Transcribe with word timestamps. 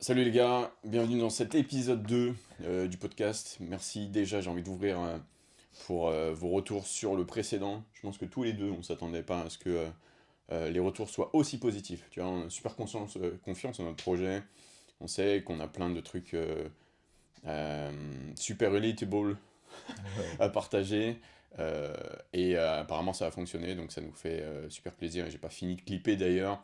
Salut 0.00 0.22
les 0.22 0.30
gars, 0.30 0.70
bienvenue 0.84 1.18
dans 1.18 1.28
cet 1.28 1.56
épisode 1.56 2.04
2 2.04 2.32
euh, 2.62 2.86
du 2.86 2.96
podcast. 2.96 3.56
Merci 3.58 4.06
déjà, 4.06 4.40
j'ai 4.40 4.48
envie 4.48 4.62
d'ouvrir 4.62 5.00
euh, 5.00 5.18
pour 5.86 6.06
euh, 6.06 6.32
vos 6.32 6.50
retours 6.50 6.86
sur 6.86 7.16
le 7.16 7.26
précédent. 7.26 7.82
Je 7.94 8.02
pense 8.02 8.16
que 8.16 8.24
tous 8.24 8.44
les 8.44 8.52
deux, 8.52 8.70
on 8.70 8.84
s'attendait 8.84 9.24
pas 9.24 9.40
à 9.40 9.50
ce 9.50 9.58
que 9.58 9.88
les 10.50 10.78
retours 10.78 11.10
soient 11.10 11.34
aussi 11.34 11.58
positifs. 11.58 12.06
Tu 12.10 12.20
vois, 12.20 12.28
on 12.28 12.46
a 12.46 12.48
super 12.50 12.76
confiance, 12.76 13.18
confiance 13.44 13.80
en 13.80 13.84
notre 13.84 14.02
projet. 14.02 14.40
On 15.00 15.08
sait 15.08 15.42
qu'on 15.44 15.58
a 15.58 15.66
plein 15.66 15.90
de 15.90 16.00
trucs 16.00 16.36
super 18.36 18.70
relatable 18.70 19.36
à 20.38 20.48
partager. 20.48 21.20
et 22.32 22.56
apparemment 22.56 23.12
ça 23.12 23.26
a 23.26 23.30
fonctionné, 23.32 23.74
donc 23.74 23.90
ça 23.90 24.00
nous 24.00 24.12
fait 24.12 24.44
super 24.68 24.92
plaisir. 24.92 25.26
Et 25.26 25.30
j'ai 25.32 25.38
pas 25.38 25.50
fini 25.50 25.74
de 25.74 25.82
clipper 25.82 26.14
d'ailleurs. 26.14 26.62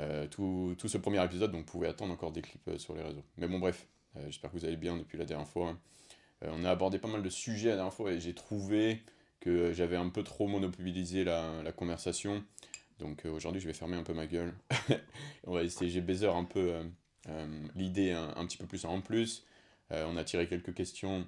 Euh, 0.00 0.26
tout, 0.28 0.74
tout, 0.78 0.88
ce 0.88 0.98
premier 0.98 1.22
épisode, 1.24 1.52
donc 1.52 1.66
vous 1.66 1.72
pouvez 1.72 1.88
attendre 1.88 2.12
encore 2.12 2.32
des 2.32 2.40
clips 2.40 2.66
euh, 2.68 2.78
sur 2.78 2.94
les 2.94 3.02
réseaux. 3.02 3.24
Mais 3.36 3.48
bon, 3.48 3.58
bref, 3.58 3.86
euh, 4.16 4.24
j'espère 4.26 4.50
que 4.50 4.56
vous 4.56 4.64
allez 4.64 4.76
bien 4.76 4.96
depuis 4.96 5.18
la 5.18 5.24
dernière 5.24 5.48
fois. 5.48 5.76
on 6.42 6.64
a 6.64 6.70
abordé 6.70 6.98
pas 6.98 7.08
mal 7.08 7.22
de 7.22 7.28
sujets 7.28 7.70
la 7.70 7.76
dernière 7.76 7.92
fois 7.92 8.12
et 8.12 8.20
j'ai 8.20 8.34
trouvé 8.34 9.02
que 9.40 9.72
j'avais 9.72 9.96
un 9.96 10.08
peu 10.08 10.22
trop 10.22 10.46
monopolisé 10.46 11.24
la, 11.24 11.62
la 11.62 11.72
conversation. 11.72 12.42
Donc 12.98 13.24
aujourd'hui, 13.24 13.60
je 13.60 13.66
vais 13.66 13.74
fermer 13.74 13.96
un 13.96 14.02
peu 14.02 14.14
ma 14.14 14.26
gueule. 14.26 14.54
on 15.46 15.52
va 15.52 15.62
essayer, 15.62 15.90
j'ai 15.90 16.00
baiser 16.00 16.26
un 16.26 16.44
peu 16.44 16.74
l'idée 17.74 18.12
un, 18.12 18.34
un, 18.36 18.46
petit 18.46 18.58
peu 18.58 18.66
plus 18.66 18.84
en 18.84 19.00
plus. 19.00 19.46
on 19.90 20.16
a 20.16 20.24
tiré 20.24 20.46
quelques 20.46 20.74
questions 20.74 21.26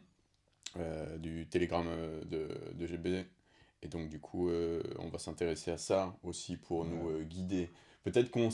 du 1.18 1.46
télégramme 1.46 1.88
de, 2.26 2.48
de 2.74 2.86
GBZ. 2.86 3.24
Et 3.82 3.88
donc, 3.88 4.10
du 4.10 4.20
coup, 4.20 4.50
on 4.50 5.08
va 5.08 5.18
s'intéresser 5.18 5.70
à 5.70 5.78
ça 5.78 6.14
aussi 6.22 6.58
pour 6.58 6.84
nous 6.84 7.22
guider 7.24 7.70
Peut-être 8.02 8.30
qu'on 8.30 8.50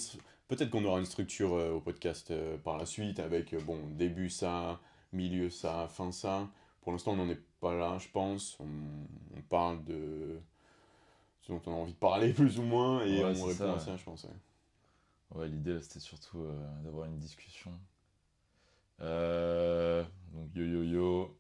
peut-être 0.49 0.71
qu'on 0.71 0.85
aura 0.85 0.99
une 0.99 1.07
structure 1.07 1.55
euh, 1.55 1.73
au 1.73 1.81
podcast 1.81 2.31
euh, 2.31 2.59
par 2.59 2.79
la 2.79 2.87
suite 2.87 3.21
avec 3.21 3.53
euh, 3.53 3.61
bon 3.61 3.79
début 3.91 4.31
ça, 4.31 4.81
milieu 5.13 5.51
ça, 5.51 5.89
fin 5.89 6.13
ça. 6.13 6.49
Pour 6.83 6.93
l'instant, 6.93 7.13
on 7.13 7.17
n'en 7.17 7.29
est 7.29 7.41
pas 7.61 7.75
là, 7.75 7.99
je 7.99 8.09
pense. 8.09 8.59
On, 8.61 8.67
parle 9.49 9.83
de 9.85 10.39
ce 11.41 11.53
dont 11.53 11.63
on 11.67 11.73
a 11.73 11.75
envie 11.77 11.95
de 11.95 11.99
parler 11.99 12.33
plus 12.35 12.59
ou 12.59 12.63
moins 12.63 13.03
et 13.03 13.25
on 13.25 13.29
répond 13.29 13.53
ça, 13.53 13.75
à 13.75 13.79
ça, 13.79 13.97
je 13.97 14.05
pense. 14.05 14.27
Ouais, 15.35 15.49
l'idée 15.49 15.81
c'était 15.81 16.01
surtout 16.01 16.45
d'avoir 16.85 17.07
une 17.07 17.19
discussion. 17.19 17.71
donc 19.01 20.55
yo 20.55 20.65
yo 20.65 20.83
yo, 20.83 21.39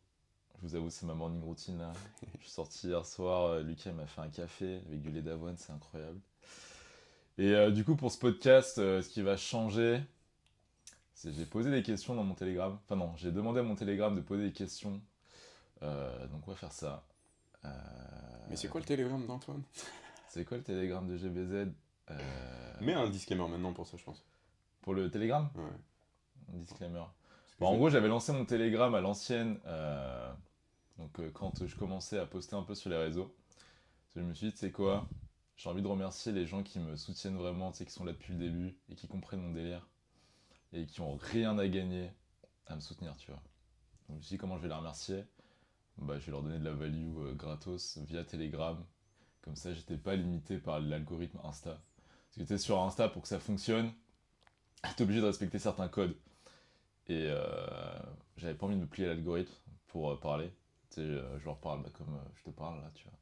je 0.56 0.68
vous 0.68 0.74
avoue 0.74 0.88
c'est 0.88 1.05
ma 1.05 1.14
morning 1.14 1.42
routine 1.42 1.83
je 2.38 2.44
suis 2.44 2.50
sorti 2.50 2.88
hier 2.88 3.05
soir, 3.05 3.61
Lucas 3.61 3.92
m'a 3.92 4.06
fait 4.06 4.22
un 4.22 4.28
café 4.28 4.80
avec 4.86 5.02
du 5.02 5.11
lait 5.11 5.22
d'avoine, 5.22 5.56
c'est 5.58 5.72
incroyable. 5.72 6.20
Et 7.39 7.55
euh, 7.55 7.70
du 7.70 7.84
coup, 7.84 7.94
pour 7.94 8.11
ce 8.11 8.19
podcast, 8.19 8.78
euh, 8.78 9.00
ce 9.00 9.08
qui 9.08 9.22
va 9.22 9.36
changer, 9.36 10.03
c'est 11.14 11.33
j'ai 11.33 11.47
posé 11.47 11.70
des 11.70 11.84
questions 11.84 12.17
dans 12.17 12.25
mon 12.25 12.34
Telegram. 12.34 12.77
Enfin 12.84 12.97
non, 12.97 13.12
j'ai 13.17 13.30
demandé 13.30 13.61
à 13.61 13.62
mon 13.62 13.77
Telegram 13.77 14.14
de 14.14 14.20
poser 14.20 14.47
des 14.47 14.53
questions. 14.53 15.00
Euh, 15.83 16.27
donc 16.27 16.42
on 16.48 16.50
va 16.50 16.56
faire 16.56 16.72
ça. 16.72 17.06
Mais 18.50 18.56
c'est 18.56 18.69
quoi 18.69 18.80
le 18.80 18.86
Telegram 18.86 19.25
d'Antoine? 19.25 19.62
C'est 20.28 20.45
quoi 20.45 20.56
le 20.56 20.62
Telegram 20.64 21.06
de 21.06 21.17
GBZ 21.17 21.70
Mets 22.80 22.95
un 22.95 23.08
disclaimer 23.08 23.47
maintenant 23.48 23.73
pour 23.73 23.86
ça, 23.86 23.97
je 23.97 24.05
pense. 24.05 24.25
Pour 24.83 24.95
le 24.95 25.11
Telegram? 25.11 25.48
Ouais. 25.55 26.55
Un 26.55 26.58
disclaimer. 26.58 27.05
en 27.61 27.77
gros, 27.77 27.89
j'avais 27.89 28.08
lancé 28.08 28.33
mon 28.33 28.45
Telegram 28.45 28.92
à 28.95 29.00
l'ancienne. 29.00 29.61
donc 30.98 31.20
quand 31.34 31.64
je 31.64 31.77
commençais 31.77 32.19
à 32.19 32.27
poster 32.27 32.56
un 32.56 32.62
peu 32.62 32.75
sur 32.75 32.91
les 32.91 32.97
réseaux. 32.97 33.33
Je 34.17 34.23
me 34.23 34.34
suis 34.34 34.50
dit, 34.50 34.56
c'est 34.56 34.73
quoi? 34.73 35.06
J'ai 35.59 35.69
envie 35.69 35.83
de 35.83 35.89
remercier 35.89 36.33
les 36.33 36.47
gens 36.47 36.62
qui 36.62 36.78
me 36.78 36.97
soutiennent 36.97 37.37
vraiment, 37.37 37.73
qui 37.73 37.84
sont 37.91 38.05
là 38.05 38.12
depuis 38.12 38.33
le 38.33 38.39
début 38.39 38.77
et 38.89 38.95
qui 38.95 39.09
comprennent 39.09 39.42
mon 39.42 39.53
délire 39.53 39.87
et 40.73 40.87
qui 40.87 41.01
ont 41.01 41.17
rien 41.17 41.59
à 41.59 41.67
gagner 41.67 42.12
à 42.67 42.77
me 42.77 42.81
soutenir, 42.81 43.17
tu 43.17 43.33
vois. 43.33 43.42
Donc 44.09 44.11
je 44.11 44.14
me 44.14 44.20
suis 44.20 44.34
dit 44.36 44.39
comment 44.39 44.56
je 44.56 44.62
vais 44.62 44.69
les 44.69 44.75
remercier? 44.75 45.25
Bah, 45.98 46.17
Je 46.19 46.27
vais 46.27 46.33
leur 46.33 46.42
donner 46.42 46.61
de 46.61 46.64
la 46.64 46.73
value 46.73 47.17
euh, 47.19 47.34
gratos 47.34 47.98
via 47.98 48.23
Telegram. 48.25 48.79
Comme 49.42 49.57
ça, 49.57 49.73
j'étais 49.73 49.97
pas 49.97 50.14
limité 50.14 50.58
par 50.58 50.79
l'algorithme 50.79 51.41
Insta. 51.42 51.80
Parce 52.36 52.48
que 52.48 52.55
tu 52.55 52.58
sur 52.58 52.80
Insta, 52.80 53.08
pour 53.08 53.23
que 53.23 53.29
ça 53.29 53.41
fonctionne, 53.41 53.91
tu 54.83 54.89
es 54.89 55.02
obligé 55.02 55.20
de 55.20 55.27
respecter 55.27 55.58
certains 55.58 55.89
codes. 55.89 56.14
Et 57.08 57.27
euh, 57.30 57.98
j'avais 58.36 58.55
pas 58.55 58.67
envie 58.67 58.77
de 58.77 58.83
me 58.83 58.86
plier 58.86 59.07
à 59.08 59.14
l'algorithme 59.14 59.55
pour 59.89 60.11
euh, 60.11 60.17
parler. 60.20 60.52
Tu 60.91 61.01
sais, 61.01 61.07
je 61.39 61.45
leur 61.45 61.58
parle 61.58 61.83
bah, 61.83 61.91
comme 61.92 62.20
je 62.36 62.45
te 62.45 62.51
parle 62.51 62.80
là, 62.80 62.91
tu 62.95 63.05
vois. 63.05 63.18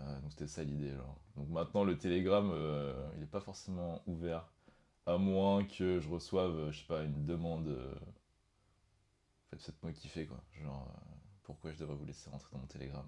Euh, 0.00 0.20
donc 0.20 0.30
c'était 0.30 0.46
ça 0.46 0.62
l'idée. 0.64 0.92
Donc 1.36 1.48
maintenant 1.48 1.84
le 1.84 1.98
Telegram, 1.98 2.50
euh, 2.52 2.94
il 3.14 3.20
n'est 3.20 3.26
pas 3.26 3.40
forcément 3.40 4.02
ouvert, 4.06 4.50
à 5.06 5.18
moins 5.18 5.64
que 5.64 6.00
je 6.00 6.08
reçoive, 6.08 6.56
euh, 6.56 6.72
je 6.72 6.80
sais 6.80 6.86
pas, 6.86 7.02
une 7.02 7.24
demande. 7.24 7.68
En 7.68 9.50
fait, 9.50 9.62
faites-moi 9.62 9.92
kiffer 9.92 10.26
quoi. 10.26 10.40
Genre, 10.62 10.92
pourquoi 11.42 11.72
je 11.72 11.78
devrais 11.78 11.96
vous 11.96 12.04
laisser 12.04 12.30
rentrer 12.30 12.50
dans 12.52 12.58
mon 12.58 12.66
Telegram? 12.66 13.06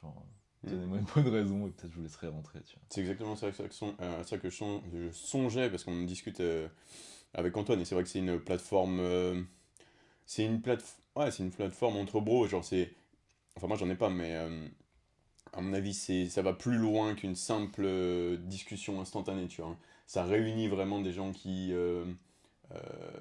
Genre, 0.00 0.26
hmm. 0.62 0.70
donnez-moi 0.70 0.98
une 0.98 1.04
bonne 1.04 1.28
raison 1.28 1.66
et 1.66 1.70
peut-être 1.70 1.92
je 1.92 1.96
vous 1.96 2.02
laisserai 2.02 2.28
rentrer. 2.28 2.60
C'est 2.88 3.00
exactement 3.00 3.36
ça, 3.36 3.52
ça, 3.52 3.68
que, 3.68 3.74
ça 3.74 4.38
que 4.38 4.50
je, 4.50 5.10
songeais 5.12 5.70
parce 5.70 5.84
qu'on 5.84 6.04
discute 6.04 6.42
avec 7.34 7.56
Antoine 7.56 7.80
et 7.80 7.84
c'est 7.84 7.94
vrai 7.94 8.04
que 8.04 8.10
c'est 8.10 8.20
une 8.20 8.40
plateforme. 8.40 9.46
c'est 10.26 10.44
une 10.44 10.62
plateforme. 10.62 11.02
Ouais, 11.16 11.30
c'est 11.32 11.42
une 11.42 11.50
plateforme 11.50 11.96
entre 11.96 12.20
bros. 12.20 12.46
Genre, 12.46 12.64
c'est. 12.64 12.94
Enfin, 13.56 13.66
moi 13.66 13.76
j'en 13.76 13.90
ai 13.90 13.96
pas, 13.96 14.08
mais 14.08 14.36
à 15.52 15.60
mon 15.60 15.72
avis, 15.72 15.94
ça 15.94 16.42
va 16.42 16.52
plus 16.52 16.76
loin 16.76 17.14
qu'une 17.14 17.34
simple 17.34 17.82
euh, 17.84 18.36
discussion 18.36 19.00
instantanée, 19.00 19.46
tu 19.48 19.62
vois. 19.62 19.76
Ça 20.06 20.24
réunit 20.24 20.68
vraiment 20.68 21.00
des 21.00 21.12
gens 21.12 21.32
qui... 21.32 21.72
Euh, 21.72 22.04
euh, 22.74 22.78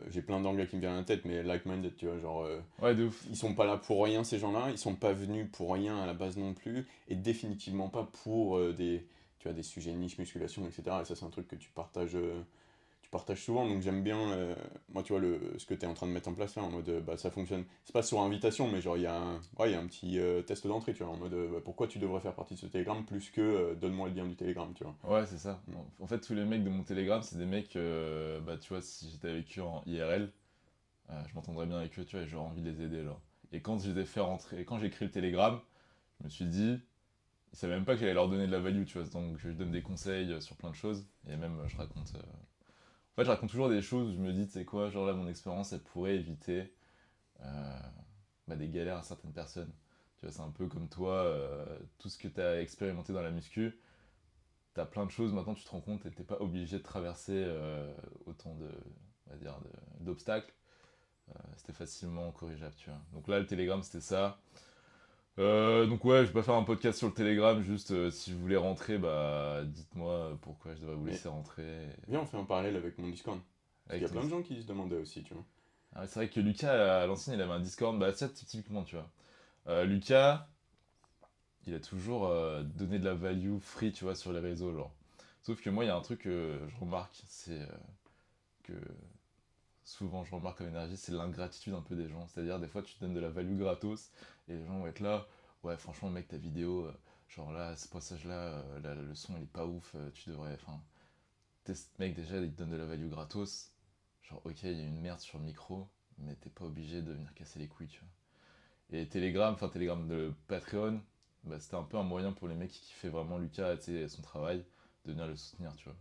j'ai 0.09 0.21
plein 0.21 0.41
d'anglais 0.41 0.67
qui 0.67 0.75
me 0.75 0.81
viennent 0.81 0.93
à 0.93 0.97
la 0.97 1.03
tête, 1.03 1.25
mais 1.25 1.41
like-minded, 1.43 1.95
tu 1.95 2.07
vois, 2.07 2.19
genre... 2.19 2.47
ouais, 2.81 2.95
de 2.95 3.05
ouf. 3.05 3.25
Ils 3.29 3.35
sont 3.35 3.53
pas 3.53 3.65
là 3.65 3.77
pour 3.77 4.03
rien, 4.03 4.23
ces 4.23 4.39
gens-là. 4.39 4.69
Ils 4.71 4.77
sont 4.77 4.95
pas 4.95 5.13
venus 5.13 5.47
pour 5.51 5.73
rien 5.73 5.97
à 5.97 6.05
la 6.05 6.13
base 6.13 6.37
non 6.37 6.53
plus. 6.53 6.85
Et 7.07 7.15
définitivement 7.15 7.89
pas 7.89 8.09
pour 8.23 8.59
des, 8.73 9.07
tu 9.39 9.47
vois, 9.47 9.53
des 9.53 9.63
sujets 9.63 9.93
niche, 9.93 10.17
musculation, 10.17 10.65
etc. 10.67 10.97
Et 11.01 11.05
ça, 11.05 11.15
c'est 11.15 11.25
un 11.25 11.29
truc 11.29 11.47
que 11.47 11.55
tu 11.55 11.69
partages 11.69 12.17
partage 13.09 13.43
souvent, 13.43 13.67
donc 13.67 13.81
j'aime 13.81 14.03
bien, 14.03 14.19
euh, 14.31 14.55
moi 14.89 15.03
tu 15.03 15.13
vois, 15.13 15.21
le, 15.21 15.39
ce 15.57 15.65
que 15.65 15.73
tu 15.73 15.85
es 15.85 15.87
en 15.87 15.93
train 15.93 16.07
de 16.07 16.11
mettre 16.11 16.27
en 16.29 16.33
place 16.33 16.55
là, 16.55 16.63
en 16.63 16.69
mode 16.69 17.03
bah, 17.05 17.17
ça 17.17 17.31
fonctionne. 17.31 17.63
C'est 17.85 17.93
pas 17.93 18.03
sur 18.03 18.19
invitation, 18.21 18.69
mais 18.69 18.81
genre 18.81 18.97
il 18.97 19.03
y, 19.03 19.07
a 19.07 19.15
un, 19.15 19.39
y 19.65 19.73
a 19.73 19.79
un 19.79 19.87
petit 19.87 20.19
euh, 20.19 20.41
test 20.41 20.67
d'entrée, 20.67 20.93
tu 20.93 21.03
vois, 21.03 21.13
en 21.13 21.17
mode 21.17 21.33
bah, 21.51 21.59
pourquoi 21.63 21.87
tu 21.87 21.99
devrais 21.99 22.19
faire 22.19 22.33
partie 22.33 22.55
de 22.55 22.59
ce 22.59 22.65
Telegram 22.65 23.05
plus 23.05 23.29
que 23.29 23.41
euh, 23.41 23.75
donne-moi 23.75 24.09
le 24.09 24.15
lien 24.15 24.25
du 24.25 24.35
Telegram, 24.35 24.71
tu 24.75 24.83
vois. 24.83 25.19
Ouais, 25.19 25.25
c'est 25.25 25.37
ça. 25.37 25.61
En 25.99 26.07
fait, 26.07 26.19
tous 26.19 26.33
les 26.33 26.43
mecs 26.43 26.63
de 26.63 26.69
mon 26.69 26.83
Telegram, 26.83 27.21
c'est 27.21 27.37
des 27.37 27.45
mecs, 27.45 27.77
bah 28.45 28.57
tu 28.57 28.69
vois, 28.69 28.81
si 28.81 29.09
j'étais 29.09 29.29
avec 29.29 29.57
eux 29.57 29.63
en 29.63 29.83
IRL, 29.85 30.31
je 31.09 31.33
m'entendrais 31.35 31.65
bien 31.65 31.77
avec 31.77 31.97
eux, 31.99 32.05
tu 32.05 32.17
vois, 32.17 32.25
et 32.25 32.27
j'aurais 32.27 32.47
envie 32.47 32.61
de 32.61 32.69
les 32.69 32.81
aider, 32.81 33.03
là. 33.03 33.17
Et 33.53 33.61
quand 33.61 33.79
je 33.79 33.91
les 33.91 34.01
ai 34.01 34.05
fait 34.05 34.19
rentrer, 34.19 34.65
quand 34.65 34.77
j'ai 34.77 34.87
écrit 34.87 35.05
le 35.05 35.11
Telegram, 35.11 35.59
je 36.19 36.25
me 36.25 36.29
suis 36.29 36.45
dit, 36.45 36.79
ils 37.53 37.57
savaient 37.57 37.75
même 37.75 37.85
pas 37.85 37.93
que 37.93 38.01
j'allais 38.01 38.13
leur 38.13 38.27
donner 38.27 38.47
de 38.47 38.51
la 38.51 38.59
value, 38.59 38.83
tu 38.83 38.97
vois, 38.97 39.07
donc 39.07 39.37
je 39.37 39.49
donne 39.49 39.71
des 39.71 39.81
conseils 39.81 40.41
sur 40.41 40.57
plein 40.57 40.69
de 40.69 40.75
choses, 40.75 41.05
et 41.29 41.37
même 41.37 41.57
je 41.67 41.77
raconte 41.77 42.13
fait, 43.17 43.25
je 43.25 43.31
raconte 43.31 43.49
toujours 43.49 43.69
des 43.69 43.81
choses 43.81 44.09
où 44.09 44.13
je 44.13 44.19
me 44.19 44.31
dis, 44.31 44.45
tu 44.45 44.53
sais 44.53 44.65
quoi, 44.65 44.89
genre 44.89 45.05
là, 45.05 45.13
mon 45.13 45.27
expérience, 45.27 45.73
elle 45.73 45.81
pourrait 45.81 46.15
éviter 46.15 46.73
euh, 47.41 47.79
bah, 48.47 48.55
des 48.55 48.69
galères 48.69 48.97
à 48.97 49.03
certaines 49.03 49.33
personnes. 49.33 49.73
Tu 50.17 50.25
vois, 50.25 50.31
c'est 50.31 50.41
un 50.41 50.51
peu 50.51 50.67
comme 50.67 50.87
toi, 50.87 51.13
euh, 51.13 51.65
tout 51.99 52.09
ce 52.09 52.17
que 52.17 52.27
tu 52.27 52.39
as 52.41 52.61
expérimenté 52.61 53.13
dans 53.13 53.21
la 53.21 53.31
muscu, 53.31 53.79
tu 54.73 54.79
as 54.79 54.85
plein 54.85 55.05
de 55.05 55.11
choses, 55.11 55.33
maintenant 55.33 55.55
tu 55.55 55.63
te 55.63 55.69
rends 55.69 55.81
compte 55.81 56.05
et 56.05 56.11
tu 56.11 56.23
pas 56.23 56.37
obligé 56.39 56.77
de 56.77 56.83
traverser 56.83 57.43
euh, 57.45 57.91
autant 58.25 58.55
de, 58.55 58.69
on 59.27 59.31
va 59.31 59.37
dire, 59.37 59.59
d'obstacles. 59.99 60.53
c'était 61.57 61.73
facilement 61.73 62.31
corrigeable, 62.31 62.75
tu 62.77 62.89
vois. 62.89 63.01
Donc 63.13 63.27
là, 63.27 63.39
le 63.39 63.47
Telegram, 63.47 63.81
c'était 63.81 64.01
ça. 64.01 64.39
Euh, 65.39 65.85
donc 65.85 66.03
ouais, 66.03 66.21
je 66.21 66.27
vais 66.27 66.33
pas 66.33 66.43
faire 66.43 66.55
un 66.55 66.63
podcast 66.63 66.97
sur 66.97 67.07
le 67.07 67.13
Telegram, 67.13 67.61
juste 67.61 67.91
euh, 67.91 68.09
si 68.09 68.33
vous 68.33 68.39
voulez 68.39 68.57
rentrer, 68.57 68.97
bah 68.97 69.61
dites-moi 69.65 70.37
pourquoi 70.41 70.73
je 70.73 70.81
devrais 70.81 70.95
vous 70.95 71.05
laisser 71.05 71.29
rentrer. 71.29 71.85
Viens, 72.07 72.21
on 72.21 72.25
fait 72.25 72.37
un 72.37 72.43
parallèle 72.43 72.75
avec 72.75 72.97
mon 72.97 73.07
Discord. 73.07 73.39
Il 73.93 74.01
y 74.01 74.05
a 74.05 74.09
plein 74.09 74.23
de 74.23 74.29
gens 74.29 74.41
qui 74.41 74.61
se 74.61 74.67
demandaient 74.67 74.97
aussi, 74.97 75.23
tu 75.23 75.33
vois. 75.33 75.45
Ah, 75.95 76.07
c'est 76.07 76.19
vrai 76.19 76.29
que 76.29 76.39
Lucas, 76.39 77.01
à 77.01 77.05
l'ancienne, 77.05 77.35
il 77.35 77.41
avait 77.41 77.53
un 77.53 77.59
Discord, 77.59 77.97
bah 77.97 78.11
ça 78.13 78.27
typiquement, 78.29 78.83
tu 78.83 78.95
vois. 78.95 79.09
Euh, 79.67 79.85
Lucas, 79.85 80.47
il 81.67 81.73
a 81.75 81.79
toujours 81.79 82.29
donné 82.63 82.97
de 82.97 83.05
la 83.05 83.13
value 83.13 83.59
free, 83.59 83.91
tu 83.91 84.05
vois, 84.05 84.15
sur 84.15 84.33
les 84.33 84.39
réseaux, 84.39 84.73
genre. 84.73 84.91
Sauf 85.43 85.61
que 85.61 85.69
moi, 85.69 85.85
il 85.85 85.87
y 85.87 85.91
a 85.91 85.95
un 85.95 86.01
truc 86.01 86.21
que 86.21 86.59
je 86.67 86.77
remarque, 86.77 87.21
c'est 87.27 87.67
que 88.63 88.73
souvent 89.83 90.25
je 90.25 90.35
remarque 90.35 90.57
comme 90.57 90.67
énergie, 90.67 90.97
c'est 90.97 91.13
l'ingratitude 91.13 91.73
un 91.73 91.81
peu 91.81 91.95
des 91.95 92.09
gens. 92.09 92.27
C'est-à-dire, 92.27 92.59
des 92.59 92.67
fois, 92.67 92.81
tu 92.81 92.95
te 92.95 92.99
donnes 93.01 93.13
de 93.13 93.19
la 93.19 93.29
value 93.29 93.57
gratos 93.57 94.11
les 94.47 94.65
gens 94.65 94.79
vont 94.79 94.87
être 94.87 94.99
là. 94.99 95.27
Ouais, 95.63 95.77
franchement, 95.77 96.09
mec, 96.09 96.27
ta 96.27 96.37
vidéo, 96.37 96.85
euh, 96.85 96.93
genre 97.29 97.51
là, 97.51 97.75
ce 97.75 97.87
passage-là, 97.87 98.63
euh, 98.83 98.95
le 98.95 99.15
son, 99.15 99.35
il 99.37 99.43
est 99.43 99.45
pas 99.45 99.65
ouf, 99.65 99.93
euh, 99.95 100.09
tu 100.11 100.29
devrais. 100.29 100.53
Enfin, 100.53 100.81
mec, 101.99 102.15
déjà, 102.15 102.37
il 102.37 102.51
te 102.51 102.57
donne 102.57 102.71
de 102.71 102.77
la 102.77 102.85
value 102.85 103.09
gratos. 103.09 103.71
Genre, 104.23 104.41
ok, 104.45 104.63
il 104.63 104.77
y 104.77 104.81
a 104.81 104.85
une 104.85 105.01
merde 105.01 105.19
sur 105.19 105.37
le 105.39 105.45
micro, 105.45 105.87
mais 106.19 106.35
t'es 106.35 106.49
pas 106.49 106.65
obligé 106.65 107.01
de 107.01 107.13
venir 107.13 107.33
casser 107.33 107.59
les 107.59 107.67
couilles, 107.67 107.87
tu 107.87 107.99
vois. 107.99 108.99
Et 108.99 109.07
Telegram, 109.07 109.53
enfin, 109.53 109.69
Telegram 109.69 110.07
de 110.07 110.33
Patreon, 110.47 111.01
bah, 111.43 111.59
c'était 111.59 111.75
un 111.75 111.83
peu 111.83 111.97
un 111.97 112.03
moyen 112.03 112.31
pour 112.31 112.47
les 112.47 112.55
mecs 112.55 112.71
qui 112.71 112.81
kiffaient 112.81 113.09
vraiment 113.09 113.37
Lucas, 113.37 113.77
et 113.87 114.07
son 114.07 114.21
travail, 114.21 114.63
de 115.05 115.11
venir 115.11 115.27
le 115.27 115.35
soutenir, 115.35 115.75
tu 115.75 115.89
vois. 115.89 115.97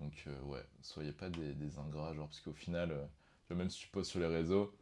Donc, 0.00 0.26
ouais, 0.44 0.64
soyez 0.82 1.12
pas 1.12 1.30
des, 1.30 1.54
des 1.54 1.78
ingrats, 1.78 2.14
genre, 2.14 2.26
parce 2.28 2.40
qu'au 2.40 2.52
final, 2.52 3.08
même 3.50 3.70
si 3.70 3.80
tu 3.80 3.88
postes 3.88 4.10
sur 4.10 4.20
les 4.20 4.26
réseaux, 4.26 4.74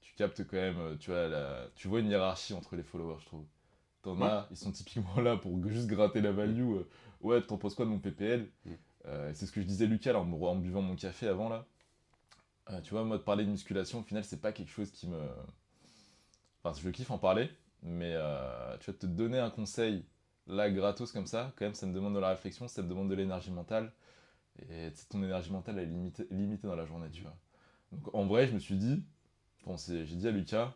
tu 0.00 0.14
captes 0.14 0.46
quand 0.46 0.56
même, 0.56 0.96
tu 0.98 1.10
vois, 1.10 1.28
la... 1.28 1.66
tu 1.74 1.88
vois 1.88 2.00
une 2.00 2.08
hiérarchie 2.08 2.54
entre 2.54 2.76
les 2.76 2.82
followers, 2.82 3.18
je 3.20 3.26
trouve. 3.26 3.44
T'en 4.02 4.20
as, 4.22 4.46
ils 4.50 4.56
sont 4.56 4.72
typiquement 4.72 5.20
là 5.20 5.36
pour 5.36 5.62
juste 5.68 5.86
gratter 5.86 6.20
la 6.20 6.32
value. 6.32 6.76
ouais, 7.20 7.42
t'en 7.42 7.58
penses 7.58 7.74
quoi 7.74 7.84
de 7.84 7.90
mon 7.90 7.98
PPL 7.98 8.48
mm. 8.64 8.72
C'est 9.34 9.46
ce 9.46 9.52
que 9.52 9.60
je 9.60 9.66
disais 9.66 9.86
Lucas 9.86 10.14
en, 10.14 10.56
buvant 10.56 10.82
mon 10.82 10.96
café 10.96 11.26
avant 11.26 11.48
là. 11.48 11.66
tu 12.82 12.90
vois, 12.90 13.04
moi, 13.04 13.18
de 13.18 13.22
parler 13.22 13.44
de 13.44 13.50
musculation, 13.50 14.00
au 14.00 14.02
final, 14.02 14.24
c'est 14.24 14.40
pas 14.40 14.52
quelque 14.52 14.70
chose 14.70 14.90
qui 14.90 15.08
me. 15.08 15.18
Enfin, 16.62 16.78
je 16.78 16.88
kiffe 16.90 17.10
en 17.10 17.18
parler, 17.18 17.50
mais 17.82 18.14
tu 18.80 18.90
vas 18.90 18.96
te 18.96 19.06
donner 19.06 19.38
un 19.38 19.50
conseil 19.50 20.04
là, 20.50 20.70
gratos 20.70 21.12
comme 21.12 21.26
ça, 21.26 21.52
quand 21.56 21.64
même, 21.64 21.74
ça 21.74 21.86
me 21.86 21.94
demande 21.94 22.14
de 22.14 22.18
la 22.18 22.30
réflexion, 22.30 22.68
ça 22.68 22.82
me 22.82 22.88
demande 22.88 23.08
de 23.08 23.14
l'énergie 23.14 23.50
mentale. 23.50 23.92
Et 24.68 24.90
ton 25.08 25.22
énergie 25.22 25.50
mentale, 25.50 25.78
elle 25.78 25.88
est 25.88 26.34
limitée, 26.34 26.66
dans 26.66 26.76
la 26.76 26.84
journée, 26.84 27.08
tu 27.10 27.22
vois. 27.22 27.36
Donc 27.92 28.14
en 28.14 28.26
vrai, 28.26 28.46
je 28.46 28.52
me 28.52 28.58
suis 28.58 28.76
dit, 28.76 29.02
j'ai 29.66 30.16
dit 30.16 30.28
à 30.28 30.30
Lucas, 30.30 30.74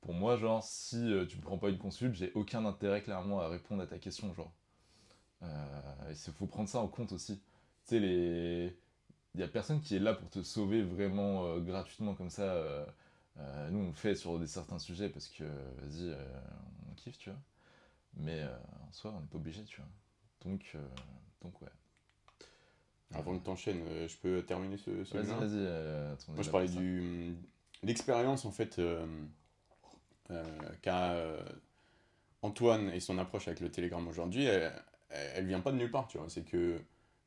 pour 0.00 0.14
moi, 0.14 0.36
genre, 0.36 0.62
si 0.62 1.12
euh, 1.12 1.26
tu 1.26 1.36
me 1.36 1.42
prends 1.42 1.58
pas 1.58 1.70
une 1.70 1.78
consulte, 1.78 2.14
j'ai 2.14 2.32
aucun 2.34 2.64
intérêt 2.64 3.02
clairement 3.02 3.40
à 3.40 3.48
répondre 3.48 3.82
à 3.82 3.86
ta 3.86 3.98
question, 3.98 4.32
genre. 4.34 4.52
Euh, 5.42 5.46
il 6.10 6.32
faut 6.32 6.46
prendre 6.46 6.68
ça 6.68 6.78
en 6.80 6.88
compte 6.88 7.12
aussi. 7.12 7.38
Tu 7.38 7.42
sais, 7.84 8.00
les... 8.00 8.76
il 9.34 9.40
y 9.40 9.42
a 9.42 9.48
personne 9.48 9.80
qui 9.80 9.96
est 9.96 10.00
là 10.00 10.14
pour 10.14 10.28
te 10.30 10.42
sauver 10.42 10.82
vraiment 10.82 11.46
euh, 11.46 11.60
gratuitement 11.60 12.14
comme 12.14 12.30
ça. 12.30 12.86
nous, 13.70 13.78
on 13.80 13.86
le 13.86 13.92
fait 13.92 14.14
sur 14.14 14.38
des 14.38 14.46
certains 14.46 14.78
sujets 14.78 15.08
parce 15.08 15.28
que, 15.28 15.44
vas-y, 15.44 16.16
on 16.90 16.94
kiffe, 16.94 17.18
tu 17.18 17.30
vois. 17.30 17.38
Mais 18.16 18.42
en 18.88 18.92
soi, 18.92 19.12
on 19.16 19.20
n'est 19.20 19.26
pas 19.26 19.36
obligé, 19.36 19.62
tu 19.64 19.80
vois. 19.80 19.90
Donc, 20.44 20.76
donc 21.42 21.60
ouais. 21.62 21.68
Avant 23.14 23.38
que 23.38 23.44
t'enchaînes, 23.44 23.84
je 24.06 24.16
peux 24.16 24.42
terminer 24.42 24.76
ce, 24.76 24.90
Vas-y, 24.90 25.26
vas-y. 25.26 26.32
Moi, 26.32 26.42
je 26.42 26.50
parlais 26.50 26.68
du 26.68 27.36
l'expérience 27.82 28.44
en 28.44 28.50
fait 28.50 28.80
euh, 30.30 30.44
qu'a 30.82 31.12
euh, 31.12 31.42
Antoine 32.42 32.90
et 32.90 33.00
son 33.00 33.18
approche 33.18 33.48
avec 33.48 33.60
le 33.60 33.70
Telegram 33.70 34.06
aujourd'hui, 34.06 34.44
elle, 34.44 34.72
elle, 35.10 35.46
vient 35.46 35.60
pas 35.60 35.72
de 35.72 35.76
nulle 35.76 35.90
part, 35.90 36.06
tu 36.06 36.18
vois. 36.18 36.28
C'est 36.28 36.44
que 36.44 36.80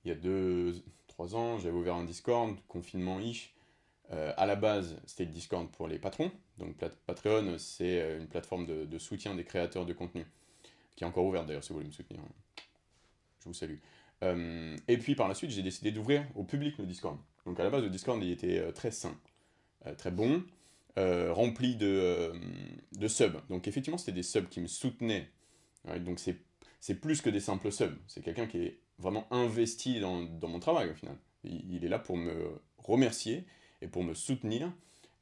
il 0.03 0.09
y 0.09 0.11
a 0.11 0.15
deux, 0.15 0.73
trois 1.07 1.35
ans, 1.35 1.59
j'avais 1.59 1.75
ouvert 1.75 1.95
un 1.95 2.03
Discord, 2.03 2.55
confinement 2.67 3.19
ish. 3.19 3.53
Euh, 4.11 4.33
à 4.35 4.45
la 4.45 4.55
base, 4.55 4.97
c'était 5.05 5.25
le 5.25 5.31
Discord 5.31 5.69
pour 5.71 5.87
les 5.87 5.99
patrons. 5.99 6.31
Donc 6.57 6.75
Patreon, 7.05 7.57
c'est 7.57 8.17
une 8.17 8.27
plateforme 8.27 8.65
de, 8.65 8.97
soutien 8.99 9.35
des 9.35 9.43
créateurs 9.43 9.85
de 9.85 9.93
contenu, 9.93 10.25
qui 10.95 11.03
est 11.03 11.07
encore 11.07 11.25
ouverte 11.25 11.47
d'ailleurs 11.47 11.63
si 11.63 11.69
vous 11.69 11.75
voulez 11.75 11.87
me 11.87 11.93
soutenir. 11.93 12.21
Je 13.39 13.45
vous 13.45 13.53
salue. 13.53 13.77
et 14.87 14.97
puis 14.97 15.15
par 15.15 15.27
la 15.27 15.33
suite, 15.33 15.49
j'ai 15.49 15.63
décidé 15.63 15.91
d'ouvrir 15.91 16.25
au 16.35 16.43
public 16.43 16.77
le 16.77 16.85
Discord. 16.85 17.17
Donc 17.45 17.59
à 17.59 17.63
la 17.63 17.69
base, 17.69 17.83
le 17.83 17.89
Discord, 17.89 18.21
il 18.23 18.31
était 18.31 18.71
très 18.73 18.91
sain, 18.91 19.17
très 19.97 20.11
bon. 20.11 20.43
Euh, 20.97 21.31
rempli 21.31 21.77
de, 21.77 21.87
euh, 21.87 22.33
de 22.91 23.07
subs. 23.07 23.37
Donc 23.49 23.65
effectivement, 23.69 23.97
c'était 23.97 24.11
des 24.11 24.23
subs 24.23 24.49
qui 24.49 24.59
me 24.59 24.67
soutenaient. 24.67 25.29
donc 25.99 26.19
c'est 26.19 26.95
plus 26.95 27.21
que 27.21 27.29
des 27.29 27.39
simples 27.39 27.71
subs. 27.71 27.97
C'est 28.07 28.21
quelqu'un 28.21 28.45
qui 28.45 28.57
est 28.57 28.79
vraiment 28.99 29.25
investi 29.31 30.01
dans, 30.01 30.21
dans, 30.21 30.49
mon 30.49 30.59
travail 30.59 30.89
au 30.89 30.93
final. 30.93 31.15
Il, 31.45 31.85
est 31.85 31.87
là 31.87 31.97
pour 31.97 32.17
me 32.17 32.59
remercier 32.77 33.45
et 33.81 33.87
pour 33.87 34.03
me 34.03 34.13
soutenir 34.13 34.69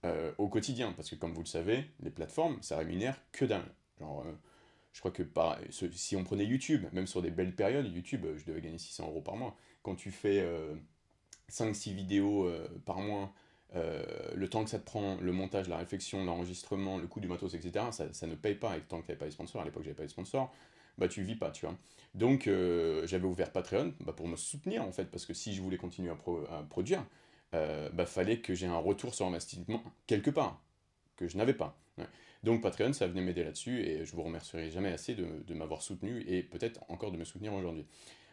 euh, 0.05 0.31
au 0.39 0.47
quotidien. 0.47 0.91
Parce 0.93 1.11
que 1.11 1.15
comme 1.15 1.33
vous 1.33 1.43
le 1.43 1.47
savez, 1.47 1.85
les 2.01 2.09
plateformes, 2.09 2.57
ça 2.63 2.77
rémunère 2.77 3.21
que 3.31 3.45
d'un. 3.45 3.63
Genre, 3.99 4.25
je 4.91 4.99
crois 5.01 5.11
que 5.11 5.21
par, 5.21 5.59
si 5.69 6.15
on 6.15 6.23
prenait 6.23 6.45
YouTube, 6.45 6.87
même 6.93 7.05
sur 7.05 7.21
des 7.21 7.29
belles 7.29 7.55
périodes, 7.55 7.93
YouTube, 7.93 8.25
je 8.37 8.43
devais 8.45 8.61
gagner 8.61 8.79
600 8.79 9.07
euros 9.07 9.21
par 9.21 9.35
mois. 9.35 9.55
Quand 9.83 9.93
tu 9.93 10.09
fais 10.09 10.43
5-6 11.51 11.93
vidéos 11.93 12.51
par 12.85 12.99
mois, 12.99 13.31
euh, 13.75 14.03
le 14.33 14.49
temps 14.49 14.63
que 14.63 14.69
ça 14.69 14.79
te 14.79 14.85
prend, 14.85 15.17
le 15.21 15.31
montage, 15.31 15.69
la 15.69 15.77
réflexion, 15.77 16.23
l'enregistrement, 16.25 16.97
le 16.97 17.07
coût 17.07 17.19
du 17.19 17.27
matos, 17.27 17.53
etc., 17.53 17.85
ça, 17.91 18.27
ne 18.27 18.35
paye 18.35 18.55
pas 18.55 18.71
avec 18.71 18.87
tant 18.87 19.01
que 19.01 19.11
tu 19.11 19.17
pas 19.17 19.25
les 19.25 19.31
sponsors. 19.31 19.61
À 19.61 19.65
l'époque, 19.65 19.83
j'avais 19.83 19.95
pas 19.95 20.03
les 20.03 20.09
sponsors. 20.09 20.53
Bah, 20.97 21.07
tu 21.07 21.21
vis 21.21 21.35
pas, 21.35 21.51
tu 21.51 21.65
vois. 21.65 21.77
Donc, 22.13 22.47
euh, 22.47 23.05
j'avais 23.07 23.25
ouvert 23.25 23.51
Patreon 23.51 23.93
bah, 24.01 24.13
pour 24.13 24.27
me 24.27 24.35
soutenir, 24.35 24.83
en 24.83 24.91
fait, 24.91 25.05
parce 25.05 25.25
que 25.25 25.33
si 25.33 25.53
je 25.53 25.61
voulais 25.61 25.77
continuer 25.77 26.11
à, 26.11 26.63
produire, 26.63 27.05
euh, 27.53 27.89
bah, 27.91 28.05
fallait 28.05 28.39
que 28.39 28.53
j'ai 28.53 28.65
un 28.65 28.77
retour 28.77 29.13
sur 29.13 29.25
investissement 29.25 29.83
quelque 30.07 30.31
part, 30.31 30.61
que 31.15 31.27
je 31.27 31.37
n'avais 31.37 31.53
pas. 31.53 31.77
Donc, 32.43 32.61
Patreon, 32.61 32.93
ça 32.93 33.07
venait 33.07 33.21
m'aider 33.21 33.43
là-dessus, 33.43 33.81
et 33.81 34.05
je 34.05 34.15
vous 34.15 34.23
remercierai 34.23 34.71
jamais 34.71 34.91
assez 34.91 35.13
de 35.13 35.53
m'avoir 35.53 35.81
soutenu, 35.81 36.23
et 36.27 36.41
peut-être 36.41 36.83
encore 36.89 37.11
de 37.11 37.17
me 37.17 37.25
soutenir 37.25 37.53
aujourd'hui. 37.53 37.85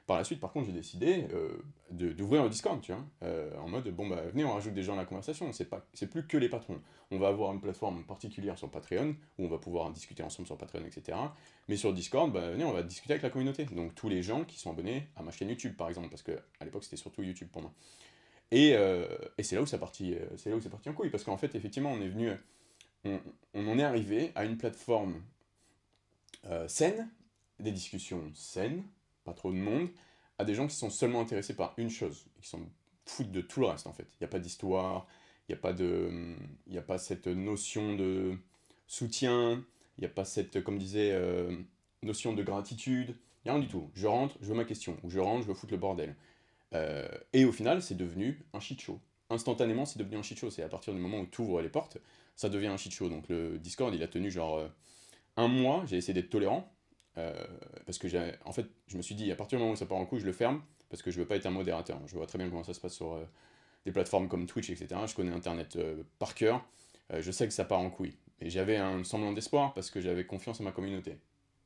Par 0.06 0.16
la 0.16 0.22
suite, 0.22 0.38
par 0.38 0.52
contre, 0.52 0.66
j'ai 0.66 0.72
décidé 0.72 1.26
euh, 1.32 1.58
d'ouvrir 1.90 2.42
un 2.42 2.48
Discord, 2.48 2.80
tu 2.80 2.92
vois, 2.92 3.04
euh, 3.24 3.50
en 3.58 3.68
mode, 3.68 3.88
bon, 3.88 4.06
bah, 4.06 4.22
venez, 4.32 4.44
on 4.44 4.52
rajoute 4.52 4.72
des 4.72 4.84
gens 4.84 4.92
à 4.92 4.96
la 4.96 5.04
conversation, 5.04 5.50
c'est 5.52 6.06
plus 6.08 6.26
que 6.28 6.36
les 6.36 6.48
patrons. 6.48 6.80
On 7.10 7.18
va 7.18 7.26
avoir 7.28 7.52
une 7.52 7.60
plateforme 7.60 8.04
particulière 8.04 8.56
sur 8.56 8.70
Patreon, 8.70 9.16
où 9.38 9.44
on 9.44 9.48
va 9.48 9.58
pouvoir 9.58 9.90
discuter 9.90 10.22
ensemble 10.22 10.46
sur 10.46 10.56
Patreon, 10.56 10.84
etc. 10.86 11.18
Mais 11.66 11.76
sur 11.76 11.92
Discord, 11.92 12.32
bah, 12.32 12.52
venez, 12.52 12.64
on 12.64 12.72
va 12.72 12.84
discuter 12.84 13.14
avec 13.14 13.24
la 13.24 13.30
communauté. 13.30 13.64
Donc, 13.64 13.96
tous 13.96 14.08
les 14.08 14.22
gens 14.22 14.44
qui 14.44 14.60
sont 14.60 14.70
abonnés 14.70 15.08
à 15.16 15.24
ma 15.24 15.32
chaîne 15.32 15.48
YouTube, 15.48 15.74
par 15.76 15.88
exemple, 15.88 16.08
parce 16.08 16.22
qu'à 16.22 16.64
l'époque, 16.64 16.84
c'était 16.84 16.96
surtout 16.96 17.24
YouTube 17.24 17.48
pour 17.50 17.62
moi. 17.62 17.72
Et, 18.52 18.74
euh, 18.76 19.08
c'est 19.40 19.56
là 19.56 19.62
où 19.62 19.66
c'est 19.66 19.76
parti, 19.76 20.14
là 20.14 20.54
où 20.54 20.60
c'est 20.60 20.70
parti 20.70 20.88
en 20.88 20.92
couille, 20.92 21.10
parce 21.10 21.24
qu'en 21.24 21.36
fait, 21.36 21.56
effectivement, 21.56 21.90
on 21.90 22.00
est 22.00 22.08
venu, 22.08 22.30
on, 23.04 23.18
on 23.54 23.66
en 23.68 23.76
est 23.76 23.82
arrivé 23.82 24.30
à 24.36 24.44
une 24.44 24.56
plateforme 24.56 25.20
saine, 26.68 27.10
des 27.58 27.72
discussions 27.72 28.22
saines, 28.34 28.84
pas 29.26 29.34
trop 29.34 29.50
de 29.50 29.56
monde, 29.56 29.88
à 30.38 30.44
des 30.44 30.54
gens 30.54 30.66
qui 30.66 30.76
sont 30.76 30.90
seulement 30.90 31.20
intéressés 31.20 31.54
par 31.54 31.74
une 31.76 31.90
chose, 31.90 32.26
qui 32.40 32.48
sont 32.48 32.62
foutent 33.04 33.32
de 33.32 33.40
tout 33.40 33.60
le 33.60 33.66
reste 33.66 33.86
en 33.86 33.92
fait. 33.92 34.06
Il 34.14 34.22
n'y 34.22 34.24
a 34.24 34.28
pas 34.28 34.38
d'histoire, 34.38 35.06
il 35.48 35.52
n'y 35.52 35.58
a, 35.58 35.60
pas 35.60 35.72
de, 35.72 36.34
il 36.66 36.78
a 36.78 36.82
pas 36.82 36.98
cette 36.98 37.26
notion 37.26 37.94
de 37.94 38.36
soutien, 38.86 39.64
il 39.98 40.00
n'y 40.00 40.06
a 40.06 40.10
pas 40.10 40.24
cette, 40.24 40.62
comme 40.62 40.78
disait, 40.78 41.12
euh, 41.12 41.56
notion 42.02 42.32
de 42.32 42.42
gratitude, 42.42 43.16
il 43.44 43.46
n'y 43.46 43.50
a 43.50 43.54
rien 43.54 43.62
du 43.62 43.68
tout. 43.68 43.90
Je 43.94 44.06
rentre, 44.06 44.36
je 44.40 44.46
veux 44.46 44.54
ma 44.54 44.64
question, 44.64 44.96
ou 45.02 45.10
je 45.10 45.20
rentre, 45.20 45.42
je 45.42 45.48
veux 45.48 45.54
foutre 45.54 45.72
le 45.72 45.78
bordel. 45.78 46.16
Euh, 46.74 47.08
et 47.32 47.44
au 47.44 47.52
final, 47.52 47.80
c'est 47.80 47.94
devenu 47.94 48.44
un 48.52 48.60
shit 48.60 48.80
show. 48.80 49.00
Instantanément, 49.30 49.86
c'est 49.86 49.98
devenu 49.98 50.16
un 50.16 50.22
shit 50.22 50.38
show. 50.38 50.50
C'est 50.50 50.62
à 50.62 50.68
partir 50.68 50.92
du 50.92 51.00
moment 51.00 51.20
où 51.20 51.26
tu 51.26 51.40
ouvres 51.42 51.62
les 51.62 51.68
portes, 51.68 51.98
ça 52.34 52.48
devient 52.48 52.66
un 52.66 52.76
shit 52.76 52.92
show. 52.92 53.08
Donc 53.08 53.28
le 53.28 53.58
Discord, 53.58 53.94
il 53.94 54.02
a 54.02 54.08
tenu 54.08 54.30
genre 54.30 54.58
euh, 54.58 54.68
un 55.36 55.48
mois, 55.48 55.84
j'ai 55.86 55.96
essayé 55.96 56.14
d'être 56.14 56.30
tolérant, 56.30 56.72
euh, 57.18 57.32
parce 57.84 57.98
que 57.98 58.08
j'ai, 58.08 58.32
en 58.44 58.52
fait, 58.52 58.66
je 58.88 58.96
me 58.96 59.02
suis 59.02 59.14
dit, 59.14 59.30
à 59.32 59.36
partir 59.36 59.58
du 59.58 59.62
moment 59.62 59.72
où 59.72 59.76
ça 59.76 59.86
part 59.86 59.98
en 59.98 60.06
couille, 60.06 60.20
je 60.20 60.26
le 60.26 60.32
ferme, 60.32 60.62
parce 60.90 61.02
que 61.02 61.10
je 61.10 61.18
veux 61.18 61.26
pas 61.26 61.36
être 61.36 61.46
un 61.46 61.50
modérateur. 61.50 62.00
Je 62.06 62.16
vois 62.16 62.26
très 62.26 62.38
bien 62.38 62.48
comment 62.48 62.64
ça 62.64 62.74
se 62.74 62.80
passe 62.80 62.94
sur 62.94 63.14
euh, 63.14 63.24
des 63.84 63.92
plateformes 63.92 64.28
comme 64.28 64.46
Twitch, 64.46 64.70
etc. 64.70 65.00
Je 65.06 65.14
connais 65.14 65.32
Internet 65.32 65.76
euh, 65.76 66.02
par 66.18 66.34
cœur. 66.34 66.64
je 67.10 67.30
sais 67.30 67.46
que 67.46 67.52
ça 67.52 67.64
part 67.64 67.80
en 67.80 67.90
couille. 67.90 68.16
Et 68.40 68.50
j'avais 68.50 68.76
un 68.76 69.02
semblant 69.04 69.32
d'espoir 69.32 69.72
parce 69.74 69.90
que 69.90 70.00
j'avais 70.00 70.26
confiance 70.26 70.60
en 70.60 70.64
ma 70.64 70.72
communauté. 70.72 71.18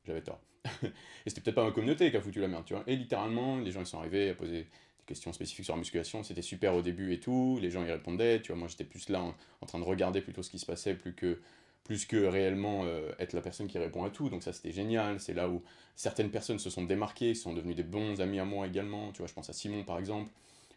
J'avais 0.05 0.21
tort. 0.21 0.39
et 0.83 0.89
c'était 1.25 1.41
peut-être 1.41 1.55
pas 1.55 1.65
ma 1.65 1.71
communauté 1.71 2.11
qui 2.11 2.17
a 2.17 2.21
foutu 2.21 2.39
la 2.39 2.47
merde, 2.47 2.65
tu 2.65 2.73
vois. 2.73 2.83
Et 2.87 2.95
littéralement, 2.95 3.59
les 3.59 3.71
gens 3.71 3.81
ils 3.81 3.85
sont 3.85 3.99
arrivés 3.99 4.29
à 4.29 4.35
poser 4.35 4.51
des 4.61 4.67
questions 5.05 5.33
spécifiques 5.33 5.65
sur 5.65 5.73
la 5.73 5.79
musculation. 5.79 6.23
C'était 6.23 6.41
super 6.41 6.75
au 6.75 6.81
début 6.81 7.13
et 7.13 7.19
tout. 7.19 7.59
Les 7.61 7.71
gens 7.71 7.83
y 7.83 7.91
répondaient. 7.91 8.41
Tu 8.41 8.51
vois, 8.51 8.59
moi 8.59 8.67
j'étais 8.67 8.85
plus 8.85 9.09
là 9.09 9.21
en, 9.21 9.65
train 9.65 9.79
de 9.79 9.83
regarder 9.83 10.21
plutôt 10.21 10.43
ce 10.43 10.49
qui 10.49 10.59
se 10.59 10.65
passait 10.65 10.93
plus 10.93 11.13
que 11.13 11.39
plus 11.83 12.05
que 12.05 12.17
réellement 12.17 12.83
euh, 12.85 13.11
être 13.19 13.33
la 13.33 13.41
personne 13.41 13.67
qui 13.67 13.77
répond 13.77 14.03
à 14.03 14.09
tout. 14.09 14.29
Donc 14.29 14.43
ça, 14.43 14.53
c'était 14.53 14.71
génial. 14.71 15.19
C'est 15.19 15.33
là 15.33 15.49
où 15.49 15.63
certaines 15.95 16.29
personnes 16.29 16.59
se 16.59 16.69
sont 16.69 16.83
démarquées, 16.83 17.33
sont 17.33 17.53
devenues 17.53 17.75
des 17.75 17.83
bons 17.83 18.21
amis 18.21 18.39
à 18.39 18.45
moi 18.45 18.67
également. 18.67 19.11
Tu 19.11 19.19
vois, 19.19 19.27
je 19.27 19.33
pense 19.33 19.49
à 19.49 19.53
Simon, 19.53 19.83
par 19.83 19.99
exemple, 19.99 20.31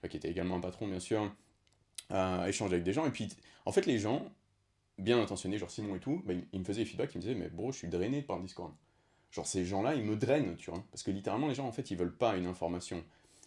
euh, 0.05 0.09
qui 0.09 0.17
était 0.17 0.31
également 0.31 0.57
un 0.57 0.61
patron, 0.61 0.89
bien 0.89 1.01
sûr, 1.01 1.33
à 2.11 2.49
échanger 2.49 2.75
avec 2.75 2.85
des 2.85 2.93
gens. 2.93 3.07
Et 3.07 3.11
puis, 3.11 3.29
en 3.65 3.73
fait, 3.73 3.87
les 3.87 3.99
gens, 3.99 4.31
bien 4.99 5.21
intentionnés, 5.21 5.59
genre 5.59 5.71
Simon 5.71 5.97
et 5.97 6.01
tout, 6.01 6.23
bah, 6.25 6.35
ils, 6.53 6.59
me 6.59 6.65
faisaient 6.65 6.83
des 6.83 6.87
feedbacks, 6.87 7.15
ils 7.15 7.19
me 7.19 7.23
disaient, 7.23 7.35
mais 7.35 7.49
bro, 7.49 7.73
je 7.73 7.79
suis 7.79 7.89
drainé 7.89 8.23
par 8.23 8.37
le 8.37 8.43
Discord. 8.45 8.73
Genre, 9.31 9.47
ces 9.47 9.65
gens-là, 9.65 9.95
ils 9.95 10.05
me 10.05 10.17
drainent, 10.17 10.57
tu 10.57 10.71
vois. 10.71 10.83
Parce 10.91 11.03
que 11.03 11.11
littéralement, 11.11 11.49
les 11.49 11.55
gens, 11.55 11.67
en 11.67 11.73
fait, 11.73 11.91
ils 11.91 11.97
veulent 11.97 12.17
pas 12.17 12.37
une 12.37 12.47
information. 12.47 13.05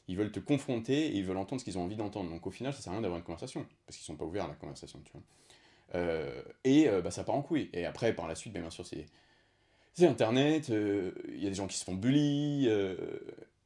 Ils 0.07 0.17
veulent 0.17 0.31
te 0.31 0.39
confronter 0.39 1.07
et 1.07 1.15
ils 1.15 1.25
veulent 1.25 1.37
entendre 1.37 1.59
ce 1.59 1.65
qu'ils 1.65 1.77
ont 1.77 1.83
envie 1.83 1.95
d'entendre. 1.95 2.29
Donc 2.29 2.47
au 2.47 2.51
final, 2.51 2.73
ça 2.73 2.81
sert 2.81 2.91
à 2.91 2.95
rien 2.95 3.01
d'avoir 3.01 3.17
une 3.17 3.25
conversation. 3.25 3.65
Parce 3.85 3.97
qu'ils 3.97 4.05
sont 4.05 4.15
pas 4.15 4.25
ouverts 4.25 4.45
à 4.45 4.49
la 4.49 4.55
conversation, 4.55 5.01
tu 5.03 5.11
vois. 5.11 5.21
Euh, 5.95 6.41
et 6.63 6.89
euh, 6.89 7.01
bah, 7.01 7.11
ça 7.11 7.23
part 7.23 7.35
en 7.35 7.41
couille. 7.41 7.69
Et 7.73 7.85
après, 7.85 8.13
par 8.13 8.27
la 8.27 8.35
suite, 8.35 8.53
bien 8.53 8.69
sûr, 8.69 8.85
c'est 8.85 9.05
Internet, 10.05 10.69
euh, 10.69 11.11
il 11.29 11.43
y 11.43 11.47
a 11.47 11.49
des 11.49 11.55
gens 11.55 11.67
qui 11.67 11.77
se 11.77 11.83
font 11.83 11.95
bully, 11.95 12.69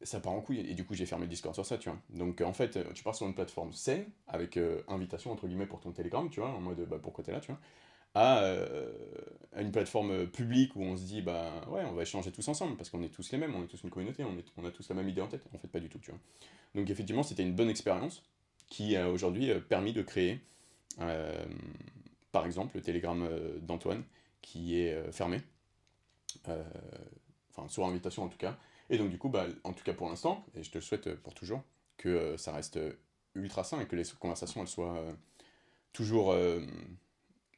ça 0.01 0.19
part 0.19 0.33
en 0.33 0.41
couille. 0.41 0.59
Et 0.59 0.73
du 0.73 0.85
coup, 0.85 0.93
j'ai 0.93 1.05
fermé 1.05 1.27
Discord 1.27 1.53
sur 1.53 1.65
ça, 1.65 1.77
tu 1.77 1.89
vois. 1.89 1.99
Donc, 2.09 2.41
en 2.41 2.53
fait, 2.53 2.79
tu 2.93 3.03
pars 3.03 3.15
sur 3.15 3.27
une 3.27 3.35
plateforme 3.35 3.73
saine, 3.73 4.05
avec 4.27 4.57
invitation, 4.87 5.31
entre 5.31 5.47
guillemets, 5.47 5.65
pour 5.65 5.81
ton 5.81 5.91
Telegram, 5.91 6.29
tu 6.29 6.39
vois, 6.39 6.49
en 6.49 6.61
mode, 6.61 6.85
bah, 6.87 6.99
pourquoi 7.01 7.23
t'es 7.23 7.31
là, 7.31 7.39
tu 7.39 7.51
vois, 7.51 7.59
à, 8.13 8.43
à, 9.53 9.61
une 9.61 9.71
plateforme 9.71 10.27
publique 10.27 10.75
où 10.75 10.83
on 10.83 10.97
se 10.97 11.03
dit, 11.03 11.21
bah, 11.21 11.61
ouais, 11.69 11.83
on 11.85 11.93
va 11.93 12.01
échanger 12.03 12.31
tous 12.31 12.47
ensemble, 12.47 12.77
parce 12.77 12.89
qu'on 12.89 13.03
est 13.03 13.09
tous 13.09 13.31
les 13.31 13.37
mêmes, 13.37 13.53
on 13.55 13.63
est 13.63 13.67
tous 13.67 13.83
une 13.83 13.89
communauté, 13.89 14.23
on, 14.23 14.37
est, 14.37 14.45
on 14.57 14.65
a 14.65 14.71
tous 14.71 14.87
la 14.89 14.95
même 14.95 15.09
idée 15.09 15.21
en 15.21 15.27
tête. 15.27 15.43
En 15.53 15.57
fait, 15.57 15.67
pas 15.67 15.79
du 15.79 15.89
tout, 15.89 15.99
tu 15.99 16.11
vois. 16.11 16.19
Donc, 16.75 16.89
effectivement, 16.89 17.23
c'était 17.23 17.43
une 17.43 17.53
bonne 17.53 17.69
expérience 17.69 18.23
qui 18.67 18.95
a 18.95 19.09
aujourd'hui 19.09 19.51
permis 19.67 19.91
de 19.91 20.01
créer 20.01 20.39
par 22.31 22.45
exemple 22.45 22.75
le 22.75 22.81
télégramme 22.81 23.23
euh, 23.23 23.59
d'Antoine 23.59 24.03
qui 24.41 24.79
est 24.79 24.93
euh, 24.93 25.11
fermé, 25.11 25.41
euh, 26.47 26.63
enfin 27.49 27.67
sur 27.67 27.85
invitation 27.85 28.23
en 28.23 28.29
tout 28.29 28.37
cas. 28.37 28.57
Et 28.89 28.97
donc 28.97 29.09
du 29.09 29.17
coup, 29.17 29.29
bah, 29.29 29.45
en 29.63 29.73
tout 29.73 29.83
cas 29.83 29.93
pour 29.93 30.09
l'instant, 30.09 30.45
et 30.55 30.63
je 30.63 30.71
te 30.71 30.77
le 30.77 30.81
souhaite 30.81 31.15
pour 31.15 31.33
toujours, 31.33 31.63
que 31.97 32.35
ça 32.37 32.51
reste 32.51 32.79
ultra 33.35 33.63
sain 33.63 33.79
et 33.79 33.85
que 33.85 33.95
les 33.95 34.03
conversations 34.19 34.61
elles 34.61 34.67
soient 34.67 35.05
toujours, 35.93 36.33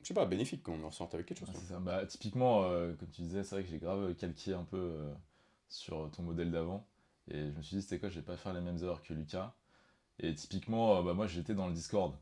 je 0.03 0.09
sais 0.09 0.13
pas, 0.13 0.25
bénéfiques, 0.25 0.63
qu'on 0.63 0.83
en 0.83 0.87
ressorte 0.87 1.13
avec 1.13 1.27
quelque 1.27 1.45
chose. 1.45 1.55
Ça. 1.67 1.79
Bah, 1.79 2.05
typiquement, 2.05 2.65
euh, 2.65 2.93
comme 2.93 3.09
tu 3.09 3.21
disais, 3.21 3.43
c'est 3.43 3.55
vrai 3.55 3.63
que 3.63 3.69
j'ai 3.69 3.79
grave 3.79 4.13
calqué 4.15 4.53
un 4.53 4.65
peu 4.65 4.77
euh, 4.77 5.13
sur 5.69 6.11
ton 6.11 6.23
modèle 6.23 6.51
d'avant. 6.51 6.85
Et 7.29 7.39
je 7.39 7.57
me 7.57 7.61
suis 7.61 7.77
dit, 7.77 7.81
c'était 7.81 7.99
quoi, 7.99 8.09
je 8.09 8.15
vais 8.15 8.25
pas 8.25 8.35
faire 8.35 8.53
les 8.53 8.59
mêmes 8.59 8.77
erreurs 8.83 9.01
que 9.01 9.13
Lucas. 9.13 9.55
Et 10.19 10.35
typiquement, 10.35 10.97
euh, 10.97 11.03
bah, 11.03 11.13
moi 11.13 11.25
j'étais 11.25 11.55
dans 11.55 11.67
le 11.67 11.73
Discord. 11.73 12.15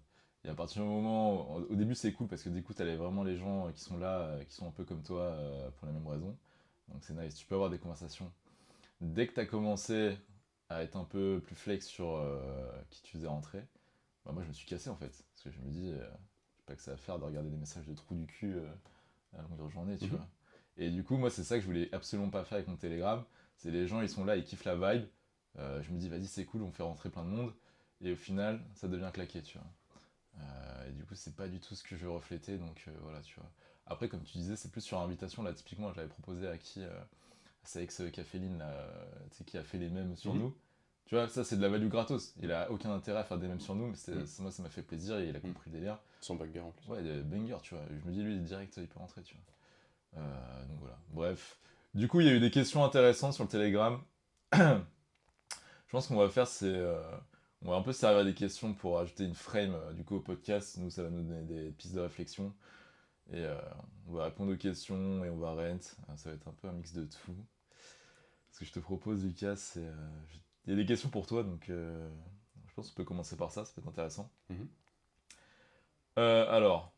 Et 0.44 0.50
à 0.50 0.56
partir 0.56 0.82
du 0.84 0.88
moment, 0.90 1.56
au 1.58 1.62
au 1.72 1.76
début 1.76 1.96
c'est 1.96 2.14
cool 2.14 2.28
parce 2.28 2.44
que 2.44 2.50
du 2.50 2.64
coup 2.64 2.74
t'avais 2.74 2.96
vraiment 2.96 3.24
les 3.24 3.38
gens 3.38 3.72
qui 3.74 3.82
sont 3.84 3.98
là, 3.98 4.22
euh, 4.22 4.44
qui 4.46 4.54
sont 4.56 4.68
un 4.68 4.72
peu 4.72 4.84
comme 4.86 5.04
toi 5.04 5.22
euh, 5.22 5.70
pour 5.72 5.88
les 5.88 5.94
mêmes 5.94 6.08
raisons. 6.08 6.36
Donc 6.90 7.04
c'est 7.04 7.14
nice, 7.14 7.36
tu 7.36 7.46
peux 7.46 7.56
avoir 7.56 7.70
des 7.70 7.80
conversations. 7.80 8.32
Dès 9.02 9.28
que 9.28 9.34
t'as 9.34 9.46
commencé 9.46 10.18
à 10.70 10.84
être 10.84 10.96
un 10.98 11.06
peu 11.06 11.42
plus 11.46 11.56
flex 11.56 11.88
sur 11.88 12.16
euh, 12.18 12.72
qui 12.92 13.02
tu 13.04 13.14
faisais 13.14 13.28
rentrer, 13.28 13.64
bah, 14.26 14.32
moi 14.34 14.44
je 14.44 14.50
me 14.50 14.54
suis 14.54 14.68
cassé 14.68 14.90
en 14.90 14.96
fait. 14.98 15.10
Parce 15.34 15.44
que 15.46 15.52
je 15.52 15.60
me 15.62 15.70
dis, 15.72 15.92
euh, 15.94 16.10
pas 16.66 16.76
que 16.76 16.82
ça 16.82 16.94
à 16.94 16.98
faire 16.98 17.20
de 17.20 17.26
regarder 17.26 17.50
des 17.50 17.58
messages 17.58 17.88
de 17.88 17.94
trous 17.96 18.16
du 18.16 18.28
cul 18.28 18.56
euh, 18.56 18.68
à 19.38 19.42
longueur 19.44 19.68
de 19.68 19.72
journée, 19.72 19.98
tu 19.98 20.06
Mhm. 20.06 20.12
vois. 20.12 20.28
Et 20.78 20.90
du 20.92 21.04
coup, 21.04 21.18
moi 21.18 21.30
c'est 21.30 21.44
ça 21.44 21.56
que 21.58 21.62
je 21.62 21.68
voulais 21.68 21.90
absolument 21.94 22.30
pas 22.30 22.44
faire 22.46 22.58
avec 22.58 22.68
mon 22.70 22.78
Telegram. 22.78 23.24
C'est 23.58 23.72
les 23.72 23.88
gens, 23.88 24.02
ils 24.02 24.10
sont 24.10 24.26
là, 24.26 24.38
ils 24.38 24.44
kiffent 24.44 24.66
la 24.66 24.76
vibe. 24.76 25.06
Je 25.58 25.92
me 25.92 25.98
dis, 26.00 26.10
vas-y, 26.10 26.28
c'est 26.28 26.46
cool, 26.46 26.64
on 26.64 26.72
fait 26.72 26.84
rentrer 26.84 27.10
plein 27.10 27.24
de 27.24 27.30
monde. 27.30 27.54
Et 28.02 28.14
au 28.14 28.16
final, 28.16 28.62
ça 28.76 28.88
devient 28.88 29.12
claqué, 29.14 29.42
tu 29.44 29.58
vois. 29.60 29.68
Euh, 30.42 30.90
et 30.90 30.92
du 30.94 31.06
coup, 31.06 31.16
c'est 31.16 31.36
pas 31.36 31.48
du 31.48 31.60
tout 31.60 31.76
ce 31.76 31.84
que 31.84 31.96
je 31.96 32.06
veux 32.06 32.12
refléter, 32.12 32.58
donc 32.58 32.84
euh, 32.88 32.92
voilà, 33.02 33.22
tu 33.22 33.36
vois. 33.40 33.50
Après, 33.86 34.10
comme 34.10 34.24
tu 34.24 34.38
disais, 34.38 34.56
c'est 34.56 34.72
plus 34.72 34.82
sur 34.82 35.00
invitation. 35.00 35.44
Là, 35.44 35.54
typiquement, 35.54 35.94
j'avais 35.94 36.08
proposé 36.08 36.48
à 36.48 36.58
qui 36.58 36.82
euh, 36.84 36.90
C'est 37.64 37.84
ex 37.84 38.02
Caféline, 38.12 38.58
là, 38.58 38.70
euh, 38.70 39.06
tu 39.32 39.38
sais, 39.38 39.44
qui 39.44 39.58
a 39.58 39.64
fait 39.64 39.78
les 39.78 39.90
mêmes 39.90 40.16
sur 40.16 40.34
Mhm. 40.34 40.40
nous. 40.42 40.56
Tu 41.06 41.16
vois, 41.16 41.28
ça, 41.28 41.44
c'est 41.44 41.58
de 41.58 41.62
la 41.62 41.70
value 41.70 41.90
gratos. 41.90 42.34
Il 42.42 42.52
a 42.52 42.72
aucun 42.72 42.92
intérêt 42.94 43.20
à 43.20 43.24
faire 43.24 43.38
des 43.38 43.48
mêmes 43.48 43.60
sur 43.60 43.76
nous, 43.76 43.88
mais 43.88 43.96
c'est- 43.96 44.14
Mhm. 44.16 44.26
moi, 44.40 44.52
ça 44.52 44.64
m'a 44.64 44.70
fait 44.70 44.82
plaisir 44.82 45.18
et 45.20 45.28
il 45.28 45.36
a 45.36 45.40
compris 45.40 45.70
le 45.70 45.78
délire. 45.78 46.00
Sans 46.22 46.36
banger 46.36 46.60
en 46.62 46.72
plus. 46.72 46.88
Ouais, 46.90 47.02
banger, 47.24 47.58
tu 47.62 47.76
vois. 47.76 47.84
Je 47.90 48.08
me 48.08 48.14
dis, 48.14 48.24
lui, 48.24 48.40
direct, 48.40 48.78
il 48.78 48.88
peut 48.88 49.00
rentrer, 49.00 49.22
tu 49.24 49.36
vois. 49.36 50.24
Donc 50.68 50.80
voilà. 50.80 50.98
Bref. 51.10 51.60
Du 51.94 52.08
coup, 52.08 52.20
il 52.22 52.28
y 52.28 52.30
a 52.30 52.34
eu 52.34 52.40
des 52.40 52.52
questions 52.52 52.84
intéressantes 52.86 53.34
sur 53.34 53.44
le 53.44 53.50
Telegram. 53.50 54.02
Je 54.54 54.82
pense 55.92 56.08
qu'on 56.08 56.16
va 56.18 56.30
faire, 56.30 56.48
c'est. 56.48 56.74
On 57.63 57.70
va 57.72 57.75
un 57.77 57.82
peu 57.82 57.94
se 57.94 58.00
servir 58.00 58.25
des 58.25 58.34
questions 58.34 58.74
pour 58.74 59.00
ajouter 59.00 59.24
une 59.25 59.36
frame 59.36 59.74
euh, 59.75 59.94
du 59.94 60.03
coup 60.03 60.15
au 60.15 60.20
podcast. 60.22 60.77
Nous, 60.77 60.89
ça 60.89 61.03
va 61.03 61.10
nous 61.10 61.24
donner 61.24 61.44
des 61.44 61.72
pistes 61.72 61.94
de 61.96 62.00
réflexion. 62.01 62.53
Et 63.32 63.46
euh, 63.46 63.60
on 64.08 64.13
va 64.13 64.25
répondre 64.25 64.51
aux 64.53 64.58
questions 64.58 65.24
et 65.24 65.30
on 65.30 65.38
va 65.38 65.51
rent. 65.53 65.60
Euh, 66.10 66.15
Ça 66.18 66.30
va 66.30 66.36
être 66.36 66.48
un 66.48 66.53
peu 66.53 66.68
un 66.68 66.74
mix 66.74 66.94
de 66.94 67.06
tout. 67.06 67.36
Ce 68.51 68.60
que 68.60 68.65
je 68.65 68.72
te 68.74 68.80
propose, 68.80 69.24
Lucas, 69.25 69.56
c'est. 69.56 69.86
euh, 69.86 70.10
Il 70.65 70.72
y 70.72 70.74
a 70.74 70.75
des 70.75 70.86
questions 70.86 71.10
pour 71.10 71.25
toi, 71.27 71.44
donc 71.44 71.70
euh, 71.70 72.10
je 72.68 72.74
pense 72.74 72.89
qu'on 72.89 72.96
peut 72.96 73.06
commencer 73.06 73.36
par 73.38 73.51
ça, 73.51 73.63
ça 73.65 73.74
peut 73.74 73.82
être 73.82 73.88
intéressant. 73.88 74.32
Mhm. 74.50 74.68
Euh, 76.20 76.46
alors, 76.50 76.94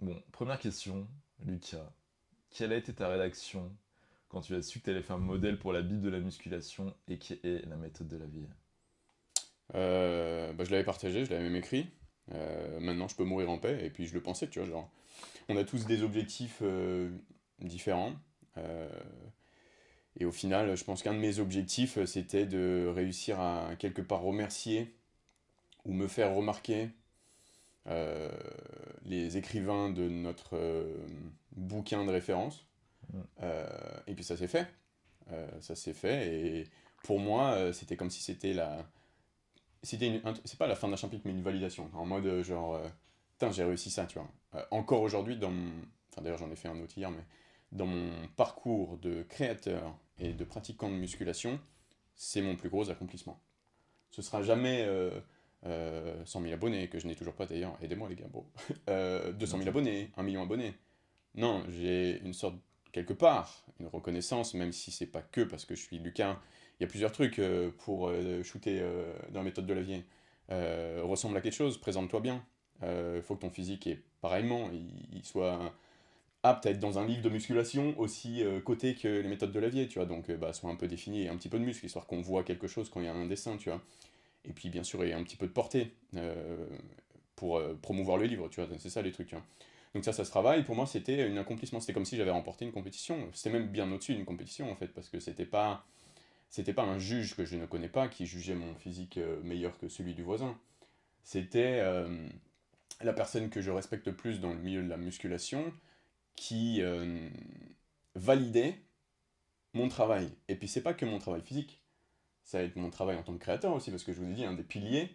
bon, 0.00 0.22
première 0.32 0.58
question, 0.58 1.08
Lucas. 1.40 1.92
Quelle 2.50 2.72
a 2.72 2.76
été 2.76 2.94
ta 2.94 3.08
rédaction 3.08 3.76
quand 4.28 4.40
tu 4.42 4.54
as 4.54 4.62
su 4.62 4.78
que 4.80 4.84
tu 4.84 4.90
allais 4.90 5.02
faire 5.02 5.16
un 5.16 5.20
modèle 5.20 5.58
pour 5.58 5.72
la 5.72 5.82
Bible 5.82 6.00
de 6.02 6.08
la 6.10 6.20
musculation 6.20 6.94
et 7.08 7.18
qui 7.18 7.34
est 7.42 7.66
la 7.66 7.76
méthode 7.76 8.08
de 8.08 8.16
la 8.16 8.26
vie? 8.26 8.46
Euh, 9.74 10.52
bah, 10.52 10.64
je 10.64 10.70
l'avais 10.70 10.84
partagé, 10.84 11.24
je 11.24 11.30
l'avais 11.30 11.44
même 11.44 11.56
écrit. 11.56 11.88
Euh, 12.32 12.80
maintenant, 12.80 13.08
je 13.08 13.16
peux 13.16 13.24
mourir 13.24 13.50
en 13.50 13.58
paix. 13.58 13.84
Et 13.84 13.90
puis, 13.90 14.06
je 14.06 14.14
le 14.14 14.20
pensais, 14.20 14.48
tu 14.48 14.60
vois, 14.60 14.68
genre, 14.68 14.90
on 15.48 15.56
a 15.56 15.64
tous 15.64 15.86
des 15.86 16.02
objectifs 16.02 16.58
euh, 16.62 17.10
différents. 17.60 18.14
Et 20.18 20.24
au 20.24 20.32
final, 20.32 20.78
je 20.78 20.84
pense 20.84 21.02
qu'un 21.02 21.12
de 21.12 21.18
mes 21.18 21.40
objectifs, 21.40 22.02
c'était 22.06 22.46
de 22.46 22.90
réussir 22.94 23.38
à 23.38 23.76
quelque 23.78 24.00
part 24.00 24.22
remercier 24.22 24.94
ou 25.84 25.92
me 25.92 26.08
faire 26.08 26.34
remarquer 26.34 26.88
les 29.04 29.36
écrivains 29.36 29.90
de 29.90 30.08
notre 30.08 30.58
bouquin 31.52 32.06
de 32.06 32.10
référence. 32.10 32.66
Mm. 33.12 33.20
Et 34.06 34.14
puis 34.14 34.24
ça 34.24 34.38
s'est 34.38 34.48
fait. 34.48 34.66
Ça 35.60 35.74
s'est 35.74 35.92
fait. 35.92 36.34
Et 36.34 36.64
pour 37.04 37.20
moi, 37.20 37.74
c'était 37.74 37.96
comme 37.96 38.10
si 38.10 38.22
c'était 38.22 38.54
la, 38.54 38.86
c'était 39.82 40.20
c'est 40.44 40.58
pas 40.58 40.66
la 40.66 40.74
fin 40.74 40.88
d'un 40.88 40.96
chapitre 40.96 41.22
mais 41.24 41.32
une 41.32 41.42
validation. 41.42 41.90
En 41.94 42.06
mode 42.06 42.26
euh, 42.26 42.42
genre 42.42 42.74
euh, 42.74 42.88
putain 43.32 43.50
j'ai 43.52 43.64
réussi 43.64 43.90
ça 43.90 44.06
tu 44.06 44.18
vois. 44.18 44.28
Euh, 44.54 44.62
encore 44.70 45.02
aujourd'hui 45.02 45.36
dans 45.36 45.50
mon 45.50 45.70
enfin 46.10 46.22
d'ailleurs 46.22 46.38
j'en 46.38 46.50
ai 46.50 46.56
fait 46.56 46.68
un 46.68 46.80
autre 46.80 46.96
hier 46.96 47.10
mais 47.10 47.24
dans 47.72 47.86
mon 47.86 48.10
parcours 48.36 48.98
de 48.98 49.22
créateur 49.22 49.96
et 50.18 50.32
de 50.32 50.44
pratiquant 50.44 50.88
de 50.88 50.94
musculation 50.94 51.60
c'est 52.14 52.42
mon 52.42 52.56
plus 52.56 52.68
gros 52.68 52.90
accomplissement. 52.90 53.40
Ce 54.10 54.22
sera 54.22 54.42
jamais 54.42 54.84
euh, 54.86 55.20
euh, 55.66 56.24
100 56.24 56.42
000 56.42 56.54
abonnés 56.54 56.88
que 56.88 56.98
je 56.98 57.06
n'ai 57.06 57.14
toujours 57.14 57.34
pas 57.34 57.46
d'ailleurs. 57.46 57.76
Aidez-moi 57.82 58.08
les 58.08 58.16
gars 58.16 58.28
bro. 58.28 58.46
Euh, 58.88 59.32
200 59.32 59.58
000 59.58 59.68
abonnés 59.68 60.10
1 60.16 60.22
million 60.22 60.42
d'abonnés 60.42 60.74
non 61.34 61.64
j'ai 61.68 62.20
une 62.24 62.32
sorte 62.32 62.56
quelque 62.92 63.12
part 63.12 63.64
une 63.80 63.88
reconnaissance 63.88 64.54
même 64.54 64.72
si 64.72 64.90
c'est 64.90 65.06
pas 65.06 65.22
que 65.22 65.42
parce 65.42 65.64
que 65.64 65.74
je 65.74 65.82
suis 65.82 65.98
Lucas 65.98 66.38
y 66.82 66.84
a 66.84 66.88
plusieurs 66.88 67.12
trucs 67.12 67.38
euh, 67.38 67.70
pour 67.78 68.08
euh, 68.08 68.42
shooter 68.42 68.80
euh, 68.80 69.12
dans 69.30 69.40
la 69.40 69.44
méthode 69.44 69.66
de 69.66 69.74
la 69.74 69.82
vie. 69.82 70.02
Euh, 70.50 71.00
ressemble 71.02 71.36
à 71.36 71.40
quelque 71.40 71.54
chose, 71.54 71.78
présente-toi 71.78 72.20
bien. 72.20 72.44
Il 72.82 73.22
faut 73.22 73.34
que 73.36 73.40
ton 73.40 73.50
physique, 73.50 73.86
est, 73.86 74.02
pareillement, 74.20 74.68
il, 74.70 75.16
il 75.16 75.24
soit 75.24 75.74
apte 76.42 76.66
à 76.66 76.70
être 76.70 76.78
dans 76.78 76.98
un 76.98 77.06
livre 77.06 77.22
de 77.22 77.30
musculation 77.30 77.98
aussi 77.98 78.44
euh, 78.44 78.60
coté 78.60 78.94
que 78.94 79.08
les 79.08 79.28
méthodes 79.28 79.50
de 79.50 79.58
la 79.58 79.68
vie, 79.68 79.88
tu 79.88 79.98
vois. 79.98 80.06
Donc, 80.06 80.30
bah, 80.30 80.52
soit 80.52 80.70
un 80.70 80.76
peu 80.76 80.86
défini 80.86 81.22
et 81.22 81.28
un 81.28 81.36
petit 81.36 81.48
peu 81.48 81.58
de 81.58 81.64
muscle, 81.64 81.86
histoire 81.86 82.06
qu'on 82.06 82.20
voit 82.20 82.44
quelque 82.44 82.66
chose 82.66 82.90
quand 82.90 83.00
il 83.00 83.06
y 83.06 83.08
a 83.08 83.14
un 83.14 83.26
dessin, 83.26 83.56
tu 83.56 83.70
vois. 83.70 83.80
Et 84.44 84.52
puis, 84.52 84.68
bien 84.68 84.84
sûr, 84.84 85.02
il 85.04 85.10
y 85.10 85.12
a 85.12 85.16
un 85.16 85.22
petit 85.24 85.36
peu 85.36 85.46
de 85.46 85.52
portée 85.52 85.92
pour 87.34 87.60
promouvoir 87.82 88.18
le 88.18 88.26
livre, 88.26 88.48
tu 88.48 88.60
vois. 88.60 88.68
C'est 88.78 88.90
ça 88.90 89.02
les 89.02 89.12
trucs, 89.12 89.28
tu 89.28 89.34
vois. 89.34 89.44
Donc 89.94 90.04
ça, 90.04 90.12
ça 90.12 90.24
se 90.24 90.30
travaille. 90.30 90.62
Pour 90.62 90.76
moi, 90.76 90.86
c'était 90.86 91.22
un 91.22 91.36
accomplissement. 91.38 91.80
C'était 91.80 91.94
comme 91.94 92.04
si 92.04 92.16
j'avais 92.16 92.30
remporté 92.30 92.66
une 92.66 92.72
compétition. 92.72 93.16
C'était 93.32 93.50
même 93.50 93.68
bien 93.68 93.90
au-dessus 93.90 94.14
d'une 94.14 94.26
compétition, 94.26 94.70
en 94.70 94.76
fait, 94.76 94.88
parce 94.88 95.08
que 95.08 95.18
c'était 95.18 95.46
pas 95.46 95.86
c'était 96.48 96.72
pas 96.72 96.84
un 96.84 96.98
juge 96.98 97.34
que 97.34 97.44
je 97.44 97.56
ne 97.56 97.66
connais 97.66 97.88
pas 97.88 98.08
qui 98.08 98.26
jugeait 98.26 98.54
mon 98.54 98.74
physique 98.74 99.18
euh, 99.18 99.40
meilleur 99.42 99.78
que 99.78 99.88
celui 99.88 100.14
du 100.14 100.22
voisin. 100.22 100.58
C'était 101.22 101.80
euh, 101.80 102.28
la 103.02 103.12
personne 103.12 103.50
que 103.50 103.60
je 103.60 103.70
respecte 103.70 104.10
plus 104.10 104.40
dans 104.40 104.52
le 104.52 104.60
milieu 104.60 104.82
de 104.82 104.88
la 104.88 104.96
musculation 104.96 105.72
qui 106.36 106.82
euh, 106.82 107.28
validait 108.14 108.80
mon 109.74 109.88
travail. 109.88 110.30
Et 110.48 110.54
puis 110.54 110.68
c'est 110.68 110.82
pas 110.82 110.94
que 110.94 111.04
mon 111.04 111.18
travail 111.18 111.42
physique, 111.42 111.82
ça 112.44 112.58
va 112.58 112.64
être 112.64 112.76
mon 112.76 112.90
travail 112.90 113.16
en 113.16 113.22
tant 113.22 113.34
que 113.34 113.38
créateur 113.38 113.74
aussi, 113.74 113.90
parce 113.90 114.04
que 114.04 114.12
je 114.12 114.20
vous 114.20 114.30
ai 114.30 114.34
dit, 114.34 114.44
un 114.44 114.54
des 114.54 114.62
piliers, 114.62 115.10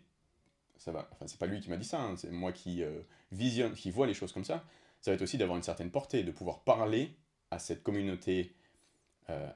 ça 0.77 0.91
va, 0.91 1.07
enfin 1.11 1.27
c'est 1.27 1.39
pas 1.39 1.45
lui 1.45 1.59
qui 1.61 1.69
m'a 1.69 1.77
dit 1.77 1.87
ça, 1.87 2.01
hein, 2.01 2.17
c'est 2.17 2.29
moi 2.29 2.51
qui 2.51 2.83
visionne, 3.31 3.73
qui 3.73 3.89
vois 3.89 4.05
les 4.05 4.13
choses 4.13 4.33
comme 4.33 4.43
ça, 4.43 4.65
ça 4.99 5.11
va 5.11 5.15
être 5.15 5.21
aussi 5.21 5.37
d'avoir 5.37 5.57
une 5.57 5.63
certaine 5.63 5.89
portée, 5.91 6.23
de 6.23 6.31
pouvoir 6.31 6.63
parler 6.63 7.15
à 7.49 7.59
cette 7.59 7.83
communauté 7.83 8.53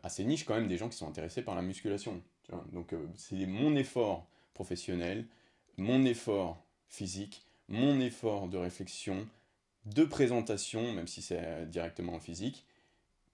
assez 0.04 0.24
niche 0.24 0.46
quand 0.46 0.56
même 0.56 0.68
des 0.68 0.78
gens 0.78 0.88
qui 0.88 0.98
sont 0.98 1.08
intéressés 1.08 1.42
par 1.42 1.56
la 1.56 1.62
musculation. 1.62 2.22
Donc 2.72 2.94
euh, 2.94 3.08
c'est 3.16 3.46
mon 3.46 3.76
effort 3.76 4.28
professionnel, 4.54 5.26
mon 5.78 6.06
effort 6.06 6.64
physique, 6.88 7.46
mon 7.68 8.00
effort 8.00 8.48
de 8.48 8.58
réflexion, 8.58 9.28
de 9.86 10.04
présentation, 10.04 10.94
même 10.94 11.08
si 11.08 11.22
c'est 11.22 11.40
euh, 11.42 11.66
directement 11.66 12.14
en 12.14 12.20
physique, 12.20 12.66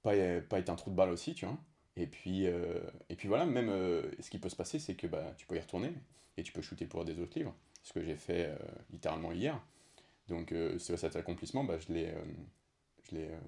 pas, 0.02 0.14
euh, 0.14 0.42
pas 0.42 0.60
être 0.60 0.70
un 0.70 0.76
trou 0.76 0.90
de 0.90 0.96
balle 0.96 1.12
aussi, 1.12 1.34
tu 1.34 1.46
vois. 1.46 1.58
Et 1.98 2.08
puis, 2.08 2.48
euh, 2.48 2.80
et 3.10 3.16
puis 3.16 3.28
voilà, 3.28 3.46
même 3.46 3.70
euh, 3.70 4.10
ce 4.20 4.30
qui 4.30 4.40
peut 4.40 4.50
se 4.50 4.56
passer, 4.56 4.80
c'est 4.80 4.96
que 4.96 5.08
bah, 5.08 5.34
tu 5.38 5.46
peux 5.46 5.56
y 5.56 5.60
retourner 5.60 5.94
et 6.38 6.44
tu 6.44 6.54
peux 6.54 6.62
shooter 6.62 6.86
pour 6.86 7.06
des 7.06 7.20
autres 7.20 7.38
livres, 7.38 7.54
ce 7.84 7.94
que 7.94 8.02
j'ai 8.02 8.16
fait 8.16 8.46
euh, 8.48 8.56
littéralement 8.92 9.32
hier. 9.32 9.62
Donc 10.30 10.52
euh, 10.54 10.80
c'est 10.80 10.96
cet 10.98 11.16
accomplissement, 11.16 11.64
bah, 11.64 11.78
je 11.78 11.94
l'ai 11.94 12.08
euh, 12.08 12.24
je 13.04 13.16
l'ai, 13.16 13.26
euh, 13.26 13.40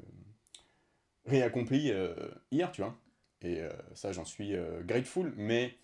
réaccompli 1.26 1.92
euh, 1.92 2.14
hier, 2.52 2.72
tu 2.72 2.82
vois. 2.82 2.96
Et 3.42 3.62
euh, 3.62 3.72
ça, 3.94 4.12
j'en 4.12 4.26
suis 4.26 4.56
euh, 4.56 4.82
grateful, 4.84 5.34
mais 5.36 5.76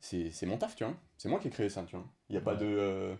c'est 0.00 0.46
mon 0.46 0.58
taf, 0.58 0.74
tu 0.76 0.84
vois. 0.84 0.94
C'est 1.16 1.28
moi 1.28 1.38
qui 1.38 1.48
ai 1.48 1.50
créé 1.50 1.68
ça, 1.68 1.84
tu 1.84 1.96
vois. 1.96 2.06
Il 2.28 2.32
n'y 2.32 2.38
a 2.38 2.42
pas 2.42 2.54
de... 2.56 2.66
euh, 2.66 3.14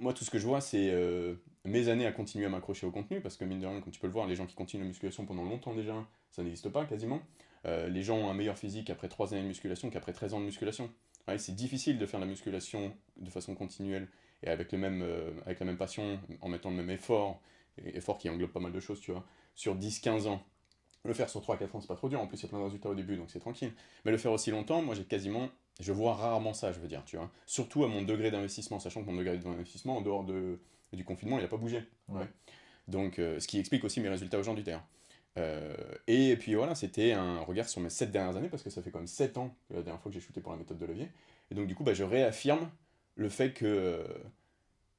moi, 0.00 0.12
tout 0.12 0.24
ce 0.24 0.30
que 0.30 0.38
je 0.38 0.46
vois, 0.46 0.60
c'est 0.60 0.90
euh, 0.90 1.34
mes 1.64 1.88
années 1.88 2.06
à 2.06 2.12
continuer 2.12 2.46
à 2.46 2.48
m'accrocher 2.48 2.86
au 2.86 2.90
contenu, 2.90 3.20
parce 3.20 3.36
que 3.36 3.44
mine 3.44 3.60
de 3.60 3.66
rien, 3.66 3.80
comme 3.80 3.92
tu 3.92 4.00
peux 4.00 4.06
le 4.06 4.12
voir, 4.12 4.26
les 4.26 4.34
gens 4.36 4.46
qui 4.46 4.54
continuent 4.54 4.82
la 4.82 4.88
musculation 4.88 5.26
pendant 5.26 5.44
longtemps 5.44 5.74
déjà, 5.74 6.06
ça 6.30 6.42
n'existe 6.42 6.68
pas 6.70 6.84
quasiment. 6.84 7.20
Euh, 7.66 7.88
les 7.88 8.02
gens 8.02 8.16
ont 8.18 8.30
un 8.30 8.34
meilleur 8.34 8.58
physique 8.58 8.90
après 8.90 9.08
3 9.08 9.32
années 9.32 9.42
de 9.42 9.48
musculation 9.48 9.90
qu'après 9.90 10.12
13 10.12 10.34
ans 10.34 10.40
de 10.40 10.44
musculation. 10.44 10.90
Ouais, 11.28 11.38
c'est 11.38 11.54
difficile 11.54 11.98
de 11.98 12.06
faire 12.06 12.20
de 12.20 12.24
la 12.24 12.30
musculation 12.30 12.94
de 13.16 13.30
façon 13.30 13.54
continuelle 13.54 14.08
et 14.42 14.48
avec, 14.48 14.72
le 14.72 14.78
même, 14.78 15.02
avec 15.46 15.60
la 15.60 15.66
même 15.66 15.78
passion, 15.78 16.20
en 16.42 16.48
mettant 16.48 16.68
le 16.70 16.76
même 16.76 16.90
effort, 16.90 17.40
effort 17.78 18.18
qui 18.18 18.28
englobe 18.28 18.50
pas 18.50 18.60
mal 18.60 18.72
de 18.72 18.80
choses, 18.80 19.00
tu 19.00 19.10
vois, 19.12 19.24
sur 19.54 19.74
10-15 19.74 20.28
ans. 20.28 20.42
Le 21.04 21.12
faire 21.12 21.28
sur 21.28 21.40
3-4 21.42 21.76
ans, 21.76 21.80
c'est 21.80 21.86
pas 21.86 21.96
trop 21.96 22.08
dur, 22.08 22.20
en 22.20 22.26
plus 22.26 22.38
il 22.38 22.42
y 22.44 22.46
a 22.46 22.48
plein 22.48 22.58
de 22.58 22.64
résultats 22.64 22.88
au 22.88 22.94
début, 22.94 23.16
donc 23.16 23.30
c'est 23.30 23.40
tranquille. 23.40 23.72
Mais 24.04 24.10
le 24.10 24.16
faire 24.16 24.32
aussi 24.32 24.50
longtemps, 24.50 24.80
moi 24.80 24.94
j'ai 24.94 25.04
quasiment, 25.04 25.50
je 25.80 25.92
vois 25.92 26.14
rarement 26.14 26.54
ça, 26.54 26.72
je 26.72 26.80
veux 26.80 26.88
dire, 26.88 27.02
tu 27.04 27.16
vois. 27.16 27.30
Surtout 27.44 27.84
à 27.84 27.88
mon 27.88 28.02
degré 28.02 28.30
d'investissement, 28.30 28.78
sachant 28.80 29.02
que 29.02 29.10
mon 29.10 29.16
degré 29.16 29.36
d'investissement, 29.36 29.98
en 29.98 30.00
dehors 30.00 30.24
de, 30.24 30.58
du 30.94 31.04
confinement, 31.04 31.38
il 31.38 31.44
a 31.44 31.48
pas 31.48 31.58
bougé. 31.58 31.84
Ouais. 32.08 32.20
Ouais. 32.20 32.28
Donc, 32.88 33.18
euh, 33.18 33.38
ce 33.38 33.46
qui 33.46 33.58
explique 33.58 33.84
aussi 33.84 34.00
mes 34.00 34.08
résultats 34.08 34.38
aujourd'hui, 34.38 34.64
d'ailleurs. 34.64 34.84
Euh, 35.36 35.74
et 36.06 36.36
puis 36.36 36.54
voilà, 36.54 36.74
c'était 36.74 37.12
un 37.12 37.40
regard 37.40 37.68
sur 37.68 37.80
mes 37.80 37.90
7 37.90 38.10
dernières 38.10 38.36
années, 38.36 38.48
parce 38.48 38.62
que 38.62 38.70
ça 38.70 38.80
fait 38.82 38.90
quand 38.90 38.98
même 39.00 39.06
7 39.06 39.36
ans 39.36 39.54
que 39.68 39.74
la 39.74 39.82
dernière 39.82 40.00
fois 40.00 40.10
que 40.10 40.14
j'ai 40.14 40.20
shooté 40.24 40.40
pour 40.40 40.52
la 40.52 40.58
méthode 40.58 40.78
de 40.78 40.86
levier. 40.86 41.08
Et 41.50 41.54
donc 41.54 41.66
du 41.66 41.74
coup, 41.74 41.84
bah, 41.84 41.92
je 41.92 42.04
réaffirme 42.04 42.70
le 43.16 43.28
fait 43.28 43.52
que 43.52 43.66
euh, 43.66 44.04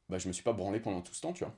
bah, 0.09 0.17
je 0.17 0.27
me 0.27 0.33
suis 0.33 0.43
pas 0.43 0.53
branlé 0.53 0.79
pendant 0.79 1.01
tout 1.01 1.13
ce 1.13 1.21
temps, 1.21 1.33
tu 1.33 1.43
vois. 1.43 1.55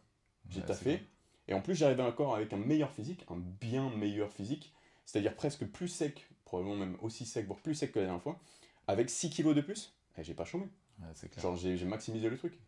J'ai 0.50 0.60
Ouais, 0.62 0.66
taffé. 0.66 1.02
Et 1.48 1.54
en 1.54 1.62
plus, 1.62 1.76
j'arrivais 1.76 2.04
encore 2.04 2.36
avec 2.36 2.52
un 2.54 2.58
meilleur 2.58 2.92
physique, 2.92 3.26
un 3.30 3.38
bien 3.38 3.90
meilleur 3.92 4.32
physique, 4.32 4.74
c'est-à-dire 5.06 5.36
presque 5.36 5.66
plus 5.66 5.88
sec, 5.88 6.28
probablement 6.46 6.76
même 6.76 6.98
aussi 7.02 7.26
sec, 7.26 7.46
voire 7.48 7.60
plus 7.60 7.76
sec 7.76 7.92
que 7.92 8.00
la 8.00 8.06
dernière 8.06 8.22
fois, 8.24 8.40
avec 8.88 9.10
6 9.10 9.30
kilos 9.30 9.56
de 9.56 9.62
plus. 9.62 9.94
Et 10.18 10.24
j'ai 10.24 10.34
pas 10.34 10.46
chômé. 10.46 10.66
Ouais, 11.00 11.08
c'est 11.14 11.30
clair. 11.30 11.44
Genre, 11.44 11.56
j'ai 11.56 11.86
maximisé 11.86 12.30
le 12.30 12.38
truc. 12.38 12.60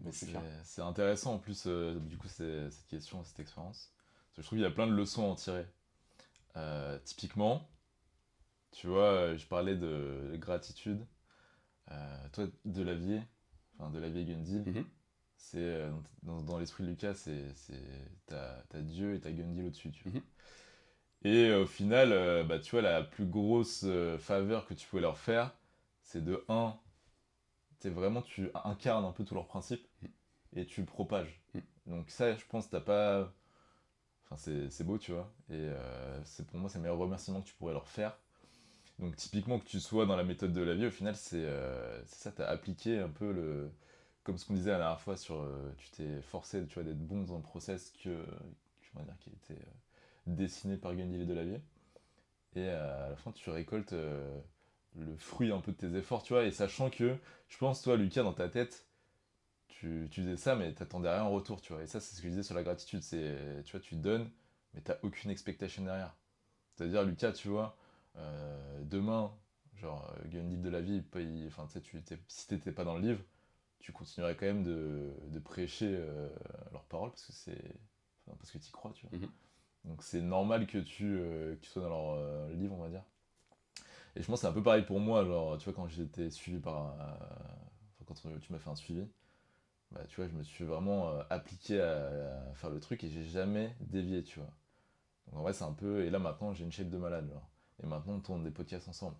C'est 0.63 0.81
intéressant 0.81 1.33
en 1.33 1.39
plus, 1.39 1.63
euh, 1.67 2.00
du 2.00 2.17
coup, 2.17 2.27
cette 2.27 2.86
question, 2.88 3.24
cette 3.24 3.39
expérience. 3.39 3.91
Parce 4.27 4.36
que 4.36 4.41
je 4.43 4.48
trouve 4.48 4.57
qu'il 4.59 4.63
y 4.63 4.71
a 4.71 4.71
plein 4.71 4.88
de 4.88 4.93
leçons 4.93 5.24
à 5.24 5.27
en 5.27 5.36
tirer. 5.36 5.65
Euh, 6.55 6.98
typiquement, 7.03 7.67
tu 8.71 8.88
vois, 8.88 9.12
euh, 9.12 9.38
je 9.38 9.45
parlais 9.45 9.75
de 9.75 10.36
gratitude. 10.38 11.05
Euh, 11.91 12.27
toi, 12.33 12.45
de 12.65 12.83
la 12.83 12.93
vie, 12.93 13.19
enfin 13.77 13.89
de 13.89 14.00
la 14.00 14.09
vie 14.09 14.25
Gundil, 14.25 14.63
Mhm. 14.65 14.86
C'est 15.39 15.58
euh, 15.60 15.89
dans, 16.24 16.41
dans 16.41 16.60
l'esprit 16.60 16.84
de 16.84 16.89
Lucas, 16.89 17.15
c'est 17.15 17.43
t'as 18.27 18.62
t'as 18.69 18.81
Dieu 18.81 19.15
et 19.15 19.19
t'as 19.19 19.31
Gundil 19.31 19.63
au-dessus, 19.67 19.91
tu 19.91 20.03
vois. 20.10 20.19
Mhm. 20.19 20.25
Et 21.24 21.48
euh, 21.50 21.63
au 21.63 21.65
final, 21.65 22.12
euh, 22.13 22.43
bah, 22.43 22.60
tu 22.60 22.72
vois, 22.72 22.81
la 22.81 23.03
plus 23.03 23.25
grosse 23.25 23.84
euh, 23.86 24.17
faveur 24.17 24.65
que 24.65 24.74
tu 24.74 24.88
pouvais 24.88 25.01
leur 25.01 25.17
faire, 25.17 25.53
c'est 26.01 26.24
de 26.24 26.43
1, 26.50 26.77
c'est 27.79 27.89
vraiment, 27.89 28.22
tu 28.22 28.50
incarnes 28.63 29.05
un 29.05 29.12
peu 29.12 29.24
tous 29.25 29.36
leurs 29.36 29.48
principes 29.48 29.86
et 30.55 30.65
tu 30.65 30.81
le 30.81 30.88
propages. 30.88 31.41
Mm. 31.53 31.60
Donc 31.88 32.10
ça, 32.10 32.36
je 32.36 32.46
pense, 32.50 32.69
t'as 32.69 32.79
pas... 32.81 33.34
Enfin, 34.31 34.38
c'est 34.69 34.84
beau, 34.84 34.98
tu 34.98 35.12
vois. 35.12 35.31
Et 35.50 35.53
euh, 35.55 36.24
c'est 36.24 36.46
pour 36.48 36.60
moi, 36.60 36.69
c'est 36.69 36.77
le 36.77 36.84
meilleur 36.84 36.98
remerciement 37.00 37.41
que 37.41 37.48
tu 37.48 37.55
pourrais 37.55 37.74
leur 37.74 37.88
faire. 37.88 38.17
Donc 39.00 39.15
typiquement, 39.15 39.60
que 39.60 39.65
tu 39.65 39.79
sois 39.79 40.05
dans 40.05 40.15
la 40.15 40.24
méthode 40.24 40.53
de 40.53 40.62
la 40.62 40.75
vie, 40.75 40.86
au 40.88 40.91
final, 40.91 41.15
c'est 41.15 41.48
c'est 42.05 42.15
ça, 42.24 42.31
t'as 42.31 42.48
appliqué 42.48 43.00
un 43.00 43.10
peu 43.10 43.31
le... 43.31 43.72
Comme 44.29 44.38
ce 44.38 44.45
qu'on 44.45 44.53
disait 44.53 44.69
la 44.69 44.77
dernière 44.77 45.01
fois 45.01 45.17
sur... 45.17 45.41
euh, 45.41 45.74
tu 45.79 45.89
t'es 45.89 46.21
forcé, 46.21 46.63
tu 46.67 46.75
vois, 46.75 46.83
d'être 46.83 47.03
bon 47.03 47.24
dans 47.24 47.36
un 47.36 47.41
process 47.41 47.91
que... 48.03 48.24
Comment 48.93 49.03
dire, 49.03 49.17
qui 49.17 49.31
a 49.31 49.33
été 49.33 49.53
euh, 49.55 49.71
dessiné 50.27 50.77
par 50.77 50.95
Gandhi 50.95 51.25
de 51.25 51.33
la 51.33 51.43
vie. 51.43 51.59
Et 52.55 52.67
euh, 52.67 53.07
à 53.07 53.09
la 53.09 53.15
fin, 53.15 53.31
tu 53.31 53.50
récoltes 53.50 53.93
euh, 53.93 54.39
le 54.95 55.17
fruit 55.17 55.51
un 55.51 55.62
peu 55.62 55.71
de 55.71 55.77
tes 55.77 55.95
efforts, 55.95 56.21
tu 56.21 56.33
vois. 56.33 56.43
Et 56.43 56.51
sachant 56.51 56.91
que, 56.91 57.17
je 57.48 57.57
pense, 57.57 57.81
toi, 57.81 57.98
Lucas, 57.98 58.21
dans 58.21 58.33
ta 58.33 58.50
tête, 58.50 58.86
tu, 59.67 60.07
tu 60.12 60.21
faisais 60.21 60.38
ça, 60.38 60.55
mais 60.55 60.75
t'attendais 60.75 61.09
rien 61.09 61.24
en 61.24 61.31
retour, 61.31 61.59
tu 61.59 61.74
vois. 61.74 61.81
Et 61.81 61.88
ça, 61.88 62.00
c'est 62.00 62.15
ce 62.15 62.21
que 62.21 62.27
je 62.27 62.33
disais 62.33 62.43
sur 62.43 62.53
la 62.53 62.62
gratitude. 62.62 63.01
C'est, 63.01 63.63
tu 63.65 63.71
vois, 63.71 63.79
tu 63.79 63.95
donnes, 63.95 64.29
mais 64.75 64.81
t'as 64.81 64.98
aucune 65.01 65.31
expectation 65.31 65.83
derrière. 65.83 66.15
C'est-à-dire, 66.75 67.01
Lucas, 67.03 67.31
tu 67.31 67.48
vois, 67.48 67.75
euh, 68.17 68.81
demain, 68.83 69.33
genre, 69.74 70.07
euh, 70.19 70.27
Gandhi 70.29 70.57
de 70.57 70.69
la 70.69 70.81
vie, 70.81 71.01
enfin, 71.48 71.65
tu 71.81 72.00
sais, 72.05 72.19
si 72.27 72.48
t'étais 72.48 72.71
pas 72.71 72.83
dans 72.83 72.95
le 72.95 73.01
livre, 73.01 73.24
tu 73.79 73.91
continuerais 73.93 74.36
quand 74.36 74.45
même 74.45 74.63
de, 74.63 75.13
de 75.29 75.39
prêcher 75.39 75.88
euh, 75.98 76.29
leurs 76.71 76.86
paroles 76.86 77.12
parce 77.12 77.25
que 77.25 77.33
c'est. 77.33 77.75
enfin, 78.27 78.38
parce 78.38 78.51
que 78.51 78.57
tu 78.59 78.71
crois, 78.71 78.91
tu 78.93 79.07
vois. 79.07 79.17
Mhm. 79.19 79.29
Donc 79.86 80.03
c'est 80.03 80.21
normal 80.21 80.67
que 80.67 80.77
tu, 80.79 81.05
euh, 81.19 81.55
que 81.55 81.62
tu 81.62 81.69
sois 81.69 81.83
dans 81.83 81.89
leur 81.89 82.12
euh, 82.15 82.53
livre, 82.53 82.75
on 82.75 82.81
va 82.83 82.89
dire. 82.89 83.03
Et 84.15 84.21
je 84.21 84.27
pense 84.27 84.38
que 84.39 84.41
c'est 84.41 84.48
un 84.48 84.53
peu 84.53 84.63
pareil 84.63 84.83
pour 84.86 85.00
moi, 85.00 85.24
genre, 85.25 85.57
tu 85.57 85.65
vois, 85.65 85.74
quand 85.74 85.88
j'étais 85.88 86.29
suivi 86.29 86.59
par. 86.59 86.77
un- 86.77 87.17
quand 88.07 88.15
tu 88.15 88.51
m'as 88.53 88.57
fait 88.59 88.69
un 88.71 88.75
suivi, 88.75 89.07
bah, 89.91 90.01
tu 90.09 90.17
vois, 90.17 90.27
je 90.29 90.33
me 90.36 90.43
suis 90.43 90.65
vraiment 90.65 91.09
euh, 91.12 91.24
appliqué 91.29 91.81
à, 91.81 92.41
à 92.51 92.55
faire 92.55 92.69
le 92.71 92.79
truc 92.79 93.03
et 93.03 93.09
j'ai 93.09 93.25
jamais 93.25 93.75
dévié, 93.81 94.24
tu 94.24 94.39
vois. 94.39 94.51
Donc 95.27 95.39
en 95.39 95.43
vrai, 95.43 95.53
c'est 95.53 95.65
un 95.65 95.74
peu. 95.74 96.05
Et 96.05 96.09
là 96.12 96.19
maintenant, 96.19 96.53
j'ai 96.53 96.65
une 96.65 96.71
shape 96.71 96.89
de 96.89 96.98
malade, 96.98 97.29
genre. 97.31 97.50
Et 97.83 97.88
maintenant, 97.88 98.15
on 98.15 98.19
tourne 98.21 98.43
des 98.43 98.51
podcasts 98.51 98.88
ensemble. 98.89 99.17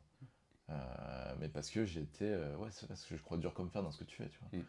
Euh, 0.70 1.36
mais 1.40 1.50
parce 1.50 1.70
que 1.70 1.86
j'étais. 1.86 2.26
euh, 2.26 2.56
ouais, 2.58 2.70
c'est 2.72 2.88
parce 2.88 3.06
que 3.06 3.18
je 3.18 3.24
crois 3.24 3.38
dur 3.38 3.54
comme 3.54 3.70
fer 3.70 3.84
dans 3.84 3.92
ce 3.92 3.98
que 3.98 4.04
tu 4.04 4.16
fais, 4.16 4.30
tu 4.30 4.40
vois. 4.40 4.60
Mm. 4.60 4.66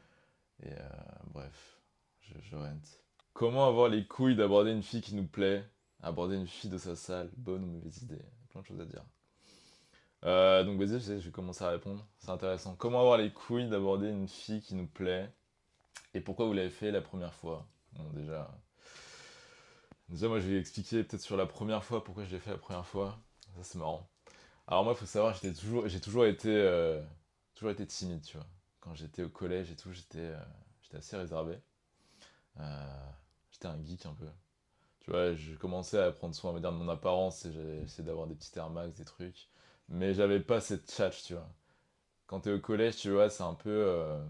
Et 0.63 0.73
euh, 0.73 0.89
bref, 1.27 1.81
je, 2.21 2.35
je 2.43 2.57
rente. 2.57 3.03
Comment 3.33 3.67
avoir 3.67 3.89
les 3.89 4.07
couilles 4.07 4.37
d'aborder 4.37 4.73
une 4.73 4.83
fille 4.83 5.01
qui 5.03 5.15
nous 5.15 5.27
plaît 5.27 5.65
Aborder 6.03 6.37
une 6.37 6.47
fille 6.47 6.71
de 6.71 6.79
sa 6.79 6.97
salle, 6.97 7.31
bonne 7.37 7.63
ou 7.63 7.67
mauvaise 7.67 8.03
idée 8.03 8.23
Plein 8.51 8.63
de 8.63 8.67
choses 8.67 8.81
à 8.81 8.87
dire. 8.87 9.05
Euh, 10.25 10.65
donc 10.65 10.79
vas-y, 10.79 11.01
je 11.01 11.19
je 11.19 11.27
vais 11.27 11.31
commencer 11.31 11.65
à 11.65 11.71
répondre. 11.71 12.07
C'est 12.19 12.31
intéressant. 12.31 12.75
Comment 12.77 13.01
avoir 13.01 13.19
les 13.19 13.33
couilles 13.33 13.69
d'aborder 13.69 14.09
une 14.09 14.29
fille 14.29 14.61
qui 14.61 14.75
nous 14.75 14.87
plaît 14.87 15.31
Et 16.15 16.21
pourquoi 16.21 16.47
vous 16.47 16.53
l'avez 16.53 16.71
fait 16.71 16.91
la 16.91 17.01
première 17.03 17.35
fois? 17.35 17.67
Bon, 17.93 18.05
déjà... 18.11 18.51
Déjà, 20.09 20.27
moi, 20.29 20.41
je 20.41 20.49
vais 20.49 20.59
expliquer 20.59 21.05
peut-être 21.05 21.23
sur 21.23 21.37
la 21.37 21.47
première 21.47 21.85
fois 21.85 22.03
pourquoi 22.03 22.25
je 22.25 22.33
l'ai 22.33 22.41
fait 22.41 22.51
la 22.51 22.59
première 22.59 22.87
fois. 22.87 23.19
Ça, 23.57 23.63
c'est 23.63 23.79
marrant. 23.79 24.09
Alors 24.71 24.85
moi, 24.85 24.93
il 24.93 24.97
faut 24.97 25.05
savoir, 25.07 25.39
toujours, 25.41 25.89
j'ai 25.89 26.01
toujours 26.01 26.27
été, 26.27 26.49
euh, 26.49 27.03
toujours 27.57 27.73
été 27.73 27.85
timide, 27.87 28.23
tu 28.23 28.37
vois. 28.37 28.47
Quand 28.79 28.95
j'étais 28.95 29.25
au 29.25 29.29
collège 29.29 29.73
et 29.73 29.77
tout, 29.77 29.93
j'étais, 29.93 30.19
euh, 30.21 30.39
assez 30.93 31.17
réservé. 31.17 31.59
Euh, 32.61 33.11
j'étais 33.51 33.67
un 33.67 33.83
geek 33.85 34.07
un 34.07 34.15
peu. 34.15 34.29
Tu 35.01 35.11
vois, 35.11 35.35
je 35.35 35.57
commençais 35.57 35.99
à 35.99 36.13
prendre 36.13 36.37
soin, 36.37 36.53
dire, 36.61 36.71
de 36.73 36.77
mon 36.77 36.89
apparence 36.89 37.45
et 37.47 37.53
j'ai 37.53 37.83
essayé 37.83 38.05
d'avoir 38.05 38.29
des 38.29 38.37
petits 38.37 38.57
Air 38.57 38.71
Max, 38.71 38.95
des 38.95 39.05
trucs. 39.05 39.49
Mais 39.89 40.15
j'avais 40.15 40.39
pas 40.41 40.61
cette 40.61 40.89
tchatch, 40.89 41.25
tu 41.25 41.35
vois. 41.35 41.49
Quand 42.29 42.41
t'es 42.41 42.53
au 42.53 42.61
collège, 42.61 42.97
tu 42.97 43.11
vois, 43.11 43.29
c'est 43.31 43.43
un 43.43 43.55
peu, 43.55 44.21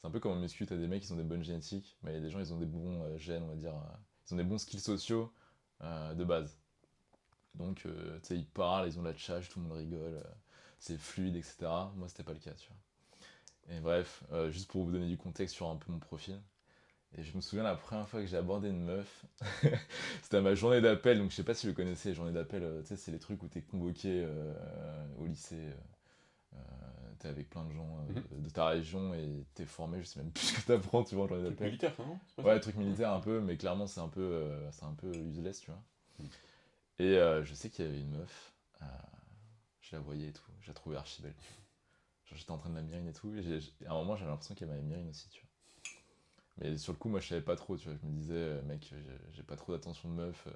c'est 0.00 0.06
un 0.06 0.10
peu 0.10 0.20
comme 0.20 0.32
en 0.32 0.36
muscu, 0.36 0.66
t'as 0.66 0.76
des 0.76 0.88
mecs 0.88 1.02
qui 1.02 1.12
ont 1.12 1.16
des 1.16 1.22
bonnes 1.22 1.44
génétiques, 1.44 1.98
mais 2.02 2.12
il 2.12 2.14
y 2.14 2.18
a 2.18 2.22
des 2.22 2.30
gens, 2.30 2.40
ils 2.40 2.52
ont 2.54 2.58
des 2.58 2.66
bons 2.66 3.18
gènes, 3.18 3.42
on 3.44 3.48
va 3.48 3.56
dire. 3.56 3.74
ils 4.26 4.34
ont 4.34 4.36
des 4.38 4.44
bons 4.44 4.58
skills 4.58 4.80
sociaux 4.80 5.32
de 5.82 6.24
base. 6.24 6.61
Donc, 7.54 7.82
euh, 7.86 8.18
tu 8.20 8.28
sais, 8.28 8.36
ils 8.36 8.46
parlent, 8.46 8.88
ils 8.88 8.98
ont 8.98 9.02
la 9.02 9.12
tchatch, 9.14 9.48
tout 9.50 9.60
le 9.60 9.66
monde 9.66 9.78
rigole, 9.78 10.00
euh, 10.00 10.22
c'est 10.78 10.98
fluide, 10.98 11.36
etc. 11.36 11.92
Moi, 11.96 12.08
c'était 12.08 12.22
pas 12.24 12.32
le 12.32 12.38
cas, 12.38 12.52
tu 12.52 12.68
vois. 12.68 13.76
Et 13.76 13.80
bref, 13.80 14.24
euh, 14.32 14.50
juste 14.50 14.70
pour 14.70 14.84
vous 14.84 14.92
donner 14.92 15.08
du 15.08 15.16
contexte 15.16 15.54
sur 15.54 15.68
un 15.68 15.76
peu 15.76 15.92
mon 15.92 15.98
profil. 15.98 16.40
Et 17.16 17.22
je 17.22 17.36
me 17.36 17.42
souviens 17.42 17.64
la 17.64 17.76
première 17.76 18.08
fois 18.08 18.20
que 18.20 18.26
j'ai 18.26 18.36
abordé 18.38 18.70
une 18.70 18.84
meuf, 18.84 19.24
c'était 20.22 20.38
à 20.38 20.40
ma 20.40 20.54
journée 20.54 20.80
d'appel, 20.80 21.18
donc 21.18 21.30
je 21.30 21.36
sais 21.36 21.44
pas 21.44 21.54
si 21.54 21.66
vous 21.68 21.74
connaissez, 21.74 22.10
les 22.10 22.14
journées 22.14 22.32
d'appel, 22.32 22.62
tu 22.82 22.88
sais, 22.88 22.96
c'est 22.96 23.12
les 23.12 23.18
trucs 23.18 23.42
où 23.42 23.48
t'es 23.48 23.62
convoqué 23.62 24.26
au 25.18 25.26
lycée, 25.26 25.68
t'es 27.18 27.28
avec 27.28 27.50
plein 27.50 27.64
de 27.64 27.72
gens 27.72 27.98
Mhm. 28.08 28.42
de 28.44 28.48
ta 28.50 28.66
région 28.68 29.14
et 29.14 29.44
t'es 29.54 29.66
formé, 29.66 30.00
je 30.00 30.06
sais 30.06 30.20
même 30.20 30.30
plus 30.30 30.42
ce 30.46 30.52
que 30.54 30.66
t'apprends, 30.66 31.04
tu 31.04 31.14
vois, 31.14 31.24
en 31.24 31.28
journée 31.28 31.44
Truc 31.44 31.50
d'appel. 31.50 31.66
militaire, 31.68 31.94
ça, 31.96 32.02
non 32.04 32.18
pas 32.44 32.54
Ouais, 32.54 32.60
truc 32.60 32.76
militaire 32.76 33.12
un 33.12 33.20
peu, 33.20 33.40
mais 33.40 33.56
clairement 33.56 33.86
c'est 33.86 34.00
un 34.00 34.08
peu, 34.08 34.50
c'est 34.72 34.84
un 34.84 34.94
peu 34.94 35.12
useless, 35.14 35.60
tu 35.60 35.70
vois. 35.70 35.80
Et 36.98 37.16
euh, 37.18 37.44
je 37.44 37.54
sais 37.54 37.68
qu'il 37.70 37.84
y 37.84 37.88
avait 37.88 38.00
une 38.00 38.16
meuf, 38.16 38.52
euh, 38.82 38.86
je 39.82 39.96
la 39.96 40.02
voyais 40.02 40.28
et 40.28 40.32
tout, 40.32 40.42
je 40.60 40.68
la 40.68 40.74
trouvais 40.74 40.96
archi 40.96 41.22
belle. 41.22 41.34
Genre 42.26 42.38
j'étais 42.38 42.50
en 42.52 42.58
train 42.58 42.70
de 42.70 42.76
la 42.76 42.82
mirine 42.82 43.08
et 43.08 43.12
tout, 43.14 43.34
et, 43.36 43.60
à 43.86 43.92
un 43.92 43.94
moment 43.96 44.16
j'avais 44.16 44.30
l'impression 44.30 44.54
qu'elle 44.54 44.68
m'avait 44.68 44.82
mirine 44.82 45.10
aussi, 45.10 45.28
tu 45.30 45.42
vois. 45.42 45.50
Mais 46.58 46.76
sur 46.78 46.92
le 46.92 46.98
coup, 46.98 47.08
moi 47.08 47.20
je 47.20 47.28
savais 47.28 47.40
pas 47.42 47.56
trop, 47.56 47.76
tu 47.76 47.88
vois. 47.88 47.96
Je 48.00 48.06
me 48.06 48.12
disais, 48.12 48.34
euh, 48.34 48.62
mec, 48.62 48.94
j'ai- 49.32 49.42
pas 49.42 49.56
trop 49.56 49.72
d'attention 49.72 50.08
de 50.08 50.14
meuf, 50.14 50.48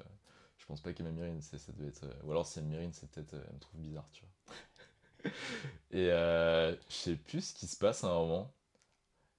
je 0.58 0.66
pense 0.66 0.80
pas 0.80 0.92
qu'elle 0.92 1.06
m'mirine, 1.06 1.40
c'est- 1.42 1.58
ça 1.58 1.72
devait 1.72 1.88
être. 1.88 2.06
ou 2.24 2.30
alors 2.30 2.46
si 2.46 2.58
elle 2.58 2.66
mirine, 2.66 2.92
c'est 2.92 3.10
peut-être, 3.10 3.34
elle 3.34 3.54
me 3.54 3.60
trouve 3.60 3.80
bizarre, 3.80 4.08
tu 4.12 4.22
vois. 4.22 4.30
et 5.90 6.06
je 6.08 6.76
sais 6.94 7.16
plus 7.16 7.40
ce 7.42 7.54
qui 7.54 7.66
se 7.66 7.76
passe 7.76 8.04
à 8.04 8.08
un 8.08 8.14
moment. 8.14 8.52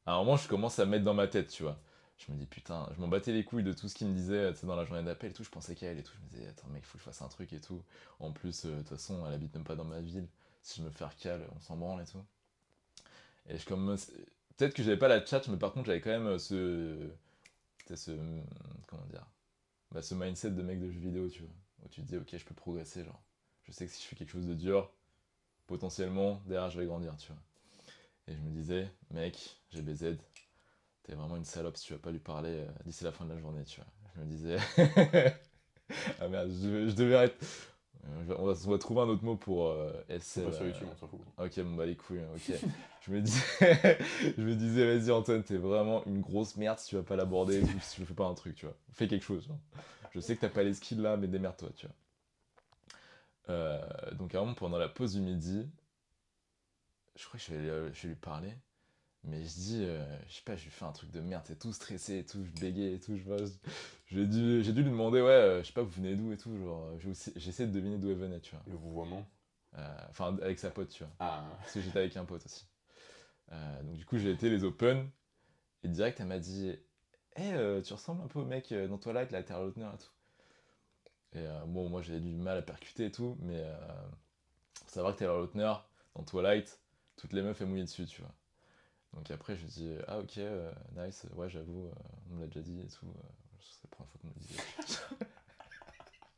À 0.05 0.13
un 0.13 0.17
moment, 0.19 0.37
je 0.37 0.47
commence 0.47 0.79
à 0.79 0.85
me 0.85 0.91
mettre 0.91 1.05
dans 1.05 1.13
ma 1.13 1.27
tête, 1.27 1.49
tu 1.49 1.63
vois. 1.63 1.79
Je 2.17 2.31
me 2.31 2.37
dis, 2.37 2.47
putain, 2.47 2.89
je 2.95 2.99
m'en 2.99 3.07
battais 3.07 3.31
les 3.31 3.43
couilles 3.43 3.63
de 3.63 3.73
tout 3.73 3.87
ce 3.87 3.95
qu'il 3.95 4.07
me 4.07 4.15
disait, 4.15 4.51
dans 4.63 4.75
la 4.75 4.85
journée 4.85 5.03
d'appel 5.03 5.29
et 5.29 5.33
tout. 5.33 5.43
Je 5.43 5.49
pensais 5.49 5.75
qu'à 5.75 5.87
elle 5.87 5.99
et 5.99 6.03
tout. 6.03 6.13
Je 6.15 6.23
me 6.23 6.29
disais, 6.29 6.47
attends, 6.47 6.67
mec, 6.69 6.83
faut 6.83 6.93
que 6.93 6.99
je 6.99 7.03
fasse 7.03 7.21
un 7.21 7.27
truc 7.27 7.53
et 7.53 7.61
tout. 7.61 7.83
En 8.19 8.31
plus, 8.31 8.65
euh, 8.65 8.71
de 8.71 8.77
toute 8.79 8.89
façon, 8.89 9.25
elle 9.27 9.33
habite 9.33 9.53
même 9.53 9.63
pas 9.63 9.75
dans 9.75 9.85
ma 9.85 10.01
ville. 10.01 10.27
Si 10.63 10.81
je 10.81 10.85
me 10.85 10.89
fais 10.89 11.05
recal, 11.05 11.47
on 11.55 11.59
s'en 11.61 11.77
branle 11.77 12.01
et 12.01 12.05
tout. 12.05 12.23
Et 13.49 13.57
je 13.57 13.65
commence. 13.65 14.11
Peut-être 14.57 14.73
que 14.73 14.81
j'avais 14.83 14.97
pas 14.97 15.07
la 15.07 15.23
chat, 15.23 15.47
mais 15.47 15.57
par 15.57 15.71
contre, 15.73 15.85
j'avais 15.85 16.01
quand 16.01 16.09
même 16.09 16.27
euh, 16.27 16.39
ce. 16.39 17.07
ce. 17.95 18.11
Comment 18.87 19.05
dire 19.05 19.25
bah, 19.91 20.01
Ce 20.01 20.15
mindset 20.15 20.51
de 20.51 20.61
mec 20.63 20.79
de 20.79 20.89
jeu 20.89 20.99
vidéo, 20.99 21.29
tu 21.29 21.41
vois. 21.43 21.51
Où 21.85 21.89
tu 21.89 22.01
te 22.01 22.07
dis, 22.07 22.17
ok, 22.17 22.35
je 22.35 22.45
peux 22.45 22.55
progresser, 22.55 23.03
genre. 23.03 23.21
Je 23.63 23.71
sais 23.71 23.85
que 23.85 23.91
si 23.91 24.01
je 24.01 24.07
fais 24.07 24.15
quelque 24.15 24.31
chose 24.31 24.47
de 24.47 24.55
dur, 24.55 24.91
potentiellement, 25.67 26.41
derrière, 26.47 26.69
je 26.71 26.79
vais 26.79 26.85
grandir, 26.85 27.15
tu 27.17 27.27
vois. 27.27 27.41
Et 28.27 28.35
je 28.35 28.41
me 28.41 28.49
disais, 28.49 28.89
mec, 29.11 29.57
GBZ, 29.71 30.17
t'es 31.07 31.15
vraiment 31.15 31.37
une 31.37 31.45
salope 31.45 31.77
si 31.77 31.85
tu 31.87 31.93
vas 31.93 31.99
pas 31.99 32.11
lui 32.11 32.19
parler 32.19 32.51
euh, 32.51 32.67
d'ici 32.85 33.03
la 33.03 33.11
fin 33.11 33.25
de 33.25 33.33
la 33.33 33.39
journée, 33.39 33.63
tu 33.63 33.79
vois. 33.81 33.89
Je 34.15 34.21
me 34.21 34.25
disais, 34.25 34.57
ah 36.19 36.27
merde, 36.27 36.51
je, 36.51 36.67
devais- 36.67 36.89
je 36.89 36.95
devais 36.95 37.15
arrêter. 37.15 37.35
Euh, 38.05 38.35
On 38.37 38.45
va, 38.45 38.53
on 38.65 38.71
va 38.71 38.77
trouver 38.77 39.01
un 39.01 39.07
autre 39.09 39.23
mot 39.23 39.35
pour 39.35 39.67
euh. 39.67 39.91
C'est 40.19 40.43
pas 40.43 40.51
sur 40.51 40.63
là. 40.63 40.69
YouTube, 40.69 40.87
on 40.91 40.95
s'en 40.97 41.07
fout. 41.07 41.19
Ok, 41.37 41.59
bon 41.61 41.75
bah 41.75 41.85
les 41.85 41.95
couilles, 41.95 42.19
hein, 42.19 42.29
ok. 42.35 42.53
je 43.01 43.11
me 43.11 43.21
disais, 43.21 43.41
je 44.37 44.41
me 44.41 44.55
disais, 44.55 44.85
vas-y 44.97 45.11
Antoine, 45.11 45.43
t'es 45.43 45.57
vraiment 45.57 46.03
une 46.05 46.19
grosse 46.21 46.55
merde 46.57 46.77
si 46.79 46.89
tu 46.89 46.95
vas 46.95 47.03
pas 47.03 47.15
l'aborder, 47.15 47.63
si 47.81 47.95
tu 47.95 48.05
fais 48.05 48.13
pas 48.13 48.25
un 48.25 48.33
truc, 48.33 48.55
tu 48.55 48.65
vois. 48.65 48.75
Fais 48.93 49.07
quelque 49.07 49.23
chose. 49.25 49.45
genre. 49.47 49.57
Je 50.11 50.19
sais 50.19 50.35
que 50.35 50.41
t'as 50.41 50.49
pas 50.49 50.63
les 50.63 50.73
skills 50.73 51.01
là, 51.01 51.15
mais 51.17 51.27
démerde-toi, 51.27 51.69
tu 51.75 51.85
vois. 51.87 51.95
Euh, 53.49 54.11
donc 54.15 54.35
à 54.35 54.39
un 54.39 54.41
moment, 54.41 54.53
pendant 54.55 54.77
la 54.77 54.89
pause 54.89 55.13
du 55.13 55.21
midi, 55.21 55.65
je 57.15 57.25
crois 57.25 57.39
que 57.39 57.45
je 57.45 57.53
vais, 57.53 57.59
lui- 57.61 57.93
je 57.93 58.01
vais 58.03 58.09
lui 58.09 58.15
parler. 58.15 58.53
Mais 59.23 59.43
je 59.43 59.53
dis, 59.53 59.83
euh, 59.83 60.05
je 60.27 60.35
sais 60.35 60.41
pas, 60.45 60.55
je 60.55 60.63
lui 60.63 60.71
fais 60.71 60.85
un 60.85 60.91
truc 60.93 61.11
de 61.11 61.19
merde, 61.19 61.43
c'est 61.45 61.59
tout 61.59 61.73
stressé 61.73 62.19
et 62.19 62.25
tout, 62.25 62.43
je 62.45 62.61
bégayais 62.61 62.93
et 62.95 62.99
tout, 62.99 63.17
je 63.17 63.23
vois. 63.23 63.37
J'ai 64.07 64.25
dû, 64.25 64.61
dû 64.63 64.71
lui 64.71 64.83
demander, 64.85 65.21
ouais, 65.21 65.27
euh, 65.29 65.61
je 65.61 65.67
sais 65.67 65.73
pas, 65.73 65.81
vous 65.81 65.89
venez 65.91 66.15
d'où 66.15 66.31
et 66.31 66.37
tout, 66.37 66.57
genre, 66.57 66.85
euh, 66.93 67.11
essayé 67.35 67.67
de 67.67 67.73
deviner 67.73 67.97
d'où 67.97 68.09
elle 68.09 68.15
venait, 68.17 68.39
tu 68.39 68.51
vois. 68.55 68.63
Le 68.67 68.75
vouvoiement. 68.75 69.27
Euh, 69.77 69.97
Enfin, 70.09 70.37
avec 70.41 70.59
sa 70.59 70.71
pote, 70.71 70.89
tu 70.89 71.03
vois. 71.03 71.11
Ah, 71.19 71.43
Parce 71.59 71.73
que 71.73 71.81
j'étais 71.81 71.99
avec 71.99 72.15
un 72.15 72.25
pote 72.25 72.45
aussi. 72.45 72.65
Donc 73.83 73.95
du 73.97 74.05
coup, 74.05 74.17
j'ai 74.17 74.31
été 74.31 74.49
les 74.49 74.63
open, 74.63 75.09
et 75.83 75.87
direct, 75.89 76.19
elle 76.19 76.27
m'a 76.27 76.39
dit, 76.39 76.69
hé, 77.35 77.81
tu 77.83 77.93
ressembles 77.93 78.23
un 78.23 78.27
peu 78.27 78.39
au 78.39 78.45
mec 78.45 78.73
dans 78.73 78.97
Twilight, 78.97 79.31
la 79.31 79.43
Terre 79.43 79.59
Lautner 79.61 79.89
et 79.93 79.97
tout. 79.97 80.11
Et 81.33 81.45
bon, 81.67 81.89
moi, 81.89 82.01
j'ai 82.01 82.19
du 82.19 82.33
mal 82.35 82.57
à 82.57 82.61
percuter 82.61 83.05
et 83.05 83.11
tout, 83.11 83.37
mais 83.41 83.63
faut 84.85 84.89
savoir 84.89 85.13
que 85.13 85.19
Taylor 85.19 85.37
Lautner, 85.37 85.73
dans 86.15 86.23
Twilight, 86.23 86.79
toutes 87.17 87.33
les 87.33 87.41
meufs, 87.41 87.59
elles 87.61 87.67
mouillaient 87.67 87.83
dessus, 87.83 88.05
tu 88.05 88.21
vois. 88.21 88.33
Donc 89.13 89.31
après, 89.31 89.55
je 89.55 89.65
dis, 89.65 89.91
ah 90.07 90.19
ok, 90.19 90.37
euh, 90.37 90.71
nice, 90.95 91.25
ouais, 91.35 91.49
j'avoue, 91.49 91.87
euh, 91.87 91.91
on 92.31 92.35
me 92.35 92.41
l'a 92.41 92.47
déjà 92.47 92.61
dit 92.61 92.79
et 92.81 92.87
tout. 92.87 93.07
euh, 93.07 93.21
c'est 93.59 93.83
la 93.85 93.89
première 93.89 94.09
fois 94.11 94.19
qu'on 94.21 94.27
me 94.27 94.33
le 94.33 94.39
dit. 94.39 94.57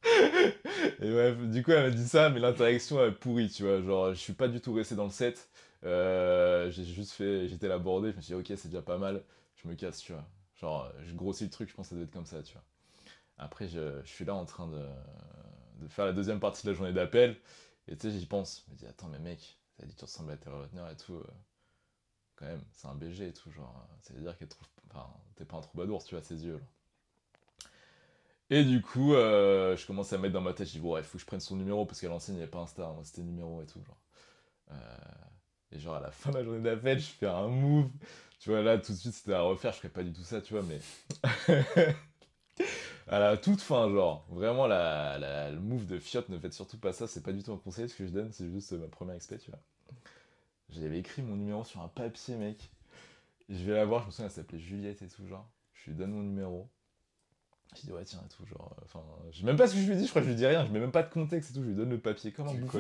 et 1.01 1.13
ouais, 1.13 1.35
du 1.47 1.63
coup, 1.63 1.71
elle 1.71 1.89
m'a 1.89 1.95
dit 1.95 2.07
ça, 2.07 2.29
mais 2.29 2.39
l'interaction 2.39 3.03
est 3.05 3.11
pourrie, 3.11 3.49
tu 3.49 3.63
vois. 3.63 3.81
Genre, 3.81 4.09
je 4.13 4.19
suis 4.19 4.33
pas 4.33 4.47
du 4.47 4.61
tout 4.61 4.73
resté 4.73 4.95
dans 4.95 5.05
le 5.05 5.09
set. 5.09 5.49
euh, 5.85 6.69
j'ai 6.71 6.85
juste 6.85 7.11
fait, 7.13 7.47
j'étais 7.47 7.67
l'abordé, 7.67 8.11
je 8.11 8.17
me 8.17 8.21
suis 8.21 8.33
dit, 8.35 8.39
ok, 8.39 8.57
c'est 8.57 8.69
déjà 8.69 8.81
pas 8.81 8.97
mal, 8.97 9.23
je 9.55 9.67
me 9.67 9.75
casse, 9.75 9.99
tu 10.01 10.13
vois. 10.13 10.25
Genre, 10.55 10.91
je 11.05 11.13
grossis 11.15 11.45
le 11.45 11.49
truc, 11.49 11.69
je 11.69 11.75
pense 11.75 11.87
que 11.87 11.89
ça 11.91 11.95
doit 11.95 12.03
être 12.05 12.11
comme 12.11 12.25
ça, 12.25 12.41
tu 12.43 12.53
vois. 12.53 12.63
Après, 13.37 13.67
je, 13.67 14.01
je 14.03 14.09
suis 14.09 14.25
là 14.25 14.35
en 14.35 14.45
train 14.45 14.67
de, 14.67 14.81
de 15.81 15.87
faire 15.87 16.05
la 16.05 16.13
deuxième 16.13 16.39
partie 16.39 16.65
de 16.65 16.71
la 16.71 16.77
journée 16.77 16.93
d'appel, 16.93 17.37
et 17.87 17.95
tu 17.97 18.09
sais, 18.11 18.17
j'y 18.19 18.25
pense. 18.25 18.63
Je 18.67 18.73
me 18.73 18.77
dis, 18.77 18.85
attends, 18.85 19.07
mais 19.09 19.19
mec, 19.19 19.57
t'as 19.77 19.85
dit 19.85 19.93
que 19.93 19.99
tu 19.99 20.05
ressembles 20.05 20.31
à 20.31 20.37
Taylor 20.37 20.65
et 20.91 20.95
tout. 20.97 21.21
Quand 22.39 22.45
même, 22.45 22.63
c'est 22.73 22.87
un 22.87 22.95
BG 22.95 23.27
et 23.27 23.33
tout, 23.33 23.51
genre, 23.51 23.75
euh, 23.77 23.95
ça 24.01 24.13
veut 24.13 24.21
dire 24.21 24.37
qu'elle 24.37 24.47
trouve. 24.47 24.67
Enfin, 24.89 25.07
t'es 25.35 25.45
pas 25.45 25.57
un 25.57 25.61
troubadour, 25.61 26.03
tu 26.03 26.15
vois, 26.15 26.23
ses 26.23 26.45
yeux, 26.45 26.57
là. 26.57 26.65
Et 28.51 28.63
du 28.63 28.81
coup, 28.81 29.13
euh, 29.13 29.77
je 29.77 29.85
commence 29.85 30.11
à 30.11 30.17
mettre 30.17 30.33
dans 30.33 30.41
ma 30.41 30.53
tête, 30.53 30.67
je 30.67 30.73
dis, 30.73 30.79
bon, 30.79 30.93
ouais, 30.93 31.03
faut 31.03 31.17
que 31.17 31.21
je 31.21 31.25
prenne 31.25 31.39
son 31.39 31.55
numéro, 31.55 31.85
parce 31.85 32.01
qu'à 32.01 32.07
l'ancienne, 32.07 32.35
il 32.35 32.39
n'y 32.39 32.43
avait 32.43 32.49
pas 32.51 32.59
Insta, 32.59 32.81
moi, 32.93 33.03
c'était 33.03 33.21
numéro 33.21 33.61
et 33.61 33.65
tout, 33.65 33.83
genre. 33.83 34.01
Euh, 34.71 34.75
et 35.71 35.79
genre, 35.79 35.95
à 35.95 35.99
la 35.99 36.11
fin 36.11 36.31
de 36.31 36.37
la 36.37 36.43
journée 36.43 36.61
d'appel, 36.61 36.99
je 36.99 37.05
fais 37.05 37.27
un 37.27 37.47
move. 37.47 37.89
Tu 38.39 38.49
vois, 38.49 38.61
là, 38.63 38.77
tout 38.79 38.93
de 38.93 38.97
suite, 38.97 39.13
c'était 39.13 39.33
à 39.33 39.41
refaire, 39.41 39.73
je 39.73 39.79
ferais 39.79 39.89
pas 39.89 40.03
du 40.03 40.13
tout 40.13 40.23
ça, 40.23 40.41
tu 40.41 40.53
vois, 40.53 40.63
mais. 40.63 40.79
à 43.07 43.19
la 43.19 43.37
toute 43.37 43.61
fin, 43.61 43.87
genre, 43.91 44.25
vraiment, 44.31 44.65
le 44.67 45.59
move 45.59 45.85
de 45.85 45.99
Fiat, 45.99 46.23
ne 46.29 46.39
faites 46.39 46.53
surtout 46.53 46.79
pas 46.79 46.93
ça, 46.93 47.05
c'est 47.07 47.21
pas 47.21 47.33
du 47.33 47.43
tout 47.43 47.51
un 47.53 47.57
conseil, 47.57 47.87
ce 47.87 47.95
que 47.95 48.07
je 48.07 48.11
donne, 48.11 48.31
c'est 48.31 48.49
juste 48.49 48.71
ma 48.71 48.87
première 48.87 49.15
expé, 49.15 49.37
tu 49.37 49.51
vois. 49.51 49.59
J'avais 50.71 50.99
écrit 50.99 51.21
mon 51.21 51.35
numéro 51.35 51.63
sur 51.63 51.81
un 51.81 51.87
papier, 51.87 52.35
mec. 52.35 52.69
Je 53.49 53.63
vais 53.63 53.73
la 53.73 53.85
voir, 53.85 54.01
je 54.03 54.07
me 54.07 54.11
souviens, 54.11 54.25
elle 54.25 54.31
s'appelait 54.31 54.59
Juliette 54.59 55.01
et 55.01 55.07
tout, 55.07 55.25
genre. 55.27 55.47
Je 55.73 55.89
lui 55.91 55.97
donne 55.97 56.11
mon 56.11 56.21
numéro. 56.21 56.67
Je 57.75 57.81
dis, 57.81 57.91
ouais, 57.91 58.03
tiens, 58.03 58.19
et 58.25 58.29
tout, 58.35 58.45
genre. 58.47 58.75
euh, 58.79 58.81
Enfin, 58.85 59.01
je 59.31 59.39
sais 59.39 59.45
même 59.45 59.55
pas 59.55 59.67
ce 59.67 59.75
que 59.75 59.81
je 59.81 59.87
lui 59.87 59.95
dis, 59.95 60.05
je 60.05 60.09
crois 60.09 60.21
que 60.21 60.27
je 60.27 60.31
lui 60.31 60.37
dis 60.37 60.45
rien, 60.45 60.65
je 60.65 60.71
mets 60.71 60.79
même 60.79 60.91
pas 60.91 61.03
de 61.03 61.09
contexte 61.11 61.51
et 61.51 61.53
tout, 61.53 61.61
je 61.63 61.67
lui 61.69 61.75
donne 61.75 61.89
le 61.91 61.99
papier 61.99 62.31
comme 62.31 62.47
un 62.47 62.53
bouffon. 62.61 62.79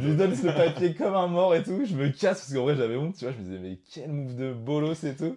Je 0.00 0.08
lui 0.08 0.16
donne 0.16 0.34
ce 0.34 0.46
papier 0.46 0.94
comme 0.94 1.14
un 1.14 1.26
mort 1.26 1.54
et 1.54 1.62
tout, 1.62 1.84
je 1.84 1.94
me 1.94 2.08
casse 2.08 2.40
parce 2.40 2.52
qu'en 2.54 2.62
vrai 2.62 2.76
j'avais 2.76 2.96
honte, 2.96 3.14
tu 3.16 3.24
vois, 3.26 3.32
je 3.34 3.38
me 3.38 3.42
disais, 3.44 3.58
mais 3.58 3.78
quel 3.90 4.10
move 4.10 4.34
de 4.36 4.52
bolos 4.54 5.04
et 5.04 5.14
tout. 5.16 5.36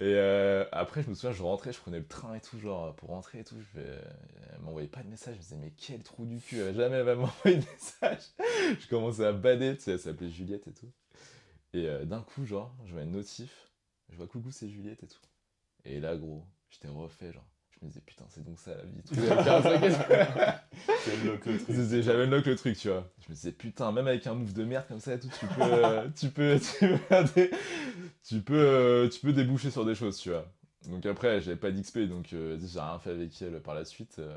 Et 0.00 0.14
euh, 0.14 0.64
après, 0.70 1.02
je 1.02 1.10
me 1.10 1.14
souviens, 1.14 1.32
je 1.32 1.42
rentrais, 1.42 1.72
je 1.72 1.80
prenais 1.80 1.98
le 1.98 2.06
train 2.06 2.34
et 2.34 2.40
tout, 2.40 2.58
genre, 2.58 2.94
pour 2.94 3.08
rentrer 3.08 3.40
et 3.40 3.44
tout, 3.44 3.56
je 3.60 3.80
elle 3.80 4.60
m'envoyait 4.60 4.86
pas 4.86 5.02
de 5.02 5.08
message, 5.08 5.34
je 5.34 5.38
me 5.38 5.42
disais, 5.42 5.56
mais 5.56 5.72
quel 5.76 6.02
trou 6.04 6.24
du 6.24 6.40
cul, 6.40 6.58
jamais 6.72 6.96
elle 6.96 7.04
va 7.04 7.16
m'envoyer 7.16 7.56
de 7.56 7.64
message. 7.64 8.22
je 8.80 8.88
commençais 8.88 9.26
à 9.26 9.32
bader, 9.32 9.76
tu 9.76 9.82
sais, 9.82 9.92
elle 9.92 9.98
s'appelait 9.98 10.30
Juliette 10.30 10.68
et 10.68 10.72
tout. 10.72 10.92
Et 11.72 11.88
euh, 11.88 12.04
d'un 12.04 12.22
coup, 12.22 12.44
genre, 12.44 12.72
je 12.84 12.92
vois 12.92 13.02
une 13.02 13.10
notif, 13.10 13.72
je 14.08 14.16
vois 14.16 14.28
coucou, 14.28 14.52
c'est 14.52 14.68
Juliette 14.68 15.02
et 15.02 15.08
tout. 15.08 15.20
Et 15.84 15.98
là, 15.98 16.16
gros, 16.16 16.46
j'étais 16.70 16.88
refait, 16.88 17.32
genre. 17.32 17.48
Je 17.80 17.84
me 17.86 17.90
disais, 17.90 18.00
putain, 18.04 18.24
c'est 18.28 18.44
donc 18.44 18.58
ça 18.58 18.72
la 18.74 18.82
vie. 18.82 19.02
tout. 19.06 19.14
J'avais 19.14 19.44
15 19.44 19.66
ans, 19.66 19.80
qu'est-ce 19.80 19.98
que- 19.98 21.72
C'est 21.72 21.96
le 21.96 22.02
J'avais 22.02 22.24
unlock 22.24 22.46
le 22.46 22.56
truc, 22.56 22.76
tu 22.76 22.88
vois. 22.88 23.06
Je 23.20 23.28
me 23.30 23.34
disais, 23.34 23.52
putain, 23.52 23.92
même 23.92 24.08
avec 24.08 24.26
un 24.26 24.34
move 24.34 24.52
de 24.52 24.64
merde 24.64 24.84
comme 24.88 24.98
ça 24.98 25.14
et 25.14 25.20
tout, 25.20 25.28
tu 25.38 25.46
peux, 25.46 25.62
euh, 25.62 26.08
tu 26.18 26.28
peux, 26.30 26.58
tu 26.78 26.88
peux, 26.88 26.96
faire 26.96 27.24
des- 27.34 27.50
tu 28.24 28.40
peux, 28.40 28.54
euh, 28.56 29.08
tu 29.08 29.20
peux 29.20 29.32
déboucher 29.32 29.70
sur 29.70 29.84
des 29.84 29.94
choses, 29.94 30.18
tu 30.18 30.30
vois. 30.30 30.44
Donc 30.88 31.06
après, 31.06 31.40
j'avais 31.40 31.56
pas 31.56 31.70
d'XP, 31.70 32.08
donc 32.08 32.32
euh, 32.32 32.58
j'ai 32.60 32.80
rien 32.80 32.98
fait 32.98 33.10
avec 33.10 33.40
elle 33.42 33.60
par 33.60 33.74
la 33.74 33.84
suite. 33.84 34.16
euh, 34.18 34.36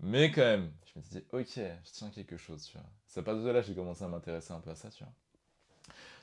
mais 0.00 0.30
quand 0.30 0.42
même, 0.42 0.70
je 0.92 0.98
me 0.98 1.04
disais, 1.04 1.24
ok, 1.32 1.46
je 1.56 1.90
tiens 1.92 2.10
quelque 2.10 2.36
chose, 2.36 2.64
tu 2.64 2.76
vois. 2.76 2.86
Ça 3.06 3.22
part 3.22 3.36
de 3.36 3.48
là, 3.48 3.62
j'ai 3.62 3.74
commencé 3.74 4.02
à 4.04 4.08
m'intéresser 4.08 4.52
un 4.52 4.60
peu 4.60 4.70
à 4.70 4.74
ça, 4.74 4.90
tu 4.90 5.04
vois. 5.04 5.12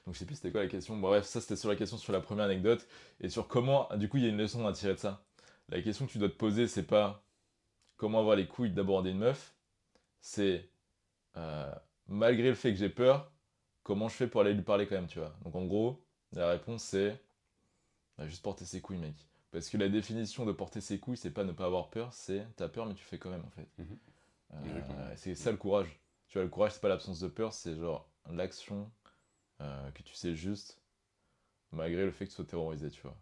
Donc 0.06 0.16
je 0.16 0.20
sais 0.20 0.26
plus 0.26 0.36
c'était 0.36 0.52
quoi 0.52 0.62
la 0.64 0.68
question. 0.70 0.98
Bon, 0.98 1.08
bref, 1.08 1.24
ça 1.26 1.40
c'était 1.40 1.56
sur 1.56 1.70
la 1.70 1.76
question 1.78 1.98
sur 1.98 2.12
la 2.12 2.20
première 2.20 2.46
anecdote 2.46 2.86
et 3.22 3.30
sur 3.30 3.48
comment. 3.48 3.88
Du 3.96 4.10
coup, 4.10 4.18
il 4.18 4.24
y 4.24 4.26
a 4.26 4.30
une 4.30 4.38
leçon 4.38 4.68
à 4.68 4.74
tirer 4.74 4.94
de 4.96 5.00
ça. 5.00 5.24
La 5.70 5.82
question 5.82 6.06
que 6.06 6.12
tu 6.12 6.18
dois 6.18 6.30
te 6.30 6.36
poser, 6.36 6.68
c'est 6.68 6.86
pas 6.88 7.24
comment 7.98 8.20
avoir 8.20 8.36
les 8.36 8.48
couilles 8.48 8.72
d'aborder 8.72 9.12
une 9.12 9.20
meuf, 9.20 9.56
c'est 10.22 10.70
euh, 11.38 11.74
malgré 12.08 12.50
le 12.50 12.56
fait 12.56 12.72
que 12.72 12.78
j'ai 12.78 12.90
peur, 12.90 13.32
comment 13.84 14.10
je 14.10 14.16
fais 14.16 14.28
pour 14.28 14.42
aller 14.42 14.54
lui 14.54 14.62
parler 14.62 14.88
quand 14.88 14.96
même, 14.96 15.08
tu 15.08 15.20
vois. 15.20 15.36
Donc 15.44 15.56
en 15.56 15.66
gros, 15.66 16.04
la 16.34 16.50
réponse 16.50 16.84
c'est 16.84 17.22
bah, 18.18 18.28
juste 18.28 18.44
porter 18.44 18.66
ses 18.66 18.82
couilles, 18.82 18.98
mec. 18.98 19.16
Parce 19.52 19.70
que 19.70 19.78
la 19.78 19.88
définition 19.90 20.46
de 20.46 20.52
porter 20.52 20.82
ses 20.82 21.00
couilles, 21.00 21.18
c'est 21.18 21.32
pas 21.32 21.44
ne 21.44 21.52
pas 21.52 21.66
avoir 21.66 21.90
peur, 21.90 22.14
c'est 22.14 22.46
t'as 22.56 22.68
peur 22.68 22.86
mais 22.86 22.96
tu 22.96 23.04
fais 23.04 23.18
quand 23.18 23.30
même 23.30 23.46
en 23.46 23.52
fait. 23.52 23.68
Mhm. 23.78 23.98
Euh, 24.54 25.14
c'est 25.16 25.36
ça 25.36 25.52
le 25.52 25.58
courage. 25.58 26.00
Tu 26.28 26.38
vois, 26.38 26.44
le 26.44 26.50
courage, 26.50 26.74
c'est 26.74 26.82
pas 26.82 26.90
l'absence 26.90 27.20
de 27.20 27.28
peur, 27.28 27.54
c'est 27.54 27.76
genre 27.76 28.10
l'action 28.32 28.92
euh, 29.62 29.92
que 29.92 30.02
tu 30.04 30.16
sais 30.16 30.36
juste, 30.36 30.82
malgré 31.72 32.06
le 32.06 32.12
fait 32.12 32.26
que 32.26 32.32
tu 32.32 32.36
sois 32.36 32.46
terrorisé, 32.46 32.90
tu 32.90 33.02
vois. 33.02 33.16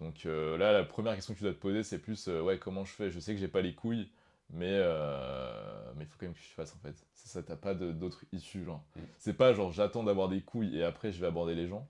Donc 0.00 0.26
euh, 0.26 0.56
là, 0.58 0.72
la 0.72 0.84
première 0.84 1.14
question 1.14 1.34
que 1.34 1.38
tu 1.38 1.44
dois 1.44 1.52
te 1.52 1.58
poser, 1.58 1.82
c'est 1.82 1.98
plus, 1.98 2.28
euh, 2.28 2.40
ouais, 2.40 2.58
comment 2.58 2.84
je 2.84 2.92
fais? 2.92 3.10
Je 3.10 3.20
sais 3.20 3.34
que 3.34 3.40
j'ai 3.40 3.48
pas 3.48 3.60
les 3.60 3.74
couilles, 3.74 4.10
mais 4.50 4.72
euh, 4.72 5.92
mais 5.96 6.04
il 6.04 6.06
faut 6.06 6.16
quand 6.18 6.26
même 6.26 6.34
que 6.34 6.40
je 6.40 6.54
fasse 6.54 6.74
en 6.74 6.78
fait. 6.78 6.94
C'est 7.14 7.28
ça, 7.28 7.42
t'as 7.42 7.56
pas 7.56 7.74
d'autre 7.74 8.24
issue, 8.32 8.64
genre. 8.64 8.84
Mm. 8.96 9.00
C'est 9.18 9.34
pas 9.34 9.52
genre 9.52 9.72
j'attends 9.72 10.02
d'avoir 10.02 10.28
des 10.28 10.40
couilles 10.40 10.76
et 10.76 10.84
après 10.84 11.12
je 11.12 11.20
vais 11.20 11.26
aborder 11.26 11.54
les 11.54 11.68
gens. 11.68 11.88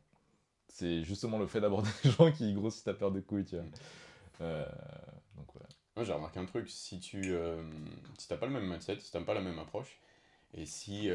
C'est 0.69 1.03
justement 1.03 1.39
le 1.39 1.47
fait 1.47 1.61
d'aborder 1.61 1.91
les 2.05 2.11
gens 2.11 2.31
qui 2.33 2.53
grossit 2.55 2.85
ta 2.85 2.95
peur 2.95 3.13
de 3.13 3.21
couilles, 3.21 3.45
tu 3.45 3.57
vois. 3.57 3.65
Mm. 3.65 4.65
Donc 5.37 5.55
ouais. 5.55 5.67
Moi, 5.95 6.05
j'ai 6.05 6.13
remarqué 6.13 6.41
un 6.41 6.47
truc, 6.47 6.69
si 6.71 7.01
tu 7.01 7.35
si 8.19 8.29
t'as 8.29 8.37
pas 8.37 8.47
le 8.47 8.53
même 8.53 8.67
mindset, 8.67 8.99
si 9.01 9.13
t'as 9.13 9.21
pas 9.21 9.35
la 9.35 9.43
même 9.43 9.59
approche, 9.59 10.01
et 10.55 10.67
si 10.67 11.11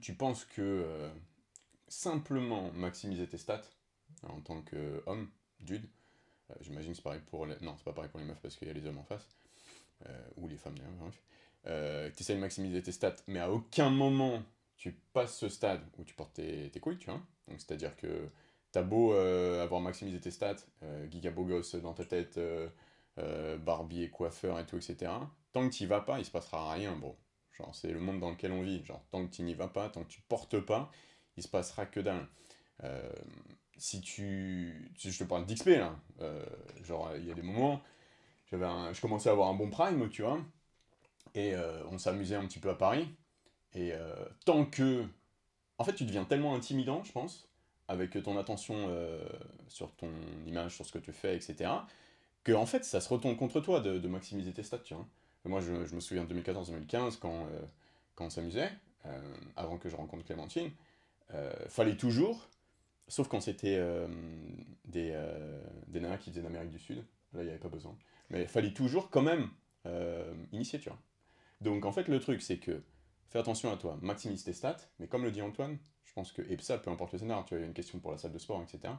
tu 0.00 0.14
penses 0.14 0.44
que 0.44 1.10
simplement 1.88 2.70
maximiser 2.72 3.26
tes 3.26 3.38
stats 3.38 3.62
en 4.22 4.40
tant 4.40 4.62
qu'homme, 4.62 5.30
dude, 5.60 5.86
euh, 6.50 6.54
j'imagine 6.60 6.90
que 6.90 6.96
c'est 6.96 7.02
pareil 7.02 7.20
pour 7.26 7.46
les... 7.46 7.56
Non, 7.60 7.74
c'est 7.76 7.84
pas 7.84 7.92
pareil 7.92 8.10
pour 8.10 8.20
les 8.20 8.26
meufs 8.26 8.40
parce 8.40 8.56
qu'il 8.56 8.68
y 8.68 8.70
a 8.70 8.74
les 8.74 8.86
hommes 8.86 8.98
en 8.98 9.04
face, 9.04 9.28
euh, 10.06 10.28
ou 10.36 10.48
les 10.48 10.56
femmes 10.56 10.76
d'ailleurs, 10.78 10.92
bref. 10.98 11.22
Euh, 11.66 12.10
tu 12.14 12.22
essaies 12.22 12.34
de 12.34 12.40
maximiser 12.40 12.82
tes 12.82 12.92
stats, 12.92 13.16
mais 13.26 13.40
à 13.40 13.50
aucun 13.50 13.90
moment 13.90 14.42
tu 14.76 14.92
passes 15.12 15.36
ce 15.36 15.48
stade 15.48 15.82
où 15.98 16.04
tu 16.04 16.14
portes 16.14 16.34
tes, 16.34 16.70
tes 16.70 16.80
couilles, 16.80 16.98
tu 16.98 17.10
vois. 17.10 17.20
Donc 17.48 17.60
c'est-à-dire 17.60 17.96
que 17.96 18.28
t'as 18.70 18.82
beau 18.82 19.12
euh, 19.12 19.62
avoir 19.62 19.80
maximisé 19.80 20.20
tes 20.20 20.30
stats, 20.30 20.56
giga 21.10 21.30
gosse 21.30 21.74
dans 21.74 21.94
ta 21.94 22.04
tête, 22.04 22.38
barbier, 23.64 24.08
coiffeur 24.08 24.58
et 24.60 24.66
tout, 24.66 24.76
etc. 24.76 25.10
Tant 25.52 25.68
que 25.68 25.74
tu 25.74 25.86
vas 25.86 26.00
pas, 26.00 26.20
il 26.20 26.24
se 26.24 26.30
passera 26.30 26.72
rien, 26.72 26.94
bro. 26.96 27.16
Genre, 27.58 27.74
c'est 27.74 27.90
le 27.90 27.98
monde 27.98 28.20
dans 28.20 28.30
lequel 28.30 28.52
on 28.52 28.62
vit. 28.62 28.84
Genre, 28.84 29.02
tant 29.10 29.26
que 29.26 29.34
tu 29.34 29.42
n'y 29.42 29.54
vas 29.54 29.68
pas, 29.68 29.88
tant 29.88 30.04
que 30.04 30.08
tu 30.08 30.20
portes 30.22 30.60
pas, 30.60 30.92
il 31.36 31.42
se 31.42 31.48
passera 31.48 31.86
que 31.86 31.98
dalle. 32.00 32.26
Euh, 32.84 33.12
si 33.76 34.00
tu. 34.00 34.92
Je 34.98 35.16
te 35.18 35.24
parle 35.24 35.46
d'XP 35.46 35.68
là, 35.78 35.96
euh, 36.20 36.44
genre, 36.82 37.10
il 37.16 37.26
y 37.26 37.30
a 37.30 37.34
des 37.34 37.42
moments, 37.42 37.80
un- 38.52 38.92
je 38.92 39.00
commençais 39.00 39.28
à 39.28 39.32
avoir 39.32 39.48
un 39.48 39.54
bon 39.54 39.70
prime, 39.70 40.08
tu 40.10 40.22
vois, 40.22 40.40
et 41.34 41.54
euh, 41.54 41.82
on 41.90 41.98
s'amusait 41.98 42.36
un 42.36 42.46
petit 42.46 42.58
peu 42.60 42.70
à 42.70 42.74
Paris. 42.74 43.08
Et 43.74 43.92
tant 44.44 44.64
que. 44.64 45.04
En 45.78 45.84
fait, 45.84 45.94
tu 45.94 46.04
deviens 46.04 46.24
tellement 46.24 46.54
intimidant, 46.54 47.04
je 47.04 47.12
pense, 47.12 47.48
avec 47.86 48.20
ton 48.22 48.38
attention 48.38 48.88
sur 49.68 49.92
ton 49.96 50.10
image, 50.46 50.74
sur 50.74 50.86
ce 50.86 50.92
que 50.92 50.98
tu 50.98 51.12
fais, 51.12 51.36
etc 51.36 51.70
que 52.48 52.52
en 52.54 52.64
fait 52.64 52.84
ça 52.84 53.00
se 53.00 53.08
retourne 53.10 53.36
contre 53.36 53.60
toi 53.60 53.80
de, 53.80 54.08
maximiser 54.08 54.52
tes 54.52 54.62
stats, 54.62 54.78
tu 54.78 54.94
vois. 54.94 55.06
Moi 55.44 55.60
je, 55.60 55.94
me 55.94 56.00
souviens 56.00 56.24
de 56.24 56.34
2014-2015 56.34 57.18
quand, 57.18 57.46
quand 58.14 58.26
on 58.26 58.30
s'amusait, 58.30 58.70
avant 59.56 59.76
que 59.76 59.90
je 59.90 59.96
rencontre 59.96 60.24
Clémentine, 60.24 60.70
fallait 61.68 61.96
toujours, 61.96 62.48
sauf 63.08 63.28
quand 63.28 63.40
c'était 63.40 63.76
euh, 63.78 64.06
des, 64.84 65.10
euh, 65.12 65.60
des 65.86 66.00
nanas 66.00 66.18
qui 66.18 66.30
faisaient 66.30 66.42
d'Amérique 66.42 66.70
du 66.70 66.78
Sud, 66.78 66.98
là 67.32 67.42
il 67.42 67.44
n'y 67.44 67.50
avait 67.50 67.58
pas 67.58 67.68
besoin, 67.68 67.96
mais 68.30 68.46
fallait 68.46 68.72
toujours 68.72 69.10
quand 69.10 69.22
même 69.22 69.48
euh, 69.86 70.32
initier, 70.52 70.78
tu 70.78 70.88
vois. 70.88 70.98
Donc 71.60 71.84
en 71.84 71.92
fait 71.92 72.08
le 72.08 72.20
truc 72.20 72.42
c'est 72.42 72.58
que 72.58 72.82
fais 73.30 73.38
attention 73.38 73.72
à 73.72 73.76
toi, 73.76 73.98
maximise 74.00 74.44
tes 74.44 74.52
stats, 74.52 74.76
mais 74.98 75.08
comme 75.08 75.24
le 75.24 75.30
dit 75.30 75.42
Antoine, 75.42 75.78
je 76.04 76.12
pense 76.12 76.32
que, 76.32 76.42
et 76.42 76.56
ça 76.60 76.78
peu 76.78 76.90
importe 76.90 77.12
le 77.12 77.18
scénario, 77.18 77.44
tu 77.44 77.50
vois, 77.50 77.58
il 77.58 77.62
y 77.62 77.64
a 77.64 77.68
une 77.68 77.74
question 77.74 77.98
pour 77.98 78.10
la 78.10 78.18
salle 78.18 78.32
de 78.32 78.38
sport, 78.38 78.62
etc. 78.62 78.94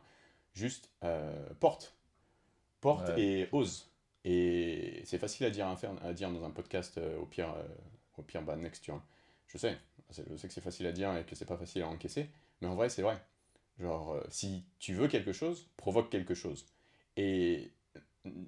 Juste 0.53 0.91
euh, 1.03 1.49
porte, 1.59 1.95
porte 2.81 3.09
Ouais. 3.09 3.21
et 3.21 3.49
ose. 3.51 3.91
Et 4.25 5.01
c'est 5.05 5.17
facile 5.17 5.45
à 5.45 5.49
dire, 5.49 5.67
à, 5.67 5.75
faire, 5.77 5.93
à 6.03 6.13
dire 6.13 6.29
dans 6.29 6.43
un 6.43 6.49
podcast, 6.51 6.99
au 7.19 7.25
pire, 7.25 7.55
au 8.17 8.21
pire 8.21 8.41
bah, 8.41 8.55
next, 8.57 8.83
tu 8.83 8.91
vois. 8.91 9.01
Je 9.47 9.57
sais, 9.57 9.77
je 10.11 10.35
sais 10.35 10.47
que 10.47 10.53
c'est 10.53 10.61
facile 10.61 10.85
à 10.87 10.91
dire 10.91 11.15
et 11.15 11.23
que 11.23 11.35
c'est 11.35 11.45
pas 11.45 11.57
facile 11.57 11.83
à 11.83 11.87
encaisser, 11.87 12.29
mais 12.61 12.67
en 12.67 12.75
vrai, 12.75 12.89
c'est 12.89 13.01
vrai. 13.01 13.17
Genre, 13.79 14.13
euh, 14.13 14.23
si 14.29 14.65
tu 14.79 14.93
veux 14.93 15.07
quelque 15.07 15.31
chose, 15.31 15.69
provoque 15.77 16.09
quelque 16.09 16.33
chose. 16.33 16.65
Et 17.15 17.71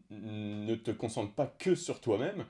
ne 0.10 0.76
te 0.76 0.91
concentre 0.91 1.34
pas 1.34 1.48
que 1.48 1.76
sur 1.76 2.02
toi-même, 2.02 2.46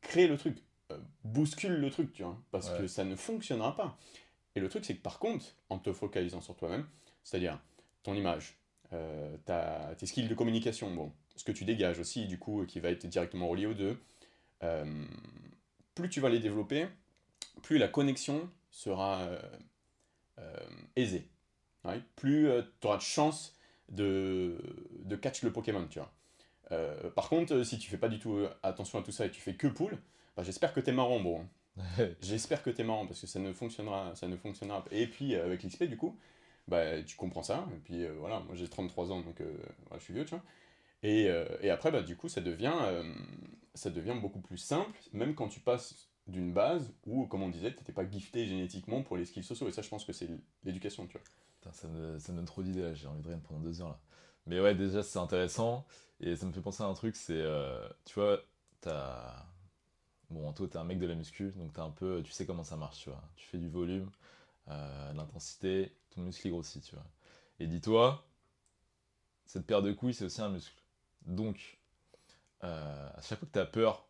crée 0.00 0.26
le 0.26 0.36
truc, 0.36 0.58
euh, 0.90 0.98
bouscule 1.24 1.74
le 1.74 1.90
truc, 1.90 2.12
tu 2.12 2.22
vois, 2.22 2.38
parce 2.50 2.70
que 2.70 2.86
ça 2.86 3.04
ne 3.04 3.16
fonctionnera 3.16 3.76
pas. 3.76 3.98
Et 4.54 4.60
le 4.60 4.68
truc, 4.68 4.84
c'est 4.84 4.96
que 4.96 5.02
par 5.02 5.18
contre, 5.18 5.46
en 5.68 5.78
te 5.78 5.92
focalisant 5.92 6.40
sur 6.40 6.56
toi-même, 6.56 6.86
c'est-à-dire 7.22 7.60
ton 8.02 8.14
image, 8.14 8.58
euh, 8.92 9.36
tes 9.96 10.06
skills 10.06 10.28
de 10.28 10.34
communication, 10.34 10.92
bon, 10.94 11.12
ce 11.36 11.44
que 11.44 11.52
tu 11.52 11.64
dégages 11.64 11.98
aussi, 11.98 12.26
du 12.26 12.38
coup, 12.38 12.64
qui 12.66 12.80
va 12.80 12.90
être 12.90 13.06
directement 13.06 13.48
relié 13.48 13.66
aux 13.66 13.74
deux, 13.74 13.98
euh, 14.62 15.04
plus 15.94 16.08
tu 16.08 16.20
vas 16.20 16.28
les 16.28 16.40
développer, 16.40 16.88
plus 17.62 17.78
la 17.78 17.88
connexion 17.88 18.48
sera 18.70 19.28
aisée. 20.94 21.28
Plus 22.16 22.48
tu 22.80 22.86
auras 22.86 22.96
de 22.96 23.02
chance 23.02 23.56
de, 23.88 24.58
de 25.04 25.16
catch 25.16 25.42
le 25.42 25.52
Pokémon, 25.52 25.86
tu 25.88 25.98
vois. 25.98 26.12
Euh, 26.72 27.10
par 27.10 27.28
contre, 27.28 27.54
euh, 27.54 27.64
si 27.64 27.78
tu 27.78 27.90
fais 27.90 27.96
pas 27.96 28.08
du 28.08 28.18
tout 28.18 28.34
euh, 28.34 28.50
attention 28.62 28.98
à 28.98 29.02
tout 29.02 29.12
ça 29.12 29.26
et 29.26 29.30
tu 29.30 29.40
fais 29.40 29.54
que 29.54 29.66
pool, 29.66 29.98
bah, 30.36 30.42
j'espère 30.42 30.72
que 30.74 30.80
t'es 30.80 30.92
marrant, 30.92 31.20
bon. 31.20 31.46
j'espère 32.20 32.62
que 32.62 32.70
t'es 32.70 32.84
marrant 32.84 33.06
parce 33.06 33.20
que 33.20 33.26
ça 33.26 33.38
ne 33.38 33.52
fonctionnera, 33.52 34.14
ça 34.14 34.28
ne 34.28 34.36
fonctionnera 34.36 34.84
pas. 34.84 34.90
Et 34.94 35.06
puis 35.06 35.34
avec 35.34 35.62
l'XP, 35.62 35.84
du 35.84 35.96
coup, 35.96 36.18
bah, 36.66 37.02
tu 37.02 37.16
comprends 37.16 37.42
ça. 37.42 37.66
Et 37.74 37.78
puis 37.78 38.06
voilà, 38.18 38.40
moi 38.40 38.54
j'ai 38.54 38.68
33 38.68 39.12
ans 39.12 39.20
donc 39.20 39.42
je 39.94 39.98
suis 40.00 40.14
vieux, 40.14 40.24
tu 40.24 40.30
vois. 40.30 40.42
Et, 41.04 41.28
et, 41.62 41.70
après, 41.70 41.92
bah, 41.92 42.02
du 42.02 42.16
coup, 42.16 42.28
ça 42.28 42.40
devient, 42.40 42.74
ça 43.74 43.88
devient 43.90 44.16
beaucoup 44.20 44.40
plus 44.40 44.58
simple, 44.58 44.98
même 45.12 45.36
quand 45.36 45.48
tu 45.48 45.60
passes 45.60 46.08
d'une 46.26 46.52
base 46.52 46.92
où, 47.06 47.26
comme 47.26 47.42
on 47.42 47.48
disait, 47.48 47.72
tu 47.72 47.78
n'étais 47.78 47.92
pas 47.92 48.04
gifté 48.04 48.46
génétiquement 48.46 49.02
pour 49.02 49.16
les 49.16 49.24
skills 49.24 49.44
sociaux. 49.44 49.68
Et 49.68 49.72
ça, 49.72 49.82
je 49.82 49.88
pense 49.88 50.04
que 50.04 50.12
c'est 50.12 50.28
l'éducation, 50.64 51.06
tu 51.06 51.12
vois. 51.12 51.22
Ça, 51.72 51.88
me, 51.88 52.18
donne 52.28 52.44
trop 52.44 52.62
d'idées, 52.62 52.94
j'ai 52.94 53.06
envie 53.06 53.22
de 53.22 53.28
rien 53.28 53.38
pendant 53.38 53.60
deux 53.60 53.80
heures 53.80 53.90
là. 53.90 54.00
Mais 54.48 54.60
ouais, 54.60 54.74
déjà, 54.74 55.02
c'est 55.02 55.18
intéressant. 55.18 55.86
Et 56.20 56.34
ça 56.34 56.46
me 56.46 56.52
fait 56.52 56.60
penser 56.60 56.82
à 56.82 56.86
un 56.86 56.94
truc, 56.94 57.14
c'est, 57.16 57.34
euh, 57.34 57.88
tu 58.04 58.14
vois, 58.14 58.40
t'as... 58.80 59.44
Bon, 60.30 60.52
toi, 60.52 60.68
t'es 60.68 60.78
un 60.78 60.84
mec 60.84 60.98
de 60.98 61.06
la 61.06 61.14
muscu, 61.14 61.52
donc 61.52 61.72
t'as 61.72 61.84
un 61.84 61.90
peu, 61.90 62.22
tu 62.24 62.32
sais 62.32 62.44
comment 62.46 62.64
ça 62.64 62.76
marche, 62.76 63.00
tu 63.00 63.10
vois. 63.10 63.22
Tu 63.36 63.46
fais 63.46 63.58
du 63.58 63.68
volume, 63.68 64.10
euh, 64.68 65.12
de 65.12 65.16
l'intensité, 65.16 65.96
ton 66.10 66.22
muscle 66.22 66.46
est 66.48 66.50
grossit, 66.50 66.82
tu 66.82 66.94
vois. 66.94 67.06
Et 67.60 67.66
dis-toi, 67.66 68.26
cette 69.46 69.66
paire 69.66 69.82
de 69.82 69.92
couilles, 69.92 70.14
c'est 70.14 70.24
aussi 70.24 70.42
un 70.42 70.50
muscle. 70.50 70.82
Donc, 71.26 71.78
euh, 72.64 73.10
à 73.14 73.22
chaque 73.22 73.38
fois 73.38 73.48
que 73.48 73.52
t'as 73.52 73.66
peur, 73.66 74.06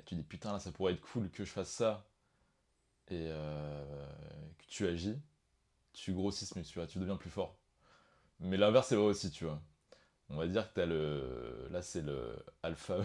et 0.00 0.02
tu 0.04 0.14
dis 0.16 0.22
putain, 0.22 0.52
là, 0.52 0.58
ça 0.60 0.72
pourrait 0.72 0.94
être 0.94 1.00
cool 1.00 1.30
que 1.30 1.44
je 1.44 1.50
fasse 1.50 1.70
ça, 1.70 2.06
et 3.08 3.28
que 3.28 4.66
tu 4.68 4.86
agis, 4.86 5.16
tu 5.96 6.12
grossis 6.12 6.46
ce 6.46 6.58
muscle, 6.58 6.86
tu 6.86 6.98
deviens 6.98 7.16
plus 7.16 7.30
fort. 7.30 7.58
Mais 8.40 8.56
l'inverse, 8.56 8.88
c'est 8.88 8.96
vrai 8.96 9.06
aussi, 9.06 9.30
tu 9.30 9.44
vois. 9.44 9.60
On 10.28 10.36
va 10.36 10.46
dire 10.46 10.68
que 10.68 10.74
t'as 10.74 10.86
le. 10.86 11.68
Là, 11.70 11.82
c'est 11.82 12.02
le 12.02 12.36
alpha. 12.62 12.98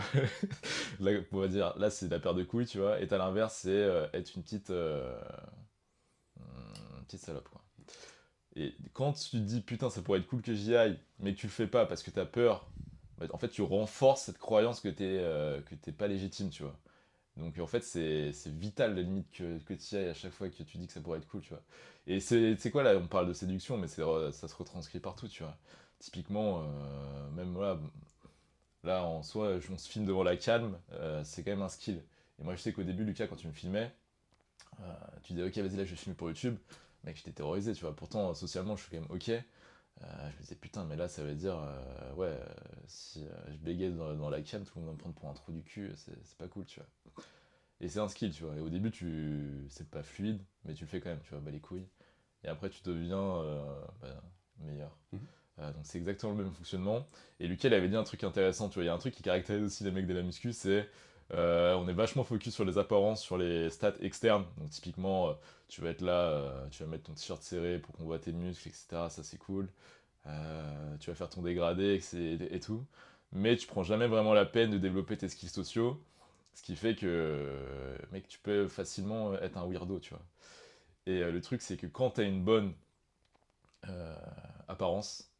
là, 0.99 1.12
va 1.32 1.47
dire, 1.47 1.77
là, 1.77 1.89
c'est 1.89 2.10
la 2.10 2.19
paire 2.19 2.34
de 2.34 2.43
couilles, 2.43 2.65
tu 2.65 2.80
vois. 2.80 2.99
Et 2.99 3.08
t'as 3.08 3.17
l'inverse, 3.17 3.56
c'est 3.62 3.69
euh, 3.69 4.08
être 4.13 4.36
une 4.36 4.43
petite. 4.43 4.71
Euh, 4.71 5.19
une 6.39 7.06
petite 7.06 7.21
salope, 7.21 7.47
quoi. 7.49 7.63
Et 8.56 8.75
quand 8.93 9.13
tu 9.13 9.30
te 9.30 9.38
dis, 9.38 9.62
putain, 9.62 9.89
ça 9.89 10.01
pourrait 10.01 10.19
être 10.19 10.27
cool 10.27 10.41
que 10.41 10.54
j'y 10.54 10.75
aille, 10.75 10.99
mais 11.19 11.34
que 11.34 11.39
tu 11.39 11.47
le 11.47 11.51
fais 11.51 11.67
pas 11.67 11.86
parce 11.86 12.04
que 12.04 12.12
t'as 12.12 12.25
peur, 12.25 12.69
en 13.32 13.38
fait, 13.38 13.49
tu 13.49 13.62
renforces 13.62 14.23
cette 14.23 14.38
croyance 14.38 14.82
que 14.82 14.89
t'es 14.89 15.19
euh, 15.21 15.62
pas 15.97 16.08
légitime, 16.08 16.49
tu 16.49 16.63
vois. 16.63 16.77
Donc 17.37 17.57
en 17.59 17.67
fait, 17.67 17.81
c'est 17.83 18.31
vital 18.47 18.95
la 18.95 19.01
limite 19.01 19.31
que, 19.31 19.57
que 19.59 19.73
tu 19.73 19.95
ailles 19.95 20.09
à 20.09 20.13
chaque 20.13 20.33
fois 20.33 20.49
que 20.49 20.63
tu 20.63 20.77
dis 20.77 20.87
que 20.87 20.93
ça 20.93 21.01
pourrait 21.01 21.19
être 21.19 21.27
cool, 21.27 21.41
tu 21.41 21.49
vois. 21.49 21.63
Et 22.07 22.19
c'est 22.19 22.71
quoi 22.71 22.83
là, 22.83 22.95
on 22.97 23.07
parle 23.07 23.27
de 23.27 23.33
séduction, 23.33 23.77
mais 23.77 23.87
ça 23.87 24.31
se 24.31 24.55
retranscrit 24.55 24.99
partout, 24.99 25.27
tu 25.27 25.43
vois. 25.43 25.57
Typiquement, 25.99 26.63
euh, 26.63 27.29
même 27.31 27.59
là, 27.59 27.79
là 28.83 29.03
en 29.05 29.23
soi, 29.23 29.57
on 29.71 29.77
se 29.77 29.89
filme 29.89 30.05
devant 30.05 30.23
la 30.23 30.37
calme, 30.37 30.77
euh, 30.93 31.21
c'est 31.23 31.43
quand 31.43 31.51
même 31.51 31.61
un 31.61 31.69
skill. 31.69 32.01
Et 32.39 32.43
moi 32.43 32.55
je 32.55 32.61
sais 32.61 32.73
qu'au 32.73 32.83
début, 32.83 33.03
Lucas, 33.03 33.27
quand 33.27 33.35
tu 33.35 33.47
me 33.47 33.51
filmais, 33.53 33.91
euh, 34.81 34.83
tu 35.23 35.33
disais 35.33 35.45
ok, 35.47 35.57
vas-y, 35.59 35.77
là 35.77 35.85
je 35.85 35.95
filme 35.95 36.15
pour 36.15 36.29
YouTube. 36.29 36.57
Mec, 37.05 37.17
j'étais 37.17 37.31
terrorisé, 37.31 37.73
tu 37.73 37.81
vois. 37.81 37.95
Pourtant, 37.95 38.33
socialement, 38.35 38.75
je 38.75 38.83
suis 38.83 38.91
quand 38.91 39.01
même 39.01 39.11
ok. 39.11 39.31
Je 40.01 40.35
me 40.37 40.41
disais 40.41 40.55
putain, 40.55 40.85
mais 40.85 40.95
là 40.95 41.07
ça 41.07 41.23
veut 41.23 41.35
dire, 41.35 41.57
ouais, 42.17 42.37
si 42.87 43.25
je 43.49 43.57
bégaye 43.57 43.91
dans, 43.91 44.29
la 44.29 44.41
cam, 44.41 44.63
tout 44.63 44.79
le 44.79 44.85
monde 44.85 44.89
va 44.89 44.93
me 44.93 44.99
prendre 44.99 45.15
pour 45.15 45.29
un 45.29 45.33
trou 45.33 45.51
du 45.51 45.63
cul, 45.63 45.91
c'est 45.95 46.37
pas 46.37 46.47
cool, 46.47 46.65
tu 46.65 46.79
vois. 46.79 47.23
Et 47.79 47.87
c'est 47.87 47.99
un 47.99 48.07
skill, 48.07 48.31
tu 48.31 48.43
vois. 48.43 48.55
Et 48.55 48.59
au 48.59 48.69
début, 48.69 48.91
tu 48.91 49.65
c'est 49.69 49.89
pas 49.89 50.03
fluide, 50.03 50.41
mais 50.65 50.73
tu 50.73 50.83
le 50.83 50.89
fais 50.89 51.01
quand 51.01 51.09
même, 51.09 51.21
tu 51.21 51.31
vois, 51.31 51.39
bah 51.39 51.51
les 51.51 51.59
couilles. 51.59 51.87
Et 52.43 52.47
après, 52.47 52.69
tu 52.69 52.81
deviens 52.83 53.43
bah, 54.01 54.21
meilleur. 54.59 54.97
Mhm. 55.11 55.19
Euh, 55.59 55.71
donc 55.71 55.81
c'est 55.83 55.97
exactement 55.97 56.33
le 56.33 56.43
même 56.43 56.53
fonctionnement. 56.53 57.07
Et 57.39 57.47
Lucas, 57.47 57.67
il 57.67 57.73
avait 57.73 57.89
dit 57.89 57.95
un 57.95 58.03
truc 58.03 58.23
intéressant, 58.23 58.69
tu 58.69 58.75
vois. 58.75 58.83
Il 58.83 58.87
y 58.87 58.89
a 58.89 58.93
un 58.93 58.97
truc 58.97 59.13
qui 59.13 59.23
caractérise 59.23 59.63
aussi 59.63 59.83
les 59.83 59.91
mecs 59.91 60.07
de 60.07 60.13
la 60.13 60.23
muscu, 60.23 60.53
c'est 60.53 60.89
euh, 61.33 61.73
on 61.75 61.87
est 61.87 61.93
vachement 61.93 62.23
focus 62.23 62.53
sur 62.53 62.65
les 62.65 62.77
apparences, 62.77 63.21
sur 63.21 63.37
les 63.37 63.69
stats 63.69 63.93
externes. 64.01 64.45
Donc 64.57 64.69
typiquement, 64.69 65.29
euh, 65.29 65.33
tu 65.67 65.81
vas 65.81 65.89
être 65.89 66.01
là, 66.01 66.65
tu 66.71 66.83
vas 66.83 66.89
mettre 66.89 67.03
ton 67.03 67.13
t-shirt 67.13 67.41
serré 67.41 67.79
pour 67.79 67.95
qu'on 67.95 68.03
voit 68.03 68.19
tes 68.19 68.33
muscles, 68.33 68.67
etc. 68.69 69.07
Ça 69.09 69.23
c'est 69.23 69.37
cool. 69.37 69.69
tu 70.99 71.09
vas 71.09 71.15
faire 71.15 71.29
ton 71.29 71.41
dégradé 71.41 72.01
et, 72.13 72.55
et, 72.55 72.59
tout. 72.59 72.85
Mais 73.31 73.55
tu 73.55 73.67
prends 73.67 73.83
jamais 73.83 74.07
vraiment 74.07 74.33
la 74.33 74.45
peine 74.45 74.71
de 74.71 74.77
développer 74.77 75.17
tes 75.17 75.29
skills 75.29 75.49
sociaux. 75.49 76.01
Ce 76.53 76.63
qui 76.63 76.75
fait 76.75 76.95
que, 76.95 77.47
mec, 78.11 78.27
tu 78.27 78.39
peux 78.39 78.67
facilement 78.67 79.33
être 79.35 79.57
un 79.57 79.65
weirdo, 79.65 79.99
tu 79.99 80.13
vois. 80.13 80.23
Et 81.07 81.21
le 81.31 81.41
truc, 81.41 81.61
c'est 81.61 81.77
que 81.77 81.87
quand 81.87 82.11
tu 82.11 82.21
as 82.21 82.23
une 82.25 82.43
bonne 82.43 82.73
apparence, 84.67 85.31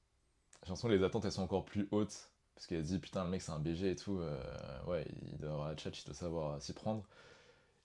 j'ai 0.63 0.69
l'impression 0.69 0.88
que 0.89 0.93
les 0.93 1.04
attentes 1.04 1.25
elles 1.25 1.32
sont 1.32 1.43
encore 1.43 1.65
plus 1.65 1.88
hautes. 1.91 2.31
Parce 2.62 2.67
qu'elle 2.67 2.84
dit 2.84 3.00
putain, 3.00 3.24
le 3.24 3.32
mec 3.32 3.41
c'est 3.41 3.52
un 3.52 3.58
BG 3.58 3.89
et 3.89 3.95
tout. 3.95 4.19
Euh, 4.19 4.39
ouais, 4.86 5.04
il 5.32 5.39
doit 5.39 5.50
avoir 5.50 5.69
la 5.69 5.76
chat, 5.76 5.89
il 6.00 6.06
doit 6.06 6.13
savoir 6.13 6.62
s'y 6.62 6.74
prendre. 6.74 7.04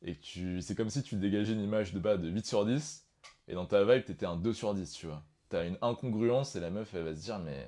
Et 0.03 0.15
tu... 0.17 0.61
c'est 0.61 0.75
comme 0.75 0.91
si 0.91 1.03
tu 1.03 1.17
dégageais 1.17 1.55
une 1.55 1.63
image 1.63 1.95
de 1.95 1.99
bas 1.99 2.19
de 2.19 2.29
8 2.29 2.45
sur 2.45 2.67
10. 2.67 3.07
Et 3.49 3.55
dans 3.55 3.65
ta 3.65 3.85
vibe, 3.85 4.05
t'étais 4.05 4.27
un 4.27 4.37
2 4.37 4.53
sur 4.53 4.75
10, 4.75 4.93
tu 4.93 5.07
vois. 5.07 5.23
T'as 5.49 5.67
une 5.67 5.79
incongruence 5.81 6.57
et 6.57 6.61
la 6.61 6.69
meuf 6.69 6.93
elle 6.93 7.05
va 7.05 7.15
se 7.15 7.23
dire, 7.23 7.39
mais. 7.39 7.67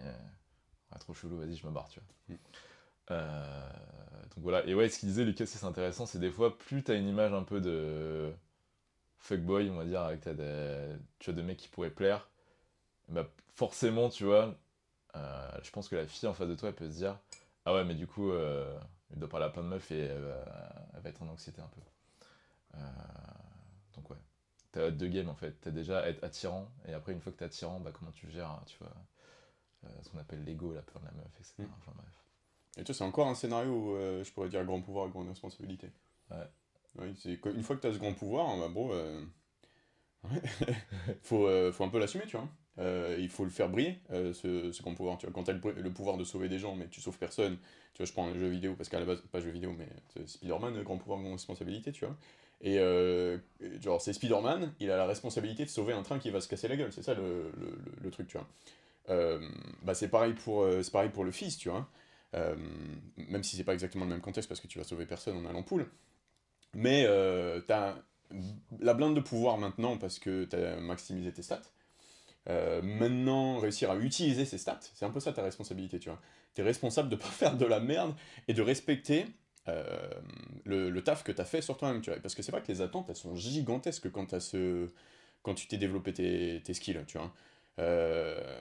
Ah, 0.91 0.99
trop 0.99 1.15
chelou, 1.15 1.39
vas-y, 1.39 1.57
je 1.57 1.67
me 1.67 1.73
barre, 1.73 1.89
tu 1.89 1.99
vois. 1.99 2.37
Mm. 2.37 2.41
Euh, 3.13 3.71
donc 4.35 4.45
voilà. 4.45 4.67
Et 4.67 4.75
ouais, 4.75 4.91
ce 4.91 4.99
qu'il 4.99 5.09
disait, 5.09 5.25
Lucas, 5.25 5.47
c'est 5.47 5.65
intéressant, 5.65 6.05
c'est 6.05 6.19
des 6.19 6.31
fois, 6.31 6.59
plus 6.59 6.83
t'as 6.83 6.95
une 6.95 7.09
image 7.09 7.33
un 7.33 7.43
peu 7.43 7.63
de 7.63 8.31
fuckboy, 9.17 9.71
on 9.71 9.77
va 9.77 9.87
dire, 9.87 10.03
avec 10.03 10.29
des, 10.29 10.89
tu 11.21 11.31
vois, 11.31 11.41
de 11.41 11.47
mecs 11.47 11.57
qui 11.57 11.69
pourraient 11.69 11.89
plaire, 11.89 12.29
bah 13.09 13.27
forcément, 13.55 14.11
tu 14.11 14.25
vois, 14.25 14.55
euh, 15.19 15.51
je 15.63 15.71
pense 15.71 15.89
que 15.89 15.97
la 15.97 16.07
fille 16.07 16.29
en 16.29 16.35
face 16.35 16.49
de 16.49 16.55
toi, 16.55 16.69
elle 16.69 16.75
peut 16.75 16.91
se 16.91 16.97
dire 16.97 17.19
Ah 17.65 17.75
ouais, 17.75 17.85
mais 17.85 17.95
du 17.95 18.07
coup, 18.07 18.31
euh, 18.31 18.79
il 19.11 19.19
doit 19.19 19.29
parler 19.29 19.47
à 19.47 19.51
plein 19.51 19.63
de 19.63 19.69
meufs 19.69 19.91
et 19.91 20.01
elle 20.01 20.23
va, 20.23 21.09
être 21.09 21.23
en 21.23 21.29
anxiété 21.29 21.61
un 21.61 21.69
peu. 21.69 21.81
Euh, 22.75 22.79
donc 23.95 24.11
ouais. 24.11 24.17
T'as 24.73 24.91
deux 24.91 25.09
games 25.09 25.29
en 25.29 25.35
fait. 25.35 25.53
T'as 25.61 25.71
déjà 25.71 26.07
être 26.09 26.23
attirant 26.23 26.71
et 26.87 26.93
après, 26.93 27.13
une 27.13 27.21
fois 27.21 27.33
que 27.33 27.39
t'es 27.39 27.45
attirant, 27.45 27.81
bah, 27.81 27.91
comment 27.93 28.11
tu 28.13 28.31
gères, 28.31 28.61
tu 28.67 28.79
vois, 28.79 28.93
ce 30.03 30.11
qu'on 30.11 30.19
appelle 30.19 30.45
l'ego, 30.45 30.75
la 30.75 30.83
peur 30.83 31.01
de 31.01 31.07
la 31.07 31.13
meuf, 31.13 31.35
etc. 31.39 31.55
Mm. 31.59 31.67
Enfin 31.79 31.93
bref. 31.97 32.25
Et 32.77 32.85
toi, 32.85 32.95
c'est 32.95 33.05
encore 33.05 33.29
un 33.29 33.35
scénario 33.35 33.73
où 33.73 33.97
je 34.23 34.31
pourrais 34.33 34.49
dire 34.49 34.65
grand 34.65 34.81
pouvoir, 34.81 35.09
grande 35.09 35.29
responsabilité. 35.29 35.91
Ouais. 36.31 37.15
C'est 37.17 37.35
une 37.45 37.63
fois 37.63 37.77
que 37.77 37.83
tu 37.83 37.87
as 37.87 37.93
ce 37.93 37.99
grand 37.99 38.13
pouvoir, 38.13 38.57
bah, 38.59 38.69
bon, 38.69 38.91
faut, 41.23 41.73
faut 41.73 41.85
un 41.85 41.89
peu 41.89 41.99
l'assumer, 41.99 42.27
tu 42.27 42.37
vois. 42.37 42.49
Euh, 42.79 43.17
il 43.19 43.29
faut 43.29 43.45
le 43.45 43.51
faire 43.51 43.69
briller, 43.69 43.99
euh, 44.13 44.33
ce, 44.33 44.71
ce 44.71 44.83
grand 44.83 44.95
pouvoir. 44.95 45.19
Tu 45.19 45.27
vois, 45.27 45.33
quand 45.35 45.45
tu 45.45 45.51
as 45.51 45.55
le, 45.55 45.91
pouvoir 45.93 46.17
de 46.17 46.25
sauver 46.25 46.49
des 46.49 46.59
gens, 46.59 46.77
mais 46.77 46.87
tu 46.89 47.01
sauves 47.01 47.19
personne, 47.19 47.57
tu 47.95 47.99
vois, 47.99 48.07
je 48.07 48.13
prends 48.13 48.27
un 48.29 48.35
jeu 48.35 48.47
vidéo, 48.47 48.75
parce 48.77 48.89
qu'à 48.89 49.01
la 49.01 49.07
base, 49.07 49.21
pas 49.33 49.41
jeu 49.41 49.51
vidéo, 49.51 49.75
mais 49.77 49.89
Spider-Man, 50.27 50.83
grand 50.83 50.97
pouvoir, 50.97 51.21
grande 51.21 51.33
responsabilité, 51.33 51.91
tu 51.91 52.05
vois. 52.05 52.17
Et 52.61 52.79
euh, 52.79 53.39
genre, 53.81 54.01
c'est 54.01 54.13
Spider-Man, 54.13 54.73
il 54.81 54.91
a 54.91 54.97
la 54.97 55.07
responsabilité 55.07 55.65
de 55.65 55.71
sauver 55.71 55.93
un 55.93 56.03
train 56.03 56.19
qui 56.19 56.31
va 56.31 56.41
se 56.41 56.49
casser 56.49 56.69
la 56.69 56.77
gueule, 56.77 56.93
c'est 56.93 57.03
ça 57.03 57.15
le, 57.15 57.51
le, 57.59 57.79
le, 58.03 58.11
truc, 58.11 58.29
tu 58.29 58.39
vois. 58.39 58.47
bah, 59.83 59.95
c'est 59.95 60.09
pareil, 60.09 60.35
pour, 60.35 60.67
pareil 60.93 61.11
pour 61.11 61.25
le 61.25 61.33
fils, 61.33 61.57
tu 61.59 61.71
vois. 61.71 61.89
même 63.17 63.43
si 63.43 63.57
c'est 63.57 63.65
pas 63.65 63.75
exactement 63.75 64.05
le 64.05 64.11
même 64.11 64.21
contexte, 64.21 64.49
parce 64.49 64.61
que 64.61 64.69
tu 64.69 64.79
vas 64.79 64.85
sauver 64.85 65.07
personne 65.07 65.37
en 65.37 65.49
allant 65.49 65.65
poule. 65.65 65.87
Mais 66.75 67.07
t'as 67.67 67.97
la 68.81 68.95
blinde 68.95 69.17
de 69.17 69.21
pouvoir 69.21 69.59
maintenant, 69.59 69.97
parce 69.97 70.21
que 70.21 70.45
t'as 70.45 70.77
maximisé 70.79 71.33
tes 71.33 71.43
stats. 71.43 71.63
Euh, 72.49 72.81
maintenant, 72.83 73.59
réussir 73.59 73.91
à 73.91 73.97
utiliser 73.97 74.45
ces 74.45 74.59
stats, 74.59 74.81
c'est 74.95 75.05
un 75.05 75.11
peu 75.11 75.21
ça 75.21 75.33
ta 75.33 75.43
responsabilité, 75.43 75.99
tu 75.99 76.09
vois. 76.09 76.21
T'es 76.55 76.63
responsable 76.63 77.09
de 77.09 77.17
pas 77.17 77.27
faire 77.29 77.57
de 77.57 77.67
la 77.67 77.81
merde 77.81 78.15
et 78.49 78.55
de 78.55 78.63
respecter 78.63 79.27
euh, 79.69 79.85
le, 80.65 81.01
taf 81.03 81.23
que 81.25 81.33
t'as 81.33 81.45
fait 81.45 81.61
sur 81.61 81.77
toi-même, 81.77 82.01
tu 82.01 82.11
vois. 82.11 82.19
Parce 82.21 82.35
que 82.35 82.43
c'est 82.43 82.53
vrai 82.53 82.63
que 82.63 82.69
les 82.69 82.81
attentes, 82.81 83.11
elles 83.11 83.17
sont 83.17 83.35
gigantesques 83.35 84.11
quand, 84.11 85.55
tu 85.55 85.67
t'es 85.67 85.77
développé 85.77 86.13
tes, 86.13 86.63
tes, 86.65 86.75
skills, 86.75 87.05
tu 87.07 87.19
vois. 87.19 87.33
Euh, 87.81 88.61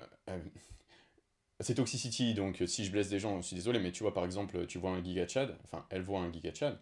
c'est 1.60 1.76
Toxicity, 1.76 2.34
donc 2.34 2.62
si 2.68 2.86
je 2.86 2.92
blesse 2.92 3.10
des 3.10 3.20
gens, 3.20 3.42
je 3.42 3.48
suis 3.48 3.56
désolé, 3.56 3.80
mais 3.80 3.92
tu 3.92 4.04
vois, 4.04 4.14
par 4.14 4.26
exemple, 4.26 4.68
tu 4.68 4.78
vois 4.78 4.92
un 4.92 5.04
Giga 5.04 5.28
Chad, 5.28 5.58
enfin, 5.64 5.86
elle 5.90 6.04
voit 6.04 6.20
un 6.20 6.32
Giga 6.32 6.54
Chad, 6.54 6.78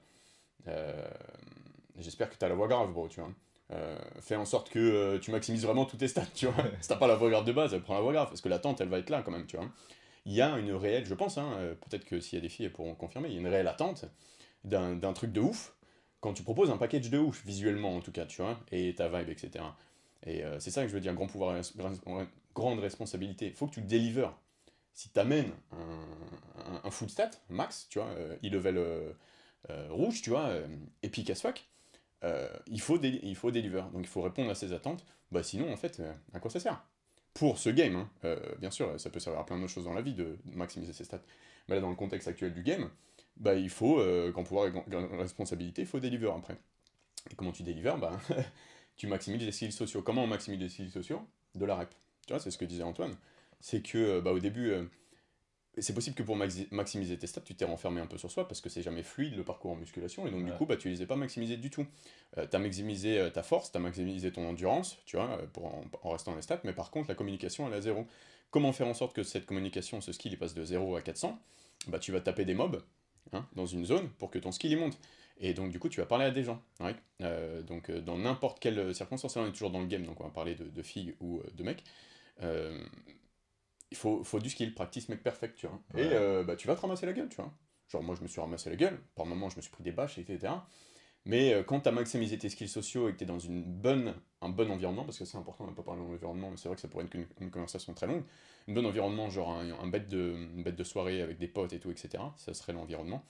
j'espère 1.97 2.29
que 2.29 2.35
t'as 2.35 2.49
la 2.49 2.55
voix 2.55 2.67
grave, 2.67 2.91
bro, 2.91 3.07
tu 3.07 3.21
vois. 3.21 3.31
Euh, 3.71 3.97
fais 4.19 4.35
en 4.35 4.45
sorte 4.45 4.69
que 4.69 4.79
euh, 4.79 5.19
tu 5.19 5.31
maximises 5.31 5.65
vraiment 5.65 5.85
tous 5.85 5.97
tes 5.97 6.07
stats, 6.07 6.25
tu 6.35 6.45
vois. 6.47 6.63
si 6.81 6.87
t'as 6.87 6.97
pas 6.97 7.07
la 7.07 7.15
voix 7.15 7.29
grave 7.29 7.45
de 7.45 7.51
base, 7.51 7.73
elle 7.73 7.81
prend 7.81 7.95
la 7.95 8.01
voix 8.01 8.13
grave, 8.13 8.27
parce 8.27 8.41
que 8.41 8.49
l'attente, 8.49 8.79
elle 8.81 8.89
va 8.89 8.99
être 8.99 9.09
là 9.09 9.21
quand 9.23 9.31
même, 9.31 9.47
tu 9.47 9.57
vois. 9.57 9.67
Il 10.25 10.33
y 10.33 10.41
a 10.41 10.57
une 10.57 10.71
réelle, 10.71 11.05
je 11.05 11.13
pense, 11.13 11.37
hein, 11.37 11.51
euh, 11.57 11.75
peut-être 11.75 12.05
que 12.05 12.19
s'il 12.19 12.37
y 12.37 12.39
a 12.39 12.41
des 12.41 12.49
filles, 12.49 12.67
elles 12.67 12.71
pourront 12.71 12.95
confirmer, 12.95 13.29
il 13.29 13.33
y 13.35 13.37
a 13.37 13.41
une 13.41 13.47
réelle 13.47 13.67
attente 13.67 14.05
d'un 14.63 15.13
truc 15.13 15.31
de 15.31 15.41
ouf 15.41 15.75
quand 16.21 16.33
tu 16.33 16.41
proposes 16.41 16.71
un 16.71 16.77
package 16.77 17.11
de 17.11 17.19
ouf, 17.19 17.45
visuellement 17.45 17.95
en 17.95 18.01
tout 18.01 18.11
cas, 18.11 18.25
tu 18.25 18.41
vois, 18.41 18.59
et 18.71 18.95
ta 18.95 19.07
vibe, 19.09 19.29
etc. 19.29 19.63
Et 20.25 20.43
c'est 20.57 20.71
ça 20.71 20.81
que 20.81 20.87
je 20.87 20.93
veux 20.95 20.99
dire, 20.99 21.13
grand 21.13 21.27
pouvoir, 21.27 21.61
grande 22.55 22.79
responsabilité. 22.79 23.51
faut 23.51 23.67
que 23.67 23.75
tu 23.75 23.81
délivres. 23.81 24.35
Si 24.95 25.09
t'amènes 25.09 25.51
un, 25.71 26.63
un, 26.73 26.81
un 26.83 26.89
full 26.89 27.09
stat, 27.11 27.29
max, 27.49 27.85
tu 27.91 27.99
vois, 27.99 28.07
euh, 28.07 28.35
e-level 28.43 29.15
rouge, 29.89 30.23
tu 30.23 30.31
vois, 30.31 30.49
epic 31.03 31.29
as 31.29 31.41
fuck, 31.41 31.63
euh, 32.23 32.47
il, 32.67 32.81
faut 32.81 32.99
il 33.01 33.35
faut 33.35 33.51
deliver. 33.51 33.83
Donc 33.93 34.01
il 34.01 34.07
faut 34.07 34.21
répondre 34.21 34.49
à 34.49 34.55
ses 34.55 34.73
attentes. 34.73 35.05
Bah 35.31 35.43
sinon, 35.43 35.71
en 35.71 35.77
fait, 35.77 35.99
euh, 35.99 36.13
à 36.33 36.39
quoi 36.39 36.49
ça 36.49 36.59
sert? 36.59 36.83
Pour 37.33 37.57
ce 37.57 37.69
game, 37.69 37.95
hein. 37.95 38.09
Euh, 38.23 38.39
bien 38.59 38.71
sûr, 38.71 38.99
ça 38.99 39.09
peut 39.09 39.19
servir 39.19 39.41
à 39.41 39.45
plein 39.45 39.57
d'autres 39.57 39.71
choses 39.71 39.85
dans 39.85 39.93
la 39.93 40.01
vie 40.01 40.13
de, 40.13 40.37
maximiser 40.53 40.93
ses 40.93 41.03
stats. 41.03 41.21
Mais 41.67 41.75
là, 41.75 41.81
dans 41.81 41.89
le 41.89 41.95
contexte 41.95 42.27
actuel 42.27 42.53
du 42.53 42.63
game, 42.63 42.89
bah 43.37 43.55
il 43.55 43.69
faut, 43.69 44.01
quand 44.33 44.43
pouvoir 44.43 44.67
et 44.67 45.17
responsabilité, 45.17 45.81
il 45.81 45.87
faut 45.87 45.99
deliver 45.99 46.29
après. 46.29 46.57
Et 47.29 47.35
comment 47.35 47.51
tu 47.51 47.63
délivres 47.63 47.97
bah, 47.97 48.17
tu 48.97 49.07
maximises 49.07 49.43
les 49.43 49.51
skills 49.51 49.71
sociaux. 49.71 50.01
Comment 50.01 50.23
on 50.23 50.27
maximise 50.27 50.59
les 50.59 50.69
skills 50.69 50.91
sociaux? 50.91 51.21
De 51.55 51.65
la 51.65 51.75
rep. 51.75 51.89
Tu 52.27 52.33
vois, 52.33 52.39
c'est 52.39 52.51
ce 52.51 52.57
que 52.57 52.65
disait 52.65 52.83
Antoine. 52.83 53.15
C'est 53.59 53.81
que, 53.81 54.21
bah, 54.21 54.31
au 54.31 54.39
début, 54.39 54.73
c'est 55.77 55.93
possible 55.93 56.15
que 56.15 56.23
pour 56.23 56.37
maxi- 56.37 56.67
maximiser 56.71 57.17
tes 57.17 57.27
stats, 57.27 57.41
tu 57.41 57.55
t'es 57.55 57.65
renfermé 57.65 57.99
un 58.01 58.07
peu 58.07 58.17
sur 58.17 58.31
soi 58.31 58.47
parce 58.47 58.61
que 58.61 58.69
c'est 58.69 58.81
jamais 58.81 59.03
fluide 59.03 59.35
le 59.35 59.43
parcours 59.43 59.71
en 59.71 59.75
musculation 59.75 60.25
et 60.27 60.31
donc 60.31 60.41
du 60.45 60.51
coup, 60.57 60.65
bah, 60.65 60.77
tu 60.77 60.89
les 60.89 61.01
as 61.01 61.05
pas 61.05 61.15
maximisés 61.15 61.57
du 61.57 61.69
tout. 61.69 61.85
Euh, 62.37 62.47
tu 62.49 62.55
as 62.55 62.59
maximisé 62.59 63.19
euh, 63.19 63.29
ta 63.29 63.43
force, 63.43 63.71
tu 63.71 63.77
as 63.77 63.81
maximisé 63.81 64.31
ton 64.31 64.47
endurance, 64.47 64.97
tu 65.05 65.17
vois, 65.17 65.37
euh, 65.39 65.47
pour 65.47 65.65
en, 65.65 65.83
en 66.03 66.09
restant 66.11 66.31
dans 66.31 66.37
les 66.37 66.43
stats, 66.43 66.61
mais 66.63 66.73
par 66.73 66.91
contre, 66.91 67.09
la 67.09 67.15
communication, 67.15 67.67
elle 67.67 67.73
est 67.73 67.77
à 67.77 67.81
zéro. 67.81 68.07
Comment 68.51 68.71
faire 68.73 68.87
en 68.87 68.93
sorte 68.93 69.13
que 69.15 69.23
cette 69.23 69.45
communication, 69.45 69.99
ce 70.01 70.11
skill, 70.13 70.31
il 70.33 70.37
passe 70.37 70.53
de 70.53 70.63
0 70.63 70.95
à 70.95 71.01
400 71.01 71.37
Bah, 71.87 71.99
tu 71.99 72.11
vas 72.11 72.21
taper 72.21 72.45
des 72.45 72.53
mobs 72.53 72.81
hein, 73.33 73.45
dans 73.55 73.65
une 73.65 73.85
zone 73.85 74.07
pour 74.17 74.31
que 74.31 74.39
ton 74.39 74.51
skill 74.51 74.71
il 74.71 74.77
monte. 74.77 74.97
Et 75.41 75.53
donc, 75.53 75.71
du 75.71 75.79
coup, 75.79 75.89
tu 75.89 75.99
vas 75.99 76.05
parler 76.05 76.23
à 76.25 76.31
des 76.31 76.43
gens. 76.45 76.61
ouais. 76.79 76.95
Euh, 77.21 77.61
donc, 77.61 77.91
dans 77.91 78.17
n'importe 78.17 78.59
quelle 78.61 78.95
circonstance, 78.95 79.35
là, 79.35 79.41
on 79.41 79.47
est 79.47 79.51
toujours 79.51 79.71
dans 79.71 79.81
le 79.81 79.87
game, 79.87 80.05
donc 80.05 80.21
on 80.21 80.23
va 80.23 80.29
parler 80.29 80.55
de, 80.55 80.63
de 80.63 80.81
filles 80.81 81.13
ou 81.19 81.41
de 81.53 81.63
mecs. 81.63 81.83
Il 83.91 83.97
faut, 83.97 84.23
faut 84.23 84.39
du 84.39 84.49
skill, 84.49 84.73
practice 84.73 85.09
make 85.09 85.23
perfect, 85.23 85.55
tu 85.55 85.67
vois. 85.67 85.79
Et 85.95 86.09
euh, 86.13 86.43
bah, 86.43 86.55
tu 86.55 86.67
vas 86.67 86.75
te 86.75 86.81
ramasser 86.81 87.05
la 87.05 87.13
gueule, 87.13 87.29
tu 87.29 87.37
vois. 87.37 87.53
Genre, 87.87 88.01
moi, 88.03 88.15
je 88.15 88.21
me 88.21 88.27
suis 88.27 88.41
ramassé 88.41 88.69
la 88.69 88.75
gueule. 88.75 88.99
Par 89.15 89.25
moments, 89.25 89.49
je 89.49 89.57
me 89.57 89.61
suis 89.61 89.71
pris 89.71 89.83
des 89.83 89.91
bâches, 89.91 90.17
etc. 90.17 90.53
Mais 91.25 91.53
euh, 91.53 91.63
quand 91.63 91.81
tu 91.81 91.89
as 91.89 91.91
maximisé 91.91 92.37
tes 92.37 92.49
skills 92.49 92.67
sociaux 92.67 93.09
et 93.09 93.13
que 93.13 93.17
tu 93.17 93.23
es 93.23 93.27
dans 93.27 93.39
une 93.39 93.63
bonne, 93.63 94.13
un 94.41 94.49
bon 94.49 94.69
environnement, 94.71 95.05
parce 95.05 95.17
que 95.17 95.25
c'est 95.25 95.37
important, 95.37 95.63
on 95.63 95.67
n'a 95.67 95.73
pas 95.73 95.83
parlé 95.83 96.01
d'environnement, 96.01 96.51
mais 96.51 96.57
c'est 96.57 96.67
vrai 96.67 96.75
que 96.75 96.81
ça 96.81 96.87
pourrait 96.87 97.05
être 97.05 97.15
une, 97.15 97.25
une 97.39 97.51
conversation 97.51 97.93
très 97.93 98.05
longue, 98.07 98.23
un 98.67 98.73
bon 98.73 98.85
environnement, 98.85 99.29
genre 99.29 99.51
un, 99.51 99.71
un 99.71 99.87
bête 99.87 100.07
de, 100.07 100.35
une 100.35 100.63
bête 100.63 100.75
de 100.75 100.83
soirée 100.83 101.21
avec 101.21 101.39
des 101.39 101.47
potes 101.47 101.73
et 101.73 101.79
tout, 101.79 101.89
etc., 101.89 102.23
ça 102.37 102.53
serait 102.53 102.73
l'environnement, 102.73 103.23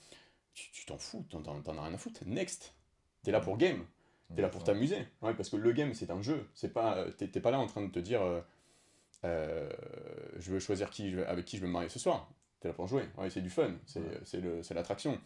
tu 0.52 0.84
t'en 0.86 0.98
fous, 0.98 1.24
t'en 1.30 1.42
as 1.44 1.82
rien 1.82 1.94
à 1.94 1.98
foutre. 1.98 2.20
Next 2.26 2.74
T'es 3.22 3.32
là 3.32 3.40
pour 3.40 3.56
game, 3.56 3.84
t'es 4.34 4.42
là 4.42 4.48
pour 4.48 4.62
t'amuser. 4.62 4.98
Ouais, 5.20 5.34
parce 5.34 5.48
que 5.48 5.56
le 5.56 5.72
game, 5.72 5.94
c'est 5.94 6.10
un 6.10 6.22
jeu. 6.22 6.48
C'est 6.54 6.72
pas, 6.72 6.96
euh, 6.98 7.10
t'es 7.10 7.28
t'es 7.28 7.40
pas 7.40 7.50
là 7.50 7.58
en 7.58 7.66
train 7.66 7.82
de 7.82 7.90
te 7.90 7.98
dire, 7.98 8.22
euh, 8.22 8.40
euh, 9.26 9.68
je 10.38 10.50
veux 10.52 10.58
choisir 10.60 10.90
qui, 10.90 11.10
je 11.10 11.20
avec 11.20 11.44
qui 11.44 11.56
je 11.56 11.62
vais 11.62 11.68
me 11.68 11.72
marier 11.72 11.88
ce 11.88 11.98
soir. 11.98 12.30
T'es 12.60 12.68
là 12.68 12.74
pour 12.74 12.86
jouer. 12.86 13.04
Ouais, 13.18 13.30
c'est 13.30 13.42
du 13.42 13.50
fun, 13.50 13.72
c'est 13.86 14.00
Ouais. 14.00 14.74
l'attraction. 14.74 15.20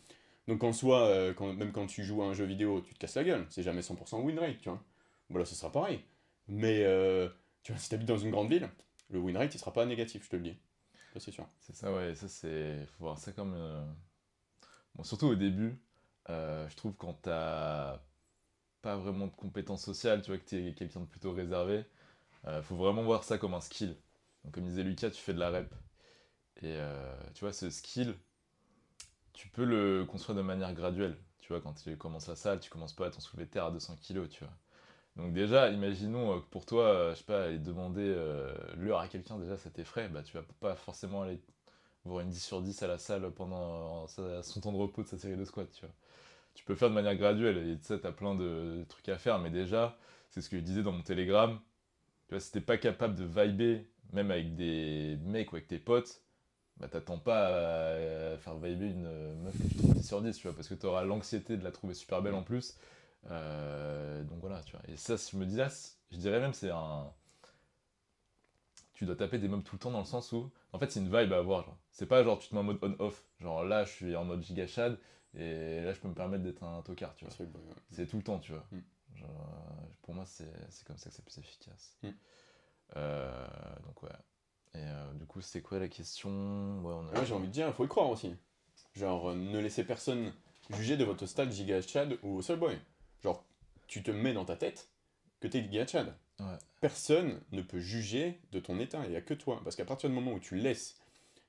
Donc 0.48 0.64
en 0.64 0.72
soi, 0.72 1.06
euh, 1.08 1.34
quand, 1.34 1.52
même 1.52 1.72
quand 1.72 1.86
tu 1.86 2.02
joues 2.04 2.22
à 2.22 2.26
un 2.26 2.34
jeu 2.34 2.44
vidéo, 2.44 2.80
tu 2.80 2.94
te 2.94 2.98
casses 2.98 3.14
la 3.16 3.24
gueule. 3.24 3.46
C'est 3.50 3.62
jamais 3.62 3.82
100% 3.82 4.20
win 4.22 4.38
rate, 4.38 4.58
tu 4.60 4.68
vois. 4.68 4.82
Voilà, 5.28 5.44
ce 5.44 5.54
sera 5.54 5.70
pareil. 5.70 6.00
Mais 6.48 6.82
euh, 6.84 7.28
tu 7.62 7.72
vois, 7.72 7.80
si 7.80 7.88
t'habites 7.88 8.08
dans 8.08 8.18
une 8.18 8.30
grande 8.30 8.48
ville, 8.50 8.68
le 9.10 9.18
win 9.20 9.36
rate, 9.36 9.54
il 9.54 9.58
sera 9.58 9.72
pas 9.72 9.86
négatif, 9.86 10.24
je 10.24 10.30
te 10.30 10.36
le 10.36 10.42
dis. 10.42 10.56
Ça, 11.12 11.20
c'est 11.20 11.30
sûr. 11.30 11.46
C'est 11.60 11.74
ça, 11.76 11.92
ouais, 11.92 12.14
ça 12.14 12.28
c'est. 12.28 12.86
Faut 12.98 13.04
voir 13.04 13.18
ça 13.18 13.32
comme. 13.32 13.54
euh, 13.54 13.82
Bon, 14.94 15.02
surtout 15.04 15.26
au 15.26 15.34
début, 15.34 15.78
je 16.28 16.74
trouve 16.76 16.94
quand 16.96 17.14
t'as 17.22 18.00
pas 18.82 18.96
vraiment 18.96 19.26
de 19.26 19.32
compétences 19.36 19.84
sociales, 19.84 20.22
tu 20.22 20.28
vois, 20.30 20.38
que 20.38 20.44
t'es 20.48 20.74
quelqu'un 20.74 21.00
de 21.00 21.06
plutôt 21.06 21.32
réservé, 21.32 21.84
euh, 22.46 22.62
faut 22.62 22.76
vraiment 22.76 23.02
voir 23.02 23.24
ça 23.24 23.38
comme 23.38 23.54
un 23.54 23.60
skill. 23.60 23.96
Donc, 24.44 24.54
comme 24.54 24.64
disait 24.64 24.82
Lucas, 24.82 25.10
tu 25.10 25.20
fais 25.20 25.34
de 25.34 25.38
la 25.38 25.50
rep. 25.50 25.74
Et 26.62 26.76
euh, 26.76 27.16
tu 27.34 27.40
vois, 27.40 27.52
ce 27.52 27.70
skill, 27.70 28.14
tu 29.32 29.48
peux 29.48 29.64
le 29.64 30.04
construire 30.04 30.36
de 30.36 30.42
manière 30.42 30.72
graduelle. 30.74 31.16
Tu 31.38 31.48
vois, 31.52 31.60
quand 31.60 31.74
tu 31.74 31.96
commences 31.96 32.28
la 32.28 32.36
salle, 32.36 32.60
tu 32.60 32.70
commences 32.70 32.92
pas 32.94 33.06
à 33.06 33.10
ton 33.10 33.20
soulevé 33.20 33.46
de 33.46 33.50
terre 33.50 33.64
à 33.66 33.70
200 33.70 33.96
kg, 33.96 34.28
tu 34.28 34.44
vois. 34.44 34.52
Donc 35.16 35.32
déjà, 35.32 35.70
imaginons 35.70 36.36
euh, 36.36 36.40
que 36.40 36.46
pour 36.46 36.66
toi, 36.66 36.84
euh, 36.84 37.12
je 37.14 37.18
sais 37.18 37.24
pas, 37.24 37.44
aller 37.44 37.58
demander 37.58 38.14
l'heure 38.76 39.00
à 39.00 39.08
quelqu'un, 39.08 39.38
déjà, 39.38 39.56
ça 39.56 39.70
t'effraie, 39.70 40.08
bah 40.08 40.22
tu 40.22 40.34
vas 40.36 40.44
pas 40.60 40.76
forcément 40.76 41.22
aller 41.22 41.40
voir 42.04 42.20
une 42.22 42.30
10 42.30 42.40
sur 42.44 42.62
10 42.62 42.82
à 42.82 42.88
la 42.88 42.98
salle 42.98 43.30
pendant 43.32 44.06
son 44.08 44.60
temps 44.60 44.72
de 44.72 44.78
repos 44.78 45.02
de 45.02 45.08
sa 45.08 45.18
série 45.18 45.36
de 45.36 45.44
squats, 45.44 45.66
tu 45.66 45.82
vois. 45.86 45.94
Tu 46.54 46.64
peux 46.64 46.74
faire 46.74 46.90
de 46.90 46.94
manière 46.94 47.16
graduelle, 47.16 47.58
et 47.58 47.78
tu 47.78 47.84
sais, 47.86 48.00
t'as 48.00 48.12
plein 48.12 48.34
de 48.34 48.84
trucs 48.88 49.08
à 49.08 49.18
faire, 49.18 49.38
mais 49.38 49.50
déjà, 49.50 49.96
c'est 50.30 50.40
ce 50.42 50.50
que 50.50 50.58
je 50.58 50.62
disais 50.62 50.82
dans 50.82 50.92
mon 50.92 51.02
télégramme, 51.02 51.60
tu 52.30 52.36
vois, 52.36 52.40
si 52.40 52.52
t'es 52.52 52.60
pas 52.60 52.78
capable 52.78 53.16
de 53.16 53.24
vibrer, 53.24 53.88
même 54.12 54.30
avec 54.30 54.54
des 54.54 55.18
mecs 55.24 55.52
ou 55.52 55.56
avec 55.56 55.66
tes 55.66 55.80
potes, 55.80 56.22
bah 56.76 56.86
t'attends 56.86 57.18
pas 57.18 58.34
à, 58.34 58.38
faire 58.38 58.54
vibrer 58.56 58.90
une 58.90 59.06
euh, 59.06 59.34
meuf 59.34 59.58
que 59.58 59.64
tu 59.68 59.74
trouves 59.78 59.94
10 59.94 60.06
sur 60.06 60.22
10, 60.22 60.36
tu 60.36 60.44
vois, 60.46 60.54
parce 60.54 60.68
que 60.68 60.74
t'auras 60.74 61.02
l'anxiété 61.04 61.56
de 61.56 61.64
la 61.64 61.72
trouver 61.72 61.92
super 61.94 62.22
belle 62.22 62.34
en 62.34 62.44
plus, 62.44 62.78
euh, 63.32 64.22
donc 64.22 64.38
voilà, 64.42 64.62
tu 64.62 64.72
vois. 64.76 64.82
Et 64.86 64.96
ça, 64.96 65.16
je 65.16 65.36
me 65.36 65.44
dis 65.44 65.56
là, 65.56 65.68
c- 65.70 65.94
je 66.12 66.18
dirais 66.18 66.38
même 66.38 66.52
c'est 66.54 66.70
un. 66.70 67.12
Tu 68.92 69.04
dois 69.04 69.16
taper 69.16 69.38
des 69.38 69.48
mobs 69.48 69.64
tout 69.64 69.74
le 69.74 69.80
temps 69.80 69.90
dans 69.90 69.98
le 69.98 70.04
sens 70.04 70.30
où, 70.30 70.52
en 70.72 70.78
fait, 70.78 70.92
c'est 70.92 71.00
une 71.00 71.06
vibe 71.06 71.32
à 71.32 71.38
avoir. 71.38 71.64
Genre. 71.64 71.76
C'est 71.90 72.06
pas 72.06 72.22
genre 72.22 72.38
tu 72.38 72.48
te 72.48 72.54
mets 72.54 72.60
en 72.60 72.64
mode 72.64 72.78
on-off. 72.82 73.24
Genre 73.40 73.64
là, 73.64 73.82
je 73.84 73.90
suis 73.90 74.14
en 74.14 74.24
mode 74.24 74.44
giga 74.44 74.66
et 75.34 75.80
là, 75.82 75.92
je 75.92 76.00
peux 76.00 76.08
me 76.08 76.14
permettre 76.14 76.44
d'être 76.44 76.62
un 76.62 76.82
tocard, 76.82 77.14
tu 77.16 77.24
vois. 77.24 77.34
C'est 77.90 78.06
tout 78.06 78.18
le 78.18 78.22
temps, 78.22 78.38
tu 78.38 78.52
vois. 78.52 78.64
Mm. 78.70 78.78
Genre, 79.20 79.30
euh, 79.30 79.86
pour 80.02 80.14
moi, 80.14 80.24
c'est 80.26 80.50
c'est 80.70 80.86
comme 80.86 80.96
ça 80.98 81.10
que 81.10 81.16
c'est 81.16 81.24
plus 81.24 81.38
efficace. 81.38 81.96
Mm. 82.02 82.08
Euh, 82.96 83.46
donc 83.86 84.02
ouais. 84.02 84.08
Et 84.74 84.78
euh, 84.78 85.12
du 85.14 85.26
coup, 85.26 85.40
c'était 85.40 85.62
quoi 85.62 85.78
la 85.78 85.88
question? 85.88 86.30
Ouais, 86.82 86.92
on 86.94 87.08
a- 87.08 87.12
Moi, 87.12 87.24
j'ai 87.24 87.34
envie 87.34 87.48
de 87.48 87.52
dire, 87.52 87.66
il 87.68 87.72
faut 87.74 87.84
y 87.84 87.88
croire 87.88 88.08
aussi. 88.10 88.34
Genre, 88.94 89.34
ne 89.34 89.58
laissez 89.58 89.84
personne 89.84 90.32
juger 90.70 90.96
de 90.96 91.04
votre 91.04 91.26
stade 91.26 91.50
giga 91.52 91.80
chad 91.82 92.18
ou 92.22 92.40
soulboy. 92.42 92.78
Genre, 93.22 93.44
tu 93.86 94.02
te 94.02 94.10
mets 94.10 94.32
dans 94.32 94.44
ta 94.44 94.56
tête 94.56 94.88
que 95.40 95.48
t'es 95.48 95.62
giga 95.62 95.86
chad. 95.86 96.14
Ouais. 96.38 96.56
Personne 96.80 97.40
ne 97.52 97.62
peut 97.62 97.80
juger 97.80 98.40
de 98.52 98.60
ton 98.60 98.78
état, 98.80 99.02
il 99.04 99.10
n'y 99.10 99.16
a 99.16 99.20
que 99.20 99.34
toi. 99.34 99.60
Parce 99.62 99.76
qu'à 99.76 99.84
partir 99.84 100.08
du 100.08 100.14
moment 100.14 100.32
où 100.32 100.40
tu 100.40 100.56
laisses 100.56 100.98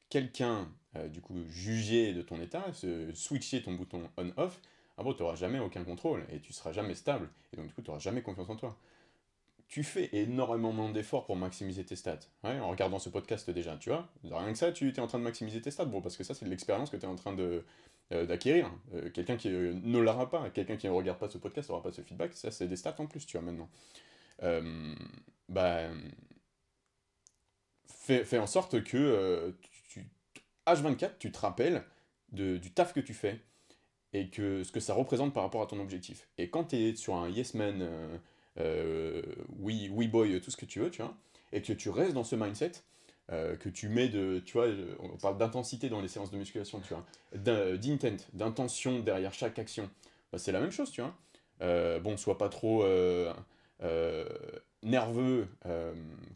quelqu'un, 0.09 0.67
euh, 0.97 1.07
du 1.07 1.21
coup, 1.21 1.37
juger 1.47 2.13
de 2.13 2.21
ton 2.21 2.41
état, 2.41 2.71
se 2.73 3.13
switcher 3.13 3.61
ton 3.63 3.73
bouton 3.73 4.09
on-off, 4.17 4.59
ah 4.97 5.03
bon, 5.03 5.13
tu 5.13 5.21
n'auras 5.23 5.35
jamais 5.35 5.59
aucun 5.59 5.83
contrôle 5.83 6.25
et 6.31 6.39
tu 6.39 6.53
seras 6.53 6.71
jamais 6.71 6.95
stable. 6.95 7.29
Et 7.53 7.57
donc, 7.57 7.67
du 7.67 7.73
coup, 7.73 7.81
tu 7.81 7.89
n'auras 7.89 7.99
jamais 7.99 8.21
confiance 8.21 8.49
en 8.49 8.55
toi. 8.55 8.77
Tu 9.67 9.83
fais 9.83 10.09
énormément 10.13 10.89
d'efforts 10.89 11.25
pour 11.25 11.35
maximiser 11.37 11.85
tes 11.85 11.95
stats. 11.95 12.19
Ouais, 12.43 12.59
en 12.59 12.69
regardant 12.69 12.99
ce 12.99 13.09
podcast 13.09 13.49
déjà, 13.49 13.77
tu 13.77 13.89
vois. 13.89 14.09
Rien 14.23 14.51
que 14.51 14.57
ça, 14.57 14.71
tu 14.71 14.89
es 14.89 14.99
en 14.99 15.07
train 15.07 15.19
de 15.19 15.23
maximiser 15.23 15.61
tes 15.61 15.71
stats, 15.71 15.85
bro, 15.85 16.01
parce 16.01 16.17
que 16.17 16.23
ça, 16.23 16.33
c'est 16.33 16.45
l'expérience 16.45 16.89
que 16.89 16.97
tu 16.97 17.03
es 17.03 17.07
en 17.07 17.15
train 17.15 17.33
de, 17.33 17.63
euh, 18.11 18.25
d'acquérir. 18.25 18.69
Euh, 18.93 19.09
quelqu'un 19.09 19.37
qui 19.37 19.49
euh, 19.49 19.73
ne 19.83 19.99
l'aura 19.99 20.29
pas, 20.29 20.49
quelqu'un 20.49 20.75
qui 20.77 20.87
ne 20.87 20.91
regarde 20.91 21.19
pas 21.19 21.29
ce 21.29 21.37
podcast 21.37 21.69
n'aura 21.69 21.81
pas 21.83 21.91
ce 21.93 22.01
feedback, 22.01 22.33
ça, 22.33 22.51
c'est 22.51 22.67
des 22.67 22.75
stats 22.75 22.95
en 22.99 23.07
plus, 23.07 23.25
tu 23.25 23.37
vois, 23.37 23.45
maintenant. 23.45 23.69
Bah, 25.49 25.89
fais, 27.87 28.37
en 28.39 28.47
sorte 28.47 28.83
que 28.83 28.97
euh, 28.97 29.51
tu, 29.61 30.01
tu- 30.01 30.07
H24, 30.65 31.17
tu 31.19 31.31
te 31.31 31.39
rappelles 31.39 31.83
de, 32.31 32.57
du 32.57 32.71
taf 32.71 32.93
que 32.93 32.99
tu 32.99 33.13
fais 33.13 33.39
et 34.13 34.29
que 34.29 34.63
ce 34.63 34.71
que 34.71 34.79
ça 34.79 34.93
représente 34.93 35.33
par 35.33 35.43
rapport 35.43 35.61
à 35.61 35.67
ton 35.67 35.79
objectif. 35.79 36.27
Et 36.37 36.49
quand 36.49 36.65
tu 36.65 36.75
es 36.77 36.95
sur 36.95 37.15
un 37.15 37.29
yes 37.29 37.53
man, 37.53 37.81
euh, 37.81 38.17
euh, 38.59 39.21
oui, 39.59 39.89
oui 39.93 40.07
boy, 40.07 40.39
tout 40.41 40.51
ce 40.51 40.57
que 40.57 40.65
tu 40.65 40.79
veux, 40.79 40.89
tu 40.89 41.01
vois, 41.01 41.15
et 41.53 41.61
que 41.61 41.73
tu 41.73 41.89
restes 41.89 42.13
dans 42.13 42.23
ce 42.23 42.35
mindset, 42.35 42.71
euh, 43.31 43.55
que 43.55 43.69
tu 43.69 43.87
mets 43.87 44.09
de, 44.09 44.39
tu 44.45 44.53
vois, 44.53 44.67
euh, 44.67 44.95
on 44.99 45.09
parle 45.17 45.37
d'intensité 45.37 45.89
dans 45.89 46.01
les 46.01 46.09
séances 46.09 46.31
de 46.31 46.37
musculation, 46.37 46.81
tu 46.81 46.93
vois, 46.93 47.05
d'in- 47.33 47.75
d'intent, 47.77 48.27
d'intention 48.33 48.99
derrière 48.99 49.33
chaque 49.33 49.57
action, 49.59 49.89
bah, 50.31 50.37
c'est 50.37 50.51
la 50.51 50.59
même 50.59 50.71
chose, 50.71 50.91
tu 50.91 51.01
vois. 51.01 51.15
Bon, 51.99 52.17
sois 52.17 52.37
pas 52.37 52.49
trop 52.49 52.83
nerveux 54.83 55.47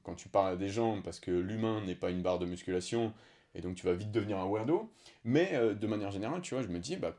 quand 0.03 0.15
tu 0.15 0.29
parles 0.29 0.53
à 0.53 0.55
des 0.55 0.69
gens, 0.69 1.01
parce 1.01 1.19
que 1.19 1.31
l'humain 1.31 1.81
n'est 1.81 1.95
pas 1.95 2.11
une 2.11 2.21
barre 2.21 2.39
de 2.39 2.45
musculation, 2.45 3.11
et 3.55 3.61
donc 3.61 3.75
tu 3.75 3.85
vas 3.85 3.93
vite 3.93 4.11
devenir 4.11 4.37
un 4.37 4.47
weirdo, 4.47 4.91
mais 5.23 5.59
de 5.73 5.87
manière 5.87 6.11
générale, 6.11 6.41
tu 6.41 6.53
vois, 6.53 6.63
je 6.63 6.67
me 6.67 6.77
dis, 6.79 6.95
bah, 6.95 7.15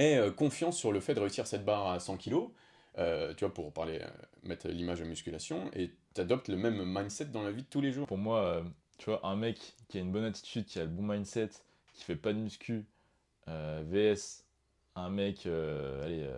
aie 0.00 0.18
euh, 0.18 0.30
confiance 0.30 0.76
sur 0.76 0.92
le 0.92 1.00
fait 1.00 1.14
de 1.14 1.20
réussir 1.20 1.46
cette 1.46 1.64
barre 1.64 1.88
à 1.88 2.00
100 2.00 2.16
kg, 2.16 2.36
euh, 2.98 3.34
tu 3.34 3.44
vois, 3.44 3.54
pour 3.54 3.72
parler, 3.72 4.00
euh, 4.02 4.08
mettre 4.42 4.68
l'image 4.68 5.00
à 5.00 5.04
musculation, 5.04 5.70
et 5.74 5.92
t'adoptes 6.14 6.48
le 6.48 6.56
même 6.56 6.82
mindset 6.84 7.26
dans 7.26 7.42
la 7.42 7.52
vie 7.52 7.62
de 7.62 7.68
tous 7.68 7.80
les 7.80 7.92
jours. 7.92 8.06
Pour 8.06 8.18
moi, 8.18 8.62
tu 8.98 9.06
vois, 9.06 9.24
un 9.26 9.36
mec 9.36 9.74
qui 9.88 9.98
a 9.98 10.00
une 10.00 10.12
bonne 10.12 10.24
attitude, 10.24 10.64
qui 10.64 10.78
a 10.78 10.84
le 10.84 10.90
bon 10.90 11.02
mindset, 11.02 11.50
qui 11.92 12.04
fait 12.04 12.16
pas 12.16 12.32
de 12.32 12.38
muscu, 12.38 12.84
VS, 13.46 14.44
un 14.96 15.10
mec, 15.10 15.46
allez, 15.46 16.28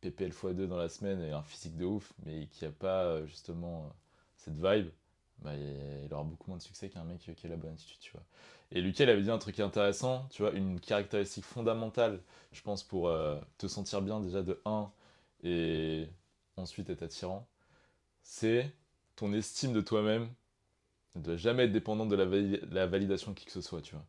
PPL 0.00 0.30
x2 0.30 0.66
dans 0.66 0.76
la 0.76 0.88
semaine 0.88 1.20
et 1.22 1.32
un 1.32 1.42
physique 1.42 1.76
de 1.76 1.84
ouf, 1.84 2.12
mais 2.24 2.46
qui 2.46 2.64
a 2.64 2.70
pas 2.70 3.24
justement 3.26 3.92
cette 4.36 4.56
vibe, 4.56 4.88
bah, 5.42 5.52
il, 5.56 6.12
aura 6.12 6.24
beaucoup 6.24 6.50
moins 6.50 6.58
de 6.58 6.62
succès 6.62 6.88
qu'un 6.88 7.04
mec 7.04 7.18
qui 7.36 7.46
a 7.46 7.48
la 7.50 7.56
bonne 7.56 7.72
attitude, 7.72 7.98
tu 8.00 8.12
vois. 8.12 8.22
Et 8.72 8.80
Lucas, 8.80 9.04
il 9.04 9.10
avait 9.10 9.22
dit 9.22 9.30
un 9.30 9.38
truc 9.38 9.60
intéressant, 9.60 10.26
tu 10.30 10.42
vois, 10.42 10.52
une 10.52 10.80
caractéristique 10.80 11.44
fondamentale, 11.44 12.20
je 12.52 12.62
pense, 12.62 12.82
pour 12.82 13.08
euh, 13.08 13.38
te 13.58 13.66
sentir 13.66 14.02
bien 14.02 14.20
déjà 14.20 14.42
de 14.42 14.60
1 14.64 14.90
et 15.44 16.08
ensuite 16.56 16.88
être 16.90 17.02
attirant, 17.02 17.46
c'est 18.22 18.72
ton 19.16 19.32
estime 19.34 19.72
de 19.72 19.80
toi-même 19.82 20.28
ne 21.16 21.22
doit 21.22 21.36
jamais 21.36 21.64
être 21.64 21.72
dépendante 21.72 22.08
de 22.10 22.16
la, 22.16 22.24
vali- 22.26 22.60
la 22.70 22.86
validation 22.86 23.32
de 23.32 23.36
qui 23.36 23.46
que 23.46 23.52
ce 23.52 23.60
soit, 23.60 23.82
tu 23.82 23.94
vois. 23.94 24.04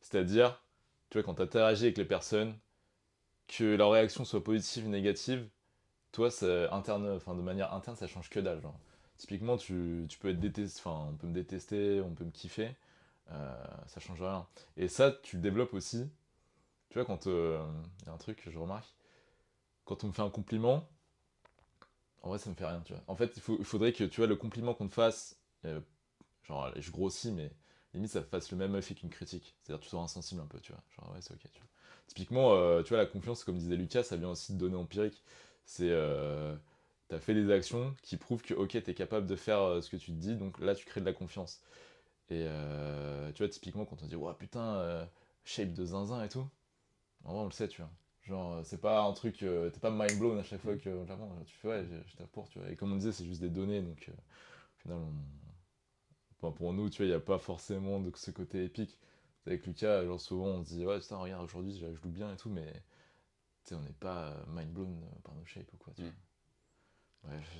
C'est-à-dire, 0.00 0.62
tu 1.10 1.18
vois, 1.18 1.24
quand 1.24 1.34
tu 1.36 1.42
interagis 1.42 1.84
avec 1.86 1.98
les 1.98 2.04
personnes, 2.04 2.54
que 3.48 3.74
leur 3.76 3.90
réaction 3.92 4.24
soit 4.24 4.44
positive 4.44 4.86
ou 4.86 4.90
négative, 4.90 5.48
toi, 6.12 6.28
interne, 6.72 7.18
de 7.18 7.42
manière 7.42 7.74
interne, 7.74 7.96
ça 7.96 8.06
change 8.08 8.30
que 8.30 8.40
dalle. 8.40 8.62
Typiquement, 9.18 9.56
tu, 9.58 10.06
peux 10.20 10.30
être 10.30 10.40
détesté, 10.40 10.82
on 10.86 11.14
peut 11.16 11.26
me 11.26 11.34
détester, 11.34 12.00
on 12.00 12.14
peut 12.14 12.24
me 12.24 12.30
kiffer, 12.30 12.70
euh, 13.32 13.54
ça 13.88 14.00
change 14.00 14.22
rien. 14.22 14.46
Et 14.76 14.88
ça, 14.88 15.12
tu 15.22 15.36
le 15.36 15.42
développes 15.42 15.74
aussi. 15.74 16.08
Tu 16.90 16.98
vois, 16.98 17.06
quand. 17.06 17.26
euh, 17.28 17.64
Il 18.02 18.06
y 18.06 18.10
a 18.10 18.14
un 18.14 18.18
truc 18.18 18.42
que 18.44 18.50
je 18.50 18.58
remarque. 18.58 18.88
Quand 19.86 20.04
on 20.04 20.08
me 20.08 20.12
fait 20.12 20.22
un 20.22 20.30
compliment, 20.30 20.88
en 22.22 22.30
vrai, 22.30 22.38
ça 22.38 22.50
me 22.50 22.54
fait 22.54 22.66
rien, 22.66 22.80
tu 22.84 22.92
vois. 22.92 23.02
En 23.06 23.16
fait, 23.16 23.36
il, 23.36 23.42
il 23.58 23.64
faudrait 23.64 23.92
que, 23.92 24.04
tu 24.04 24.20
vois, 24.20 24.26
le 24.26 24.36
compliment 24.36 24.74
qu'on 24.74 24.88
te 24.88 24.94
fasse, 24.94 25.36
euh, 25.64 25.80
genre, 26.44 26.70
je 26.76 26.90
grossis, 26.90 27.32
mais 27.32 27.50
limite, 27.94 28.10
ça 28.10 28.22
fasse 28.22 28.50
le 28.52 28.58
même 28.58 28.74
effet 28.76 28.94
qu'une 28.94 29.10
critique. 29.10 29.56
C'est-à-dire, 29.62 29.82
tu 29.82 29.88
sois 29.88 30.00
insensible 30.00 30.40
un 30.40 30.46
peu, 30.46 30.60
tu 30.60 30.72
vois. 30.72 30.82
Genre, 30.96 31.12
ouais, 31.14 31.20
c'est 31.20 31.34
ok. 31.34 31.50
Typiquement, 32.08 32.54
euh, 32.54 32.82
tu 32.82 32.90
vois, 32.90 32.98
la 32.98 33.06
confiance, 33.06 33.44
comme 33.44 33.58
disait 33.58 33.76
Lucas, 33.76 34.02
ça 34.04 34.16
vient 34.16 34.30
aussi 34.30 34.52
de 34.54 34.58
données 34.58 34.76
empiriques. 34.76 35.22
C'est. 35.64 35.90
Euh, 37.12 37.16
T'as 37.16 37.20
fait 37.20 37.34
des 37.34 37.50
actions 37.52 37.94
qui 38.02 38.16
prouvent 38.16 38.42
que, 38.42 38.54
ok, 38.54 38.82
t'es 38.82 38.94
capable 38.94 39.26
de 39.26 39.36
faire 39.36 39.60
euh, 39.62 39.80
ce 39.80 39.90
que 39.90 39.96
tu 39.96 40.06
te 40.12 40.16
dis, 40.16 40.36
donc 40.36 40.58
là, 40.60 40.74
tu 40.74 40.86
crées 40.86 41.00
de 41.00 41.06
la 41.06 41.12
confiance. 41.12 41.62
Et 42.30 42.44
euh, 42.48 43.32
tu 43.32 43.42
vois, 43.42 43.48
typiquement, 43.50 43.86
quand 43.86 44.02
on 44.02 44.06
dit, 44.06 44.16
ouais, 44.16 44.34
putain, 44.38 44.76
euh, 44.78 45.06
shape 45.44 45.72
de 45.74 45.84
zinzin 45.86 46.24
et 46.24 46.28
tout, 46.28 46.46
en 47.24 47.32
vrai, 47.34 47.42
on 47.42 47.46
le 47.46 47.52
sait, 47.52 47.68
tu 47.68 47.82
vois. 47.82 47.90
Genre, 48.24 48.60
c'est 48.64 48.80
pas 48.80 49.02
un 49.02 49.12
truc, 49.14 49.42
euh, 49.44 49.70
t'es 49.70 49.80
pas 49.80 49.90
mind 49.90 50.18
blown 50.18 50.38
à 50.38 50.42
chaque 50.44 50.60
fois 50.62 50.76
que 50.76 51.04
clairement, 51.04 51.32
tu 51.46 51.56
fais, 51.56 51.68
ouais, 51.68 51.86
je, 52.06 52.24
pour, 52.26 52.48
tu 52.50 52.58
vois. 52.60 52.70
Et 52.70 52.76
comme 52.76 52.92
on 52.92 52.96
disait, 52.96 53.12
c'est 53.12 53.26
juste 53.26 53.40
des 53.42 53.50
données, 53.50 53.82
donc 53.82 54.10
au 54.10 54.82
final, 54.82 54.98
on... 54.98 55.12
enfin, 56.40 56.52
pour 56.52 56.72
nous, 56.72 56.88
tu 56.90 56.98
vois, 56.98 57.06
il 57.06 57.10
n'y 57.10 57.14
a 57.14 57.20
pas 57.20 57.38
forcément 57.38 58.00
de 58.00 58.10
ce 58.16 58.30
côté 58.30 58.64
épique. 58.64 58.98
Avec 59.46 59.66
Lucas, 59.66 60.04
genre, 60.04 60.20
souvent, 60.20 60.46
on 60.46 60.64
se 60.64 60.70
dit, 60.74 60.84
ouais, 60.86 60.98
putain, 61.00 61.16
regarde, 61.16 61.44
aujourd'hui, 61.44 61.78
je 61.78 61.86
loue 61.86 62.10
bien 62.10 62.32
et 62.32 62.36
tout, 62.36 62.50
mais 62.50 62.72
tu 63.64 63.70
sais, 63.70 63.74
on 63.76 63.82
n'est 63.82 63.92
pas 63.92 64.34
mind 64.48 64.72
blown 64.72 65.00
par 65.24 65.34
nos 65.34 65.44
shapes 65.46 65.72
ou 65.74 65.76
quoi, 65.78 65.92
tu 65.94 66.04
vois. 66.06 66.14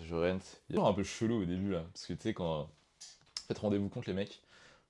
Je. 0.05 0.39
Il 0.71 0.77
y 0.77 0.79
un 0.79 0.93
peu 0.93 1.03
chelou 1.03 1.43
au 1.43 1.45
début, 1.45 1.73
là, 1.73 1.85
parce 1.93 2.07
que 2.07 2.12
tu 2.14 2.23
sais, 2.23 2.35
quand. 2.35 2.71
Faites 3.47 3.59
rendez-vous 3.59 3.89
compte, 3.89 4.07
les 4.07 4.12
mecs, 4.12 4.43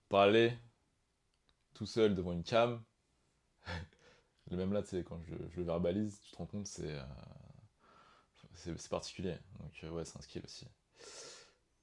parler 0.08 0.52
tout 1.74 1.86
seul 1.86 2.14
devant 2.14 2.32
une 2.32 2.42
cam, 2.42 2.82
le 4.50 4.56
même 4.56 4.72
là, 4.72 4.82
tu 4.82 4.88
sais, 4.88 5.04
quand 5.04 5.20
je, 5.26 5.34
le 5.56 5.62
verbalise, 5.62 6.20
tu 6.20 6.32
te 6.32 6.36
rends 6.36 6.46
compte, 6.46 6.66
c'est. 6.66 6.92
euh, 6.92 7.04
c'est 8.54 8.88
particulier. 8.88 9.36
Donc, 9.60 9.72
euh, 9.84 9.90
ouais, 9.90 10.04
c'est 10.04 10.18
un 10.18 10.20
skill 10.20 10.42
aussi. 10.44 10.66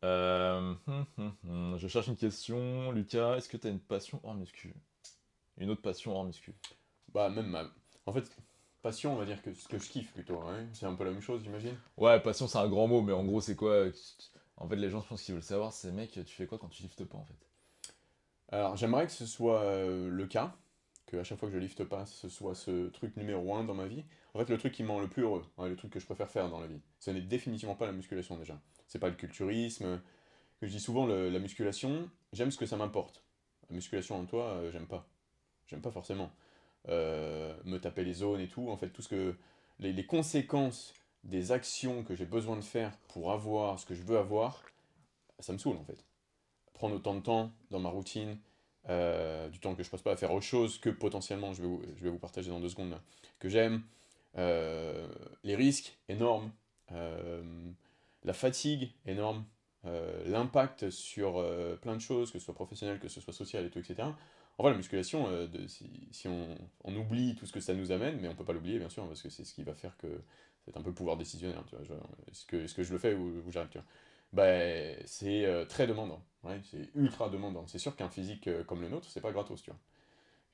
Euh, 0.04 0.74
Je 1.78 1.88
cherche 1.88 2.08
une 2.08 2.18
question. 2.18 2.92
Lucas, 2.92 3.38
est-ce 3.38 3.50
que 3.50 3.58
tu 3.58 3.68
as 3.68 3.70
une 3.70 3.80
passion 3.80 4.20
hors 4.24 4.36
muscu? 4.36 4.74
Une 5.58 5.70
autre 5.70 5.82
passion 5.82 6.16
hors 6.16 6.26
muscu? 6.26 6.54
Bah, 7.14 7.30
même 7.30 7.48
ma... 7.48 7.66
En 8.06 8.14
fait, 8.14 8.30
passion, 8.86 9.14
on 9.14 9.16
va 9.16 9.26
dire 9.26 9.42
que 9.42 9.52
ce 9.54 9.68
que 9.68 9.80
je 9.80 9.90
kiffe 9.90 10.14
plutôt, 10.14 10.40
hein. 10.42 10.68
C'est 10.74 10.86
un 10.86 10.94
peu 10.94 11.04
la 11.06 11.12
même 11.12 11.22
chose, 11.22 11.42
j'imagine. 11.44 11.76
Ouais, 11.98 12.20
passion, 12.22 12.48
c'est 12.48 12.58
un 12.58 12.68
grand 12.70 12.88
mot, 12.88 13.02
mais 13.02 13.14
en 13.14 13.24
gros, 13.26 13.42
c'est 13.42 13.56
quoi 13.56 13.72
euh, 13.72 13.92
En 14.58 14.68
fait, 14.68 14.76
les 14.76 14.90
gens, 14.90 15.02
je 15.02 15.08
pense 15.08 15.22
qu'ils 15.24 15.34
veulent 15.34 15.44
savoir, 15.44 15.74
c'est 15.74 15.92
mec, 15.92 16.12
tu 16.12 16.36
fais 16.36 16.46
quoi 16.48 16.58
quand 16.60 16.70
tu 16.70 16.84
liftes 16.84 17.04
pas 17.06 17.18
en 17.18 17.26
fait? 17.26 17.36
Alors, 18.50 18.76
j'aimerais 18.78 19.06
que 19.06 19.12
ce 19.12 19.26
soit 19.26 19.62
euh, 19.62 20.10
le 20.10 20.28
cas, 20.28 20.56
que 21.08 21.18
à 21.18 21.24
chaque 21.24 21.40
fois 21.40 21.50
que 21.50 21.54
je 21.56 21.60
lifte 21.60 21.84
pas, 21.84 22.06
ce 22.06 22.30
soit 22.30 22.56
ce 22.56 22.88
truc 22.90 23.16
numéro 23.18 23.56
un 23.56 23.64
dans 23.64 23.74
ma 23.74 23.88
vie. 23.88 24.04
En 24.34 24.40
fait, 24.40 24.50
le 24.50 24.58
truc 24.58 24.74
qui 24.74 24.84
me 24.84 24.90
rend 24.92 25.00
le 25.00 25.08
plus 25.08 25.24
heureux, 25.24 25.46
ouais, 25.58 25.70
le 25.70 25.76
truc 25.76 25.92
que 25.92 26.00
je 26.00 26.06
préfère 26.06 26.30
faire 26.30 26.50
dans 26.50 26.60
la 26.60 26.68
vie, 26.68 26.82
ce 27.00 27.12
n'est 27.12 27.22
définitivement 27.22 27.76
pas 27.76 27.86
la 27.86 27.92
musculation 27.92 28.38
déjà. 28.38 28.60
C'est 28.88 29.00
pas 29.00 29.10
le 29.10 29.16
culturisme. 29.16 30.02
Que 30.60 30.68
je 30.68 30.72
dis 30.72 30.80
souvent, 30.80 31.06
le- 31.06 31.30
la 31.30 31.40
musculation, 31.40 32.10
j'aime 32.34 32.52
ce 32.52 32.58
que 32.58 32.66
ça 32.66 32.78
m'apporte. 32.78 33.24
La 33.70 33.76
musculation 33.76 34.18
en 34.20 34.26
toi, 34.26 34.46
euh, 34.58 34.72
j'aime 34.72 34.88
pas. 34.88 35.08
J'aime 35.68 35.82
pas 35.82 35.92
forcément. 35.92 36.32
Euh, 36.90 37.56
me 37.64 37.80
taper 37.80 38.04
les 38.04 38.14
zones 38.14 38.40
et 38.40 38.48
tout, 38.48 38.70
en 38.70 38.78
fait, 38.78 38.90
tout 38.90 39.02
ce 39.02 39.10
que. 39.10 39.36
Les, 39.80 40.06
conséquences 40.06 40.94
des 41.26 41.52
actions 41.52 42.04
que 42.04 42.16
j'ai 42.16 42.26
besoin 42.26 42.56
de 42.56 42.62
faire 42.62 42.96
pour 43.10 43.32
avoir 43.32 43.78
ce 43.78 43.86
que 43.86 43.94
je 43.94 44.04
veux 44.04 44.18
avoir, 44.18 44.64
ça 45.40 45.52
me 45.52 45.58
saoule 45.58 45.76
en 45.76 45.84
fait. 45.84 46.06
Prendre 46.74 46.96
autant 46.96 47.16
de 47.16 47.20
temps 47.20 47.52
dans 47.72 47.80
ma 47.80 47.90
routine, 47.90 48.38
euh, 48.88 49.50
du 49.50 49.60
temps 49.60 49.76
que 49.76 49.84
je 49.84 49.90
passe 49.90 50.02
pas 50.02 50.14
à 50.14 50.16
faire 50.16 50.32
autre 50.32 50.46
chose 50.46 50.78
que 50.78 50.90
potentiellement, 50.90 51.52
je 51.52 51.62
vais 51.62 51.68
vous, 51.68 51.82
je 51.98 52.04
vais 52.06 52.10
vous 52.10 52.20
partager 52.20 52.52
dans 52.52 52.62
deux 52.62 52.70
secondes, 52.70 52.98
que 53.40 53.50
j'aime, 53.50 53.82
euh, 54.38 55.08
les 55.44 55.56
risques 55.56 55.98
énormes, 56.08 56.52
la 56.92 58.34
fatigue 58.34 58.94
énorme, 59.06 59.44
l'impact 60.26 60.90
sur 60.90 61.46
plein 61.82 61.96
de 61.96 62.02
choses, 62.02 62.32
que 62.32 62.40
ce 62.40 62.46
soit 62.46 62.56
professionnel, 62.56 63.00
que 63.00 63.10
ce 63.10 63.20
soit 63.20 63.34
social 63.34 63.66
et 63.66 63.70
tout, 63.70 63.80
etc. 63.80 64.08
En 64.58 64.64
vrai, 64.64 64.72
la 64.72 64.78
musculation, 64.78 65.28
euh, 65.28 65.48
si, 65.68 66.28
on, 66.28 66.96
oublie 66.96 67.36
tout 67.36 67.46
ce 67.46 67.52
que 67.52 67.60
ça 67.60 67.74
nous 67.74 67.92
amène, 67.92 68.20
mais 68.22 68.30
on 68.30 68.36
peut 68.36 68.46
pas 68.46 68.54
l'oublier 68.54 68.80
bien 68.80 68.90
sûr, 68.90 69.06
parce 69.08 69.22
que 69.22 69.30
c'est 69.30 69.44
ce 69.44 69.54
qui 69.54 69.64
va 69.64 69.74
faire 69.74 69.98
que 69.98 70.08
c'est 70.64 70.78
un 70.78 70.82
peu 70.82 70.90
le 70.90 70.96
pouvoir 70.96 71.18
décisionnaire, 71.18 71.64
tu 71.68 71.76
vois. 71.76 71.86
Est-ce 72.32 72.46
que, 72.46 72.84
je 72.84 72.94
le 72.94 73.00
fais 73.00 73.14
ou, 73.14 73.52
j'arrête. 73.52 73.78
Ben, 74.34 74.98
c'est 75.06 75.46
euh, 75.46 75.66
très 75.66 75.88
demandant, 75.88 76.24
ouais, 76.44 76.60
c'est 76.64 76.90
ultra 76.96 77.30
demandant. 77.30 77.68
C'est 77.68 77.80
sûr 77.80 77.96
qu'un 77.96 78.10
physique 78.10 78.48
euh, 78.48 78.64
comme 78.64 78.82
le 78.82 78.90
nôtre, 78.90 79.10
c'est 79.10 79.22
pas 79.22 79.32
gratos, 79.32 79.62
tu 79.62 79.72
vois. 79.72 79.80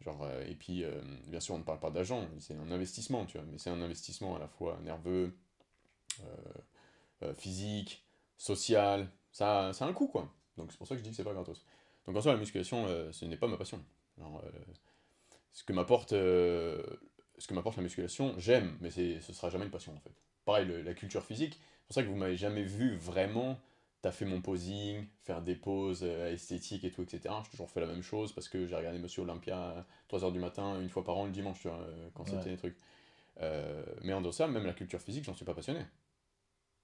Genre, 0.02 0.28
et 0.48 0.56
puis, 0.56 0.84
bien 1.28 1.40
sûr, 1.40 1.54
on 1.54 1.60
ne 1.60 1.64
parle 1.64 1.80
pas 1.80 1.92
d'argent, 1.92 2.28
c'est 2.40 2.56
un 2.56 2.72
investissement, 2.72 3.28
tu 3.28 3.38
vois, 3.38 3.46
mais 3.52 3.60
c'est 3.60 3.70
un 3.70 3.82
investissement 3.84 4.36
à 4.36 4.40
la 4.40 4.48
fois 4.48 4.80
nerveux, 4.84 5.32
physique, 7.38 8.04
social, 8.36 9.12
ça, 9.32 9.74
ça 9.74 9.86
a 9.86 9.88
un 9.88 9.94
coût, 9.94 10.08
quoi. 10.08 10.34
Donc 10.58 10.72
c'est 10.72 10.78
pour 10.80 10.88
ça 10.88 10.96
que 10.96 11.00
je 11.00 11.04
dis 11.04 11.12
que 11.12 11.16
c'est 11.16 11.24
pas 11.24 11.34
gratos. 11.34 11.64
Donc 12.06 12.16
en 12.18 12.22
soi, 12.22 12.34
la 12.34 12.40
musculation, 12.40 12.86
euh, 12.88 13.12
ce 13.12 13.26
n'est 13.26 13.38
pas 13.38 13.48
ma 13.48 13.58
passion. 13.58 13.84
Alors, 14.18 14.42
euh, 14.44 14.50
ce 15.54 15.64
que 15.64 15.74
m'apporte 15.74 16.14
euh, 16.14 16.82
ce 17.38 17.48
que 17.48 17.54
m'apporte 17.54 17.78
la 17.78 17.84
musculation, 17.84 18.36
j'aime, 18.38 18.78
mais 18.82 18.92
c'est, 18.92 19.20
ce 19.22 19.34
sera 19.34 19.50
jamais 19.50 19.66
une 19.66 19.72
passion, 19.72 19.94
en 19.96 20.00
fait. 20.00 20.14
Pareil, 20.46 20.66
le- 20.66 20.82
la 20.82 20.94
culture 20.94 21.24
physique, 21.24 21.54
c'est 21.60 21.88
pour 21.88 21.96
ça 21.96 22.04
que 22.04 22.08
vous 22.08 22.16
m'avez 22.16 22.38
jamais 22.38 22.64
vu 22.64 22.96
vraiment 22.98 23.60
taffer 24.02 24.26
mon 24.26 24.42
posing, 24.42 25.06
faire 25.24 25.42
des 25.42 25.56
poses 25.56 26.04
euh, 26.04 26.32
esthétiques 26.34 26.84
et 26.84 26.92
tout, 26.92 27.04
etc. 27.04 27.42
J'ai 27.46 27.52
toujours 27.52 27.70
fait 27.70 27.82
la 27.82 27.88
même 27.88 28.02
chose 28.02 28.34
parce 28.34 28.50
que 28.50 28.66
j'ai 28.68 28.76
regardé 28.76 28.98
Monsieur 29.00 29.22
Olympia 29.24 29.58
à 29.60 29.86
3h 30.10 30.32
du 30.32 30.40
matin, 30.40 30.80
une 30.82 30.90
fois 30.90 31.04
par 31.04 31.18
an 31.18 31.26
le 31.26 31.32
dimanche, 31.32 31.66
vois, 31.66 31.80
quand 32.16 32.24
Ouais. 32.24 32.30
c'était 32.32 32.50
des 32.52 32.58
trucs. 32.58 32.78
Mais 34.04 34.14
en 34.14 34.22
dehors 34.22 34.32
de 34.32 34.36
ça, 34.36 34.48
même 34.48 34.66
la 34.66 34.74
culture 34.74 35.02
physique, 35.02 35.24
j'en 35.24 35.34
suis 35.36 35.46
pas 35.46 35.54
passionné. 35.56 35.82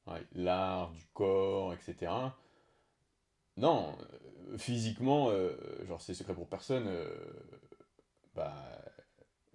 Ouais, 0.08 0.24
l'art 0.34 0.92
du 0.92 1.06
corps, 1.14 1.74
etc. 1.74 2.12
Non, 3.58 3.96
euh, 4.54 4.58
physiquement, 4.58 5.30
euh, 5.30 5.52
genre 5.88 6.02
c'est 6.02 6.14
secret 6.14 6.34
pour 6.34 6.48
personne. 6.48 6.88
euh, 6.88 7.10
bah, 8.36 8.54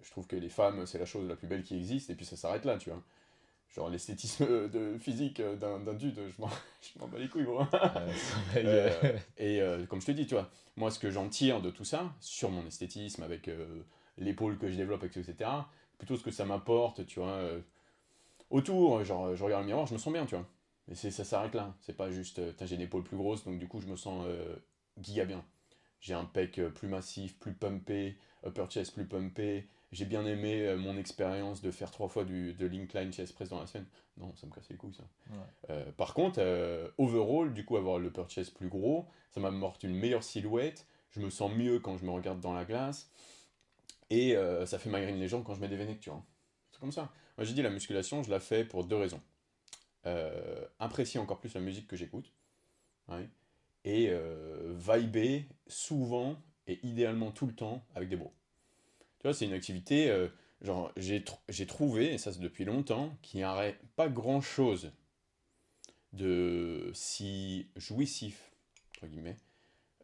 je 0.01 0.11
trouve 0.11 0.27
que 0.27 0.35
les 0.35 0.49
femmes, 0.49 0.85
c'est 0.85 0.99
la 0.99 1.05
chose 1.05 1.27
la 1.27 1.35
plus 1.35 1.47
belle 1.47 1.63
qui 1.63 1.75
existe, 1.77 2.09
et 2.09 2.15
puis 2.15 2.25
ça 2.25 2.35
s'arrête 2.35 2.65
là, 2.65 2.77
tu 2.77 2.89
vois. 2.89 3.01
Genre 3.75 3.89
l'esthétisme 3.89 4.45
de 4.69 4.97
physique 4.99 5.41
d'un 5.41 5.93
dude, 5.95 6.19
je 6.37 6.41
m'en 6.99 7.07
bats 7.07 7.19
les 7.19 7.29
couilles, 7.29 7.45
gros. 7.45 7.61
Euh, 8.57 9.19
et 9.83 9.87
comme 9.87 10.01
je 10.01 10.07
te 10.07 10.11
dis, 10.13 10.27
tu 10.27 10.35
vois, 10.35 10.49
moi 10.77 10.91
ce 10.91 10.99
que 10.99 11.11
j'en 11.11 11.29
tire 11.29 11.61
de 11.61 11.71
tout 11.71 11.85
ça, 11.85 12.13
sur 12.21 12.49
mon 12.51 12.65
esthétisme, 12.67 13.23
avec 13.23 13.49
l'épaule 14.17 14.57
que 14.59 14.69
je 14.69 14.77
développe, 14.77 15.03
etc., 15.05 15.67
plutôt 15.99 16.17
ce 16.17 16.23
que 16.23 16.31
ça 16.31 16.45
m'apporte, 16.45 17.05
tu 17.07 17.19
vois, 17.19 17.39
autour, 18.49 19.03
genre 19.03 19.35
je 19.35 19.43
regarde 19.43 19.63
le 19.63 19.67
miroir, 19.67 19.85
je 19.85 19.93
me 19.93 19.99
sens 19.99 20.13
bien, 20.13 20.25
tu 20.25 20.35
vois. 20.35 20.45
Mais 20.87 20.95
c'est- 20.95 21.11
ça 21.11 21.23
s'arrête 21.23 21.55
là, 21.55 21.75
c'est 21.81 21.95
pas 21.95 22.11
juste, 22.11 22.39
euh, 22.39 22.51
j'ai 22.61 22.75
une 22.75 22.81
épaule 22.81 23.03
plus 23.03 23.17
grosse, 23.17 23.43
donc 23.45 23.57
du 23.57 23.67
coup 23.67 23.79
je 23.79 23.87
me 23.87 23.95
sens 23.95 24.25
euh, 24.27 24.55
giga 25.01 25.25
bien. 25.25 25.43
J'ai 26.01 26.13
un 26.13 26.25
pec 26.25 26.59
euh, 26.59 26.69
plus 26.69 26.89
massif, 26.89 27.39
plus 27.39 27.53
pumpé, 27.53 28.17
upper 28.45 28.65
chest 28.69 28.93
plus 28.93 29.05
pumpé. 29.07 29.69
J'ai 29.93 30.03
bien 30.05 30.25
aimé 30.25 30.67
euh, 30.67 30.75
mon 30.75 30.97
expérience 30.97 31.61
de 31.61 31.71
faire 31.71 31.91
trois 31.91 32.09
fois 32.09 32.25
du, 32.25 32.53
de 32.53 32.65
l'incline 32.67 33.13
chest 33.13 33.33
press 33.33 33.47
dans 33.47 33.59
la 33.59 33.67
semaine. 33.67 33.85
Non, 34.17 34.35
ça 34.35 34.45
me 34.45 34.51
casse 34.51 34.69
les 34.69 34.75
couilles 34.75 34.93
ça. 34.93 35.03
Ouais. 35.29 35.37
Euh, 35.69 35.91
par 35.93 36.13
contre, 36.13 36.41
overall, 36.97 37.53
du 37.53 37.63
coup, 37.63 37.77
avoir 37.77 37.99
le 37.99 38.07
upper 38.07 38.25
chest 38.27 38.53
plus 38.53 38.67
gros, 38.67 39.07
ça 39.31 39.39
m'apporte 39.39 39.83
une 39.83 39.95
meilleure 39.95 40.23
silhouette. 40.23 40.85
Je 41.11 41.21
me 41.21 41.29
sens 41.29 41.53
mieux 41.53 41.79
quand 41.79 41.97
je 41.97 42.05
me 42.05 42.11
regarde 42.11 42.41
dans 42.41 42.53
la 42.53 42.65
glace. 42.65 43.09
Et 44.09 44.35
ça 44.65 44.77
fait 44.77 44.89
migraine 44.89 45.19
les 45.19 45.27
jambes 45.27 45.43
quand 45.43 45.55
je 45.55 45.61
mets 45.61 45.69
des 45.69 45.77
vénèques, 45.77 46.01
tu 46.01 46.09
vois. 46.09 46.23
C'est 46.71 46.79
comme 46.79 46.91
ça. 46.91 47.11
Moi, 47.37 47.45
j'ai 47.45 47.53
dit 47.53 47.61
la 47.61 47.69
musculation, 47.69 48.23
je 48.23 48.29
la 48.29 48.39
fais 48.39 48.65
pour 48.65 48.83
deux 48.83 48.97
raisons. 48.97 49.21
Euh, 50.05 50.65
apprécier 50.79 51.19
encore 51.19 51.39
plus 51.39 51.53
la 51.53 51.61
musique 51.61 51.87
que 51.87 51.95
j'écoute. 51.95 52.33
Ouais. 53.07 53.29
Et 53.85 54.09
euh, 54.09 54.73
vibrer 54.77 55.47
souvent 55.67 56.37
et 56.67 56.79
idéalement 56.83 57.31
tout 57.31 57.45
le 57.45 57.53
temps 57.53 57.85
avec 57.95 58.09
des 58.09 58.15
bros. 58.15 58.33
Tu 59.19 59.23
vois, 59.23 59.33
c'est 59.33 59.45
une 59.45 59.53
activité. 59.53 60.09
euh, 60.09 60.27
genre, 60.61 60.91
j'ai 60.97 61.23
j'ai 61.49 61.67
trouvé, 61.67 62.13
et 62.13 62.17
ça 62.17 62.31
c'est 62.31 62.39
depuis 62.39 62.65
longtemps, 62.65 63.17
qu'il 63.21 63.39
n'y 63.39 63.45
aurait 63.45 63.79
pas 63.95 64.09
grand-chose 64.09 64.91
de 66.13 66.91
si 66.93 67.67
jouissif, 67.75 68.51
entre 68.91 69.07
guillemets, 69.07 69.37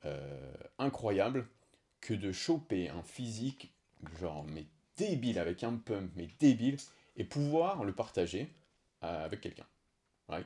euh, 0.06 0.54
incroyable, 0.78 1.47
que 2.02 2.14
de 2.14 2.32
choper 2.32 2.89
un 2.89 3.04
physique, 3.04 3.74
genre, 4.20 4.43
mais 4.45 4.66
débile, 4.97 5.39
avec 5.39 5.64
un 5.64 5.76
pump, 5.76 6.12
mais 6.16 6.28
débile, 6.39 6.78
et 7.16 7.24
pouvoir 7.24 7.84
le 7.84 7.93
partager 7.93 8.50
euh, 9.04 9.26
avec 9.26 9.41
quelqu'un. 9.41 9.66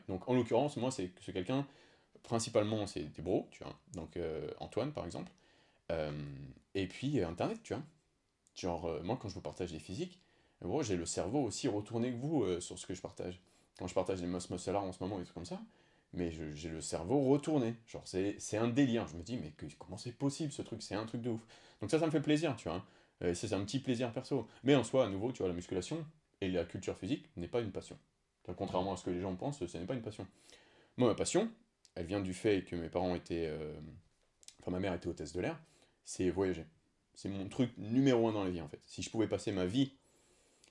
Donc, 0.07 0.27
en 0.27 0.33
l'occurrence, 0.33 0.77
moi, 0.77 0.91
c'est 0.91 1.09
quelqu'un, 1.33 1.65
principalement, 2.23 2.87
c'est 2.87 3.03
des 3.03 3.21
bros, 3.21 3.47
tu 3.51 3.63
vois, 3.63 3.75
donc 3.93 4.17
euh, 4.17 4.49
Antoine, 4.59 4.91
par 4.93 5.05
exemple, 5.05 5.31
et 6.75 6.87
puis 6.87 7.21
Internet, 7.21 7.59
tu 7.63 7.73
vois. 7.73 7.83
Genre, 8.55 9.03
moi, 9.03 9.17
quand 9.21 9.29
je 9.29 9.35
vous 9.35 9.41
partage 9.41 9.71
des 9.71 9.79
physiques, 9.79 10.19
j'ai 10.81 10.95
le 10.95 11.05
cerveau 11.05 11.43
aussi 11.43 11.67
retourné 11.67 12.11
que 12.11 12.17
vous 12.17 12.59
sur 12.61 12.79
ce 12.79 12.87
que 12.87 12.95
je 12.95 13.01
partage 13.01 13.39
quand 13.77 13.87
je 13.87 13.93
partage 13.93 14.21
les 14.21 14.27
Moss 14.27 14.49
en 14.51 14.57
ce 14.57 15.03
moment, 15.03 15.17
des 15.17 15.23
trucs 15.23 15.33
comme 15.33 15.45
ça, 15.45 15.61
mais 16.13 16.31
j'ai 16.31 16.69
le 16.69 16.81
cerveau 16.81 17.21
retourné. 17.21 17.75
Genre, 17.87 18.03
c'est 18.05 18.57
un 18.57 18.67
délire. 18.67 19.07
Je 19.07 19.17
me 19.17 19.23
dis, 19.23 19.37
mais 19.37 19.51
comment 19.79 19.97
c'est 19.97 20.11
possible 20.11 20.51
ce 20.51 20.61
truc? 20.61 20.81
C'est 20.83 20.95
un 20.95 21.05
truc 21.05 21.21
de 21.21 21.31
ouf. 21.31 21.41
Donc 21.81 21.89
ça, 21.89 21.99
ça 21.99 22.05
me 22.05 22.11
fait 22.11 22.21
plaisir, 22.21 22.55
tu 22.55 22.69
vois. 22.69 22.85
Euh, 23.23 23.33
c'est 23.33 23.53
un 23.53 23.63
petit 23.63 23.79
plaisir 23.79 24.11
perso. 24.11 24.47
Mais 24.63 24.75
en 24.75 24.83
soi, 24.83 25.05
à 25.05 25.09
nouveau, 25.09 25.31
tu 25.31 25.39
vois, 25.39 25.47
la 25.47 25.53
musculation 25.53 26.05
et 26.41 26.49
la 26.49 26.65
culture 26.65 26.97
physique 26.97 27.29
n'est 27.35 27.47
pas 27.47 27.61
une 27.61 27.71
passion. 27.71 27.97
Contrairement 28.57 28.93
à 28.93 28.97
ce 28.97 29.05
que 29.05 29.09
les 29.09 29.21
gens 29.21 29.35
pensent, 29.35 29.65
ce 29.65 29.77
n'est 29.77 29.85
pas 29.85 29.93
une 29.93 30.01
passion. 30.01 30.27
Moi, 30.97 31.07
ma 31.07 31.15
passion, 31.15 31.49
elle 31.95 32.05
vient 32.05 32.19
du 32.19 32.33
fait 32.33 32.63
que 32.63 32.75
mes 32.75 32.89
parents 32.89 33.15
étaient. 33.15 33.47
Euh, 33.47 33.73
enfin, 34.59 34.71
ma 34.71 34.79
mère 34.79 34.93
était 34.93 35.07
hôtesse 35.07 35.33
de 35.33 35.41
l'air, 35.41 35.59
c'est 36.03 36.29
voyager. 36.29 36.65
C'est 37.15 37.29
mon 37.29 37.47
truc 37.47 37.71
numéro 37.77 38.27
un 38.27 38.33
dans 38.33 38.43
la 38.43 38.49
vie, 38.49 38.61
en 38.61 38.67
fait. 38.67 38.81
Si 38.85 39.01
je 39.01 39.09
pouvais 39.09 39.27
passer 39.27 39.51
ma 39.51 39.65
vie 39.65 39.93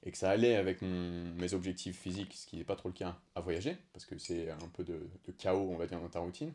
et 0.04 0.10
que 0.10 0.18
ça 0.18 0.30
allait 0.30 0.56
avec 0.56 0.82
mes 0.82 1.54
objectifs 1.54 1.98
physiques, 1.98 2.34
ce 2.34 2.46
qui 2.46 2.56
n'est 2.56 2.64
pas 2.64 2.74
trop 2.74 2.88
le 2.88 2.94
cas, 2.94 3.16
à 3.36 3.40
voyager, 3.40 3.76
parce 3.92 4.04
que 4.04 4.18
c'est 4.18 4.50
un 4.50 4.68
peu 4.72 4.82
de, 4.82 5.08
chaos, 5.38 5.70
on 5.70 5.76
va 5.76 5.86
dire, 5.86 6.00
dans 6.00 6.08
ta 6.08 6.18
routine, 6.18 6.52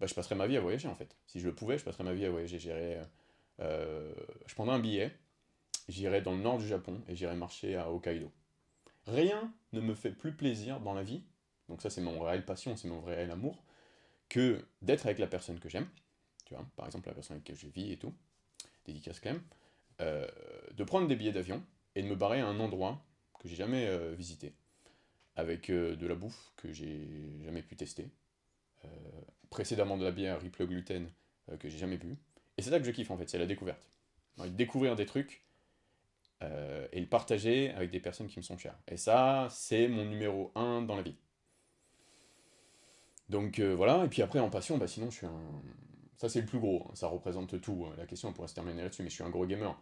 bah, 0.00 0.06
je 0.06 0.14
passerais 0.14 0.34
ma 0.34 0.46
vie 0.46 0.56
à 0.56 0.60
voyager 0.60 0.88
en 0.88 0.94
fait. 0.94 1.14
Si 1.26 1.40
je 1.40 1.46
le 1.46 1.54
pouvais, 1.54 1.76
je 1.76 1.84
passerais 1.84 2.04
ma 2.04 2.14
vie 2.14 2.24
à 2.24 2.30
voyager. 2.30 2.58
J'irais, 2.58 3.02
euh, 3.60 4.14
je 4.46 4.54
prendrais 4.54 4.76
un 4.76 4.80
billet, 4.80 5.14
j'irais 5.90 6.22
dans 6.22 6.32
le 6.32 6.40
nord 6.40 6.56
du 6.56 6.66
Japon 6.66 7.02
et 7.06 7.14
j'irais 7.14 7.36
marcher 7.36 7.76
à 7.76 7.92
Hokkaido. 7.92 8.30
Rien 9.06 9.52
ne 9.72 9.80
me 9.80 9.94
fait 9.94 10.10
plus 10.10 10.32
plaisir 10.32 10.80
dans 10.80 10.94
la 10.94 11.02
vie, 11.02 11.22
donc 11.68 11.82
ça 11.82 11.90
c'est 11.90 12.00
mon 12.00 12.20
réel 12.20 12.44
passion, 12.44 12.76
c'est 12.76 12.88
mon 12.88 13.00
réel 13.00 13.30
amour, 13.30 13.64
que 14.28 14.64
d'être 14.82 15.06
avec 15.06 15.18
la 15.18 15.26
personne 15.26 15.58
que 15.58 15.68
j'aime, 15.68 15.88
tu 16.44 16.54
vois, 16.54 16.64
par 16.76 16.86
exemple 16.86 17.08
la 17.08 17.14
personne 17.14 17.36
avec 17.36 17.48
laquelle 17.48 17.60
je 17.60 17.68
vis 17.68 17.92
et 17.92 17.96
tout, 17.96 18.14
dédicace 18.84 19.24
même, 19.24 19.42
euh, 20.00 20.28
de 20.76 20.84
prendre 20.84 21.08
des 21.08 21.16
billets 21.16 21.32
d'avion, 21.32 21.62
et 21.94 22.02
de 22.02 22.08
me 22.08 22.14
barrer 22.14 22.40
à 22.40 22.46
un 22.46 22.60
endroit 22.60 23.04
que 23.38 23.48
j'ai 23.48 23.56
jamais 23.56 23.86
euh, 23.86 24.14
visité, 24.14 24.54
avec 25.36 25.70
euh, 25.70 25.96
de 25.96 26.06
la 26.06 26.14
bouffe 26.14 26.52
que 26.56 26.72
j'ai 26.72 27.40
jamais 27.44 27.62
pu 27.62 27.76
tester, 27.76 28.08
euh, 28.84 28.88
précédemment 29.50 29.96
de 29.96 30.04
la 30.04 30.12
bière 30.12 30.40
Ripple 30.40 30.66
Gluten 30.66 31.10
que 31.58 31.68
j'ai 31.68 31.78
jamais 31.78 31.96
bu. 31.96 32.16
Et 32.56 32.62
c'est 32.62 32.70
ça 32.70 32.78
que 32.78 32.84
je 32.84 32.90
kiffe 32.92 33.10
en 33.10 33.16
fait, 33.16 33.28
c'est 33.28 33.38
la 33.38 33.46
découverte. 33.46 33.90
découvrir 34.50 34.94
des 34.94 35.04
trucs 35.04 35.42
et 36.42 37.00
le 37.00 37.06
partager 37.06 37.70
avec 37.72 37.90
des 37.90 38.00
personnes 38.00 38.28
qui 38.28 38.38
me 38.38 38.42
sont 38.42 38.56
chères. 38.56 38.78
Et 38.88 38.96
ça, 38.96 39.48
c'est 39.50 39.88
mon 39.88 40.04
numéro 40.06 40.52
1 40.54 40.82
dans 40.82 40.96
la 40.96 41.02
vie. 41.02 41.16
Donc 43.28 43.60
voilà, 43.60 44.04
et 44.04 44.08
puis 44.08 44.22
après 44.22 44.38
en 44.40 44.50
passion, 44.50 44.78
bah, 44.78 44.86
sinon 44.86 45.10
je 45.10 45.16
suis 45.16 45.26
un... 45.26 45.62
Ça 46.16 46.28
c'est 46.28 46.40
le 46.40 46.46
plus 46.46 46.58
gros, 46.58 46.86
hein. 46.88 46.94
ça 46.94 47.08
représente 47.08 47.60
tout. 47.60 47.86
Hein. 47.86 47.94
La 47.98 48.06
question 48.06 48.30
on 48.30 48.32
pourrait 48.32 48.48
se 48.48 48.54
terminer 48.54 48.82
là-dessus, 48.82 49.02
mais 49.02 49.10
je 49.10 49.14
suis 49.14 49.24
un 49.24 49.30
gros 49.30 49.46
gamer 49.46 49.76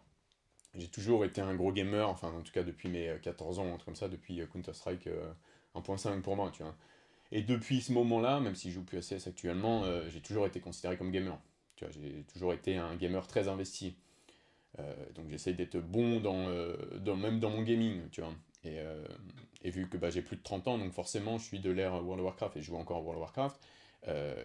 j'ai 0.75 0.87
toujours 0.87 1.25
été 1.25 1.41
un 1.41 1.55
gros 1.55 1.71
gamer, 1.71 2.07
enfin 2.07 2.31
en 2.31 2.41
tout 2.41 2.51
cas 2.51 2.63
depuis 2.63 2.89
mes 2.89 3.17
14 3.21 3.59
ans, 3.59 3.67
un 3.67 3.71
truc 3.71 3.85
comme 3.85 3.95
ça, 3.95 4.07
depuis 4.07 4.41
euh, 4.41 4.47
Counter-Strike 4.47 5.07
1.5 5.75 6.07
euh, 6.09 6.21
pour 6.21 6.35
moi, 6.35 6.51
tu 6.53 6.63
vois. 6.63 6.75
Et 7.31 7.43
depuis 7.43 7.81
ce 7.81 7.91
moment-là, 7.93 8.39
même 8.39 8.55
si 8.55 8.69
je 8.69 8.75
joue 8.75 8.83
plus 8.83 8.97
à 8.97 9.01
CS 9.01 9.27
actuellement, 9.27 9.83
euh, 9.83 10.07
j'ai 10.09 10.21
toujours 10.21 10.45
été 10.45 10.59
considéré 10.59 10.97
comme 10.97 11.11
gamer. 11.11 11.39
Tu 11.75 11.85
vois, 11.85 11.93
j'ai 11.93 12.23
toujours 12.23 12.53
été 12.53 12.77
un 12.77 12.95
gamer 12.95 13.25
très 13.27 13.47
investi. 13.47 13.95
Donc 15.15 15.29
j'essaie 15.29 15.53
d'être 15.53 15.77
bon 15.77 16.19
dans, 16.19 16.47
dans, 16.99 17.15
même 17.15 17.39
dans 17.39 17.49
mon 17.49 17.63
gaming, 17.63 18.09
tu 18.11 18.21
vois. 18.21 18.33
Et, 18.63 18.77
et 19.63 19.71
vu 19.71 19.89
que 19.89 19.97
bah, 19.97 20.09
j'ai 20.09 20.21
plus 20.21 20.37
de 20.37 20.43
30 20.43 20.67
ans, 20.67 20.77
donc 20.77 20.93
forcément 20.93 21.37
je 21.37 21.43
suis 21.43 21.59
de 21.59 21.71
l'ère 21.71 21.93
World 21.93 22.19
of 22.19 22.25
Warcraft 22.25 22.57
et 22.57 22.61
je 22.61 22.67
joue 22.67 22.77
encore 22.77 22.97
à 22.97 23.01
World 23.01 23.21
of 23.21 23.29
Warcraft. 23.35 23.59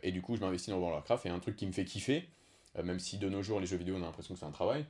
et 0.02 0.12
du 0.12 0.22
coup 0.22 0.34
je 0.36 0.40
m'investis 0.40 0.70
dans 0.70 0.78
World 0.78 0.96
of 0.96 1.00
Warcraft 1.00 1.26
et 1.26 1.28
un 1.28 1.38
truc 1.38 1.56
qui 1.56 1.66
me 1.66 1.72
fait 1.72 1.84
kiffer, 1.84 2.28
même 2.82 2.98
si 2.98 3.18
de 3.18 3.28
nos 3.28 3.42
jours 3.42 3.60
les 3.60 3.66
jeux 3.66 3.76
vidéo 3.76 3.96
on 3.96 4.02
a 4.02 4.06
l'impression 4.06 4.34
que 4.34 4.40
c'est 4.40 4.46
un 4.46 4.50
travail, 4.50 4.86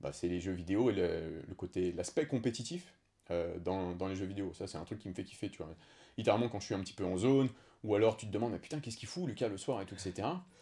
bah, 0.00 0.12
c'est 0.12 0.28
les 0.28 0.40
jeux 0.40 0.52
vidéo 0.52 0.90
et 0.90 0.94
le, 0.94 1.54
côté, 1.56 1.92
l'aspect 1.92 2.26
compétitif 2.26 2.92
euh, 3.30 3.58
dans, 3.58 3.94
dans, 3.94 4.08
les 4.08 4.16
jeux 4.16 4.26
vidéo. 4.26 4.52
Ça, 4.52 4.66
c'est 4.66 4.78
un 4.78 4.84
truc 4.84 4.98
qui 4.98 5.08
me 5.08 5.14
fait 5.14 5.24
kiffer, 5.24 5.48
tu 5.48 5.58
vois. 5.58 5.74
Littéralement, 6.18 6.48
quand 6.48 6.60
je 6.60 6.66
suis 6.66 6.74
un 6.74 6.80
petit 6.80 6.92
peu 6.92 7.04
en 7.04 7.16
zone, 7.16 7.48
ou 7.82 7.94
alors 7.94 8.16
tu 8.16 8.26
te 8.26 8.32
demandes, 8.32 8.52
mais 8.52 8.58
putain, 8.58 8.80
qu'est-ce 8.80 8.96
qu'il 8.96 9.08
fout, 9.08 9.26
Lucas, 9.26 9.48
le 9.48 9.56
soir 9.56 9.80
et 9.80 9.86
tout, 9.86 9.94
etc. 9.94 10.12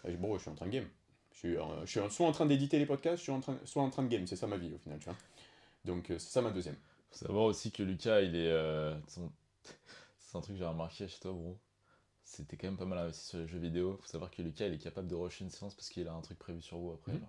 Bah, 0.04 0.10
bon, 0.18 0.36
je 0.36 0.42
suis 0.42 0.50
en 0.50 0.54
train 0.54 0.66
de 0.66 0.70
game. 0.70 0.88
Je 1.34 1.38
suis, 1.38 1.56
je 1.84 2.00
suis 2.00 2.10
soit 2.10 2.26
en 2.26 2.32
train 2.32 2.46
d'éditer 2.46 2.78
les 2.78 2.86
podcasts, 2.86 3.18
je 3.18 3.22
suis 3.22 3.32
en 3.32 3.40
train, 3.40 3.58
soit 3.64 3.82
en 3.82 3.90
train 3.90 4.04
de 4.04 4.08
game. 4.08 4.26
C'est 4.26 4.36
ça 4.36 4.46
ma 4.46 4.56
vie, 4.56 4.72
au 4.72 4.78
final, 4.78 4.98
tu 4.98 5.06
vois. 5.06 5.16
Donc, 5.84 6.10
euh, 6.10 6.18
c'est 6.18 6.30
ça 6.30 6.40
ma 6.40 6.50
deuxième. 6.50 6.76
Faut 7.10 7.26
savoir 7.26 7.44
aussi 7.44 7.72
que 7.72 7.82
Lucas, 7.82 8.20
il 8.20 8.36
est. 8.36 8.50
Euh, 8.50 8.94
c'est 10.18 10.38
un 10.38 10.40
truc 10.40 10.56
que 10.56 10.58
j'ai 10.58 10.66
remarqué 10.66 11.08
chez 11.08 11.20
toi, 11.20 11.32
bro. 11.32 11.58
C'était 12.22 12.56
quand 12.56 12.68
même 12.68 12.76
pas 12.76 12.86
mal 12.86 12.98
investi 12.98 13.26
sur 13.26 13.38
les 13.38 13.46
jeux 13.46 13.58
vidéo. 13.58 13.98
Faut 14.00 14.08
savoir 14.08 14.30
que 14.30 14.42
Lucas, 14.42 14.66
il 14.66 14.74
est 14.74 14.78
capable 14.78 15.08
de 15.08 15.14
rusher 15.14 15.44
une 15.44 15.50
séance 15.50 15.74
parce 15.74 15.90
qu'il 15.90 16.08
a 16.08 16.12
un 16.12 16.20
truc 16.22 16.38
prévu 16.38 16.62
sur 16.62 16.78
vous 16.78 16.92
après. 16.92 17.12
Mhm. 17.12 17.26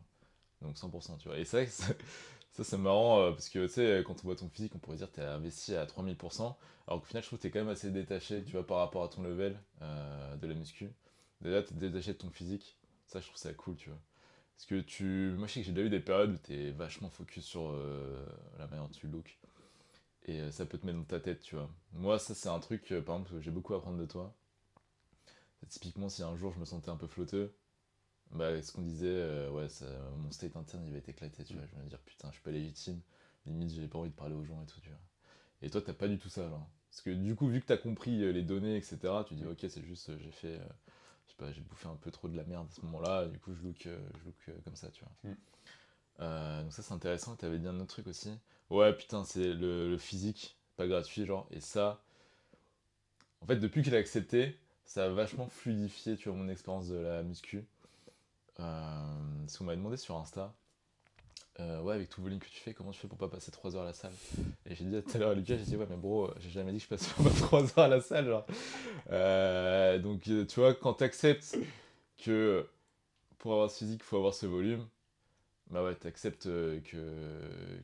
Donc 0.62 0.78
100%, 0.78 1.18
tu 1.18 1.28
vois. 1.28 1.38
Et 1.38 1.44
ça, 1.44 1.66
ça 1.68 2.64
c'est 2.64 2.78
marrant 2.78 3.20
euh, 3.20 3.32
parce 3.32 3.50
que 3.50 3.66
tu 3.66 3.74
sais, 3.74 4.04
quand 4.06 4.16
on 4.20 4.28
voit 4.28 4.36
ton 4.36 4.50
physique, 4.50 4.74
on 4.76 4.80
pourrait 4.80 4.98
dire 4.98 5.10
que 5.10 5.16
tu 5.16 5.22
es 5.22 5.26
investi 5.26 5.76
à 5.76 5.86
3000%. 5.86 6.56
Alors 6.88 7.02
qu'au 7.02 7.08
final, 7.08 7.24
je 7.24 7.28
trouve 7.28 7.40
que 7.40 7.42
tu 7.42 7.48
es 7.48 7.52
quand 7.52 7.60
même 7.60 7.70
assez 7.70 7.92
détaché, 7.92 8.44
tu 8.44 8.54
vois, 8.54 8.66
par 8.66 8.78
rapport 8.78 9.04
à 9.04 9.10
ton 9.10 9.24
level 9.24 9.60
euh, 9.82 10.36
de 10.38 10.48
la 10.48 10.54
muscu. 10.54 10.90
Déjà, 11.42 11.62
tu 11.64 11.74
es 11.74 11.78
détaché 11.78 12.14
de 12.14 12.18
ton 12.18 12.30
physique. 12.30 12.78
Ça, 13.08 13.20
je 13.20 13.28
trouve 13.28 13.38
ça 13.38 13.54
cool, 13.54 13.76
tu 13.76 13.90
vois. 13.90 14.00
Parce 14.56 14.66
que 14.68 14.82
tu. 14.82 15.34
Moi, 15.38 15.48
je 15.48 15.54
sais 15.54 15.60
que 15.62 15.66
j'ai 15.68 15.74
déjà 15.74 15.88
eu 15.88 15.90
des 15.90 16.00
périodes 16.00 16.32
où 16.32 16.38
tu 16.38 16.54
es 16.54 16.72
vachement 16.72 17.10
focus 17.10 17.46
sur 17.46 17.70
euh, 17.72 18.26
la 18.58 18.68
manière 18.68 18.86
dont 18.88 18.94
tu 18.94 19.08
look. 19.08 19.38
Et 20.28 20.52
ça 20.52 20.66
peut 20.66 20.78
te 20.78 20.86
mettre 20.86 20.98
dans 21.00 21.06
ta 21.06 21.20
tête, 21.20 21.42
tu 21.42 21.56
vois. 21.56 21.70
Moi, 21.94 22.20
ça, 22.20 22.34
c'est 22.36 22.50
un 22.50 22.60
truc, 22.60 22.88
par 23.06 23.18
exemple, 23.18 23.32
que 23.32 23.42
j'ai 23.42 23.52
beaucoup 23.52 23.74
à 23.76 23.78
apprendre 23.78 23.98
de 24.00 24.06
toi. 24.06 24.36
Typiquement, 25.70 26.10
si 26.10 26.24
un 26.24 26.36
jour 26.38 26.52
je 26.54 26.60
me 26.60 26.66
sentais 26.66 26.90
un 26.90 26.96
peu 26.96 27.08
flotteux, 27.08 27.56
bah, 28.32 28.62
ce 28.62 28.72
qu'on 28.72 28.82
disait, 28.82 29.08
euh, 29.08 29.50
ouais, 29.52 29.70
ça, 29.70 29.86
mon 30.18 30.32
state 30.32 30.56
interne 30.56 30.86
il 30.86 30.92
va 30.92 30.98
être 31.00 31.10
éclaté, 31.10 31.44
tu 31.44 31.56
vois. 31.56 31.66
Je 31.68 31.76
vais 31.76 31.84
me 31.84 31.90
dire, 31.90 32.00
putain, 32.02 32.30
je 32.30 32.36
suis 32.36 32.44
pas 32.44 32.52
légitime, 32.52 33.02
limite, 33.46 33.72
j'ai 33.72 33.88
pas 33.88 34.00
envie 34.00 34.10
de 34.10 34.16
parler 34.16 34.36
aux 34.36 34.46
gens 34.46 34.62
et 34.62 34.66
tout, 34.66 34.80
tu 34.82 34.90
vois. 34.90 35.00
Et 35.62 35.70
toi, 35.70 35.82
t'as 35.82 35.94
pas 35.94 36.08
du 36.08 36.18
tout 36.20 36.30
ça, 36.30 36.50
là. 36.50 36.68
Parce 36.92 37.02
que 37.02 37.10
du 37.12 37.36
coup, 37.36 37.48
vu 37.48 37.62
que 37.62 37.66
t'as 37.68 37.78
compris 37.78 38.24
euh, 38.24 38.32
les 38.32 38.44
données, 38.44 38.78
etc., 38.78 38.98
tu 39.28 39.36
dis, 39.36 39.46
ok, 39.46 39.66
c'est 39.70 39.84
juste, 39.84 40.10
euh, 40.10 40.18
j'ai 40.20 40.32
fait, 40.32 40.60
je 41.26 41.32
sais 41.32 41.38
pas, 41.38 41.52
j'ai 41.52 41.62
bouffé 41.62 41.88
un 41.88 41.96
peu 41.96 42.12
trop 42.12 42.28
de 42.28 42.38
la 42.38 42.44
merde 42.44 42.68
à 42.70 42.74
ce 42.74 42.82
moment-là, 42.82 43.26
du 43.26 43.40
coup, 43.40 43.54
je 43.54 43.62
look, 43.64 43.82
je 43.84 44.26
look 44.26 44.62
comme 44.64 44.76
ça, 44.76 44.90
tu 44.90 45.04
vois. 45.04 45.32
Mm. 45.32 46.64
donc, 46.64 46.74
ça, 46.74 46.82
c'est 46.82 46.94
intéressant. 46.94 47.36
T'avais 47.36 47.60
dit 47.60 47.68
un 47.68 47.80
autre 47.80 47.88
truc 47.88 48.08
aussi. 48.08 48.32
Ouais, 48.70 48.94
putain, 48.94 49.24
c'est 49.26 49.54
le, 49.54 49.90
le, 49.90 49.98
physique, 49.98 50.58
pas 50.76 50.88
gratuit, 50.88 51.26
genre. 51.26 51.48
Et 51.52 51.60
ça, 51.60 52.02
en 53.42 53.46
fait, 53.46 53.58
depuis 53.58 53.84
qu'il 53.84 53.96
a 53.96 54.00
accepté, 54.00 54.58
ça 54.86 55.06
a 55.06 55.10
vachement 55.10 55.48
fluidifié, 55.50 56.16
tu 56.16 56.30
vois, 56.30 56.38
mon 56.38 56.50
expérience 56.50 56.88
de 56.88 56.98
la 56.98 57.24
muscu. 57.24 57.66
Euh, 58.60 59.48
ce 59.48 59.58
qu'on 59.58 59.66
m'a 59.66 59.76
demandé 59.76 59.98
sur 59.98 60.16
Insta, 60.16 60.54
euh, 61.60 61.82
ouais, 61.82 61.96
avec 61.96 62.10
tout 62.10 62.20
le 62.20 62.26
volume 62.26 62.40
que 62.40 62.48
tu 62.48 62.60
fais, 62.60 62.74
comment 62.74 62.92
tu 62.92 63.00
fais 63.00 63.08
pour 63.08 63.18
pas 63.18 63.30
passer 63.30 63.50
3 63.50 63.76
heures 63.76 63.84
à 63.84 63.86
la 63.86 63.94
salle? 63.94 64.12
Et 64.70 64.76
j'ai 64.76 64.84
dit 64.84 65.02
tout 65.02 65.16
à 65.16 65.20
l'heure 65.20 65.30
à 65.32 65.36
Lucas, 65.36 65.56
j'ai 65.58 65.64
dit, 65.64 65.76
ouais, 65.78 65.88
mais 65.90 65.96
bro, 65.96 66.30
j'ai 66.40 66.50
jamais 66.50 66.72
dit 66.74 66.80
que 66.80 66.84
je 66.84 66.90
passais 66.90 67.12
pas 67.24 67.30
3 67.30 67.64
heures 67.64 67.86
à 67.86 67.88
la 67.88 68.02
salle. 68.02 68.26
Genre. 68.26 68.46
Euh, 69.12 69.98
donc, 70.00 70.22
tu 70.22 70.60
vois, 70.60 70.74
quand 70.74 70.96
tu 70.96 71.04
acceptes 71.06 71.58
que 72.18 72.68
pour 73.38 73.54
avoir 73.54 73.72
ce 73.72 73.78
physique, 73.78 74.02
il 74.04 74.06
faut 74.06 74.18
avoir 74.18 74.34
ce 74.34 74.46
volume, 74.46 74.86
bah 75.70 75.84
ouais, 75.84 75.96
tu 75.96 76.08
acceptes 76.08 76.44
que, 76.44 76.82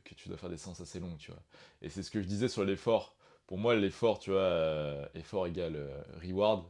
que 0.04 0.14
tu 0.14 0.28
dois 0.28 0.36
faire 0.36 0.50
des 0.50 0.58
séances 0.58 0.80
assez 0.80 1.00
longues, 1.00 1.18
tu 1.18 1.30
vois. 1.30 1.42
Et 1.80 1.88
c'est 1.88 2.02
ce 2.02 2.10
que 2.10 2.20
je 2.20 2.26
disais 2.26 2.48
sur 2.48 2.64
l'effort. 2.64 3.16
Pour 3.46 3.58
moi, 3.58 3.74
l'effort, 3.74 4.18
tu 4.18 4.30
vois, 4.30 5.08
effort 5.14 5.46
égale 5.46 5.78
reward, 6.22 6.64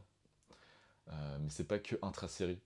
mais 1.07 1.49
c'est 1.49 1.67
pas 1.67 1.79
que 1.79 1.95
intra-série 2.01 2.59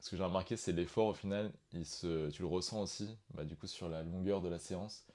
ce 0.00 0.10
que 0.10 0.16
j'ai 0.16 0.24
remarqué, 0.24 0.56
c'est 0.56 0.72
l'effort 0.72 1.08
au 1.08 1.14
final, 1.14 1.52
il 1.72 1.86
se, 1.86 2.30
tu 2.30 2.42
le 2.42 2.48
ressens 2.48 2.82
aussi, 2.82 3.16
bah, 3.34 3.44
du 3.44 3.56
coup, 3.56 3.66
sur 3.66 3.88
la 3.88 4.02
longueur 4.02 4.40
de 4.40 4.48
la 4.48 4.58
séance 4.58 5.06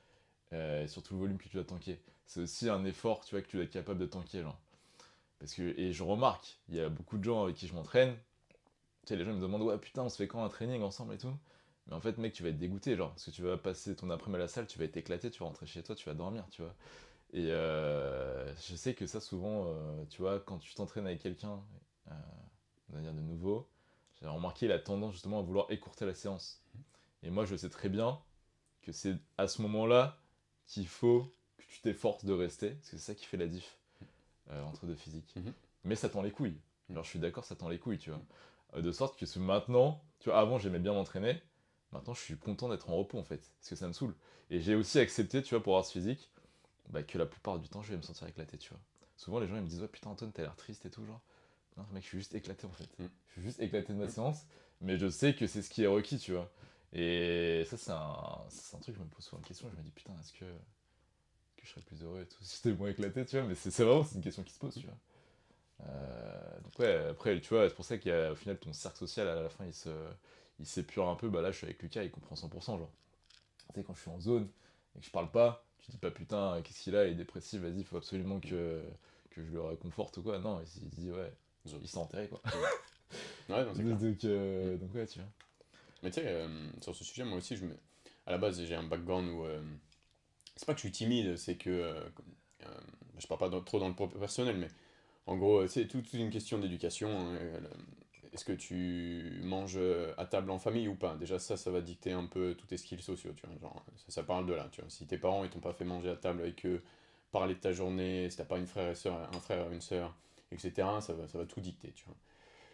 euh, 0.53 0.84
et 0.84 0.88
sur 0.88 1.03
tout 1.03 1.13
le 1.13 1.19
volume 1.21 1.38
que 1.38 1.47
tu 1.47 1.55
dois 1.55 1.63
tanker. 1.63 1.99
C'est 2.25 2.41
aussi 2.41 2.69
un 2.69 2.84
effort, 2.86 3.23
tu 3.25 3.36
vois, 3.36 3.41
que 3.41 3.47
tu 3.47 3.57
dois 3.57 3.65
être 3.65 3.71
capable 3.71 3.99
de 3.99 4.05
tanker, 4.05 4.41
genre. 4.41 4.59
Parce 5.39 5.53
que, 5.53 5.77
et 5.79 5.93
je 5.93 6.03
remarque, 6.03 6.59
il 6.69 6.75
y 6.75 6.79
a 6.79 6.89
beaucoup 6.89 7.17
de 7.17 7.23
gens 7.23 7.43
avec 7.43 7.55
qui 7.55 7.67
je 7.67 7.73
m'entraîne, 7.73 8.15
tu 9.05 9.09
sais, 9.09 9.15
les 9.15 9.25
gens 9.25 9.34
me 9.34 9.41
demandent, 9.41 9.63
ouais, 9.63 9.77
putain, 9.77 10.03
on 10.03 10.09
se 10.09 10.17
fait 10.17 10.27
quand 10.27 10.43
un 10.43 10.49
training 10.49 10.82
ensemble 10.84 11.13
et 11.15 11.17
tout? 11.17 11.34
Mais 11.88 11.93
en 11.95 12.01
fait, 12.01 12.17
mec, 12.17 12.34
tu 12.34 12.43
vas 12.43 12.49
être 12.49 12.59
dégoûté, 12.59 12.95
genre, 12.95 13.09
parce 13.11 13.25
que 13.25 13.32
tu 13.32 13.41
vas 13.41 13.57
passer 13.57 13.95
ton 13.95 14.09
après-midi 14.09 14.38
à 14.38 14.39
la 14.39 14.47
salle, 14.47 14.67
tu 14.67 14.77
vas 14.79 14.86
être 14.86 14.97
éclaté, 14.97 15.32
tu 15.32 15.39
vas 15.39 15.47
rentrer 15.47 15.65
chez 15.65 15.84
toi, 15.84 15.95
tu 15.95 16.07
vas 16.07 16.15
dormir, 16.15 16.45
tu 16.51 16.61
vois. 16.61 16.75
Et 17.34 17.51
euh, 17.51 18.53
je 18.57 18.75
sais 18.75 18.93
que 18.93 19.07
ça, 19.07 19.19
souvent, 19.21 19.65
euh, 19.67 20.05
tu 20.09 20.21
vois, 20.21 20.39
quand 20.39 20.59
tu 20.59 20.73
t'entraînes 20.75 21.07
avec 21.07 21.19
quelqu'un, 21.21 21.61
on 22.09 22.95
va 22.95 23.01
dire 23.01 23.13
de 23.13 23.21
nouveau, 23.21 23.67
j'ai 24.22 24.28
remarqué 24.28 24.67
la 24.67 24.80
tendance 24.80 25.13
justement 25.13 25.39
à 25.39 25.41
vouloir 25.41 25.65
écourter 25.72 26.05
la 26.05 26.13
séance. 26.13 26.61
Et 27.24 27.30
moi, 27.30 27.45
je 27.45 27.55
sais 27.55 27.69
très 27.69 27.89
bien 27.89 28.19
que 28.82 28.91
c'est 28.91 29.15
à 29.38 29.47
ce 29.47 29.61
moment-là 29.61 30.17
qu'il 30.67 30.88
faut 30.88 31.32
que 31.57 31.63
tu 31.67 31.82
t'efforces 31.82 32.26
de 32.26 32.34
rester, 32.34 32.72
parce 32.72 32.89
que 32.89 32.97
c'est 32.97 33.03
ça 33.03 33.15
qui 33.15 33.26
fait 33.26 33.38
la 33.38 33.47
diff 33.47 33.78
euh, 34.51 34.63
entre 34.63 34.86
deux 34.86 34.95
physiques. 34.95 35.34
Mhm. 35.36 35.53
Mais 35.86 35.95
ça 35.95 36.09
tend 36.09 36.22
les 36.22 36.32
couilles. 36.32 36.51
Mhm. 36.89 36.95
Alors 36.95 37.03
je 37.03 37.09
suis 37.09 37.19
d'accord, 37.19 37.45
ça 37.45 37.55
tend 37.55 37.69
les 37.69 37.80
couilles, 37.80 37.97
tu 37.97 38.09
vois. 38.11 38.22
Euh, 38.76 38.82
de 38.82 38.91
sorte 38.91 39.17
que 39.19 39.39
maintenant, 39.39 40.01
tu 40.19 40.30
vois, 40.30 40.39
avant 40.39 40.59
j'aimais 40.59 40.80
bien 40.80 40.93
m'entraîner, 40.93 41.41
maintenant 41.91 42.13
je 42.13 42.22
suis 42.22 42.38
content 42.38 42.69
d'être 42.69 42.89
en 42.89 42.95
repos 42.95 43.17
en 43.19 43.24
fait, 43.24 43.51
parce 43.59 43.69
que 43.69 43.76
ça 43.76 43.88
me 43.88 43.93
saoule. 43.93 44.15
Et 44.49 44.59
j'ai 44.61 44.76
aussi 44.76 44.99
accepté, 44.99 45.41
tu 45.41 45.55
vois, 45.55 45.63
pour 45.63 45.74
avoir 45.74 45.86
ce 45.86 45.93
physique, 45.93 46.30
bah, 46.89 47.03
que 47.03 47.17
la 47.17 47.26
plupart 47.26 47.59
du 47.59 47.69
temps 47.69 47.82
je 47.82 47.91
vais 47.91 47.97
me 47.97 48.01
sentir 48.01 48.28
éclaté, 48.28 48.57
tu 48.57 48.69
vois. 48.69 48.80
Souvent 49.17 49.39
les 49.39 49.47
gens 49.47 49.55
ils 49.55 49.61
me 49.61 49.67
disent, 49.67 49.82
ouais 49.82 49.88
putain 49.88 50.09
Antoine, 50.09 50.32
t'as 50.32 50.43
l'air 50.43 50.55
triste 50.55 50.86
et 50.86 50.89
tout, 50.89 51.05
genre. 51.05 51.22
Non, 51.78 51.86
mec, 51.91 52.03
je 52.03 52.07
suis 52.09 52.17
juste 52.19 52.36
éclaté 52.36 52.65
en 52.67 52.72
fait. 52.72 52.89
Mhm. 52.99 53.09
Je 53.28 53.32
suis 53.34 53.41
juste 53.43 53.59
éclaté 53.59 53.93
de 53.93 53.97
ma 53.97 54.05
Mhm. 54.05 54.11
séance, 54.11 54.45
mais 54.82 54.97
je 54.97 55.09
sais 55.09 55.36
que 55.36 55.47
c'est 55.47 55.61
ce 55.61 55.69
qui 55.69 55.84
est 55.84 55.88
requis, 55.88 56.17
tu 56.19 56.34
vois. 56.34 56.49
Et 56.93 57.63
ça, 57.65 57.78
c'est 57.78 57.91
un, 57.91 57.97
un 57.97 58.80
truc, 58.80 58.95
je 58.95 58.99
me 59.01 59.07
pose 59.07 59.24
souvent 59.24 59.41
la 59.41 59.47
question, 59.47 59.69
je 59.72 59.78
me 59.78 59.84
dis, 59.84 59.91
putain, 59.91 60.13
est-ce 60.19 60.34
que, 60.34 60.45
que 61.57 61.65
je 61.65 61.69
serais 61.69 61.82
plus 61.82 62.03
heureux 62.03 62.22
et 62.22 62.26
tout 62.28 62.38
si 62.43 62.57
j'étais 62.57 62.76
moins 62.78 62.89
éclaté, 62.89 63.26
tu 63.26 63.38
vois. 63.38 63.47
Mais 63.47 63.55
c'est 63.55 63.69
vraiment 63.84 64.03
c'est 64.03 64.15
une 64.15 64.22
question 64.24 64.43
qui 64.43 64.53
se 64.53 64.59
pose, 64.59 64.74
tu 64.76 64.86
vois. 64.86 64.97
Euh, 65.88 66.59
donc 66.61 66.80
ouais, 66.80 66.95
après, 67.11 67.39
tu 67.41 67.49
vois, 67.53 67.69
c'est 67.69 67.76
pour 67.76 67.86
ça 67.86 67.97
qu'au 67.97 68.36
final, 68.36 68.59
ton 68.59 68.74
cercle 68.74 68.99
social, 68.99 69.28
à 69.28 69.43
la 69.43 69.49
fin, 69.49 69.65
il 69.65 69.74
se 69.74 69.89
il 70.59 70.65
s'épure 70.67 71.09
un 71.09 71.15
peu. 71.15 71.30
Bah 71.30 71.41
là, 71.41 71.51
je 71.51 71.57
suis 71.57 71.65
avec 71.67 71.82
Lucas, 71.84 72.03
il 72.03 72.11
comprend 72.11 72.36
100%, 72.36 72.78
genre. 72.78 72.91
Tu 73.74 73.82
sais, 73.82 73.86
quand 73.86 73.95
je 73.95 74.01
suis 74.01 74.11
en 74.11 74.19
zone 74.19 74.49
et 74.97 74.99
que 75.01 75.05
je 75.05 75.11
parle 75.11 75.32
pas, 75.32 75.65
tu 75.80 75.91
dis 75.91 75.97
pas, 75.97 76.11
putain, 76.11 76.61
qu'est-ce 76.63 76.82
qu'il 76.82 76.95
a, 76.95 77.05
il 77.07 77.13
est 77.13 77.15
dépressif, 77.15 77.61
vas-y, 77.61 77.84
faut 77.84 77.97
absolument 77.97 78.39
que, 78.41 78.84
que 79.32 79.43
je 79.43 79.51
le 79.51 79.61
réconforte 79.61 80.17
ou 80.17 80.24
quoi. 80.24 80.39
Non, 80.39 80.61
il, 80.61 80.84
il 80.84 80.89
dit, 80.89 81.11
ouais, 81.11 81.34
Zone. 81.68 81.80
il 81.84 81.88
s'est 81.88 81.97
enterré, 81.97 82.28
quoi. 82.28 82.41
Ouais, 83.49 83.66
non, 83.66 83.74
c'est 83.74 83.84
clair. 83.84 83.97
donc, 83.97 84.24
euh, 84.26 84.78
donc 84.78 84.93
ouais, 84.95 85.05
tu 85.07 85.20
vois. 85.20 85.28
Mais 86.03 86.12
tu 86.12 86.22
sais, 86.22 86.28
euh, 86.28 86.47
sur 86.82 86.95
ce 86.95 87.03
sujet, 87.03 87.24
moi 87.24 87.38
aussi, 87.38 87.55
je 87.57 87.66
me... 87.66 87.74
à 88.26 88.32
la 88.32 88.38
base, 88.38 88.64
j'ai 88.64 88.76
un 88.76 88.84
background 88.84 89.30
où. 89.30 89.45
euh, 89.45 89.62
C'est 90.55 90.66
pas 90.66 90.74
que 90.74 90.80
je 90.80 90.88
suis 90.88 90.91
timide, 90.91 91.38
c'est 91.38 91.57
que. 91.57 91.70
euh, 91.70 92.01
euh, 92.66 92.68
je 93.20 93.28
parle 93.28 93.39
pas 93.39 93.49
dans- 93.49 93.62
trop 93.62 93.80
dans 93.80 93.88
le 93.89 93.95
propre 93.95 94.18
personnel, 94.20 94.57
mais 94.57 94.70
en 95.28 95.38
gros, 95.38 95.68
c'est 95.68 95.88
toute 95.88 96.14
une 96.14 96.30
question 96.32 96.59
d'éducation. 96.59 97.09
hein, 97.09 97.36
euh, 97.41 97.59
Est-ce 98.34 98.45
que 98.45 98.53
tu 98.53 99.41
manges 99.43 99.80
à 100.18 100.26
table 100.26 100.51
en 100.51 100.59
famille 100.59 100.88
ou 100.88 100.95
pas? 100.95 101.16
Déjà, 101.18 101.39
ça, 101.39 101.57
ça 101.57 101.72
va 101.72 101.82
dicter 101.82 102.12
un 102.14 102.26
peu 102.28 102.55
tous 102.57 102.68
tes 102.68 102.78
skills 102.78 103.01
sociaux, 103.01 103.34
tu 103.36 103.45
vois. 103.47 103.57
Genre, 103.59 103.86
ça, 103.97 104.05
ça 104.12 104.24
parle 104.24 104.45
de 104.47 104.53
là, 104.53 104.70
tu 104.72 104.82
vois. 104.82 104.89
Si 104.89 105.05
tes 105.07 105.18
parents, 105.18 105.43
ils 105.43 105.49
t'ont 105.49 105.59
pas 105.59 105.74
fait 105.74 105.86
manger 105.86 106.09
à 106.09 106.16
table 106.16 106.41
avec 106.41 106.66
eux, 106.66 106.82
parler 107.32 107.55
de 107.55 107.59
ta 107.59 107.74
journée, 107.74 108.30
si 108.30 108.38
t'as 108.38 108.45
pas 108.45 108.57
une 108.57 108.68
frère 108.68 108.89
et 108.91 108.95
sœur, 108.95 109.16
un 109.36 109.39
frère 109.41 109.70
et 109.72 109.76
une 109.76 109.82
sœur, 109.82 110.16
etc., 110.52 111.02
ça 111.02 111.14
va, 111.14 111.28
ça 111.28 111.38
va 111.38 111.45
tout 111.45 111.62
dicter, 111.62 111.91
tu 111.95 112.06
vois. 112.06 112.16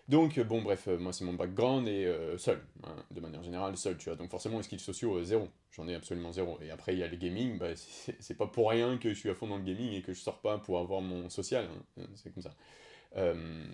Donc, 0.08 0.38
euh, 0.38 0.44
bon, 0.46 0.62
bref, 0.62 0.88
euh, 0.88 0.98
moi, 0.98 1.12
c'est 1.12 1.26
mon 1.26 1.34
background 1.34 1.88
et 1.88 2.06
euh, 2.06 2.38
seul, 2.38 2.62
hein, 2.84 2.96
de 3.12 3.20
manière 3.20 3.44
générale, 3.44 3.76
seul, 3.76 3.98
tu 3.98 4.06
vois. 4.06 4.16
Donc, 4.16 4.30
forcément, 4.30 4.58
les 4.58 4.64
skills 4.64 4.80
sociaux, 4.80 5.22
zéro. 5.24 5.50
J'en 5.72 5.88
ai 5.88 5.96
absolument 5.96 6.32
zéro. 6.32 6.58
Et 6.62 6.72
après, 6.72 6.94
il 6.94 7.00
y 7.00 7.04
a 7.04 7.08
le 7.08 7.18
gaming, 7.18 7.58
bah, 7.58 7.76
c'est 8.20 8.38
pas 8.38 8.48
pour 8.48 8.70
rien 8.70 8.98
que 8.98 9.10
je 9.10 9.16
suis 9.16 9.30
à 9.30 9.36
fond 9.36 9.48
dans 9.48 9.58
le 9.58 9.64
gaming 9.64 9.92
et 9.94 10.02
que 10.02 10.14
je 10.14 10.20
sors 10.20 10.40
pas 10.40 10.60
pour 10.60 10.80
avoir 10.80 11.02
mon 11.02 11.30
social. 11.30 11.68
hein. 11.98 12.04
C'est 12.16 12.34
comme 12.34 12.44
ça. 12.44 12.56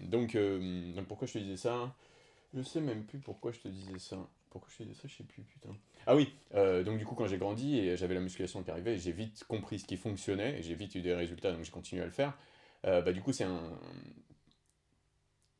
Donc, 0.09 0.35
donc, 0.37 1.05
pourquoi 1.07 1.27
je 1.27 1.33
te 1.33 1.37
disais 1.37 1.57
ça? 1.57 1.93
Je 2.53 2.61
sais 2.61 2.81
même 2.81 3.03
plus 3.03 3.19
pourquoi 3.19 3.51
je 3.51 3.59
te 3.59 3.67
disais 3.67 3.99
ça. 3.99 4.17
Pourquoi 4.49 4.69
je 4.71 4.77
te 4.77 4.83
disais 4.83 5.01
ça? 5.01 5.07
Je 5.07 5.15
sais 5.17 5.23
plus, 5.23 5.43
putain. 5.43 5.69
Ah 6.07 6.15
oui, 6.15 6.33
donc 6.53 6.97
du 6.97 7.05
coup, 7.05 7.15
quand 7.15 7.27
j'ai 7.27 7.37
grandi 7.37 7.77
et 7.77 7.97
j'avais 7.97 8.15
la 8.15 8.21
musculation 8.21 8.63
qui 8.63 8.71
arrivait, 8.71 8.97
j'ai 8.97 9.11
vite 9.11 9.43
compris 9.43 9.79
ce 9.79 9.85
qui 9.85 9.97
fonctionnait 9.97 10.59
et 10.59 10.63
j'ai 10.63 10.75
vite 10.75 10.95
eu 10.95 11.01
des 11.01 11.13
résultats, 11.13 11.51
donc 11.51 11.63
j'ai 11.63 11.71
continué 11.71 12.01
à 12.01 12.05
le 12.05 12.11
faire. 12.11 12.33
Euh, 12.85 13.01
bah, 13.01 13.11
du 13.13 13.21
coup, 13.21 13.33
c'est 13.33 13.43
un. 13.45 13.61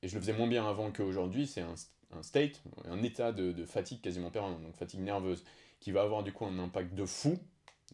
Et 0.01 0.07
je 0.07 0.15
le 0.15 0.21
faisais 0.21 0.33
moins 0.33 0.47
bien 0.47 0.67
avant 0.67 0.91
qu'aujourd'hui, 0.91 1.47
c'est 1.47 1.61
un, 1.61 1.75
un 2.11 2.23
state, 2.23 2.61
un 2.85 3.01
état 3.03 3.31
de, 3.31 3.51
de 3.51 3.65
fatigue 3.65 4.01
quasiment 4.01 4.31
permanent, 4.31 4.59
donc 4.59 4.75
fatigue 4.75 4.99
nerveuse, 4.99 5.43
qui 5.79 5.91
va 5.91 6.01
avoir 6.01 6.23
du 6.23 6.33
coup 6.33 6.45
un 6.45 6.59
impact 6.59 6.93
de 6.93 7.05
fou, 7.05 7.37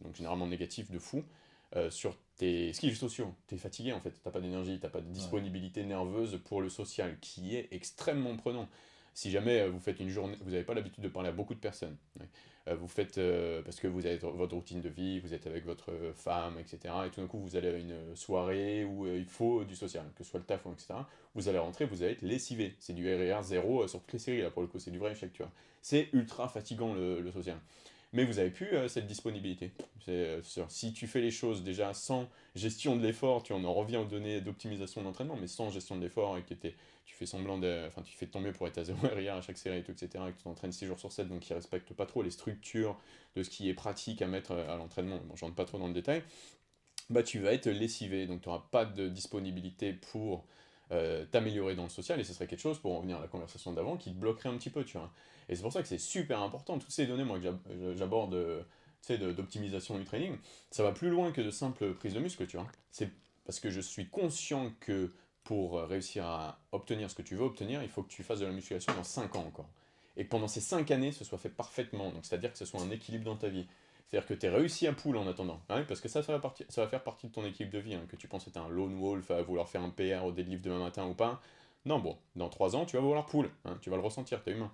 donc 0.02 0.16
généralement 0.16 0.48
négatif 0.48 0.90
de 0.90 0.98
fou, 1.00 1.24
euh, 1.76 1.92
sur 1.92 2.18
tes 2.38 2.74
skills 2.74 2.96
sociaux. 2.96 3.36
T'es 3.48 3.58
fatigué 3.58 3.94
en 3.94 4.00
fait, 4.00 4.20
t'as 4.24 4.32
pas 4.32 4.42
d'énergie, 4.42 4.80
t'as 4.80 4.90
pas 4.90 5.02
de 5.02 5.12
disponibilité 5.12 5.84
nerveuse 5.84 6.40
pour 6.46 6.62
le 6.62 6.70
social, 6.70 7.18
qui 7.22 7.56
est 7.56 7.68
extrêmement 7.72 8.36
prenant. 8.38 8.68
Si 9.20 9.32
jamais 9.32 9.60
euh, 9.60 9.70
vous 9.70 9.82
faites 9.82 10.00
une 10.00 10.08
journée, 10.08 10.38
vous 10.40 10.52
n'avez 10.52 10.64
pas 10.64 10.74
l'habitude 10.74 11.04
de 11.04 11.10
parler 11.10 11.28
à 11.28 11.34
beaucoup 11.34 11.54
de 11.54 11.60
personnes. 11.60 11.98
Euh, 12.70 12.76
vous 12.76 12.88
faites 12.88 13.18
euh, 13.18 13.62
parce 13.64 13.78
que 13.82 13.88
vous 13.88 14.06
avez 14.06 14.16
votre 14.16 14.56
routine 14.56 14.80
de 14.80 14.88
vie, 14.88 15.20
vous 15.20 15.34
êtes 15.34 15.46
avec 15.46 15.66
votre 15.66 15.92
femme, 16.16 16.58
etc. 16.58 16.80
Et 17.06 17.10
tout 17.10 17.20
d'un 17.20 17.28
coup, 17.28 17.38
vous 17.38 17.58
allez 17.58 17.68
à 17.68 17.78
une 17.78 18.16
soirée 18.16 18.86
où 18.86 19.06
il 19.08 19.26
faut 19.26 19.66
du 19.66 19.76
social, 19.76 20.06
que 20.16 20.24
ce 20.24 20.30
soit 20.30 20.40
le 20.40 20.46
taf 20.46 20.66
ou 20.66 20.72
etc. 20.72 20.94
Vous 21.36 21.50
allez 21.50 21.58
rentrer, 21.58 21.84
vous 21.84 22.02
allez 22.02 22.14
être 22.14 22.22
lessivé. 22.22 22.78
C'est 22.80 22.94
du 22.94 23.14
RER 23.14 23.44
0 23.44 23.90
sur 23.90 24.00
toutes 24.00 24.14
les 24.14 24.20
séries, 24.20 24.42
là 24.42 24.52
pour 24.52 24.62
le 24.62 24.70
coup, 24.70 24.80
c'est 24.80 24.92
du 24.92 25.00
vrai 25.00 25.12
échec, 25.12 25.34
tu 25.34 25.44
vois. 25.44 25.52
C'est 25.82 26.08
ultra 26.14 26.48
fatigant 26.48 26.94
le 26.94 27.30
social. 27.34 27.58
Mais 28.12 28.24
vous 28.24 28.40
avez 28.40 28.50
plus 28.50 28.74
euh, 28.74 28.88
cette 28.88 29.06
disponibilité. 29.06 29.72
Euh. 30.08 30.42
Si 30.68 30.94
tu 30.94 31.08
fais 31.08 31.22
les 31.22 31.32
choses 31.32 31.64
déjà 31.64 31.94
sans 31.94 32.28
gestion 32.56 32.96
de 32.96 33.04
l'effort, 33.04 33.44
tu 33.44 33.54
en 33.54 33.64
en 33.64 33.74
reviens 33.74 34.02
aux 34.02 34.06
données 34.06 34.42
d'optimisation 34.42 35.04
d'entraînement, 35.04 35.38
mais 35.40 35.48
sans 35.48 35.70
gestion 35.70 35.96
de 35.96 36.02
l'effort 36.02 36.38
et 36.38 36.42
que 36.42 36.56
tu 36.56 36.74
fais 37.16 37.28
semblant 37.28 37.60
de. 37.60 37.86
Enfin, 37.88 38.02
tu 38.02 38.16
fais 38.16 38.26
de 38.26 38.32
ton 38.32 38.40
mieux 38.40 38.52
pour 38.52 38.68
être 38.68 38.80
à 38.80 38.84
0 38.84 38.98
RER 39.08 39.30
à 39.30 39.42
chaque 39.42 39.58
série 39.58 39.78
et 39.78 39.92
etc. 39.92 40.08
Et 40.28 40.32
que 40.32 40.38
tu 40.38 40.44
t'entraînes 40.44 40.72
6 40.72 40.88
jours 40.88 41.00
sur 41.00 41.12
7, 41.12 41.28
donc 41.28 41.42
qui 41.42 41.54
respecte 41.54 41.94
pas 41.94 42.08
trop 42.08 42.24
les 42.24 42.32
structures 42.32 43.00
de 43.36 43.44
ce 43.44 43.50
qui 43.50 43.70
est 43.70 43.76
pratique 43.76 44.22
à 44.24 44.28
mettre 44.28 44.52
euh, 44.52 44.74
à 44.74 44.78
l'entraînement. 44.78 45.20
Bon, 45.26 45.36
je 45.36 45.46
rentre 45.46 45.56
pas 45.56 45.66
trop 45.66 45.78
dans 45.78 45.88
le 45.88 45.94
détail. 45.94 46.24
Bah, 47.12 47.24
tu 47.24 47.40
vas 47.40 47.54
être 47.54 47.70
lessivé, 47.70 48.26
donc 48.26 48.42
tu 48.42 48.50
n'auras 48.50 48.66
pas 48.72 48.86
de 48.86 49.08
disponibilité 49.08 49.94
pour 49.94 50.46
euh, 50.92 51.26
t'améliorer 51.26 51.76
dans 51.76 51.84
le 51.84 51.90
social, 51.90 52.20
et 52.20 52.24
ce 52.24 52.34
serait 52.34 52.48
quelque 52.48 52.60
chose, 52.60 52.80
pour 52.80 52.94
en 52.94 52.98
revenir 52.98 53.18
à 53.18 53.22
la 53.22 53.28
conversation 53.28 53.74
d'avant, 53.74 53.98
qui 53.98 54.12
te 54.14 54.18
bloquerait 54.20 54.50
un 54.50 54.58
petit 54.58 54.70
peu, 54.70 54.84
tu 54.84 54.98
vois. 54.98 55.12
Et 55.50 55.56
c'est 55.56 55.62
pour 55.62 55.74
ça 55.74 55.82
que 55.82 55.88
c'est 55.88 55.98
super 55.98 56.42
important, 56.42 56.78
toutes 56.80 56.92
ces 56.92 57.06
données, 57.08 57.24
moi, 57.24 57.38
que 57.38 57.44
j'ab- 57.44 57.96
j'aborde, 57.96 58.34
euh, 58.36 58.62
tu 59.02 59.16
sais, 59.16 59.18
d'optimisation 59.18 59.98
du 59.98 60.06
training, 60.06 60.38
ça 60.72 60.84
va 60.84 60.92
plus 60.92 61.10
loin 61.10 61.32
que 61.32 61.42
de 61.42 61.52
simples 61.52 61.94
prises 61.94 62.14
de 62.14 62.20
muscle, 62.20 62.46
tu 62.48 62.58
vois. 62.58 62.68
C'est 62.92 63.10
parce 63.46 63.60
que 63.60 63.70
je 63.70 63.82
suis 63.82 64.08
conscient 64.10 64.72
que 64.80 65.12
pour 65.44 65.82
réussir 65.82 66.26
à 66.26 66.60
obtenir 66.72 67.10
ce 67.10 67.16
que 67.16 67.22
tu 67.24 67.36
veux 67.36 67.44
obtenir, 67.44 67.82
il 67.82 67.90
faut 67.90 68.04
que 68.04 68.10
tu 68.10 68.22
fasses 68.24 68.40
de 68.40 68.46
la 68.46 68.52
musculation 68.52 68.94
dans 68.94 69.04
5 69.04 69.36
ans 69.36 69.46
encore. 69.48 69.70
Et 70.18 70.26
que 70.26 70.30
pendant 70.30 70.48
ces 70.48 70.62
5 70.62 70.92
années, 70.92 71.12
ce 71.12 71.24
soit 71.24 71.38
fait 71.38 71.50
parfaitement, 71.50 72.12
donc 72.12 72.26
c'est-à-dire 72.26 72.52
que 72.52 72.58
ce 72.58 72.66
soit 72.66 72.82
un 72.82 72.92
équilibre 72.92 73.26
dans 73.26 73.38
ta 73.38 73.48
vie. 73.48 73.66
C'est-à-dire 74.10 74.28
que 74.28 74.34
tu 74.34 74.46
es 74.46 74.50
réussi 74.50 74.88
à 74.88 74.94
poule 74.94 75.18
en 75.18 75.28
attendant. 75.28 75.62
hein, 75.70 75.84
parce 75.88 76.02
que 76.02 76.08
ça, 76.10 76.24
ça 76.24 76.38
va, 76.38 76.88
faire 76.88 77.04
partie 77.04 77.28
de 77.28 77.32
ton 77.32 77.46
équipe 77.46 77.70
de 77.70 77.80
vie. 77.80 77.94
hein, 77.94 78.06
que 78.10 78.16
tu 78.16 78.28
penses 78.28 78.48
être 78.48 78.58
un 78.58 78.70
lone 78.70 79.00
wolf 79.00 79.30
à 79.32 79.42
vouloir 79.42 79.70
faire 79.70 79.84
un 79.84 79.90
PR 79.92 80.26
au 80.26 80.32
deadlift 80.32 80.64
demain 80.64 80.80
matin 80.80 81.06
ou 81.08 81.14
pas. 81.14 81.42
Non, 81.86 82.00
bon, 82.00 82.18
dans 82.36 82.50
3 82.50 82.76
ans, 82.76 82.86
tu 82.86 82.96
vas 82.96 83.02
vouloir 83.02 83.26
poule. 83.26 83.50
hein, 83.66 83.78
tu 83.82 83.90
vas 83.90 83.98
le 83.98 84.02
ressentir, 84.02 84.42
t'es 84.44 84.52
humain. 84.52 84.72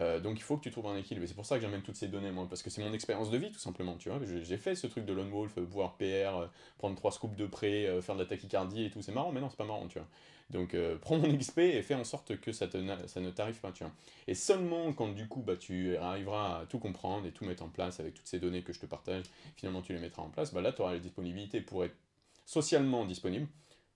Euh, 0.00 0.20
donc 0.20 0.38
il 0.38 0.42
faut 0.42 0.56
que 0.56 0.62
tu 0.62 0.70
trouves 0.70 0.86
un 0.86 0.96
équilibre. 0.96 1.26
C'est 1.26 1.34
pour 1.34 1.46
ça 1.46 1.56
que 1.56 1.62
j'amène 1.62 1.82
toutes 1.82 1.96
ces 1.96 2.08
données, 2.08 2.30
moi, 2.30 2.46
parce 2.48 2.62
que 2.62 2.70
c'est 2.70 2.82
mon 2.82 2.92
expérience 2.92 3.30
de 3.30 3.38
vie, 3.38 3.50
tout 3.50 3.58
simplement. 3.58 3.96
Tu 3.96 4.08
vois, 4.08 4.18
j'ai 4.24 4.56
fait 4.56 4.74
ce 4.74 4.86
truc 4.86 5.04
de 5.04 5.12
lone 5.12 5.30
wolf, 5.30 5.56
euh, 5.58 5.62
voir 5.62 5.96
PR, 5.96 6.02
euh, 6.02 6.46
prendre 6.78 6.96
3 6.96 7.12
scoops 7.12 7.36
de 7.36 7.46
près, 7.46 7.86
euh, 7.86 8.02
faire 8.02 8.14
de 8.16 8.20
la 8.20 8.26
tachycardie 8.26 8.84
et 8.84 8.90
tout. 8.90 9.02
C'est 9.02 9.12
marrant, 9.12 9.32
mais 9.32 9.40
non, 9.40 9.48
c'est 9.50 9.56
pas 9.56 9.64
marrant, 9.64 9.86
tu 9.86 9.98
vois. 9.98 10.08
Donc 10.50 10.74
euh, 10.74 10.96
prends 11.00 11.18
mon 11.18 11.32
XP 11.36 11.58
et 11.58 11.82
fais 11.82 11.94
en 11.94 12.04
sorte 12.04 12.38
que 12.40 12.52
ça, 12.52 12.66
te, 12.68 12.78
ça 13.06 13.20
ne 13.20 13.30
t'arrive 13.30 13.60
pas, 13.60 13.72
tu 13.72 13.84
vois. 13.84 13.92
Et 14.26 14.34
seulement 14.34 14.92
quand 14.92 15.08
du 15.08 15.28
coup 15.28 15.42
bah, 15.42 15.56
tu 15.56 15.96
arriveras 15.96 16.60
à 16.60 16.66
tout 16.66 16.78
comprendre 16.78 17.26
et 17.26 17.32
tout 17.32 17.44
mettre 17.44 17.62
en 17.62 17.68
place 17.68 18.00
avec 18.00 18.14
toutes 18.14 18.26
ces 18.26 18.38
données 18.38 18.62
que 18.62 18.72
je 18.72 18.80
te 18.80 18.86
partage, 18.86 19.24
finalement 19.56 19.82
tu 19.82 19.92
les 19.92 20.00
mettras 20.00 20.22
en 20.22 20.30
place, 20.30 20.52
bah 20.52 20.60
là 20.60 20.72
tu 20.72 20.82
auras 20.82 20.92
la 20.92 20.98
disponibilité 20.98 21.60
pour 21.60 21.84
être 21.84 21.96
socialement 22.44 23.04
disponible, 23.04 23.48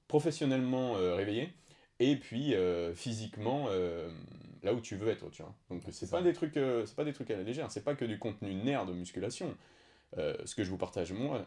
professionnellement 0.09 0.96
euh, 0.96 1.14
réveillé, 1.14 1.53
et 2.01 2.16
puis 2.16 2.55
euh, 2.55 2.94
physiquement 2.94 3.66
euh, 3.70 4.11
là 4.62 4.72
où 4.74 4.80
tu 4.80 4.96
veux 4.96 5.09
être, 5.09 5.30
tu 5.30 5.42
vois. 5.42 5.55
Donc 5.70 5.82
c'est 5.90 6.07
ça. 6.07 6.16
pas 6.18 6.22
des 6.22 6.32
trucs, 6.32 6.57
euh, 6.57 6.86
c'est 6.86 6.96
pas 6.96 7.05
des 7.05 7.12
trucs 7.12 7.30
à 7.30 7.36
la 7.36 7.42
légère, 7.42 7.70
c'est 7.70 7.84
pas 7.84 7.94
que 7.94 8.05
du 8.05 8.18
contenu 8.18 8.55
nerd 8.55 8.88
de 8.88 8.94
musculation. 8.94 9.55
Ce 10.16 10.55
que 10.55 10.64
je 10.64 10.70
vous 10.70 10.78
partage 10.78 11.12
moi, 11.12 11.46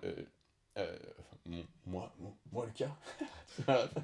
enfin, 0.78 1.38
mon- 1.46 1.66
moi, 1.86 2.14
moi, 2.20 2.34
moi 2.52 2.66
le 2.66 2.72
cas. 2.72 2.96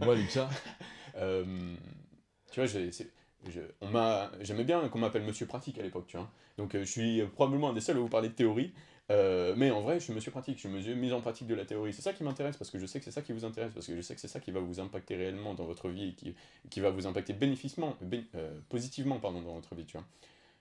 Moi, 0.01 0.15
Lucas, 0.15 0.49
tu 2.51 2.59
vois, 2.59 2.67
c'est- 2.67 3.11
je- 3.49 3.61
on 3.81 3.89
m'a, 3.89 4.31
j'aimais 4.41 4.63
bien 4.63 4.87
qu'on 4.89 4.99
m'appelle 4.99 5.23
Monsieur 5.23 5.45
Pratique 5.45 5.79
à 5.79 5.83
l'époque, 5.83 6.05
tu 6.07 6.17
vois. 6.17 6.29
Donc 6.57 6.73
je 6.75 6.83
suis 6.83 7.23
probablement 7.35 7.69
un 7.69 7.73
des 7.73 7.81
seuls 7.81 7.97
à 7.97 7.99
vous 7.99 8.09
parler 8.09 8.29
de 8.29 8.33
théorie, 8.33 8.73
euh, 9.09 9.53
mais 9.57 9.71
en 9.71 9.81
vrai, 9.81 9.99
je 9.99 10.05
suis 10.05 10.13
Monsieur 10.13 10.31
Pratique, 10.31 10.55
je 10.55 10.61
suis 10.61 10.69
Monsieur 10.69 10.93
mise 10.95 11.13
en 11.13 11.21
pratique 11.21 11.47
de 11.47 11.55
la 11.55 11.65
théorie. 11.65 11.93
C'est 11.93 12.01
ça 12.01 12.13
qui 12.13 12.23
m'intéresse 12.23 12.57
parce 12.57 12.69
que 12.69 12.77
je 12.79 12.85
sais 12.85 12.99
que 12.99 13.05
c'est 13.05 13.11
ça 13.11 13.21
qui 13.21 13.31
vous 13.33 13.45
intéresse, 13.45 13.73
parce 13.73 13.87
que 13.87 13.95
je 13.95 14.01
sais 14.01 14.15
que 14.15 14.21
c'est 14.21 14.27
ça 14.27 14.39
qui 14.39 14.51
va 14.51 14.59
vous 14.59 14.79
impacter 14.79 15.15
réellement 15.15 15.53
dans 15.53 15.65
votre 15.65 15.89
vie 15.89 16.09
et 16.09 16.13
qui, 16.13 16.35
qui 16.69 16.79
va 16.81 16.89
vous 16.89 17.07
impacter 17.07 17.33
bénéficement, 17.33 17.95
bé- 18.01 18.25
euh, 18.35 18.59
positivement 18.69 19.19
pardon, 19.19 19.41
dans 19.41 19.53
votre 19.55 19.75
vie, 19.75 19.85
tu. 19.85 19.97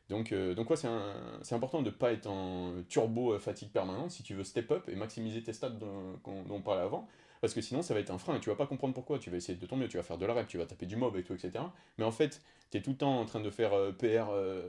Donc, 0.09 0.33
euh, 0.33 0.55
donc 0.55 0.71
ouais, 0.71 0.77
c'est 0.77 1.55
important 1.55 1.81
de 1.83 1.87
ne 1.87 1.95
pas 1.95 2.13
être 2.13 2.29
en 2.29 2.75
turbo 2.89 3.39
fatigue 3.41 3.71
permanente 3.71 4.13
si 4.13 4.23
tu 4.23 4.35
veux 4.35 4.45
step 4.45 4.71
up 4.71 4.89
et 4.89 4.95
maximiser 4.95 5.43
tes 5.43 5.53
stats 5.53 5.71
dont, 5.71 6.21
dont 6.25 6.55
on 6.55 6.61
parlait 6.61 6.83
avant. 6.83 7.09
Parce 7.41 7.55
que 7.55 7.61
sinon, 7.61 7.83
ça 7.83 7.95
va 7.95 8.01
être 8.01 8.11
un 8.11 8.19
frein 8.19 8.37
et 8.37 8.41
tu 8.41 8.51
vas 8.51 8.57
pas 8.57 8.67
comprendre 8.67 8.95
pourquoi. 8.95 9.19
Tu 9.19 9.31
vas 9.31 9.37
essayer 9.37 9.59
de 9.59 9.67
ton 9.67 9.77
mieux, 9.77 9.89
tu 9.89 9.97
vas 9.97 10.03
faire 10.03 10.19
de 10.19 10.27
la 10.27 10.35
rep, 10.35 10.47
tu 10.49 10.59
vas 10.59 10.67
taper 10.67 10.87
du 10.87 10.97
mob 10.97 11.17
et 11.17 11.23
tout, 11.23 11.35
etc. 11.35 11.73
Mais 11.99 12.05
en 12.05 12.11
fait, 12.13 12.43
tu 12.71 12.79
es 12.79 12.83
tout 12.83 12.91
le 12.91 12.97
temps 12.97 13.19
en 13.21 13.25
train 13.27 13.41
de 13.41 13.51
faire 13.51 13.73
euh, 13.75 13.93
PR. 13.93 14.31
euh, 14.31 14.63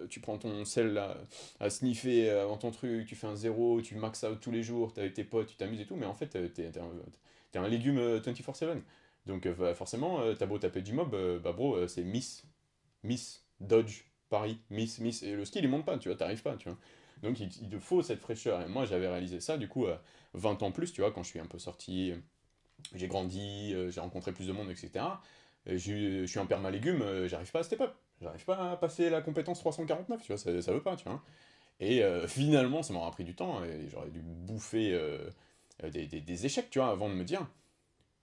euh, 0.00 0.06
tu 0.08 0.20
prends 0.20 0.38
ton 0.38 0.64
sel 0.64 0.92
là, 0.94 1.16
à 1.60 1.70
sniffer 1.70 2.30
avant 2.30 2.56
ton 2.58 2.70
truc, 2.70 3.06
tu 3.06 3.14
fais 3.16 3.26
un 3.26 3.36
zéro, 3.36 3.80
tu 3.82 3.94
max 3.96 4.22
out 4.24 4.40
tous 4.40 4.50
les 4.50 4.62
jours, 4.62 4.92
t'es 4.92 5.00
avec 5.02 5.14
tes 5.14 5.24
potes, 5.24 5.48
tu 5.48 5.56
t'amuses 5.56 5.80
et 5.80 5.86
tout. 5.86 5.96
Mais 5.96 6.06
en 6.06 6.14
fait, 6.14 6.26
t'es 6.28 6.48
t'es 6.50 6.78
un, 6.78 6.90
t'es 7.50 7.58
un 7.58 7.68
légume 7.68 7.98
euh, 7.98 8.20
24-7. 8.20 8.82
Donc 9.26 9.46
bah, 9.48 9.74
forcément, 9.74 10.20
t'as 10.36 10.46
beau 10.46 10.58
taper 10.58 10.82
du 10.82 10.92
mob, 10.92 11.14
bah 11.42 11.52
bro, 11.52 11.86
c'est 11.86 12.02
miss, 12.02 12.44
miss, 13.04 13.44
dodge, 13.60 14.02
pari, 14.30 14.58
miss, 14.70 14.98
miss. 15.00 15.22
Et 15.22 15.34
le 15.36 15.44
skill 15.44 15.64
il 15.64 15.70
monte 15.70 15.84
pas, 15.84 15.98
tu 15.98 16.08
vois, 16.08 16.16
t'arrives 16.18 16.42
pas, 16.42 16.56
tu 16.56 16.68
vois. 16.68 16.78
Donc 17.22 17.40
il, 17.40 17.50
il 17.62 17.68
te 17.68 17.78
faut 17.78 18.02
cette 18.02 18.20
fraîcheur. 18.20 18.62
Et 18.62 18.68
moi 18.68 18.84
j'avais 18.84 19.08
réalisé 19.08 19.40
ça 19.40 19.56
du 19.56 19.68
coup 19.68 19.86
20 20.34 20.62
ans 20.62 20.72
plus, 20.72 20.92
tu 20.92 21.00
vois, 21.00 21.12
quand 21.12 21.22
je 21.22 21.28
suis 21.28 21.40
un 21.40 21.46
peu 21.46 21.58
sorti, 21.58 22.12
j'ai 22.94 23.08
grandi, 23.08 23.74
j'ai 23.90 24.00
rencontré 24.00 24.32
plus 24.32 24.46
de 24.46 24.52
monde, 24.52 24.70
etc. 24.70 25.04
Je, 25.66 25.76
je 25.76 26.26
suis 26.26 26.40
un 26.40 26.46
perma 26.46 26.70
légumes, 26.70 27.26
j'arrive 27.26 27.50
pas 27.52 27.60
à 27.60 27.62
step 27.62 27.80
up. 27.80 27.94
J'arrive 28.20 28.44
pas 28.44 28.72
à 28.72 28.76
passer 28.76 29.10
la 29.10 29.20
compétence 29.20 29.58
349, 29.58 30.22
tu 30.22 30.28
vois, 30.28 30.38
ça, 30.38 30.62
ça 30.62 30.72
veut 30.72 30.82
pas, 30.82 30.96
tu 30.96 31.08
vois. 31.08 31.22
Et 31.80 32.02
finalement, 32.26 32.82
ça 32.82 32.92
m'aura 32.92 33.10
pris 33.10 33.24
du 33.24 33.34
temps, 33.34 33.62
et 33.64 33.88
j'aurais 33.88 34.10
dû 34.10 34.20
bouffer 34.20 34.98
des, 35.82 36.06
des, 36.06 36.20
des, 36.20 36.46
échecs, 36.46 36.70
tu 36.70 36.78
vois, 36.78 36.90
avant 36.90 37.08
de 37.08 37.14
me 37.14 37.24
dire, 37.24 37.46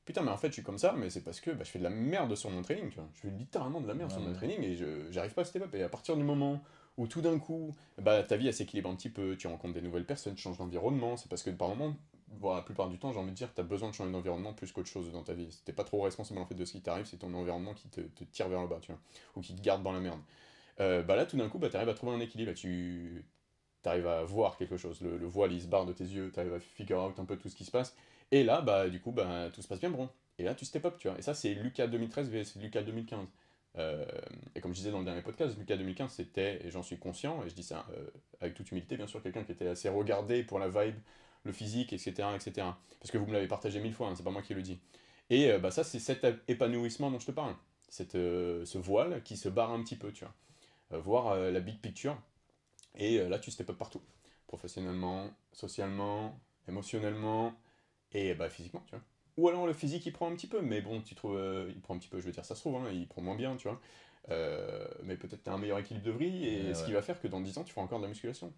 putain, 0.05 0.23
mais 0.23 0.31
en 0.31 0.37
fait, 0.37 0.47
je 0.47 0.53
suis 0.53 0.63
comme 0.63 0.79
ça, 0.79 0.93
mais 0.97 1.09
c'est 1.09 1.23
parce 1.23 1.39
que 1.39 1.51
bah, 1.51 1.63
je 1.63 1.69
fais 1.69 1.77
de 1.79 1.83
la 1.83 1.91
merde 1.91 2.33
sur 2.35 2.49
mon 2.49 2.61
training, 2.63 2.89
tu 2.89 2.95
vois. 2.95 3.07
Je 3.13 3.21
fais 3.21 3.29
littéralement 3.29 3.79
de 3.79 3.87
la 3.87 3.93
merde 3.93 4.11
sur 4.11 4.21
mon 4.21 4.33
training 4.33 4.63
et 4.63 4.75
j'arrive 5.11 5.33
pas 5.33 5.43
à 5.43 5.45
step 5.45 5.63
up. 5.63 5.75
Et 5.75 5.83
à 5.83 5.89
partir 5.89 6.15
du 6.15 6.23
moment 6.23 6.63
où 6.99 7.07
tout 7.07 7.21
d'un 7.21 7.39
coup, 7.39 7.73
bah, 7.97 8.21
ta 8.23 8.35
vie 8.35 8.47
elle 8.47 8.53
s'équilibre 8.53 8.89
un 8.89 8.95
petit 8.95 9.09
peu, 9.09 9.37
tu 9.37 9.47
rencontres 9.47 9.73
des 9.73 9.81
nouvelles 9.81 10.05
personnes, 10.05 10.35
tu 10.35 10.41
changes 10.41 10.57
d'environnement, 10.57 11.15
c'est 11.15 11.29
parce 11.29 11.43
que 11.43 11.49
par 11.49 11.69
moment, 11.69 11.95
bon, 12.27 12.53
la 12.53 12.61
plupart 12.61 12.89
du 12.89 12.99
temps, 12.99 13.13
j'ai 13.13 13.19
envie 13.19 13.31
de 13.31 13.35
dire, 13.35 13.53
tu 13.55 13.61
as 13.61 13.63
besoin 13.63 13.89
de 13.89 13.95
changer 13.95 14.11
d'environnement 14.11 14.53
plus 14.53 14.73
qu'autre 14.73 14.89
chose 14.89 15.09
dans 15.13 15.23
ta 15.23 15.33
vie. 15.33 15.47
T'es 15.63 15.71
pas 15.71 15.85
trop 15.85 16.01
responsable 16.01 16.41
en 16.41 16.45
fait 16.45 16.55
de 16.55 16.65
ce 16.65 16.73
qui 16.73 16.81
t'arrive, 16.81 17.05
c'est 17.05 17.17
ton 17.17 17.33
environnement 17.33 17.73
qui 17.73 17.87
te, 17.87 18.01
tire 18.25 18.49
vers 18.49 18.61
le 18.61 18.67
bas, 18.67 18.79
tu 18.81 18.91
vois, 18.91 18.99
ou 19.37 19.41
qui 19.41 19.55
te 19.55 19.61
garde 19.61 19.81
dans 19.81 19.93
la 19.93 20.01
merde. 20.01 20.19
Euh, 20.81 21.01
bah 21.01 21.15
là, 21.15 21.25
tout 21.25 21.37
d'un 21.37 21.47
coup, 21.47 21.57
bah, 21.57 21.69
tu 21.69 21.77
arrives 21.77 21.87
à 21.87 21.93
trouver 21.93 22.11
un 22.11 22.19
équilibre, 22.19 22.51
tu 22.53 23.23
arrives 23.85 24.07
à 24.07 24.23
voir 24.25 24.57
quelque 24.57 24.75
chose, 24.75 24.99
le, 24.99 25.17
le 25.17 25.25
voile 25.25 25.53
il 25.53 25.61
se 25.61 25.67
barre 25.67 25.85
de 25.85 25.93
tes 25.93 26.03
yeux, 26.03 26.31
tu 26.33 26.39
arrives 26.41 26.53
à 26.53 26.59
figure 26.59 27.01
out 27.01 27.17
un 27.17 27.25
peu 27.25 27.37
tout 27.37 27.47
ce 27.47 27.55
qui 27.55 27.63
se 27.63 27.71
passe, 27.71 27.95
et 28.31 28.43
là, 28.43 28.59
bah, 28.61 28.89
du 28.89 28.99
coup, 28.99 29.13
bah, 29.13 29.49
tout 29.53 29.61
se 29.61 29.67
passe 29.69 29.79
bien, 29.79 29.89
bon. 29.89 30.09
Et 30.37 30.43
là, 30.43 30.53
tu 30.55 30.65
step 30.65 30.85
up, 30.85 30.95
tu 30.99 31.07
vois. 31.07 31.17
Et 31.17 31.21
ça, 31.21 31.33
c'est 31.33 31.53
Lucas 31.53 31.87
2013 31.87 32.29
vs 32.29 32.59
Lucas 32.61 32.81
2015. 32.83 33.27
Euh, 33.77 34.05
et 34.55 34.61
comme 34.61 34.71
je 34.71 34.77
disais 34.77 34.91
dans 34.91 34.99
le 34.99 35.05
dernier 35.05 35.21
podcast, 35.21 35.57
Lucas 35.57 35.77
2015, 35.77 36.11
c'était, 36.11 36.65
et 36.65 36.71
j'en 36.71 36.83
suis 36.83 36.97
conscient, 36.97 37.43
et 37.43 37.49
je 37.49 37.55
dis 37.55 37.63
ça 37.63 37.85
euh, 37.91 38.09
avec 38.41 38.55
toute 38.55 38.69
humilité, 38.71 38.97
bien 38.97 39.07
sûr, 39.07 39.21
quelqu'un 39.21 39.43
qui 39.43 39.51
était 39.51 39.67
assez 39.67 39.89
regardé 39.89 40.43
pour 40.43 40.59
la 40.59 40.69
vibe, 40.69 40.95
le 41.43 41.51
physique, 41.51 41.93
etc. 41.93 42.29
etc. 42.35 42.67
Parce 42.99 43.11
que 43.11 43.17
vous 43.17 43.25
me 43.25 43.33
l'avez 43.33 43.47
partagé 43.47 43.79
mille 43.79 43.93
fois, 43.93 44.07
hein, 44.07 44.15
c'est 44.15 44.23
pas 44.23 44.31
moi 44.31 44.41
qui 44.41 44.53
le 44.53 44.61
dis. 44.61 44.79
Et 45.29 45.51
euh, 45.51 45.59
bah, 45.59 45.71
ça, 45.71 45.83
c'est 45.83 45.99
cet 45.99 46.25
épanouissement 46.47 47.11
dont 47.11 47.19
je 47.19 47.27
te 47.27 47.31
parle. 47.31 47.55
Cette, 47.89 48.13
ce 48.13 48.77
voile 48.77 49.23
qui 49.23 49.35
se 49.35 49.49
barre 49.49 49.71
un 49.71 49.81
petit 49.81 49.95
peu, 49.95 50.11
tu 50.11 50.23
vois. 50.23 50.99
voir 50.99 51.35
la 51.35 51.59
big 51.59 51.79
picture. 51.79 52.15
Et 52.95 53.17
là, 53.17 53.39
tu 53.39 53.49
step 53.49 53.67
up 53.71 53.77
partout. 53.79 54.01
Professionnellement, 54.45 55.31
socialement, 55.53 56.39
émotionnellement, 56.67 57.55
et 58.11 58.35
bah, 58.35 58.47
physiquement, 58.49 58.83
tu 58.85 58.91
vois. 58.91 59.03
Ou 59.39 59.47
alors 59.47 59.65
le 59.65 59.71
physique 59.73 60.05
il 60.05 60.11
prend 60.11 60.29
un 60.29 60.35
petit 60.35 60.47
peu, 60.47 60.59
mais 60.59 60.81
bon, 60.81 60.99
tu 60.99 61.15
trouves, 61.15 61.37
euh, 61.37 61.71
il 61.73 61.79
prend 61.79 61.95
un 61.95 61.97
petit 61.97 62.09
peu, 62.09 62.19
je 62.19 62.25
veux 62.25 62.31
dire, 62.33 62.43
ça 62.43 62.55
se 62.55 62.59
trouve, 62.59 62.75
hein, 62.75 62.89
il 62.91 63.07
prend 63.07 63.21
moins 63.21 63.35
bien, 63.35 63.55
tu 63.55 63.69
vois. 63.69 63.79
Euh, 64.31 64.85
mais 65.03 65.15
peut-être 65.15 65.43
tu 65.43 65.49
as 65.49 65.53
un 65.53 65.57
meilleur 65.57 65.79
équilibre 65.79 66.05
de 66.05 66.11
vrille, 66.11 66.45
et 66.45 66.73
ce 66.73 66.83
qui 66.83 66.91
va 66.91 67.01
faire 67.01 67.21
que 67.21 67.27
dans 67.29 67.39
10 67.39 67.57
ans, 67.57 67.63
tu 67.63 67.71
feras 67.71 67.85
encore 67.85 67.99
de 67.99 68.03
la 68.03 68.09
musculation. 68.09 68.51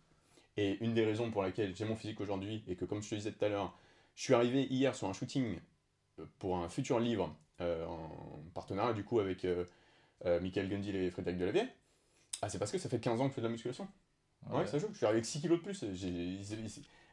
Et 0.57 0.83
une 0.83 0.95
des 0.95 1.05
raisons 1.05 1.29
pour 1.29 1.43
laquelle 1.43 1.75
j'ai 1.75 1.85
mon 1.85 1.95
physique 1.95 2.19
aujourd'hui, 2.19 2.63
et 2.67 2.75
que 2.75 2.85
comme 2.85 3.03
je 3.03 3.11
te 3.11 3.15
disais 3.15 3.31
tout 3.31 3.45
à 3.45 3.49
l'heure, 3.49 3.77
je 4.15 4.23
suis 4.23 4.33
arrivé 4.33 4.63
hier 4.63 4.95
sur 4.95 5.07
un 5.07 5.13
shooting 5.13 5.59
euh, 6.19 6.25
pour 6.39 6.57
un 6.57 6.67
futur 6.67 6.99
livre, 6.99 7.35
en 7.59 8.41
partenariat 8.55 8.91
du 8.91 9.03
coup 9.03 9.19
avec 9.19 9.45
Michael 10.25 10.67
Gundil 10.67 10.95
et 10.95 11.11
Frédéric 11.11 11.37
Delavier, 11.37 11.67
ah, 12.41 12.49
c'est 12.49 12.57
parce 12.57 12.71
que 12.71 12.79
ça 12.79 12.89
fait 12.89 12.99
15 12.99 13.21
ans 13.21 13.25
que 13.25 13.29
je 13.29 13.35
fais 13.35 13.41
de 13.41 13.45
la 13.45 13.51
musculation. 13.51 13.87
Ouais, 14.49 14.65
ça 14.67 14.79
joue. 14.79 14.87
Je 14.91 14.97
suis 14.97 15.05
arrivé 15.05 15.17
avec 15.17 15.25
6 15.25 15.41
kilos 15.41 15.59
de 15.59 15.63
plus. 15.63 15.85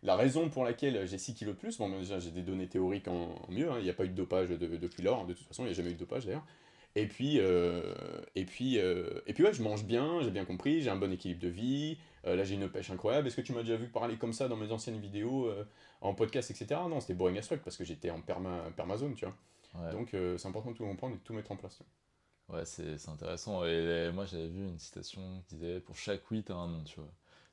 La 0.03 0.17
raison 0.17 0.49
pour 0.49 0.65
laquelle 0.65 1.07
j'ai 1.07 1.19
6 1.19 1.35
kilos 1.35 1.55
de 1.55 1.61
plus, 1.61 1.77
bon, 1.79 1.89
déjà 1.99 2.19
j'ai 2.21 2.31
des 2.31 2.43
données 2.43 2.69
théoriques 2.69 3.09
en, 3.09 3.35
mieux, 3.49 3.71
hein. 3.71 3.77
il 3.79 3.85
n'y 3.85 3.91
a 3.91 3.95
pas 3.95 4.05
eu 4.05 4.09
de 4.09 4.15
dopage 4.15 4.49
depuis 4.49 5.03
lors, 5.03 5.27
de 5.27 5.35
toute 5.35 5.47
façon, 5.47 5.65
il 5.65 5.67
n'y 5.67 5.73
a 5.73 5.75
jamais 5.75 5.91
eu 5.91 5.95
de 5.95 5.99
dopage 5.99 6.25
d'ailleurs. 6.25 6.45
Et 6.95 7.07
puis, 7.07 7.39
euh, 7.39 7.95
et 8.35 8.45
puis, 8.45 8.79
euh, 8.79 9.21
et 9.27 9.33
puis 9.33 9.45
ouais, 9.45 9.53
je 9.53 9.63
mange 9.63 9.85
bien, 9.85 10.21
j'ai 10.23 10.31
bien 10.31 10.45
compris, 10.45 10.81
j'ai 10.81 10.91
un 10.91 10.97
bon 10.97 11.13
équilibre 11.13 11.41
de 11.41 11.49
vie, 11.49 11.99
euh, 12.27 12.35
là 12.35 12.45
j'ai 12.45 12.55
une 12.55 12.69
pêche 12.69 12.91
incroyable. 12.91 13.29
Est-ce 13.29 13.37
que 13.37 13.41
tu 13.41 13.53
m'as 13.53 13.61
déjà 13.61 13.77
vu 13.77 13.89
parler 13.89 14.17
comme 14.17 14.33
ça 14.33 14.49
dans 14.49 14.57
mes 14.57 14.73
anciennes 14.73 14.99
vidéos, 14.99 15.53
en 16.01 16.15
podcast, 16.15 16.51
etc. 16.51 16.81
Non, 16.89 17.01
c'était 17.01 17.15
boring 17.15 17.39
as 17.39 17.43
fuck 17.43 17.61
parce 17.61 17.77
que 17.77 17.85
j'étais 17.85 18.11
en 18.11 18.21
perma, 18.21 18.71
permazone, 18.77 19.15
tu 19.15 19.27
vois. 19.27 19.91
Donc 19.93 20.11
c'est 20.13 20.49
important 20.49 20.71
de 20.71 20.77
tout 20.77 20.85
comprendre 20.85 21.15
et 21.15 21.19
de 21.19 21.23
tout 21.23 21.35
mettre 21.35 21.53
en 21.53 21.57
place. 21.57 21.81
Ouais, 22.49 22.65
c'est 22.65 23.09
intéressant. 23.09 23.65
Et 23.65 24.11
moi 24.13 24.25
j'avais 24.25 24.49
vu 24.49 24.67
une 24.67 24.79
citation 24.79 25.43
qui 25.49 25.57
disait 25.57 25.81
pour 25.81 25.97
chaque 25.97 26.31
oui, 26.31 26.43
t'as 26.43 26.55
un 26.55 26.69
nom, 26.69 26.83
tu 26.85 26.97
vois. 26.97 27.05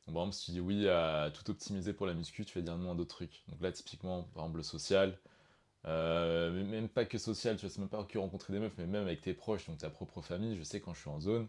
Donc, 0.08 0.14
par 0.16 0.24
exemple, 0.24 0.36
si 0.36 0.46
tu 0.46 0.52
dis 0.52 0.60
oui 0.62 0.88
à 0.88 1.32
tout 1.34 1.50
optimiser 1.52 1.92
pour 1.94 2.06
la 2.06 2.14
muscu, 2.14 2.46
tu 2.46 2.58
vas 2.58 2.64
dire 2.64 2.78
non 2.78 2.92
à 2.92 2.96
d'autres 2.96 3.16
trucs. 3.16 3.44
Donc 3.50 3.62
là, 3.62 3.72
typiquement, 3.72 4.24
par 4.34 4.44
exemple, 4.44 4.58
le 4.58 4.64
social, 4.64 5.18
euh, 5.88 6.52
même 6.66 6.90
pas 6.90 7.06
que 7.06 7.18
social, 7.20 7.56
tu 7.58 7.62
vois, 7.64 7.70
c'est 7.72 7.80
même 7.82 7.90
pas 7.90 8.04
que 8.06 8.18
rencontrer 8.20 8.54
des 8.54 8.60
meufs, 8.60 8.74
mais 8.78 8.88
même 8.88 9.04
avec 9.04 9.22
tes 9.22 9.34
proches, 9.36 9.68
donc 9.68 9.80
ta 9.80 9.90
propre 9.92 10.22
famille, 10.22 10.58
je 10.58 10.64
sais 10.64 10.82
quand 10.82 10.94
je 10.96 11.02
suis 11.02 11.10
en 11.12 11.20
zone, 11.22 11.48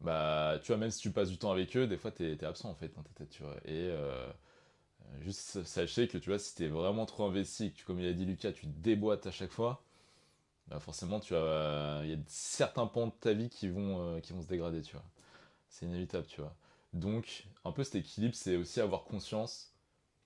bah, 0.00 0.58
tu 0.62 0.68
vois, 0.68 0.76
même 0.78 0.90
si 0.90 1.00
tu 1.00 1.10
passes 1.12 1.30
du 1.30 1.38
temps 1.38 1.52
avec 1.52 1.76
eux, 1.76 1.86
des 1.86 1.96
fois, 1.96 2.10
t'es 2.10 2.32
es 2.32 2.44
absent, 2.44 2.70
en 2.70 2.74
fait, 2.74 2.88
dans 2.94 3.02
ta 3.02 3.10
tête, 3.14 3.30
tu 3.30 3.42
vois. 3.42 3.56
Et 3.64 3.88
euh, 3.90 4.28
juste 5.20 5.62
sachez 5.64 6.08
que, 6.08 6.18
tu 6.18 6.30
vois, 6.30 6.38
si 6.38 6.54
t'es 6.54 6.68
vraiment 6.68 7.06
trop 7.06 7.24
investi, 7.24 7.72
que, 7.72 7.84
comme 7.84 8.00
il 8.00 8.06
a 8.08 8.12
dit 8.12 8.24
Lucas, 8.26 8.52
tu 8.52 8.66
déboîtes 8.66 9.26
à 9.26 9.30
chaque 9.30 9.50
fois, 9.52 9.82
bah 10.68 10.80
forcément, 10.80 11.20
tu 11.20 11.34
as, 11.34 12.00
il 12.04 12.10
y 12.10 12.14
a 12.14 12.18
certains 12.26 12.86
pans 12.86 13.06
de 13.08 13.12
ta 13.12 13.32
vie 13.32 13.48
qui 13.48 13.68
vont, 13.68 14.16
euh, 14.16 14.20
qui 14.20 14.32
vont 14.32 14.42
se 14.42 14.48
dégrader, 14.48 14.82
tu 14.82 14.92
vois. 14.94 15.04
C'est 15.68 15.86
inévitable, 15.86 16.26
tu 16.26 16.40
vois. 16.40 16.54
Donc, 16.92 17.46
un 17.64 17.72
peu 17.72 17.84
cet 17.84 17.96
équilibre, 17.96 18.34
c'est 18.34 18.56
aussi 18.56 18.80
avoir 18.80 19.04
conscience. 19.04 19.74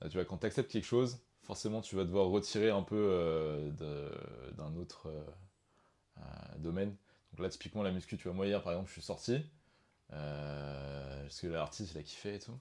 tu 0.02 0.10
vois, 0.10 0.24
quand 0.24 0.38
tu 0.38 0.46
acceptes 0.46 0.70
quelque 0.70 0.84
chose, 0.84 1.18
forcément, 1.42 1.80
tu 1.80 1.96
vas 1.96 2.04
devoir 2.04 2.28
retirer 2.28 2.70
un 2.70 2.82
peu 2.82 2.96
euh, 2.96 3.70
d'un 4.56 4.76
autre 4.76 5.08
euh, 5.08 6.22
domaine. 6.58 6.96
Donc 7.32 7.40
là, 7.40 7.48
typiquement, 7.48 7.82
la 7.82 7.92
muscu, 7.92 8.16
tu 8.16 8.24
vois, 8.24 8.32
moi 8.34 8.46
hier, 8.46 8.62
par 8.62 8.72
exemple, 8.72 8.88
je 8.88 8.94
suis 8.94 9.02
sorti. 9.02 9.40
parce 10.10 11.40
que 11.40 11.46
l'artiste, 11.48 11.92
il 11.94 11.98
a 11.98 12.02
kiffé 12.02 12.34
et 12.36 12.38
tout. 12.40 12.58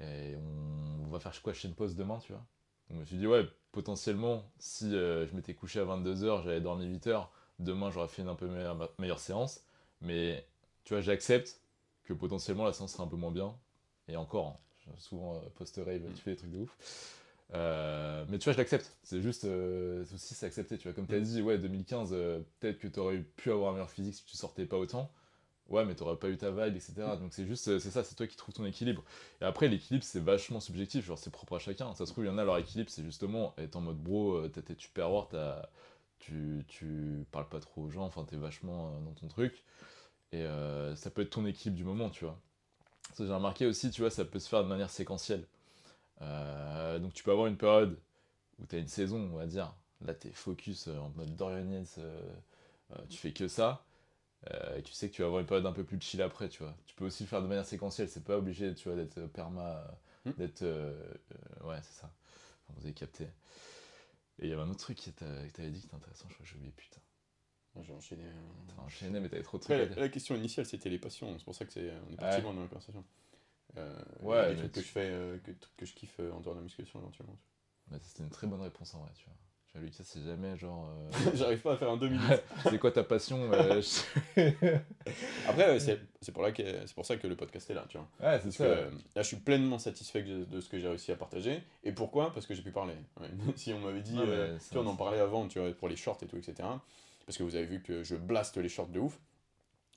Et 0.00 0.36
on, 0.36 1.08
va 1.08 1.20
faire 1.20 1.40
quoi 1.42 1.52
chez 1.54 1.68
une 1.68 1.74
pause 1.74 1.94
demain, 1.94 2.18
tu 2.18 2.32
vois. 2.32 2.44
Donc, 2.88 2.98
je 2.98 3.00
me 3.00 3.04
suis 3.04 3.16
dit, 3.16 3.26
ouais, 3.26 3.46
potentiellement, 3.72 4.44
si 4.58 4.90
je 4.90 5.34
m'étais 5.34 5.54
couché 5.54 5.80
à 5.80 5.84
22h, 5.84 6.44
j'avais 6.44 6.60
dormi 6.60 6.86
8h, 6.86 7.26
demain, 7.58 7.90
j'aurais 7.90 8.08
fait 8.08 8.22
une 8.22 8.28
un 8.28 8.34
peu 8.34 8.46
meilleure, 8.46 8.90
meilleure 8.98 9.20
séance. 9.20 9.64
Mais, 10.00 10.46
tu 10.84 10.94
vois, 10.94 11.00
j'accepte 11.00 11.60
que 12.04 12.12
potentiellement 12.12 12.64
la 12.64 12.72
séance 12.72 12.92
serait 12.92 13.02
un 13.02 13.08
peu 13.08 13.16
moins 13.16 13.32
bien. 13.32 13.54
Et 14.08 14.16
encore, 14.16 14.60
hein, 14.86 14.92
souvent 14.98 15.36
euh, 15.36 15.38
post-rave, 15.54 16.02
tu 16.14 16.22
fais 16.22 16.30
des 16.32 16.36
trucs 16.36 16.50
de 16.50 16.58
ouf. 16.58 16.76
Euh, 17.54 18.24
mais 18.28 18.38
tu 18.38 18.44
vois, 18.44 18.52
je 18.52 18.58
l'accepte. 18.58 18.96
C'est 19.02 19.20
juste 19.20 19.44
euh, 19.44 20.04
aussi 20.14 20.34
c'est 20.34 20.46
accepter. 20.46 20.76
Tu 20.78 20.84
vois, 20.84 20.92
comme 20.92 21.06
tu 21.06 21.14
as 21.14 21.20
dit, 21.20 21.42
ouais, 21.42 21.58
2015, 21.58 22.10
peut-être 22.60 22.78
que 22.78 22.88
tu 22.88 23.00
aurais 23.00 23.18
pu 23.18 23.50
avoir 23.50 23.70
un 23.70 23.72
meilleur 23.74 23.90
physique 23.90 24.14
si 24.14 24.24
tu 24.24 24.36
sortais 24.36 24.66
pas 24.66 24.76
autant. 24.76 25.10
Ouais, 25.70 25.84
mais 25.84 25.94
t'aurais 25.94 26.16
pas 26.16 26.28
eu 26.28 26.36
ta 26.36 26.50
vibe, 26.50 26.76
etc. 26.76 27.16
Donc 27.18 27.32
c'est 27.32 27.46
juste, 27.46 27.78
c'est 27.78 27.90
ça, 27.90 28.04
c'est 28.04 28.14
toi 28.14 28.26
qui 28.26 28.36
trouves 28.36 28.54
ton 28.54 28.66
équilibre. 28.66 29.02
Et 29.40 29.44
après, 29.44 29.68
l'équilibre, 29.68 30.04
c'est 30.04 30.20
vachement 30.20 30.60
subjectif, 30.60 31.04
genre 31.06 31.18
c'est 31.18 31.30
propre 31.30 31.56
à 31.56 31.58
chacun. 31.58 31.94
Ça 31.94 32.06
se 32.06 32.12
trouve, 32.12 32.24
il 32.24 32.28
y 32.28 32.30
en 32.30 32.38
a, 32.38 32.44
leur 32.44 32.58
équilibre, 32.58 32.90
c'est 32.90 33.04
justement 33.04 33.54
être 33.58 33.76
en 33.76 33.80
mode 33.80 33.98
bro, 33.98 34.46
t'as 34.48 34.62
tes 34.62 34.74
super 34.76 35.08
tu, 36.18 36.64
tu 36.68 37.26
parles 37.32 37.48
pas 37.48 37.60
trop 37.60 37.82
aux 37.82 37.90
gens, 37.90 38.04
enfin 38.04 38.24
t'es 38.24 38.36
vachement 38.36 38.98
dans 39.00 39.12
ton 39.12 39.28
truc. 39.28 39.64
Et 40.32 40.42
euh, 40.42 40.96
ça 40.96 41.10
peut 41.10 41.22
être 41.22 41.30
ton 41.30 41.46
équipe 41.46 41.74
du 41.74 41.84
moment, 41.84 42.10
tu 42.10 42.24
vois. 42.24 42.38
J'ai 43.18 43.32
remarqué 43.32 43.66
aussi, 43.66 43.90
tu 43.90 44.00
vois, 44.00 44.10
ça 44.10 44.24
peut 44.24 44.40
se 44.40 44.48
faire 44.48 44.64
de 44.64 44.68
manière 44.68 44.90
séquentielle. 44.90 45.46
Euh, 46.22 46.98
donc 46.98 47.14
tu 47.14 47.22
peux 47.22 47.30
avoir 47.30 47.46
une 47.46 47.56
période 47.56 47.98
où 48.58 48.66
tu 48.66 48.76
as 48.76 48.78
une 48.80 48.88
saison, 48.88 49.30
on 49.32 49.36
va 49.36 49.46
dire. 49.46 49.74
Là, 50.04 50.14
tu 50.14 50.28
es 50.28 50.32
focus 50.32 50.88
euh, 50.88 50.98
en 50.98 51.10
mode 51.10 51.36
Dorian 51.36 51.84
tu 53.08 53.18
fais 53.18 53.32
que 53.32 53.48
ça. 53.48 53.84
Et 54.76 54.82
tu 54.82 54.92
sais 54.92 55.08
que 55.08 55.14
tu 55.14 55.22
vas 55.22 55.26
avoir 55.26 55.40
une 55.40 55.46
période 55.46 55.66
un 55.66 55.72
peu 55.72 55.84
plus 55.84 56.00
chill 56.00 56.20
après, 56.22 56.48
tu 56.48 56.62
vois. 56.62 56.76
Tu 56.86 56.94
peux 56.94 57.06
aussi 57.06 57.22
le 57.22 57.28
faire 57.28 57.42
de 57.42 57.46
manière 57.46 57.66
séquentielle, 57.66 58.08
c'est 58.08 58.24
pas 58.24 58.36
obligé, 58.36 58.74
tu 58.74 58.88
vois, 58.88 58.96
d'être 58.96 59.26
perma, 59.28 59.84
hmm. 60.24 60.32
d'être... 60.32 60.62
ouais, 61.64 61.78
c'est 61.82 62.00
ça. 62.00 62.12
vous 62.68 62.84
avez 62.84 62.92
capté. 62.92 63.24
Et 64.38 64.46
il 64.46 64.48
y 64.48 64.52
avait 64.52 64.62
un 64.62 64.70
autre 64.70 64.80
truc 64.80 64.98
que 64.98 65.10
t'avais 65.10 65.70
dit 65.70 65.80
qui 65.80 65.86
était 65.86 65.94
intéressant, 65.94 66.26
je 66.28 66.34
crois 66.34 66.44
que 66.44 66.50
j'ai 66.50 66.56
oublié, 66.56 66.72
putain. 66.76 67.00
J'ai 67.82 67.92
enchaîné. 67.92 68.24
Euh, 68.24 68.72
T'as 68.74 68.82
enchaîné, 68.82 69.20
mais 69.20 69.28
t'avais 69.28 69.42
trop 69.42 69.58
de 69.58 69.62
trucs. 69.64 69.96
la 69.96 70.08
question 70.08 70.36
initiale, 70.36 70.66
c'était 70.66 70.90
les 70.90 70.98
passions. 70.98 71.36
C'est 71.38 71.44
pour 71.44 71.54
ça 71.54 71.64
que 71.64 71.72
c'est, 71.72 71.90
on 72.08 72.12
est 72.12 72.16
parti 72.16 72.40
loin 72.40 72.54
dans 72.54 72.62
la 72.62 72.68
conversation. 72.68 73.04
Euh, 73.76 74.02
ouais, 74.20 74.54
des 74.54 74.60
trucs 74.60 74.72
que 74.72 74.80
je 74.80 74.86
fais, 74.86 75.10
euh, 75.10 75.38
que, 75.38 75.50
que, 75.76 75.84
je 75.84 75.94
kiffe 75.94 76.20
en 76.20 76.40
dehors 76.40 76.54
de 76.54 76.60
la 76.60 76.62
musculation 76.62 77.00
éventuellement. 77.00 77.36
Bah, 77.88 77.98
c'était 78.00 78.22
une 78.22 78.30
très 78.30 78.46
bonne 78.46 78.60
réponse 78.60 78.94
en 78.94 79.00
vrai, 79.00 79.10
tu 79.16 79.24
vois. 79.24 79.34
Vois, 79.74 79.82
Lucas, 79.82 80.04
c'est 80.04 80.24
jamais 80.24 80.56
genre. 80.56 80.88
J'arrive 81.34 81.58
pas 81.60 81.72
à 81.74 81.76
faire 81.76 81.90
un 81.90 81.96
2 81.96 82.08
minutes. 82.08 82.42
c'est 82.70 82.78
quoi 82.78 82.92
ta 82.92 83.04
passion 83.04 83.50
Après, 85.48 85.80
c'est, 85.80 86.00
pour 86.32 86.46
pour 86.94 87.06
ça 87.06 87.16
que 87.16 87.26
le 87.26 87.36
podcast 87.36 87.70
est 87.70 87.74
là, 87.74 87.84
tu 87.88 87.98
vois. 87.98 88.08
Ouais, 88.20 88.40
c'est 88.42 88.52
ça. 88.52 88.64
Que, 88.64 88.70
là, 89.14 89.22
je 89.22 89.26
suis 89.26 89.36
pleinement 89.36 89.78
satisfait 89.78 90.22
de, 90.22 90.44
de 90.44 90.60
ce 90.60 90.68
que 90.68 90.78
j'ai 90.78 90.88
réussi 90.88 91.12
à 91.12 91.16
partager. 91.16 91.62
Et 91.82 91.92
pourquoi? 91.92 92.32
Parce 92.32 92.46
que 92.46 92.54
j'ai 92.54 92.62
pu 92.62 92.70
parler. 92.72 92.94
si 93.56 93.72
on 93.72 93.80
m'avait 93.80 94.02
dit, 94.02 94.16
tu 94.16 94.74
vois, 94.74 94.84
on 94.84 94.86
en 94.86 94.96
parlait 94.96 95.20
avant, 95.20 95.48
tu 95.48 95.58
vois, 95.58 95.72
pour 95.72 95.88
les 95.88 95.96
shorts 95.96 96.18
et 96.22 96.26
tout, 96.26 96.36
etc 96.36 96.64
parce 97.26 97.38
que 97.38 97.42
vous 97.42 97.56
avez 97.56 97.66
vu 97.66 97.82
que 97.82 98.02
je 98.02 98.16
blaste 98.16 98.56
les 98.56 98.68
shorts 98.68 98.88
de 98.88 99.00
ouf. 99.00 99.18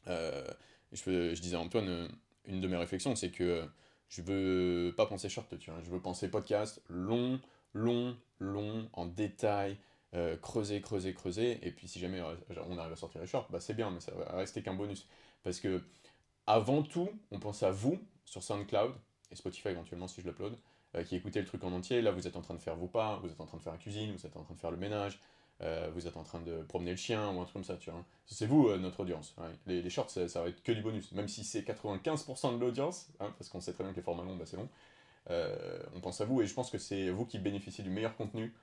Euh, 0.07 0.45
je, 0.93 1.33
je, 1.33 1.41
disais 1.41 1.55
à 1.55 1.59
Antoine, 1.59 1.87
euh, 1.87 2.07
une 2.45 2.61
de 2.61 2.67
mes 2.67 2.77
réflexions, 2.77 3.15
c'est 3.15 3.31
que 3.31 3.65
je 4.09 4.21
veux 4.21 4.93
pas 4.95 5.05
penser 5.05 5.27
short, 5.27 5.57
tu 5.59 5.69
vois, 5.69 5.81
je 5.83 5.89
veux 5.89 5.99
penser 5.99 6.29
podcast 6.29 6.81
long, 6.89 7.39
long, 7.73 8.15
long, 8.39 8.89
en 8.93 9.05
détail, 9.05 9.77
euh, 10.15 10.37
creuser, 10.37 10.81
creuser, 10.81 11.13
creuser, 11.13 11.59
et 11.61 11.71
puis 11.71 11.87
si 11.87 11.99
jamais 11.99 12.21
on 12.69 12.77
arrive 12.77 12.93
à 12.93 12.95
sortir 12.95 13.21
les 13.21 13.27
shorts, 13.27 13.47
bah 13.49 13.59
c'est 13.59 13.73
bien, 13.73 13.91
mais 13.91 13.99
ça 13.99 14.13
va 14.13 14.37
rester 14.37 14.61
qu'un 14.61 14.73
bonus. 14.73 15.07
Parce 15.43 15.59
que 15.59 15.83
avant 16.45 16.81
tout, 16.83 17.09
on 17.31 17.39
pense 17.39 17.63
à 17.63 17.71
vous 17.71 17.99
sur 18.25 18.43
SoundCloud, 18.43 18.93
et 19.31 19.35
Spotify 19.35 19.69
éventuellement 19.69 20.07
si 20.07 20.21
je 20.21 20.27
l'upload, 20.27 20.57
euh, 20.95 21.03
qui 21.03 21.15
écoutez 21.15 21.39
le 21.39 21.45
truc 21.45 21.63
en 21.63 21.71
entier. 21.73 22.01
Là, 22.01 22.11
vous 22.11 22.27
êtes 22.27 22.35
en 22.35 22.41
train 22.41 22.53
de 22.53 22.59
faire 22.59 22.75
vos 22.75 22.87
pas, 22.87 23.19
vous 23.21 23.29
êtes 23.29 23.41
en 23.41 23.45
train 23.45 23.57
de 23.57 23.63
faire 23.63 23.73
la 23.73 23.79
cuisine, 23.79 24.13
vous 24.13 24.25
êtes 24.25 24.37
en 24.37 24.43
train 24.43 24.53
de 24.53 24.59
faire 24.59 24.71
le 24.71 24.77
ménage, 24.77 25.19
euh, 25.61 25.89
vous 25.93 26.07
êtes 26.07 26.17
en 26.17 26.23
train 26.23 26.39
de 26.39 26.63
promener 26.63 26.91
le 26.91 26.97
chien 26.97 27.29
ou 27.31 27.41
un 27.41 27.43
truc 27.43 27.53
comme 27.53 27.63
ça, 27.63 27.75
tu 27.77 27.91
vois. 27.91 28.05
C'est 28.25 28.45
vous, 28.45 28.67
euh, 28.69 28.77
notre 28.77 29.01
audience. 29.01 29.35
ouais. 29.37 29.81
Les, 29.81 29.89
shorts, 29.89 30.09
ça, 30.09 30.27
ça 30.27 30.41
va 30.41 30.49
être 30.49 30.63
que 30.63 30.71
du 30.71 30.81
bonus. 30.81 31.11
Même 31.11 31.27
si 31.27 31.43
c'est 31.43 31.61
95% 31.61 32.53
de 32.53 32.59
l'audience, 32.59 33.09
hein, 33.19 33.33
parce 33.37 33.49
qu'on 33.49 33.59
sait 33.59 33.73
très 33.73 33.83
bien 33.83 33.91
que 33.91 33.97
les 33.97 34.03
formats 34.03 34.23
longs, 34.23 34.37
bah, 34.37 34.45
c'est 34.45 34.57
long. 34.57 34.69
Euh, 35.29 35.79
on 35.95 35.99
pense 35.99 36.21
à 36.21 36.25
vous 36.25 36.41
et 36.41 36.45
je 36.47 36.53
pense 36.53 36.69
que 36.71 36.77
c'est 36.77 37.09
vous 37.09 37.25
qui 37.25 37.37
bénéficiez 37.39 37.83
du 37.83 37.89
meilleur 37.89 38.15
contenu 38.15 38.53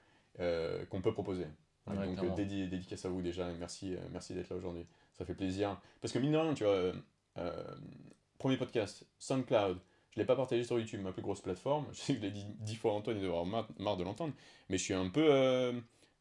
euh, 0.41 0.85
qu'on 0.87 1.01
peut 1.03 1.13
proposer. 1.13 1.47
Ouais, 1.87 1.97
Ouais, 1.99 2.07
donc 2.15 2.37
dédi- 2.37 2.69
dédicace 2.69 3.05
à 3.05 3.09
vous 3.11 3.21
déjà 3.21 3.51
et 3.51 3.55
merci, 3.59 3.95
euh, 3.95 3.99
merci 4.11 4.33
d'être 4.35 4.49
là 4.49 4.57
aujourd'hui. 4.57 4.87
Ça 5.13 5.25
fait 5.25 5.35
plaisir. 5.35 5.79
Parce 6.01 6.13
que 6.13 6.19
mine 6.19 6.33
de 6.33 6.39
rien, 6.39 6.55
tu 6.55 6.65
vois, 6.65 6.93
premier 8.39 8.57
podcast, 8.57 9.07
SoundCloud, 9.19 9.79
je 10.11 10.21
l'ai 10.21 10.25
pas 10.27 10.37
partagé 10.37 10.65
sur 10.65 10.79
YouTube, 10.79 11.01
ma 11.03 11.13
plus 11.13 11.23
grosse 11.23 11.41
plateforme. 11.41 11.87
Je 11.93 11.99
sais 11.99 12.15
que 12.15 12.21
je 12.21 12.25
l'ai 12.27 12.31
dit 12.31 12.47
dix 12.61 12.77
fois 12.77 12.93
à 12.93 12.95
Antoine, 12.95 13.17
il 13.17 13.23
doit 13.23 13.31
avoir 13.31 13.47
marre, 13.47 13.69
marre 13.79 13.97
de 13.97 14.05
l'entendre, 14.05 14.33
mais 14.69 14.79
je 14.79 14.83
suis 14.85 14.95
un 14.95 15.09
peu, 15.09 15.27
euh, 15.29 15.73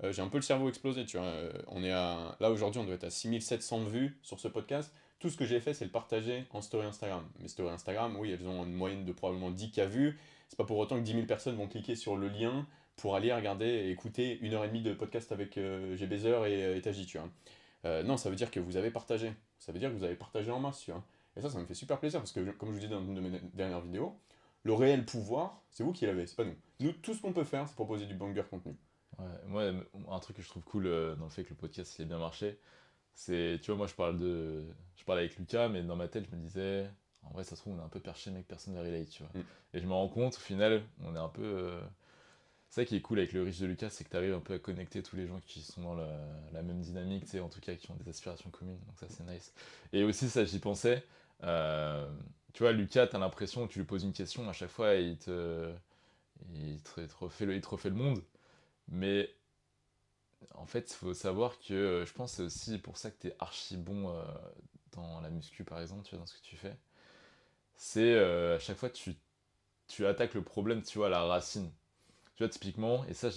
euh, 0.03 0.11
j'ai 0.11 0.21
un 0.21 0.29
peu 0.29 0.37
le 0.37 0.41
cerveau 0.43 0.67
explosé, 0.69 1.05
tu 1.05 1.17
vois. 1.17 1.25
Euh, 1.27 1.51
on 1.67 1.83
est 1.83 1.91
à, 1.91 2.35
là 2.39 2.51
aujourd'hui, 2.51 2.81
on 2.81 2.85
doit 2.85 2.95
être 2.95 3.03
à 3.03 3.09
6700 3.11 3.85
vues 3.85 4.17
sur 4.23 4.39
ce 4.39 4.47
podcast. 4.47 4.91
Tout 5.19 5.29
ce 5.29 5.37
que 5.37 5.45
j'ai 5.45 5.59
fait, 5.61 5.73
c'est 5.73 5.85
le 5.85 5.91
partager 5.91 6.45
en 6.51 6.61
story 6.61 6.85
Instagram. 6.85 7.23
Mes 7.39 7.47
stories 7.47 7.71
Instagram, 7.71 8.15
oui, 8.19 8.31
elles 8.31 8.45
ont 8.47 8.65
une 8.65 8.73
moyenne 8.73 9.05
de 9.05 9.11
probablement 9.13 9.51
10K 9.51 9.85
vues. 9.87 10.19
C'est 10.53 10.57
pas 10.57 10.65
pour 10.65 10.77
autant 10.77 10.97
que 10.97 11.01
10 11.01 11.13
000 11.13 11.25
personnes 11.25 11.55
vont 11.55 11.67
cliquer 11.67 11.95
sur 11.95 12.15
le 12.15 12.27
lien 12.27 12.67
pour 12.95 13.15
aller 13.15 13.33
regarder 13.33 13.65
et 13.65 13.89
écouter 13.89 14.37
une 14.41 14.53
heure 14.53 14.63
et 14.63 14.67
demie 14.67 14.83
de 14.83 14.93
podcast 14.93 15.31
avec 15.31 15.57
euh, 15.57 15.97
et, 15.97 16.63
euh, 16.63 16.75
et 16.77 17.05
tu 17.07 17.17
vois. 17.17 17.27
Euh, 17.85 18.03
non, 18.03 18.17
ça 18.17 18.29
veut 18.29 18.35
dire 18.35 18.51
que 18.51 18.59
vous 18.59 18.77
avez 18.77 18.91
partagé. 18.91 19.33
Ça 19.57 19.71
veut 19.71 19.79
dire 19.79 19.89
que 19.89 19.95
vous 19.95 20.03
avez 20.03 20.13
partagé 20.13 20.51
en 20.51 20.59
masse, 20.59 20.81
tu 20.81 20.91
vois. 20.91 21.03
Et 21.35 21.41
ça, 21.41 21.49
ça 21.49 21.57
me 21.57 21.65
fait 21.65 21.73
super 21.73 21.99
plaisir 21.99 22.19
parce 22.19 22.31
que, 22.31 22.51
comme 22.51 22.69
je 22.69 22.73
vous 22.75 22.79
disais 22.81 22.93
dans 22.93 23.01
une 23.01 23.15
de 23.15 23.21
mes 23.21 23.39
dernières 23.55 23.81
vidéos, 23.81 24.15
le 24.61 24.73
réel 24.73 25.05
pouvoir, 25.05 25.63
c'est 25.71 25.81
vous 25.81 25.91
qui 25.91 26.05
l'avez, 26.05 26.27
c'est 26.27 26.35
pas 26.35 26.45
nous. 26.45 26.55
Nous, 26.81 26.91
tout 26.91 27.15
ce 27.15 27.21
qu'on 27.23 27.33
peut 27.33 27.45
faire, 27.45 27.67
c'est 27.67 27.73
proposer 27.73 28.05
du 28.05 28.13
banger 28.13 28.43
contenu. 28.47 28.75
Ouais, 29.17 29.25
moi, 29.47 29.73
un 30.11 30.19
truc 30.19 30.37
que 30.37 30.43
je 30.43 30.49
trouve 30.49 30.63
cool 30.65 30.85
euh, 30.85 31.15
dans 31.15 31.25
le 31.25 31.31
fait 31.31 31.43
que 31.43 31.49
le 31.49 31.55
podcast 31.55 31.97
il 31.97 32.05
bien 32.05 32.19
marché, 32.19 32.59
c'est, 33.15 33.57
tu 33.63 33.71
vois, 33.71 33.77
moi 33.77 33.87
je 33.87 33.95
parle 33.95 34.19
de, 34.19 34.67
je 34.97 35.03
parle 35.03 35.17
avec 35.17 35.35
Lucas, 35.35 35.67
mais 35.67 35.81
dans 35.81 35.95
ma 35.95 36.07
tête 36.07 36.25
je 36.29 36.35
me 36.35 36.39
disais, 36.39 36.91
en 37.25 37.31
vrai 37.31 37.43
ça 37.43 37.55
se 37.55 37.61
trouve 37.61 37.73
on 37.73 37.79
est 37.79 37.85
un 37.85 37.89
peu 37.89 37.99
perché 37.99 38.31
mec, 38.31 38.47
personne 38.47 38.73
ne 38.73 38.79
relate, 38.79 39.09
tu 39.09 39.23
vois. 39.23 39.31
Mm. 39.33 39.45
Et 39.73 39.79
je 39.79 39.85
me 39.85 39.93
rends 39.93 40.07
compte 40.07 40.35
au 40.35 40.39
final, 40.39 40.83
on 41.03 41.15
est 41.15 41.19
un 41.19 41.29
peu, 41.29 41.43
euh, 41.43 41.81
c'est 42.69 42.81
ça 42.81 42.85
qui 42.85 42.95
est 42.95 43.01
cool 43.01 43.19
avec 43.19 43.33
le 43.33 43.43
riche 43.43 43.59
de 43.59 43.65
Lucas, 43.65 43.89
c'est 43.89 44.03
que 44.03 44.09
tu 44.09 44.17
arrives 44.17 44.33
un 44.33 44.39
peu 44.39 44.53
à 44.53 44.59
connecter 44.59 45.03
tous 45.03 45.15
les 45.15 45.27
gens 45.27 45.39
qui 45.45 45.61
sont 45.61 45.81
dans 45.81 45.95
la, 45.95 46.19
la 46.53 46.61
même 46.61 46.81
dynamique, 46.81 47.25
tu 47.25 47.31
sais, 47.31 47.39
en 47.39 47.49
tout 47.49 47.61
cas 47.61 47.75
qui 47.75 47.89
ont 47.91 47.95
des 47.95 48.09
aspirations 48.09 48.49
communes, 48.49 48.79
donc 48.87 48.97
ça 48.97 49.07
c'est 49.09 49.23
nice. 49.25 49.53
Et 49.91 50.03
aussi 50.03 50.29
ça 50.29 50.45
j'y 50.45 50.59
pensais, 50.59 51.03
euh, 51.43 52.09
tu 52.53 52.63
vois, 52.63 52.71
Lucas, 52.71 53.07
t'as 53.07 53.19
l'impression 53.19 53.67
que 53.67 53.73
tu 53.73 53.79
lui 53.79 53.85
poses 53.85 54.03
une 54.03 54.13
question, 54.13 54.47
à 54.49 54.53
chaque 54.53 54.69
fois 54.69 54.95
il 54.95 55.17
te, 55.17 55.73
il 56.53 56.79
te, 56.81 57.01
il 57.01 57.07
te 57.07 57.15
refait 57.19 57.45
le, 57.45 57.55
il 57.55 57.61
te 57.61 57.69
refait 57.69 57.89
le 57.89 57.95
monde. 57.95 58.21
Mais 58.89 59.29
en 60.55 60.65
fait, 60.65 60.91
il 60.91 60.95
faut 60.95 61.13
savoir 61.13 61.59
que 61.59 61.73
euh, 61.73 62.05
je 62.05 62.13
pense 62.13 62.31
que 62.31 62.35
c'est 62.37 62.43
aussi 62.43 62.77
pour 62.79 62.97
ça 62.97 63.11
que 63.11 63.19
tu 63.19 63.27
es 63.27 63.35
archi 63.39 63.77
bon 63.77 64.09
euh, 64.09 64.23
dans 64.91 65.21
la 65.21 65.29
muscu, 65.29 65.63
par 65.63 65.81
exemple, 65.81 66.03
tu 66.03 66.11
vois, 66.11 66.19
dans 66.19 66.25
ce 66.25 66.35
que 66.35 66.43
tu 66.43 66.55
fais. 66.55 66.75
C'est 67.85 68.13
euh, 68.13 68.55
à 68.55 68.59
chaque 68.59 68.77
fois, 68.77 68.89
tu, 68.89 69.13
tu 69.87 70.05
attaques 70.05 70.35
le 70.35 70.41
problème, 70.41 70.83
tu 70.83 70.99
vois, 70.99 71.07
à 71.07 71.09
la 71.09 71.23
racine. 71.23 71.69
Tu 72.35 72.43
vois, 72.43 72.47
typiquement, 72.47 73.03
et 73.07 73.13
ça, 73.13 73.27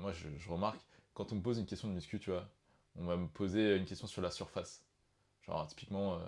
moi, 0.00 0.10
je, 0.12 0.48
remarque, 0.48 0.80
quand 1.12 1.32
on 1.32 1.36
me 1.36 1.42
pose 1.42 1.58
une 1.58 1.66
question 1.66 1.88
de 1.88 1.92
muscu, 1.92 2.18
tu 2.18 2.30
vois, 2.30 2.48
on 2.96 3.04
va 3.04 3.18
me 3.18 3.28
poser 3.28 3.76
une 3.76 3.84
question 3.84 4.06
sur 4.06 4.22
la 4.22 4.30
surface. 4.30 4.82
Genre, 5.42 5.66
typiquement, 5.66 6.14
euh, 6.14 6.18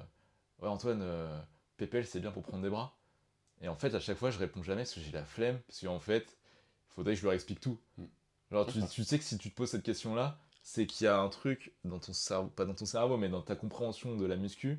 ouais, 0.60 0.68
Antoine, 0.68 1.00
euh, 1.00 1.40
PPL, 1.78 2.06
c'est 2.06 2.20
bien 2.20 2.30
pour 2.30 2.42
prendre 2.42 2.62
des 2.62 2.68
bras. 2.68 2.94
Et 3.62 3.68
en 3.68 3.74
fait, 3.74 3.94
à 3.94 4.00
chaque 4.00 4.18
fois, 4.18 4.30
je 4.30 4.38
réponds 4.38 4.62
jamais 4.62 4.82
parce 4.82 4.92
que 4.92 5.00
j'ai 5.00 5.10
la 5.10 5.24
flemme, 5.24 5.58
parce 5.66 5.80
qu'en 5.80 6.00
fait, 6.00 6.26
il 6.90 6.94
faudrait 6.94 7.14
que 7.14 7.20
je 7.20 7.24
leur 7.24 7.32
explique 7.32 7.60
tout. 7.60 7.80
Genre, 8.50 8.66
tu, 8.66 8.86
tu 8.86 9.02
sais 9.02 9.18
que 9.18 9.24
si 9.24 9.38
tu 9.38 9.50
te 9.50 9.56
poses 9.56 9.70
cette 9.70 9.82
question-là, 9.82 10.38
c'est 10.62 10.86
qu'il 10.86 11.06
y 11.06 11.08
a 11.08 11.18
un 11.18 11.30
truc 11.30 11.72
dans 11.84 12.00
ton 12.00 12.12
cerveau, 12.12 12.48
pas 12.48 12.66
dans 12.66 12.74
ton 12.74 12.84
cerveau, 12.84 13.16
mais 13.16 13.30
dans 13.30 13.40
ta 13.40 13.56
compréhension 13.56 14.14
de 14.14 14.26
la 14.26 14.36
muscu, 14.36 14.78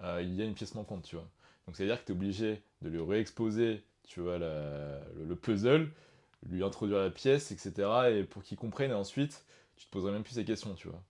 euh, 0.00 0.20
il 0.22 0.34
y 0.34 0.42
a 0.42 0.44
une 0.44 0.54
pièce 0.54 0.74
manquante, 0.74 1.04
tu 1.04 1.14
vois. 1.14 1.30
Donc, 1.66 1.76
c'est-à-dire 1.76 2.00
que 2.00 2.06
tu 2.06 2.12
es 2.12 2.14
obligé 2.14 2.62
de 2.82 2.88
lui 2.88 3.00
réexposer, 3.00 3.84
tu 4.06 4.20
vois, 4.20 4.38
la- 4.38 5.00
le, 5.16 5.24
le 5.24 5.36
puzzle, 5.36 5.90
lui 6.48 6.62
introduire 6.62 6.98
la 6.98 7.10
pièce, 7.10 7.50
etc. 7.52 8.10
Et 8.10 8.24
pour 8.24 8.42
qu'il 8.42 8.58
comprenne, 8.58 8.90
et 8.90 8.94
ensuite, 8.94 9.44
tu 9.76 9.86
te 9.86 9.90
poserais 9.90 10.12
même 10.12 10.22
plus 10.24 10.34
ces 10.34 10.44
questions, 10.44 10.74
tu 10.74 10.88
vois. 10.88 11.02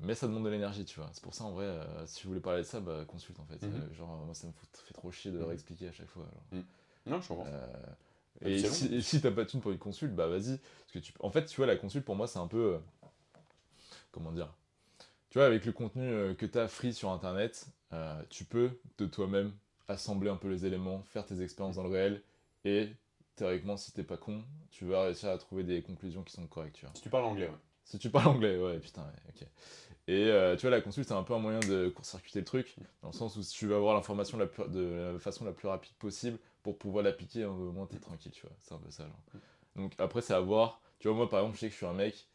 Mais 0.00 0.14
ça 0.14 0.28
demande 0.28 0.44
de 0.44 0.50
l'énergie, 0.50 0.84
tu 0.84 1.00
vois. 1.00 1.10
C'est 1.12 1.22
pour 1.22 1.34
ça, 1.34 1.44
en 1.44 1.52
vrai, 1.52 1.64
euh, 1.66 2.06
si 2.06 2.22
vous 2.24 2.30
voulez 2.30 2.40
parler 2.40 2.60
de 2.62 2.66
ça, 2.66 2.80
bah, 2.80 3.04
consulte, 3.06 3.38
en 3.40 3.44
fait. 3.46 3.62
Mhm. 3.66 3.72
Euh, 3.76 3.94
genre, 3.94 4.08
moi, 4.24 4.34
ça 4.34 4.46
me 4.46 4.52
fait 4.86 4.94
trop 4.94 5.10
chier 5.10 5.30
de 5.32 5.38
Mhm. 5.38 5.44
réexpliquer 5.48 5.88
à 5.88 5.92
chaque 5.92 6.08
fois. 6.08 6.24
alors. 6.52 6.64
Non, 7.06 7.20
je 7.20 7.28
comprends. 7.28 7.46
Euh, 7.46 7.76
et 8.42 8.62
si, 8.62 8.86
et 8.94 9.00
si 9.00 9.20
t'as 9.20 9.30
pas 9.32 9.44
de 9.44 9.48
thune 9.48 9.60
pour 9.60 9.72
une 9.72 9.78
consulte, 9.78 10.14
bah 10.14 10.26
vas-y. 10.28 10.58
Parce 10.58 10.92
que 10.92 10.98
tu, 11.00 11.12
en 11.20 11.30
fait, 11.30 11.46
tu 11.46 11.56
vois, 11.56 11.66
la 11.66 11.76
consulte 11.76 12.04
pour 12.04 12.16
moi, 12.16 12.26
c'est 12.28 12.38
un 12.38 12.46
peu. 12.46 12.74
euh, 12.74 12.78
comment 14.12 14.32
dire 14.32 14.52
Tu 15.30 15.38
vois, 15.38 15.46
avec 15.46 15.64
le 15.66 15.72
contenu 15.72 16.34
que 16.36 16.46
t'as 16.46 16.68
free 16.68 16.92
sur 16.94 17.10
internet, 17.10 17.66
euh, 17.92 18.22
tu 18.30 18.44
peux 18.44 18.70
de 18.98 19.06
toi-même 19.06 19.52
assembler 19.88 20.30
un 20.30 20.36
peu 20.36 20.48
les 20.48 20.66
éléments, 20.66 21.02
faire 21.02 21.24
tes 21.26 21.42
expériences 21.42 21.76
dans 21.76 21.82
le 21.82 21.90
réel, 21.90 22.22
et 22.64 22.90
théoriquement, 23.34 23.76
si 23.76 23.92
t'es 23.92 24.04
pas 24.04 24.16
con, 24.16 24.44
tu 24.70 24.84
vas 24.84 25.04
réussir 25.04 25.30
à 25.30 25.38
trouver 25.38 25.64
des 25.64 25.82
conclusions 25.82 26.22
qui 26.22 26.32
sont 26.32 26.46
correctes, 26.46 26.76
tu 26.76 26.84
vois. 26.84 26.94
Si 26.94 27.02
tu 27.02 27.08
parles 27.08 27.24
anglais, 27.24 27.48
ouais. 27.48 27.58
Si 27.84 27.98
tu 27.98 28.10
parles 28.10 28.28
anglais, 28.28 28.58
ouais, 28.58 28.78
putain, 28.78 29.02
ouais, 29.02 29.30
ok. 29.30 29.46
Et 30.08 30.26
euh, 30.26 30.56
tu 30.56 30.62
vois, 30.62 30.70
la 30.70 30.80
consulte, 30.80 31.08
c'est 31.08 31.14
un 31.14 31.22
peu 31.22 31.34
un 31.34 31.38
moyen 31.38 31.60
de 31.60 31.88
court-circuiter 31.88 32.40
le 32.40 32.44
truc, 32.44 32.76
dans 33.02 33.08
le 33.08 33.14
sens 33.14 33.36
où 33.36 33.42
tu 33.42 33.66
vas 33.66 33.76
avoir 33.76 33.94
l'information 33.94 34.38
de 34.38 35.12
la 35.12 35.18
façon 35.18 35.44
la 35.44 35.52
plus 35.52 35.68
rapide 35.68 35.94
possible 35.94 36.38
pour 36.62 36.78
pouvoir 36.78 37.04
l'appliquer, 37.04 37.44
au 37.44 37.72
moins 37.72 37.86
t'es 37.86 37.98
tranquille, 37.98 38.32
tu 38.32 38.42
vois. 38.42 38.56
C'est 38.60 38.74
un 38.74 38.78
peu 38.78 38.90
ça, 38.90 39.04
genre. 39.04 39.22
Donc 39.76 39.94
après, 39.98 40.20
c'est 40.20 40.34
à 40.34 40.40
voir. 40.40 40.80
Tu 40.98 41.08
vois, 41.08 41.16
moi, 41.16 41.28
par 41.28 41.40
exemple, 41.40 41.56
je 41.56 41.60
sais 41.60 41.66
que 41.68 41.72
je 41.72 41.76
suis 41.76 41.86
un 41.86 41.94
mec, 41.94 42.28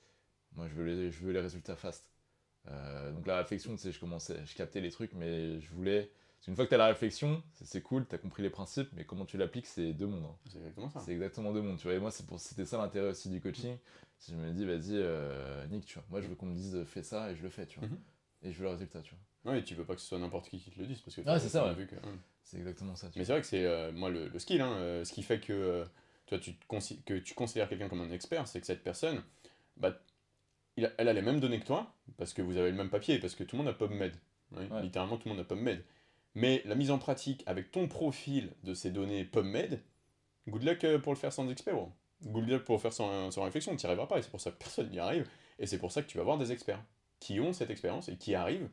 moi, 0.56 0.68
je 0.68 0.74
veux 0.74 0.86
les, 0.86 1.12
je 1.12 1.24
veux 1.24 1.34
les 1.34 1.41
résultats 1.41 1.76
fast. 1.76 2.10
Euh, 2.68 3.12
donc 3.12 3.28
la 3.28 3.38
réflexion, 3.38 3.72
tu 3.72 3.80
sais, 3.80 3.91
je 3.91 3.99
commençais, 3.99 4.39
je 4.45 4.56
captais 4.56 4.80
les 4.80 4.91
trucs, 4.91 5.14
mais 5.14 5.60
je 5.60 5.70
voulais... 5.72 6.12
qu'une 6.44 6.56
fois 6.56 6.66
que 6.66 6.70
t'as 6.70 6.78
la 6.78 6.88
réflexion, 6.88 7.41
c'est 7.64 7.82
cool, 7.82 8.06
t'as 8.06 8.18
compris 8.18 8.44
les 8.44 8.50
principes, 8.50 8.89
mais 8.94 9.06
comment 9.06 9.26
tu 9.26 9.38
l'appliques, 9.38 9.66
c'est 9.68 9.94
deux 9.94 10.08
mondes. 10.08 10.26
hein. 10.26 10.36
C'est 10.50 10.58
exactement 10.58 10.89
ça. 10.89 11.00
C'est 11.00 11.12
exactement 11.14 11.52
deux 11.54 11.62
mondes, 11.62 11.78
tu 11.78 11.84
vois. 11.88 11.94
Et 11.96 12.00
moi, 12.00 12.12
c'était 12.12 12.66
ça 12.66 12.78
l'intérêt 12.78 13.10
aussi 13.10 13.30
du 13.30 13.39
coaching. 13.41 13.78
Si 14.18 14.32
je 14.32 14.38
me 14.38 14.52
dis, 14.52 14.66
vas-y, 14.66 14.94
euh, 14.96 15.66
Nick, 15.68 15.86
tu 15.86 15.96
vois, 15.96 16.04
moi, 16.10 16.22
je 16.22 16.28
veux 16.28 16.36
qu'on 16.36 16.46
me 16.46 16.56
dise, 16.56 16.84
fais 16.86 17.04
ça, 17.04 17.32
et 17.32 17.36
je 17.36 17.44
le 17.44 17.50
fais, 17.50 17.66
tu 17.66 17.80
vois. 17.80 17.88
Mhm. 17.89 17.98
Et 18.44 18.52
je 18.52 18.58
veux 18.60 18.66
le 18.66 18.72
résultat, 18.72 19.02
tu 19.02 19.16
vois. 19.44 19.54
Ouais, 19.54 19.60
et 19.60 19.64
tu 19.64 19.76
veux 19.76 19.84
pas 19.86 19.96
que 19.96 20.02
ce 20.02 20.08
soit 20.08 20.20
n'importe 20.20 20.48
qui 20.50 20.58
qui 20.60 20.72
te 20.72 20.80
le 20.80 20.86
dise 20.86 21.02
parce 21.02 21.16
que 21.18 21.22
t'as- 21.22 21.39
c'est 21.39 21.50
ça, 21.50 21.70
as 21.70 21.74
ouais. 21.74 21.86
que-. 21.86 21.96
C'est 22.44 22.58
exactement 22.58 22.96
ça, 22.96 23.10
tu 23.10 23.20
Mais 23.20 23.26
c'est 23.26 23.32
vrai 23.34 23.41
que 23.41 23.48
c'est 23.48 23.66
euh, 23.66 23.91
moi 23.91 24.10
le, 24.10 24.28
le 24.30 24.39
skill, 24.39 24.62
hein, 24.62 24.72
euh, 24.80 25.04
ce 25.06 25.12
qui 25.14 25.24
fait 25.24 25.39
que, 25.39 25.86
toi, 26.28 26.39
tu 26.39 26.54
que 27.06 27.18
tu 27.20 27.34
considères 27.34 27.68
quelqu'un 27.68 27.89
comme 27.89 28.02
un 28.02 28.12
expert, 28.12 28.48
c'est 28.48 28.60
que 28.62 28.66
cette 28.66 28.84
personne, 28.84 29.22
bah, 29.78 29.98
il 30.78 30.86
a- 30.86 30.91
elle 30.98 31.08
a 31.10 31.14
les 31.14 31.22
mêmes 31.22 31.39
données 31.41 31.60
que 31.60 31.66
toi, 31.66 31.94
parce 32.18 32.34
que 32.34 32.41
vous 32.41 32.56
avez 32.58 32.72
le 32.72 32.78
même 32.78 32.89
papier, 32.89 33.20
parce 33.20 33.36
que 33.36 33.44
tout 33.44 33.56
le 33.58 33.64
monde 33.64 33.72
a 33.72 33.74
PubMed. 33.78 34.14
Ouais. 34.52 34.82
Littéralement, 34.82 35.18
tout 35.18 35.28
le 35.30 35.36
monde 35.36 35.41
a 35.44 35.48
PubMed. 35.48 35.84
Mais 36.36 36.61
la 36.65 36.75
mise 36.75 36.91
en 36.91 36.97
pratique 36.97 37.43
avec 37.45 37.71
ton 37.71 37.88
profil 37.88 38.51
de 38.63 38.73
ces 38.73 38.89
données 38.89 39.23
PubMed, 39.23 39.81
good 40.47 40.63
luck 40.63 40.84
euh, 40.84 40.99
pour 40.99 41.13
le 41.13 41.17
faire 41.17 41.34
sans 41.34 41.49
expert. 41.49 41.75
bro. 41.75 41.91
Good 42.23 42.49
luck 42.49 42.63
pour 42.63 42.75
le 42.75 42.81
faire 42.81 42.93
sans, 42.93 43.31
sans 43.31 43.43
réflexion, 43.43 43.75
tu 43.75 43.86
n'y 43.86 43.88
arriveras 43.88 44.07
pas, 44.07 44.17
et 44.17 44.21
c'est 44.21 44.31
pour 44.31 44.41
ça 44.41 44.51
que 44.51 44.57
personne 44.57 44.89
n'y 44.89 44.99
arrive. 44.99 45.27
Et 45.59 45.67
c'est 45.67 45.77
pour 45.77 45.91
ça 45.91 46.01
que 46.01 46.07
tu 46.07 46.17
vas 46.17 46.21
avoir 46.21 46.38
des 46.38 46.51
experts 46.51 46.81
qui 47.19 47.39
ont 47.39 47.53
cette 47.53 47.69
expérience 47.69 48.09
et 48.09 48.17
qui 48.17 48.34
arrivent 48.34 48.69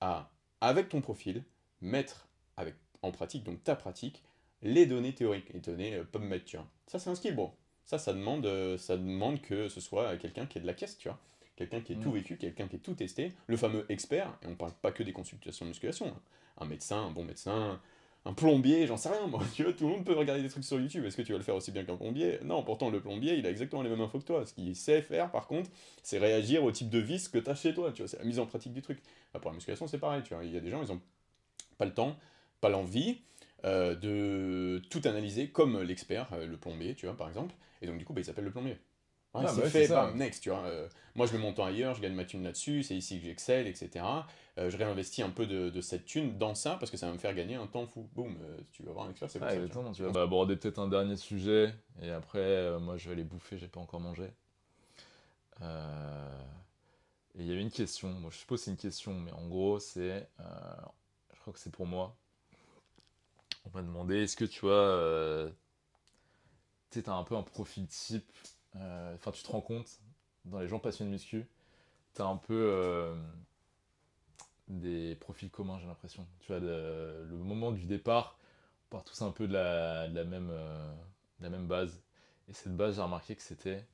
à, 0.00 0.30
avec 0.60 0.88
ton 0.88 1.00
profil, 1.00 1.42
mettre 1.80 2.28
en 3.02 3.12
pratique, 3.12 3.44
donc 3.44 3.62
ta 3.62 3.76
pratique, 3.76 4.22
les 4.62 4.86
données 4.86 5.14
théoriques, 5.14 5.52
les 5.52 5.60
données 5.60 5.94
euh, 5.94 6.04
PubMed, 6.04 6.44
tu 6.44 6.56
vois. 6.56 6.66
Ça, 6.86 6.98
c'est 6.98 7.10
un 7.10 7.14
skill. 7.14 7.36
Ça, 7.84 7.98
ça 7.98 8.12
demande, 8.12 8.44
euh, 8.46 8.76
ça 8.76 8.96
demande 8.96 9.40
que 9.40 9.68
ce 9.68 9.80
soit 9.80 10.16
quelqu'un 10.16 10.46
qui 10.46 10.58
est 10.58 10.60
de 10.60 10.66
la 10.66 10.74
caisse, 10.74 10.98
tu 10.98 11.08
vois. 11.08 11.18
Quelqu'un 11.58 11.80
qui 11.80 11.92
ait 11.92 11.96
Mm. 11.96 12.02
tout 12.02 12.12
vécu, 12.12 12.36
quelqu'un 12.36 12.68
qui 12.68 12.76
ait 12.76 12.78
tout 12.78 12.94
testé, 12.94 13.32
le 13.48 13.56
fameux 13.56 13.84
expert, 13.88 14.32
et 14.42 14.46
on 14.46 14.54
parle 14.54 14.70
pas 14.80 14.92
que 14.92 15.02
des 15.02 15.12
consultations 15.12 15.64
de 15.64 15.70
musculation, 15.70 16.06
hein. 16.06 16.20
un 16.58 16.66
médecin, 16.66 16.98
un 17.06 17.10
bon 17.10 17.24
médecin, 17.24 17.80
un 18.24 18.32
plombier, 18.32 18.86
j'en 18.86 18.96
sais 18.96 19.08
rien, 19.08 19.26
moi, 19.26 19.42
tu 19.56 19.64
vois, 19.64 19.72
tout 19.72 19.84
le 19.88 19.90
monde 19.90 20.04
peut 20.04 20.12
regarder 20.14 20.40
des 20.40 20.48
trucs 20.48 20.62
sur 20.62 20.78
YouTube, 20.78 21.04
est-ce 21.04 21.16
que 21.16 21.22
tu 21.22 21.32
vas 21.32 21.38
le 21.38 21.42
faire 21.42 21.56
aussi 21.56 21.72
bien 21.72 21.82
qu'un 21.82 21.96
plombier? 21.96 22.38
Non, 22.44 22.62
pourtant, 22.62 22.90
le 22.90 23.00
plombier, 23.00 23.34
il 23.34 23.44
a 23.44 23.50
exactement 23.50 23.82
les 23.82 23.90
mêmes 23.90 24.00
infos 24.00 24.20
que 24.20 24.24
toi, 24.24 24.46
ce 24.46 24.54
qu'il 24.54 24.76
sait 24.76 25.02
faire, 25.02 25.32
par 25.32 25.48
contre, 25.48 25.68
c'est 26.04 26.18
réagir 26.18 26.62
au 26.62 26.70
type 26.70 26.90
de 26.90 27.00
vis 27.00 27.28
que 27.28 27.38
tu 27.38 27.50
as 27.50 27.56
chez 27.56 27.74
toi, 27.74 27.90
tu 27.90 28.02
vois, 28.02 28.08
c'est 28.08 28.18
la 28.18 28.24
mise 28.24 28.38
en 28.38 28.46
pratique 28.46 28.72
du 28.72 28.82
truc. 28.82 29.00
Bah, 29.34 29.40
pour 29.40 29.50
la 29.50 29.56
musculation, 29.56 29.88
c'est 29.88 29.98
pareil, 29.98 30.22
tu 30.22 30.34
vois, 30.34 30.44
il 30.44 30.52
y 30.52 30.56
a 30.56 30.60
des 30.60 30.70
gens, 30.70 30.80
ils 30.80 30.92
ont 30.92 31.00
pas 31.76 31.86
le 31.86 31.94
temps, 31.94 32.16
pas 32.60 32.68
l'envie 32.68 33.18
euh, 33.64 33.96
de 33.96 34.80
tout 34.90 35.00
analyser 35.06 35.48
comme 35.48 35.82
l'expert, 35.82 36.28
euh, 36.34 36.46
le 36.46 36.56
plombier, 36.56 36.94
tu 36.94 37.06
vois, 37.06 37.16
par 37.16 37.26
exemple. 37.28 37.52
Et 37.82 37.88
donc, 37.88 37.98
du 37.98 38.04
coup, 38.04 38.12
bah, 38.12 38.20
il 38.20 38.24
s'appelle 38.24 38.44
le 38.44 38.52
plombier. 38.52 38.76
Ouais, 39.34 39.44
Ah, 39.46 39.48
c'est 39.48 39.60
bah 39.62 39.70
fait, 39.70 39.86
ça. 39.86 40.06
bam, 40.06 40.16
next, 40.16 40.42
tu 40.42 40.50
vois. 40.50 40.64
Euh, 40.64 40.88
moi, 41.14 41.26
je 41.26 41.32
mets 41.32 41.38
mon 41.38 41.52
temps 41.52 41.64
ailleurs, 41.66 41.94
je 41.94 42.00
gagne 42.00 42.14
ma 42.14 42.24
thune 42.24 42.42
là-dessus, 42.42 42.82
c'est 42.82 42.96
ici 42.96 43.18
que 43.20 43.26
j'excelle, 43.26 43.66
etc. 43.66 44.26
Euh, 44.58 44.70
je 44.70 44.76
réinvestis 44.76 45.22
un 45.22 45.30
peu 45.30 45.46
de, 45.46 45.70
de 45.70 45.80
cette 45.80 46.04
thune 46.06 46.38
dans 46.38 46.54
ça 46.54 46.76
parce 46.80 46.90
que 46.90 46.96
ça 46.96 47.06
va 47.06 47.12
me 47.12 47.18
faire 47.18 47.34
gagner 47.34 47.54
un 47.56 47.66
temps 47.66 47.86
fou. 47.86 48.08
Boum, 48.14 48.36
euh, 48.42 48.58
tu 48.72 48.82
vas 48.82 48.92
voir 48.92 49.06
un 49.06 49.10
expert, 49.10 49.30
c'est 49.30 49.38
pour 49.38 49.48
Ah, 49.48 49.54
tu 49.92 50.02
vas 50.02 50.10
bah, 50.10 50.22
aborder 50.22 50.56
peut-être 50.56 50.78
un 50.78 50.88
dernier 50.88 51.16
sujet, 51.16 51.74
et 52.02 52.10
après, 52.10 52.38
euh, 52.40 52.78
moi, 52.80 52.96
je 52.96 53.06
vais 53.08 53.12
aller 53.14 53.24
bouffer, 53.24 53.58
j'ai 53.58 53.68
pas 53.68 53.80
encore 53.80 54.00
mangé. 54.00 54.30
Euh, 55.62 56.40
Et 57.34 57.42
il 57.42 57.46
y 57.46 57.52
avait 57.52 57.62
une 57.62 57.70
question, 57.70 58.08
moi, 58.10 58.30
je 58.32 58.38
suppose 58.38 58.60
que 58.60 58.64
c'est 58.66 58.70
une 58.72 58.76
question, 58.76 59.14
mais 59.14 59.32
en 59.32 59.46
gros, 59.48 59.78
c'est, 59.80 60.28
euh, 60.40 60.44
je 61.34 61.40
crois 61.40 61.52
que 61.52 61.58
c'est 61.60 61.72
pour 61.72 61.86
moi. 61.86 62.16
on 63.64 63.70
m'a 63.76 63.82
demandé 63.82 64.16
est-ce 64.24 64.36
que 64.36 64.44
tu 64.44 64.60
vois, 64.60 64.72
euh, 64.72 65.50
tu 66.90 67.00
sais, 67.00 67.08
un 67.08 67.22
peu 67.24 67.36
un 67.36 67.42
profil 67.42 67.86
type, 67.86 68.30
enfin, 68.76 69.30
tu 69.32 69.42
te 69.42 69.50
rends 69.50 69.60
compte, 69.60 70.00
dans 70.44 70.60
les 70.60 70.68
gens 70.68 70.78
passionnés 70.78 71.10
de 71.10 71.14
muscu, 71.14 71.46
tu 72.14 72.22
as 72.22 72.26
un 72.26 72.36
peu 72.38 72.54
euh, 72.54 73.14
des 74.68 75.14
profils 75.16 75.50
communs, 75.50 75.78
j'ai 75.78 75.86
l'impression. 75.86 76.26
Tu 76.40 76.48
vois, 76.48 76.60
le, 76.60 77.24
le 77.28 77.36
moment 77.36 77.72
du 77.72 77.86
départ, 77.86 78.38
on 78.86 78.96
part 78.96 79.04
tous 79.04 79.20
un 79.22 79.30
peu 79.30 79.48
de 79.48 79.52
la, 79.54 80.08
de 80.08 80.14
la 80.14 80.24
même, 80.24 80.48
euh, 80.50 80.92
de 81.40 81.44
la 81.44 81.50
même 81.50 81.66
base. 81.66 82.02
Et 82.48 82.52
cette 82.52 82.76
base, 82.76 82.96
j'ai 82.96 83.02
remarqué 83.02 83.34
que 83.36 83.42
c'était. 83.42 83.86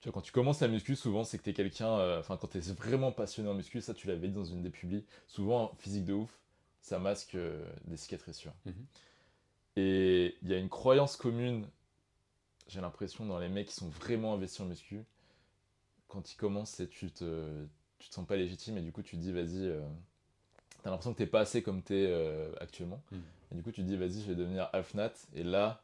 Tu 0.00 0.08
vois, 0.08 0.14
quand 0.14 0.22
tu 0.22 0.32
commences 0.32 0.60
la 0.60 0.68
muscu, 0.68 0.96
souvent, 0.96 1.24
c'est 1.24 1.38
que 1.38 1.44
tu 1.44 1.50
es 1.50 1.54
quelqu'un. 1.54 1.88
euh, 1.98 2.20
Enfin, 2.20 2.36
quand 2.36 2.48
tu 2.48 2.58
es 2.58 2.60
vraiment 2.72 3.12
passionné 3.12 3.48
en 3.48 3.54
muscu, 3.54 3.80
ça, 3.80 3.94
tu 3.94 4.06
l'avais 4.08 4.28
dit 4.28 4.34
dans 4.34 4.44
une 4.44 4.62
des 4.62 4.70
publis. 4.70 5.04
Souvent, 5.28 5.74
physique 5.78 6.04
de 6.04 6.14
ouf, 6.14 6.38
ça 6.80 6.98
masque 6.98 7.34
euh, 7.34 7.64
des 7.86 7.96
cicatrices. 7.96 8.44
Mhm. 8.66 8.74
Et 9.76 10.36
il 10.42 10.48
y 10.50 10.54
a 10.54 10.58
une 10.58 10.68
croyance 10.68 11.16
commune, 11.16 11.66
j'ai 12.72 12.80
l'impression, 12.80 13.26
dans 13.26 13.38
les 13.38 13.48
mecs 13.48 13.68
qui 13.68 13.74
sont 13.74 13.88
vraiment 13.88 14.34
investis 14.34 14.60
en 14.60 14.64
muscu. 14.66 15.04
Quand 16.08 16.32
ils 16.32 16.36
commencent, 16.36 16.70
c'est 16.70 16.88
tu 16.88 17.10
te, 17.10 17.66
tu 17.98 18.08
te 18.08 18.14
sens 18.14 18.26
pas 18.26 18.36
légitime 18.36 18.78
et 18.78 18.82
du 18.82 18.92
coup, 18.92 19.02
tu 19.02 19.16
te 19.16 19.20
dis, 19.22 19.32
vas-y. 19.32 19.66
euh, 19.68 19.80
T'as 20.82 20.90
l'impression 20.90 21.12
que 21.12 21.18
t'es 21.18 21.26
pas 21.26 21.40
assez 21.40 21.62
comme 21.62 21.82
t'es 21.82 22.06
euh, 22.08 22.52
actuellement. 22.60 23.02
Mhm. 23.12 23.22
Et 23.52 23.54
du 23.56 23.62
coup, 23.62 23.70
tu 23.70 23.82
te 23.82 23.86
dis, 23.86 23.96
vas-y, 23.96 24.20
je 24.22 24.26
vais 24.28 24.34
devenir 24.34 24.68
half 24.72 24.94
nat. 24.94 25.12
Et 25.34 25.44
là, 25.44 25.82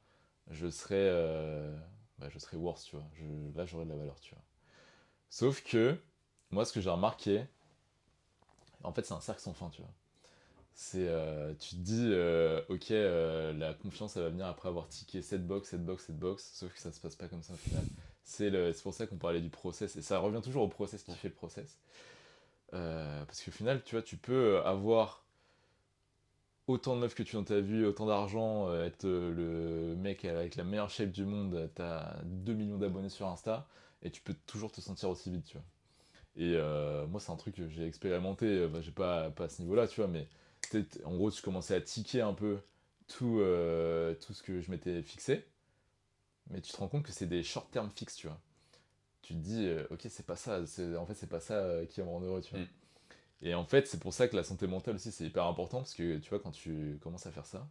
je 0.51 0.69
serai, 0.71 0.97
euh, 0.99 1.77
bah, 2.19 2.29
je 2.31 2.39
serai 2.39 2.57
worse, 2.57 2.85
tu 2.85 2.97
vois. 2.97 3.05
Je- 3.15 3.57
là, 3.57 3.65
j'aurai 3.67 3.85
de 3.85 3.91
la 3.91 3.97
valeur, 3.97 4.19
tu 4.21 4.35
vois. 4.35 4.43
Sauf 5.31 5.63
que, 5.63 5.99
moi, 6.51 6.65
ce 6.65 6.73
que 6.73 6.81
j'ai 6.81 6.91
remarqué, 6.91 7.45
en 8.83 8.93
fait, 8.93 9.05
c'est 9.05 9.15
un 9.15 9.21
cercle 9.21 9.41
sans 9.43 9.53
fin, 9.55 9.71
tu 9.71 9.83
vois. 9.83 9.91
C'est, 10.81 11.09
euh, 11.09 11.55
tu 11.59 11.71
te 11.71 11.81
dis, 11.81 12.05
euh, 12.13 12.61
ok, 12.69 12.93
euh, 12.93 13.53
la 13.53 13.75
confiance, 13.75 14.17
elle 14.17 14.23
va 14.23 14.29
venir 14.29 14.47
après 14.47 14.69
avoir 14.69 14.87
tické 14.89 15.23
cette 15.23 15.45
box, 15.45 15.71
cette 15.71 15.85
box, 15.85 16.05
cette 16.07 16.19
box. 16.19 16.51
Sauf 16.55 16.73
que 16.73 16.79
ça 16.79 16.93
se 16.93 17.01
passe 17.01 17.17
pas 17.17 17.27
comme 17.27 17.43
ça 17.43 17.53
au 17.55 17.57
final. 17.57 17.83
C'est 18.23 18.49
le- 18.49 18.73
c'est 18.73 18.83
pour 18.85 18.95
ça 18.95 19.09
qu'on 19.09 19.17
parlait 19.17 19.41
du 19.41 19.49
process. 19.51 19.97
Et 19.97 20.03
ça 20.03 20.21
revient 20.21 20.41
toujours 20.41 20.63
au 20.63 20.69
process 20.69 21.03
qui 21.03 21.13
fait 21.15 21.29
le 21.29 21.35
process. 21.35 21.79
Parce 22.71 23.43
qu'au 23.43 23.51
final, 23.51 23.83
tu 23.85 23.95
vois, 23.95 24.03
tu 24.03 24.17
peux 24.17 24.59
avoir 24.65 25.25
autant 26.67 26.95
de 26.97 27.01
meufs 27.01 27.15
que 27.15 27.23
tu 27.23 27.37
dans 27.37 27.45
ta 27.45 27.61
vie, 27.61 27.85
autant 27.85 28.07
d'argent, 28.07 28.73
être 28.83 29.05
le 29.09 29.95
mec 29.97 30.25
avec 30.25 30.57
la 30.57 30.65
meilleure 30.65 30.91
shape 30.91 31.11
du 31.11 31.25
monde, 31.25 31.71
t'as 31.75 32.17
2 32.25 32.55
millions 32.55 32.79
d'abonnés 32.79 33.09
sur 33.09 33.27
Insta, 33.27 33.67
et 34.03 34.11
tu 34.11 34.21
peux 34.23 34.35
toujours 34.47 34.71
te 34.71 34.81
sentir 34.81 35.09
aussi 35.11 35.31
vite, 35.31 35.45
tu 35.47 35.57
vois. 35.57 35.65
Et 36.37 36.59
moi, 37.09 37.21
c'est 37.21 37.33
un 37.33 37.37
truc 37.37 37.57
que 37.57 37.69
j'ai 37.69 37.87
expérimenté, 37.87 38.67
bah, 38.69 38.81
j'ai 38.83 38.93
pas, 38.93 39.31
pas 39.31 39.45
à 39.45 39.49
ce 39.49 39.63
niveau-là, 39.63 39.89
tu 39.89 40.01
vois, 40.01 40.09
mais 40.09 40.29
en 41.05 41.17
gros, 41.17 41.31
je 41.31 41.43
commençais 41.43 41.75
à 41.75 41.81
ticker 41.81 42.21
un 42.21 42.35
peu 42.35 42.59
tout, 43.07 43.39
euh, 43.41 44.15
tout 44.15 44.35
ce 44.35 44.43
que 44.43 44.61
je 44.61 44.71
m'étais 44.71 45.03
fixé, 45.03 45.47
mais 46.51 46.61
tu 46.61 46.73
te 46.73 46.77
rends 46.77 46.89
compte 46.89 47.05
que 47.05 47.13
c'est 47.13 47.27
des 47.27 47.43
short-term 47.43 47.91
fixes, 47.91 48.17
tu 48.17 48.27
vois. 48.29 48.41
Tu 49.23 49.35
te 49.35 49.39
dis, 49.39 49.67
euh, 49.67 49.87
ok, 49.91 50.07
c'est 50.09 50.27
pas 50.27 50.37
ça, 50.37 50.61
en 50.61 51.07
fait, 51.07 51.15
c'est 51.15 51.27
pas 51.29 51.41
ça 51.41 51.55
euh, 51.55 51.87
qui 51.87 52.01
va 52.01 52.07
me 52.07 52.13
rendre 52.13 52.27
heureux, 52.27 52.41
tu 52.41 52.55
vois. 52.55 52.61
Mm. 52.61 52.69
Et 53.43 53.55
en 53.55 53.65
fait, 53.65 53.87
c'est 53.87 54.01
pour 54.01 54.13
ça 54.13 54.29
que 54.29 54.37
la 54.37 54.43
santé 54.45 54.67
mentale 54.67 54.97
aussi, 54.97 55.13
c'est 55.13 55.25
hyper 55.25 55.45
important, 55.45 55.79
parce 55.79 55.95
que 55.95 56.19
tu 56.19 56.31
vois, 56.31 56.41
quand 56.41 56.51
tu 56.51 56.99
commences 57.03 57.27
à 57.27 57.33
faire 57.33 57.47
ça, 57.47 57.69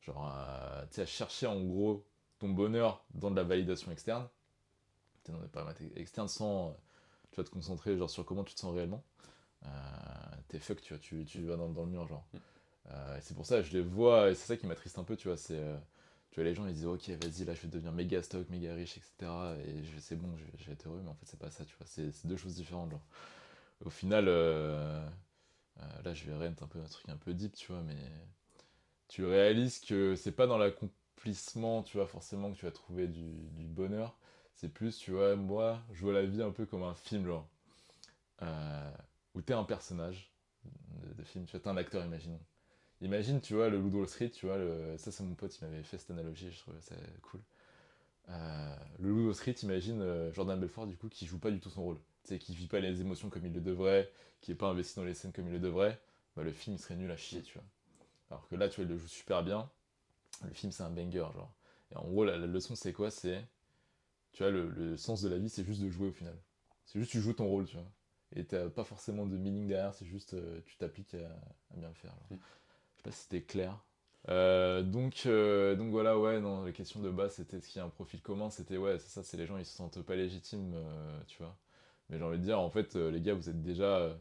genre, 0.00 0.24
à, 0.26 0.84
tu 0.90 0.96
sais, 0.96 1.02
à 1.02 1.06
chercher 1.06 1.46
en 1.46 1.60
gros 1.60 2.06
ton 2.38 2.48
bonheur 2.48 3.04
dans 3.14 3.30
de 3.30 3.36
la 3.36 3.44
validation 3.44 3.92
externe, 3.92 4.28
dans 5.28 5.38
des 5.38 5.48
paramètres 5.48 5.82
externes 5.96 6.28
sans, 6.28 6.76
tu 7.30 7.36
vas 7.36 7.44
te 7.44 7.50
concentrer 7.50 7.96
genre 7.96 8.10
sur 8.10 8.24
comment 8.24 8.44
tu 8.44 8.54
te 8.54 8.60
sens 8.60 8.74
réellement, 8.74 9.04
t'es 10.48 10.58
fuck, 10.58 10.80
tu 10.82 10.92
vois, 10.94 11.00
tu, 11.00 11.24
tu 11.24 11.42
vas 11.46 11.56
dans, 11.56 11.68
dans 11.68 11.84
le 11.84 11.90
mur, 11.90 12.06
genre. 12.06 12.24
Mm. 12.32 12.38
Euh, 12.90 13.18
et 13.18 13.20
c'est 13.20 13.34
pour 13.34 13.46
ça, 13.46 13.62
je 13.62 13.72
les 13.72 13.82
vois, 13.82 14.30
et 14.30 14.34
c'est 14.34 14.46
ça 14.46 14.56
qui 14.56 14.66
m'attriste 14.66 14.98
un 14.98 15.04
peu, 15.04 15.16
tu 15.16 15.28
vois, 15.28 15.36
c'est... 15.36 15.58
euh, 15.58 15.76
tu 16.30 16.40
vois, 16.40 16.44
les 16.44 16.54
gens, 16.54 16.66
ils 16.66 16.74
disent, 16.74 16.86
ok, 16.86 17.08
vas-y, 17.10 17.44
là, 17.44 17.54
je 17.54 17.62
vais 17.62 17.68
devenir 17.68 17.92
méga 17.92 18.22
stock, 18.22 18.48
méga 18.50 18.74
riche, 18.74 18.96
etc. 18.98 19.54
Et 19.66 19.82
c'est 20.00 20.16
bon, 20.16 20.34
je, 20.36 20.44
je 20.58 20.66
vais 20.66 20.72
être 20.72 20.86
heureux, 20.88 21.00
mais 21.02 21.10
en 21.10 21.14
fait, 21.14 21.26
c'est 21.26 21.38
pas 21.38 21.50
ça, 21.50 21.64
tu 21.64 21.76
vois, 21.76 21.86
c'est 21.86 22.10
c'est 22.12 22.26
deux 22.28 22.36
choses 22.36 22.54
différentes, 22.56 22.90
genre. 22.90 23.02
Au 23.84 23.90
final, 23.90 24.26
euh, 24.28 25.06
euh, 25.80 26.02
là, 26.04 26.14
je 26.14 26.24
vais 26.26 26.34
rent 26.36 26.54
un 26.62 26.66
peu 26.68 26.80
un 26.80 26.84
truc 26.88 27.08
un 27.10 27.16
peu 27.16 27.34
deep, 27.34 27.54
tu 27.56 27.72
vois, 27.72 27.82
mais 27.82 27.96
tu 29.08 29.24
réalises 29.24 29.80
que 29.80 30.14
c'est 30.16 30.32
pas 30.32 30.46
dans 30.46 30.58
l'accomplissement, 30.58 31.82
tu 31.82 31.96
vois, 31.98 32.06
forcément 32.06 32.52
que 32.52 32.56
tu 32.58 32.64
vas 32.64 32.72
trouver 32.72 33.08
du, 33.08 33.48
du 33.52 33.66
bonheur. 33.66 34.16
C'est 34.54 34.68
plus, 34.68 34.98
tu 34.98 35.12
vois, 35.12 35.36
moi, 35.36 35.80
je 35.92 36.02
vois 36.02 36.12
la 36.12 36.24
vie 36.24 36.42
un 36.42 36.50
peu 36.50 36.66
comme 36.66 36.82
un 36.82 36.94
film, 36.94 37.26
genre, 37.26 37.48
euh, 38.42 38.92
où 39.34 39.42
t'es 39.42 39.54
un 39.54 39.64
personnage 39.64 40.32
de, 40.64 41.24
film, 41.24 41.44
tu 41.46 41.52
vois, 41.52 41.60
t'es 41.60 41.68
un 41.68 41.76
acteur, 41.76 42.04
imaginons. 42.04 42.40
Imagine, 43.00 43.40
tu 43.40 43.54
vois, 43.54 43.68
le 43.68 43.78
Loup 43.78 43.90
de 43.90 43.96
Wall 43.96 44.08
Street, 44.08 44.30
tu 44.30 44.46
vois, 44.46 44.58
le... 44.58 44.96
ça, 44.96 45.10
c'est 45.10 45.24
mon 45.24 45.34
pote, 45.34 45.56
il 45.58 45.64
m'avait 45.64 45.82
fait 45.82 45.98
cette 45.98 46.10
analogie, 46.10 46.50
je 46.52 46.58
trouvais 46.58 46.80
ça 46.80 46.94
cool. 47.22 47.40
Euh, 48.28 48.76
le 49.00 49.08
Loup 49.08 49.20
de 49.20 49.26
Wall 49.26 49.34
Street, 49.34 49.56
imagine 49.62 50.00
euh, 50.00 50.32
Jordan 50.32 50.58
Belfort, 50.58 50.86
du 50.86 50.96
coup, 50.96 51.08
qui 51.08 51.26
joue 51.26 51.38
pas 51.38 51.50
du 51.50 51.58
tout 51.60 51.70
son 51.70 51.82
rôle. 51.82 51.98
Tu 52.24 52.28
sais, 52.28 52.38
qui 52.38 52.54
vit 52.54 52.68
pas 52.68 52.78
les 52.78 53.00
émotions 53.00 53.28
comme 53.30 53.44
il 53.44 53.52
le 53.52 53.60
devrait, 53.60 54.10
qui 54.40 54.52
est 54.52 54.54
pas 54.54 54.68
investi 54.68 54.96
dans 54.96 55.04
les 55.04 55.14
scènes 55.14 55.32
comme 55.32 55.46
il 55.46 55.52
le 55.52 55.58
devrait, 55.58 56.00
bah, 56.36 56.42
le 56.44 56.52
film 56.52 56.76
il 56.76 56.78
serait 56.78 56.94
nul 56.94 57.10
à 57.10 57.16
chier, 57.16 57.42
tu 57.42 57.54
vois. 57.54 57.66
Alors 58.30 58.46
que 58.48 58.54
là, 58.54 58.68
tu 58.68 58.76
vois, 58.76 58.84
il 58.84 58.88
le 58.88 58.96
joue 58.96 59.08
super 59.08 59.42
bien. 59.42 59.68
Le 60.44 60.54
film, 60.54 60.72
c'est 60.72 60.82
un 60.82 60.90
banger, 60.90 61.26
genre. 61.34 61.52
Et 61.90 61.96
en 61.96 62.04
gros, 62.04 62.24
la, 62.24 62.38
la 62.38 62.46
leçon, 62.46 62.74
c'est 62.74 62.92
quoi? 62.92 63.10
C'est, 63.10 63.44
tu 64.32 64.42
vois, 64.42 64.52
le, 64.52 64.68
le 64.68 64.96
sens 64.96 65.22
de 65.22 65.28
la 65.28 65.38
vie, 65.38 65.48
c'est 65.48 65.64
juste 65.64 65.82
de 65.82 65.90
jouer 65.90 66.08
au 66.08 66.12
final. 66.12 66.36
C'est 66.84 66.98
juste 66.98 67.10
tu 67.10 67.20
joues 67.20 67.32
ton 67.34 67.46
rôle, 67.46 67.66
tu 67.66 67.76
vois. 67.76 67.86
Et 68.34 68.44
t'as 68.44 68.68
pas 68.70 68.84
forcément 68.84 69.26
de 69.26 69.36
meaning 69.36 69.66
derrière, 69.66 69.94
c'est 69.94 70.06
juste 70.06 70.34
euh, 70.34 70.60
tu 70.66 70.76
t'appliques 70.76 71.14
à, 71.14 71.26
à 71.74 71.76
bien 71.76 71.88
le 71.88 71.94
faire. 71.94 72.12
genre. 72.12 72.26
Mm. 72.30 72.36
Je 72.36 72.96
sais 72.96 73.02
pas 73.02 73.10
si 73.10 73.22
c'était 73.24 73.42
clair. 73.42 73.78
Euh, 74.28 74.82
donc, 74.82 75.24
euh, 75.26 75.74
donc 75.74 75.90
voilà, 75.90 76.18
ouais, 76.18 76.40
non, 76.40 76.64
la 76.64 76.72
question 76.72 77.00
de 77.00 77.10
base, 77.10 77.34
c'était 77.34 77.60
ce 77.60 77.68
qu'il 77.68 77.78
y 77.78 77.82
a 77.82 77.84
un 77.84 77.90
profil 77.90 78.20
commun, 78.22 78.50
c'était 78.50 78.76
ouais, 78.76 78.98
c'est 78.98 79.08
ça, 79.08 79.22
c'est 79.22 79.36
les 79.36 79.46
gens, 79.46 79.58
ils 79.58 79.64
se 79.66 79.76
sentent 79.76 80.00
pas 80.02 80.14
légitimes, 80.14 80.72
euh, 80.74 81.20
tu 81.26 81.38
vois. 81.42 81.56
Mais 82.08 82.18
j'ai 82.18 82.24
envie 82.24 82.38
de 82.38 82.44
dire, 82.44 82.60
en 82.60 82.70
fait, 82.70 82.94
les 82.94 83.20
gars, 83.20 83.34
vous 83.34 83.48
êtes 83.48 83.62
déjà. 83.62 84.16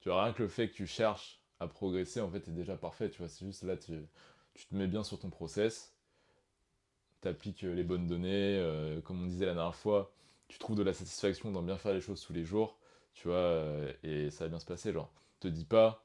tu 0.00 0.08
vois, 0.08 0.24
rien 0.24 0.32
que 0.32 0.42
le 0.42 0.48
fait 0.48 0.68
que 0.68 0.74
tu 0.74 0.86
cherches 0.86 1.42
à 1.60 1.68
progresser, 1.68 2.20
en 2.20 2.30
fait, 2.30 2.40
t'es 2.40 2.52
déjà 2.52 2.76
parfait, 2.76 3.10
tu 3.10 3.18
vois. 3.18 3.28
C'est 3.28 3.44
juste 3.46 3.62
là, 3.64 3.76
tu, 3.76 3.92
tu 4.54 4.66
te 4.66 4.74
mets 4.74 4.86
bien 4.88 5.04
sur 5.04 5.18
ton 5.18 5.30
process, 5.30 5.94
t'appliques 7.20 7.62
les 7.62 7.84
bonnes 7.84 8.06
données, 8.06 8.62
comme 9.04 9.22
on 9.22 9.26
disait 9.26 9.46
la 9.46 9.54
dernière 9.54 9.74
fois, 9.74 10.12
tu 10.48 10.58
trouves 10.58 10.76
de 10.76 10.82
la 10.82 10.92
satisfaction 10.92 11.50
dans 11.52 11.62
bien 11.62 11.76
faire 11.78 11.92
les 11.94 12.00
choses 12.00 12.22
tous 12.22 12.32
les 12.32 12.44
jours, 12.44 12.78
tu 13.14 13.28
vois, 13.28 13.36
euh, 13.36 13.92
et 14.02 14.30
ça 14.30 14.44
va 14.44 14.50
bien 14.50 14.58
se 14.58 14.66
passer. 14.66 14.92
Genre, 14.92 15.10
te 15.40 15.48
dis 15.48 15.64
pas, 15.64 16.04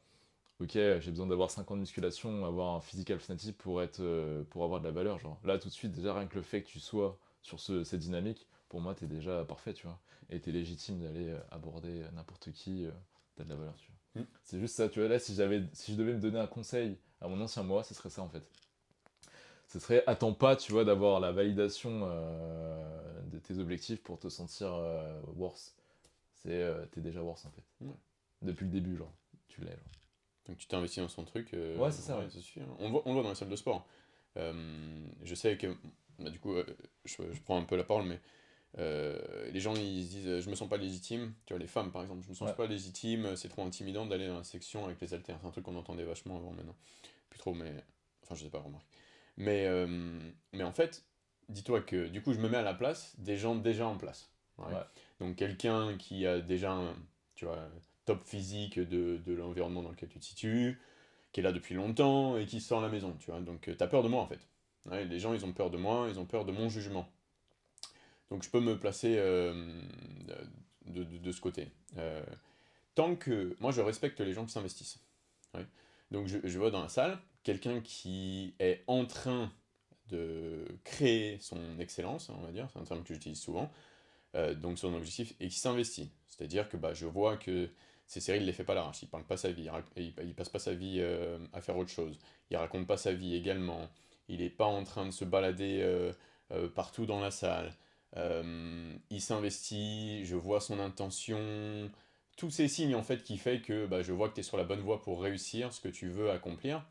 ok, 0.59 0.71
j'ai 0.73 1.11
besoin 1.11 1.27
d'avoir 1.27 1.49
5 1.51 1.69
ans 1.71 1.75
de 1.75 1.81
musculation, 1.81 2.45
avoir 2.45 2.75
un 2.75 2.81
physical 2.81 3.19
fnatic 3.19 3.57
pour, 3.57 3.81
être, 3.81 4.01
euh, 4.01 4.43
pour 4.49 4.63
avoir 4.63 4.81
de 4.81 4.85
la 4.85 4.91
valeur. 4.91 5.19
Genre, 5.19 5.39
là, 5.43 5.57
tout 5.57 5.69
de 5.69 5.73
suite, 5.73 5.91
déjà, 5.91 6.13
rien 6.13 6.27
que 6.27 6.35
le 6.35 6.41
fait 6.41 6.61
que 6.63 6.67
tu 6.67 6.79
sois 6.79 7.17
sur 7.41 7.59
ce, 7.59 7.83
cette 7.83 8.01
dynamique, 8.01 8.47
pour 8.67 8.81
moi, 8.81 8.93
t'es 8.93 9.07
déjà 9.07 9.43
parfait, 9.45 9.73
tu 9.73 9.87
vois. 9.87 9.99
Et 10.29 10.39
t'es 10.39 10.51
légitime 10.51 10.99
d'aller 10.99 11.29
euh, 11.29 11.39
aborder 11.51 12.03
n'importe 12.13 12.51
qui, 12.51 12.85
euh, 12.85 12.91
t'as 13.35 13.43
de 13.43 13.49
la 13.49 13.55
valeur, 13.55 13.75
tu 13.77 13.87
vois. 13.87 14.23
Mm. 14.23 14.27
C'est 14.43 14.59
juste 14.59 14.75
ça, 14.75 14.89
tu 14.89 14.99
vois. 14.99 15.07
Là, 15.07 15.19
si, 15.19 15.33
j'avais, 15.33 15.63
si 15.73 15.93
je 15.93 15.97
devais 15.97 16.13
me 16.13 16.19
donner 16.19 16.39
un 16.39 16.47
conseil 16.47 16.97
à 17.21 17.27
mon 17.27 17.39
ancien 17.41 17.63
moi, 17.63 17.83
ce 17.83 17.93
serait 17.93 18.09
ça, 18.09 18.21
en 18.21 18.29
fait. 18.29 18.43
Ce 19.67 19.79
serait, 19.79 20.03
attends 20.07 20.33
pas, 20.33 20.55
tu 20.55 20.71
vois, 20.71 20.83
d'avoir 20.83 21.19
la 21.19 21.31
validation 21.31 22.01
euh, 22.03 23.21
de 23.27 23.37
tes 23.37 23.59
objectifs 23.59 24.01
pour 24.01 24.19
te 24.19 24.27
sentir 24.27 24.71
worse. 25.35 25.78
C'est, 26.41 26.51
euh, 26.61 26.85
t'es 26.87 27.01
déjà 27.01 27.21
worse, 27.21 27.45
en 27.45 27.51
fait. 27.51 27.63
Ouais. 27.81 27.93
Depuis 28.41 28.65
le 28.65 28.71
début, 28.71 28.95
genre. 28.97 29.13
Tu 29.47 29.61
l'es, 29.61 29.71
genre. 29.71 29.79
Donc 30.47 30.57
tu 30.57 30.67
t'es 30.67 30.75
investi 30.75 30.99
dans 30.99 31.07
son 31.07 31.23
truc. 31.25 31.53
euh, 31.53 31.77
Ouais, 31.77 31.91
c'est 31.91 32.01
ça, 32.01 32.17
ouais. 32.17 32.29
suffit, 32.29 32.61
hein. 32.61 32.75
On, 32.79 32.85
le 32.85 32.91
voit, 32.91 33.03
on 33.05 33.13
voit 33.13 33.23
dans 33.23 33.29
les 33.29 33.35
salles 33.35 33.49
de 33.49 33.55
sport. 33.55 33.85
Euh, 34.37 35.05
je 35.23 35.35
sais 35.35 35.57
que, 35.57 35.67
bah, 36.17 36.29
du 36.29 36.39
coup, 36.39 36.55
je, 37.05 37.15
je 37.31 37.41
prends 37.41 37.57
un 37.59 37.63
peu 37.65 37.75
la 37.75 37.83
parole, 37.83 38.05
mais 38.05 38.19
les 39.51 39.59
gens 39.59 39.75
ils 39.75 40.03
se 40.05 40.09
disent 40.09 40.39
je 40.39 40.49
me 40.49 40.55
sens 40.55 40.69
pas 40.69 40.77
légitime. 40.77 41.33
Tu 41.45 41.53
vois, 41.53 41.59
les 41.59 41.67
femmes 41.67 41.91
par 41.91 42.01
exemple, 42.01 42.23
je 42.23 42.29
me 42.29 42.33
sens 42.33 42.49
Ouais. 42.49 42.55
pas 42.55 42.65
légitime, 42.67 43.35
c'est 43.35 43.49
trop 43.49 43.63
intimidant 43.63 44.05
d'aller 44.05 44.27
dans 44.27 44.37
la 44.37 44.43
section 44.43 44.85
avec 44.85 44.99
les 45.01 45.13
haltères. 45.13 45.37
C'est 45.41 45.47
un 45.47 45.51
truc 45.51 45.65
qu'on 45.65 45.75
entendait 45.75 46.03
vachement 46.05 46.37
avant 46.37 46.51
maintenant. 46.51 46.75
Plus 47.29 47.39
trop, 47.39 47.53
mais. 47.53 47.73
Enfin, 48.23 48.35
je 48.35 48.43
sais 48.43 48.49
pas, 48.49 48.59
remarque. 48.59 48.85
Mais, 49.37 49.67
mais 50.53 50.63
en 50.63 50.71
fait, 50.71 51.03
dis-toi 51.49 51.81
que 51.81 52.07
du 52.07 52.21
coup, 52.23 52.33
je 52.33 52.39
me 52.39 52.47
mets 52.49 52.57
à 52.57 52.61
la 52.63 52.73
place 52.73 53.13
des 53.19 53.37
gens 53.37 53.55
déjà 53.55 53.87
en 53.87 53.97
place. 53.97 54.31
Ouais. 54.57 54.73
Donc, 55.19 55.35
quelqu'un 55.35 55.97
qui 55.97 56.25
a 56.25 56.39
déjà 56.39 56.71
un, 56.73 56.95
tu 57.35 57.45
vois, 57.45 57.59
top 58.05 58.23
physique 58.25 58.79
de, 58.79 59.17
de 59.17 59.33
l'environnement 59.33 59.83
dans 59.83 59.91
lequel 59.91 60.09
tu 60.09 60.19
te 60.19 60.25
situes, 60.25 60.79
qui 61.31 61.41
est 61.41 61.43
là 61.43 61.51
depuis 61.51 61.75
longtemps 61.75 62.37
et 62.37 62.45
qui 62.45 62.61
sort 62.61 62.81
la 62.81 62.89
maison, 62.89 63.15
tu 63.19 63.31
vois. 63.31 63.39
Donc, 63.41 63.61
tu 63.61 63.83
as 63.83 63.87
peur 63.87 64.03
de 64.03 64.07
moi 64.09 64.21
en 64.21 64.27
fait. 64.27 64.39
Les 65.05 65.19
gens, 65.19 65.33
ils 65.33 65.45
ont 65.45 65.51
peur 65.53 65.69
de 65.69 65.77
moi, 65.77 66.07
ils 66.09 66.19
ont 66.19 66.25
peur 66.25 66.45
de 66.45 66.51
mon 66.51 66.69
jugement. 66.69 67.07
Donc, 68.31 68.43
je 68.43 68.49
peux 68.49 68.59
me 68.59 68.77
placer 68.77 69.15
euh, 69.17 69.81
de, 70.85 71.03
de- 71.03 71.31
ce 71.31 71.41
côté. 71.41 71.67
Euh, 71.97 72.23
tant 72.95 73.15
que. 73.15 73.55
Moi, 73.59 73.71
je 73.71 73.81
respecte 73.81 74.19
les 74.21 74.33
gens 74.33 74.45
qui 74.45 74.51
s'investissent. 74.51 74.99
Donc, 76.11 76.27
je, 76.27 76.37
je 76.43 76.57
vois 76.59 76.71
dans 76.71 76.81
la 76.81 76.89
salle 76.89 77.19
quelqu'un 77.43 77.81
qui 77.81 78.53
est 78.59 78.83
en 78.87 79.05
train 79.05 79.51
de 80.09 80.65
créer 80.83 81.37
son 81.39 81.79
excellence, 81.79 82.29
on 82.29 82.41
va 82.41 82.51
dire, 82.51 82.67
c'est 82.73 82.79
un 82.79 82.83
terme 82.83 83.03
que 83.03 83.13
j'utilise 83.13 83.39
souvent, 83.39 83.71
euh, 84.35 84.53
donc 84.53 84.79
son 84.79 84.93
objectif, 84.93 85.33
et 85.39 85.47
qui 85.47 85.57
s'investit. 85.59 86.11
C'est-à-dire 86.27 86.69
que 86.69 86.77
bah, 86.77 86.93
je 86.93 87.05
vois 87.05 87.37
que 87.37 87.69
ces 88.07 88.19
séries, 88.19 88.39
il 88.39 88.41
ne 88.41 88.47
les 88.47 88.53
fait 88.53 88.63
pas 88.63 88.73
à 88.73 88.75
l'arrache, 88.75 89.01
il 89.03 89.09
parle 89.09 89.25
pas 89.25 89.37
sa 89.37 89.51
vie, 89.51 89.69
il, 89.95 90.13
il, 90.23 90.33
passe 90.35 90.49
pas 90.49 90.59
sa 90.59 90.73
vie 90.73 90.97
euh, 90.99 91.37
à 91.53 91.61
faire 91.61 91.77
autre 91.77 91.91
chose, 91.91 92.17
il 92.49 92.57
raconte 92.57 92.87
pas 92.87 92.97
sa 92.97 93.13
vie 93.13 93.35
également, 93.35 93.89
il 94.27 94.39
n'est 94.39 94.49
pas 94.49 94.65
en 94.65 94.83
train 94.83 95.05
de 95.05 95.11
se 95.11 95.25
balader 95.25 95.79
euh, 95.81 96.69
partout 96.69 97.05
dans 97.05 97.19
la 97.19 97.31
salle. 97.31 97.73
Il 98.15 99.21
s'investit, 99.21 100.25
je 100.25 100.35
vois 100.35 100.59
son 100.59 100.79
intention, 100.79 101.91
tous 102.39 102.49
ces 102.49 102.67
signes 102.67 102.95
en 102.95 103.03
fait 103.03 103.21
qui 103.21 103.37
fait 103.37 103.61
que 103.61 103.85
bah, 103.85 104.01
je 104.01 104.13
vois 104.13 104.29
que 104.29 104.35
tu 104.35 104.39
es 104.39 104.43
sur 104.43 104.57
la 104.57 104.63
bonne 104.63 104.79
voie 104.79 105.01
pour 105.01 105.21
réussir 105.21 105.73
ce 105.73 105.81
que 105.81 105.89
tu 105.89 106.09
veux 106.09 106.31
accomplir. 106.31 106.85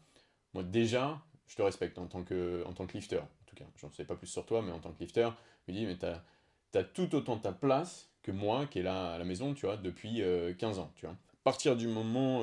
Moi 0.54 0.62
déjà, 0.62 1.20
je 1.48 1.56
te 1.56 1.62
respecte 1.62 1.98
en 1.98 2.06
tant 2.06 2.22
que, 2.22 2.62
en 2.66 2.72
tant 2.74 2.86
que 2.86 2.92
lifter. 2.92 3.18
En 3.18 3.44
tout 3.46 3.56
cas, 3.56 3.64
j'en 3.76 3.90
sais 3.90 4.04
pas 4.04 4.14
plus 4.14 4.26
sur 4.26 4.46
toi, 4.46 4.62
mais 4.62 4.70
en 4.70 4.78
tant 4.78 4.92
que 4.92 5.00
lifter, 5.00 5.28
je 5.66 5.72
me 5.72 5.78
dis, 5.78 5.86
mais 5.86 5.96
tu 5.96 6.06
as, 6.06 6.22
tout 6.94 7.14
autant 7.14 7.36
ta 7.38 7.52
place 7.52 8.08
que 8.22 8.30
moi 8.30 8.66
qui 8.66 8.80
est 8.80 8.82
là 8.82 9.12
à 9.12 9.18
la 9.18 9.24
maison, 9.24 9.54
tu 9.54 9.66
vois, 9.66 9.76
depuis 9.76 10.22
15 10.58 10.78
ans, 10.78 10.92
tu 10.96 11.06
vois. 11.06 11.14
À 11.14 11.44
partir 11.44 11.76
du 11.76 11.88
moment 11.88 12.42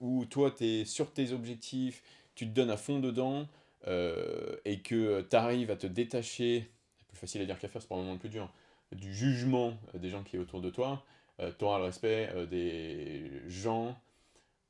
où 0.00 0.24
toi, 0.26 0.52
tu 0.56 0.64
es 0.64 0.84
sur 0.84 1.12
tes 1.12 1.32
objectifs, 1.32 2.02
tu 2.36 2.46
te 2.46 2.52
donnes 2.52 2.70
à 2.70 2.76
fond 2.76 3.00
dedans, 3.00 3.48
euh, 3.88 4.56
et 4.64 4.80
que 4.80 5.20
tu 5.22 5.36
arrives 5.36 5.70
à 5.70 5.76
te 5.76 5.86
détacher, 5.86 6.68
c'est 6.98 7.06
plus 7.06 7.16
facile 7.16 7.42
à 7.42 7.44
dire 7.44 7.58
qu'à 7.58 7.68
faire, 7.68 7.80
c'est 7.80 7.86
probablement 7.86 8.14
le 8.14 8.18
plus 8.18 8.28
dur, 8.28 8.50
du 8.92 9.14
jugement 9.14 9.76
des 9.94 10.10
gens 10.10 10.24
qui 10.24 10.36
est 10.36 10.38
autour 10.38 10.60
de 10.60 10.70
toi, 10.70 11.04
euh, 11.40 11.52
tu 11.56 11.64
auras 11.64 11.78
le 11.78 11.84
respect 11.84 12.30
euh, 12.34 12.46
des 12.46 13.30
gens 13.46 13.96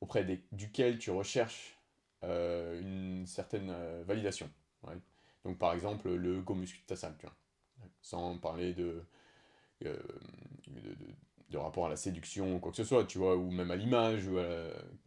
auprès 0.01 0.23
des, 0.23 0.39
duquel 0.51 0.99
tu 0.99 1.11
recherches 1.11 1.73
une 2.23 3.25
certaine 3.25 3.73
validation. 4.05 4.49
Donc 5.45 5.57
par 5.59 5.73
exemple 5.73 6.09
le 6.09 6.41
go 6.41 6.55
de 6.55 6.65
ta 6.85 6.95
salle, 6.95 7.15
tu 7.19 7.25
vois. 7.25 7.35
Sans 8.01 8.37
parler 8.37 8.73
de, 8.73 9.03
de, 9.81 9.97
de, 11.49 11.57
rapport 11.57 11.87
à 11.87 11.89
la 11.89 11.95
séduction 11.97 12.55
ou 12.55 12.59
quoi 12.59 12.71
que 12.71 12.77
ce 12.77 12.83
soit, 12.83 13.05
tu 13.05 13.17
vois, 13.17 13.35
ou 13.35 13.51
même 13.51 13.71
à 13.71 13.75
l'image, 13.75 14.27
ou 14.27 14.35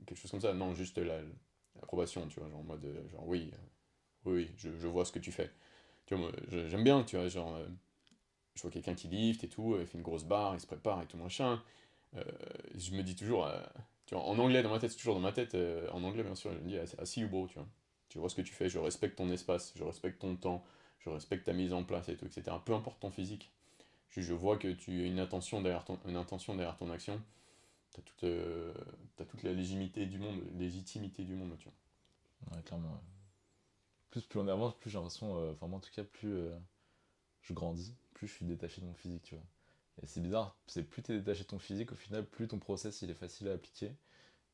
quelque 0.06 0.18
chose 0.18 0.30
comme 0.30 0.40
ça. 0.40 0.52
Non, 0.54 0.74
juste 0.74 0.98
l'approbation, 0.98 2.26
tu 2.28 2.40
vois, 2.40 2.48
genre 2.48 2.60
en 2.60 2.64
mode, 2.64 2.86
genre 3.10 3.26
oui, 3.26 3.52
oui, 4.24 4.50
je, 4.56 4.70
je, 4.78 4.86
vois 4.86 5.04
ce 5.04 5.12
que 5.12 5.18
tu 5.18 5.32
fais. 5.32 5.50
Tu 6.06 6.14
vois, 6.14 6.30
j'aime 6.48 6.84
bien, 6.84 7.02
tu 7.04 7.16
vois, 7.16 7.28
genre, 7.28 7.54
euh, 7.56 7.66
je 8.54 8.62
vois 8.62 8.70
quelqu'un 8.70 8.94
qui 8.94 9.08
lift 9.08 9.44
et 9.44 9.48
tout, 9.48 9.76
il 9.78 9.86
fait 9.86 9.96
une 9.98 10.04
grosse 10.04 10.24
barre, 10.24 10.54
il 10.54 10.60
se 10.60 10.66
prépare 10.66 11.02
et 11.02 11.06
tout 11.06 11.16
machin. 11.16 11.62
Euh, 12.16 12.24
je 12.76 12.92
me 12.92 13.02
dis 13.02 13.14
toujours, 13.16 13.46
euh, 13.46 13.62
tu 14.06 14.14
vois, 14.14 14.24
en 14.24 14.38
anglais 14.38 14.62
dans 14.62 14.70
ma 14.70 14.78
tête, 14.78 14.90
c'est 14.90 14.98
toujours 14.98 15.14
dans 15.14 15.20
ma 15.20 15.32
tête, 15.32 15.56
en 15.92 16.02
anglais 16.04 16.22
bien 16.22 16.34
sûr, 16.34 16.52
je 16.52 16.58
me 16.58 16.68
dis, 16.68 16.78
ah, 16.78 17.06
see 17.06 17.20
you 17.20 17.28
tu 17.48 17.54
vois. 17.54 17.66
Tu 18.08 18.18
vois 18.18 18.28
ce 18.28 18.34
que 18.34 18.42
tu 18.42 18.52
fais, 18.52 18.68
je 18.68 18.78
respecte 18.78 19.16
ton 19.16 19.30
espace, 19.30 19.72
je 19.76 19.84
respecte 19.84 20.20
ton 20.20 20.34
temps, 20.36 20.64
je 21.00 21.10
respecte 21.10 21.44
ta 21.44 21.52
mise 21.52 21.72
en 21.72 21.84
place 21.84 22.08
et 22.08 22.16
tout, 22.16 22.26
etc. 22.26 22.56
Peu 22.64 22.74
importe 22.74 23.00
ton 23.00 23.10
physique. 23.10 23.50
Je, 24.10 24.20
je 24.20 24.34
vois 24.34 24.56
que 24.56 24.68
tu 24.68 25.02
as 25.02 25.06
une 25.06 25.20
intention 25.20 25.60
derrière 25.62 25.84
ton, 25.84 25.98
une 26.06 26.16
intention 26.16 26.54
derrière 26.54 26.76
ton 26.76 26.90
action. 26.90 27.20
Tu 27.92 28.00
as, 28.00 28.02
toute, 28.02 28.24
as 29.20 29.24
toute 29.24 29.42
la 29.42 29.52
légitimité 29.52 30.06
du 30.06 30.18
monde, 30.18 30.42
légitimité 30.58 31.24
du 31.24 31.34
monde, 31.34 31.56
tu 31.58 31.68
vois. 31.68 32.56
Ouais, 32.56 32.62
clairement 32.62 33.00
plus, 34.10 34.22
plus 34.22 34.40
on 34.40 34.48
avance, 34.48 34.74
plus 34.78 34.90
j'ai 34.90 34.98
l'impression, 34.98 35.38
euh, 35.38 35.52
enfin, 35.52 35.66
moi 35.68 35.78
en 35.78 35.80
tout 35.80 35.90
cas, 35.94 36.04
plus 36.04 36.32
euh, 36.32 36.54
je 37.42 37.52
grandis, 37.52 37.94
plus 38.14 38.26
je 38.26 38.34
suis 38.34 38.44
détaché 38.44 38.80
de 38.80 38.86
mon 38.86 38.94
physique, 38.94 39.22
tu 39.22 39.34
vois. 39.34 39.44
Et 40.02 40.06
c'est 40.06 40.20
bizarre, 40.20 40.56
c'est 40.66 40.82
plus 40.82 41.02
t'es 41.02 41.18
détaché 41.18 41.44
de 41.44 41.48
ton 41.48 41.58
physique, 41.58 41.92
au 41.92 41.96
final, 41.96 42.24
plus 42.24 42.48
ton 42.48 42.58
process 42.58 43.02
il 43.02 43.10
est 43.10 43.14
facile 43.14 43.48
à 43.48 43.52
appliquer, 43.52 43.92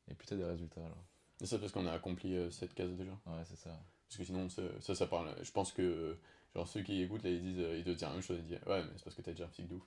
et 0.09 0.13
plus 0.13 0.27
t'as 0.27 0.35
des 0.35 0.45
résultats. 0.45 0.81
Alors. 0.81 1.03
Et 1.41 1.45
ça 1.45 1.59
parce 1.59 1.71
qu'on 1.71 1.85
a 1.85 1.91
accompli 1.91 2.35
euh, 2.35 2.49
cette 2.49 2.73
case 2.73 2.91
déjà 2.93 3.11
Ouais, 3.25 3.43
c'est 3.45 3.57
ça. 3.57 3.69
Parce 4.07 4.17
que 4.17 4.23
sinon, 4.23 4.49
ça, 4.49 4.95
ça, 4.95 5.07
parle. 5.07 5.35
Je 5.43 5.51
pense 5.51 5.71
que, 5.73 6.17
genre, 6.57 6.67
ceux 6.67 6.81
qui 6.81 7.03
écoutent, 7.03 7.23
là, 7.23 7.29
ils 7.29 7.41
disent, 7.41 7.65
ils 7.75 7.83
te 7.83 7.89
disent 7.91 8.01
la 8.01 8.09
même 8.09 8.21
chose, 8.21 8.37
ils 8.39 8.47
disent, 8.47 8.59
ouais, 8.65 8.81
mais 8.81 8.89
c'est 8.95 9.03
parce 9.03 9.15
que 9.15 9.21
t'as 9.21 9.31
déjà 9.31 9.45
un 9.45 9.49
physique 9.49 9.69
de 9.69 9.75
ouf. 9.75 9.83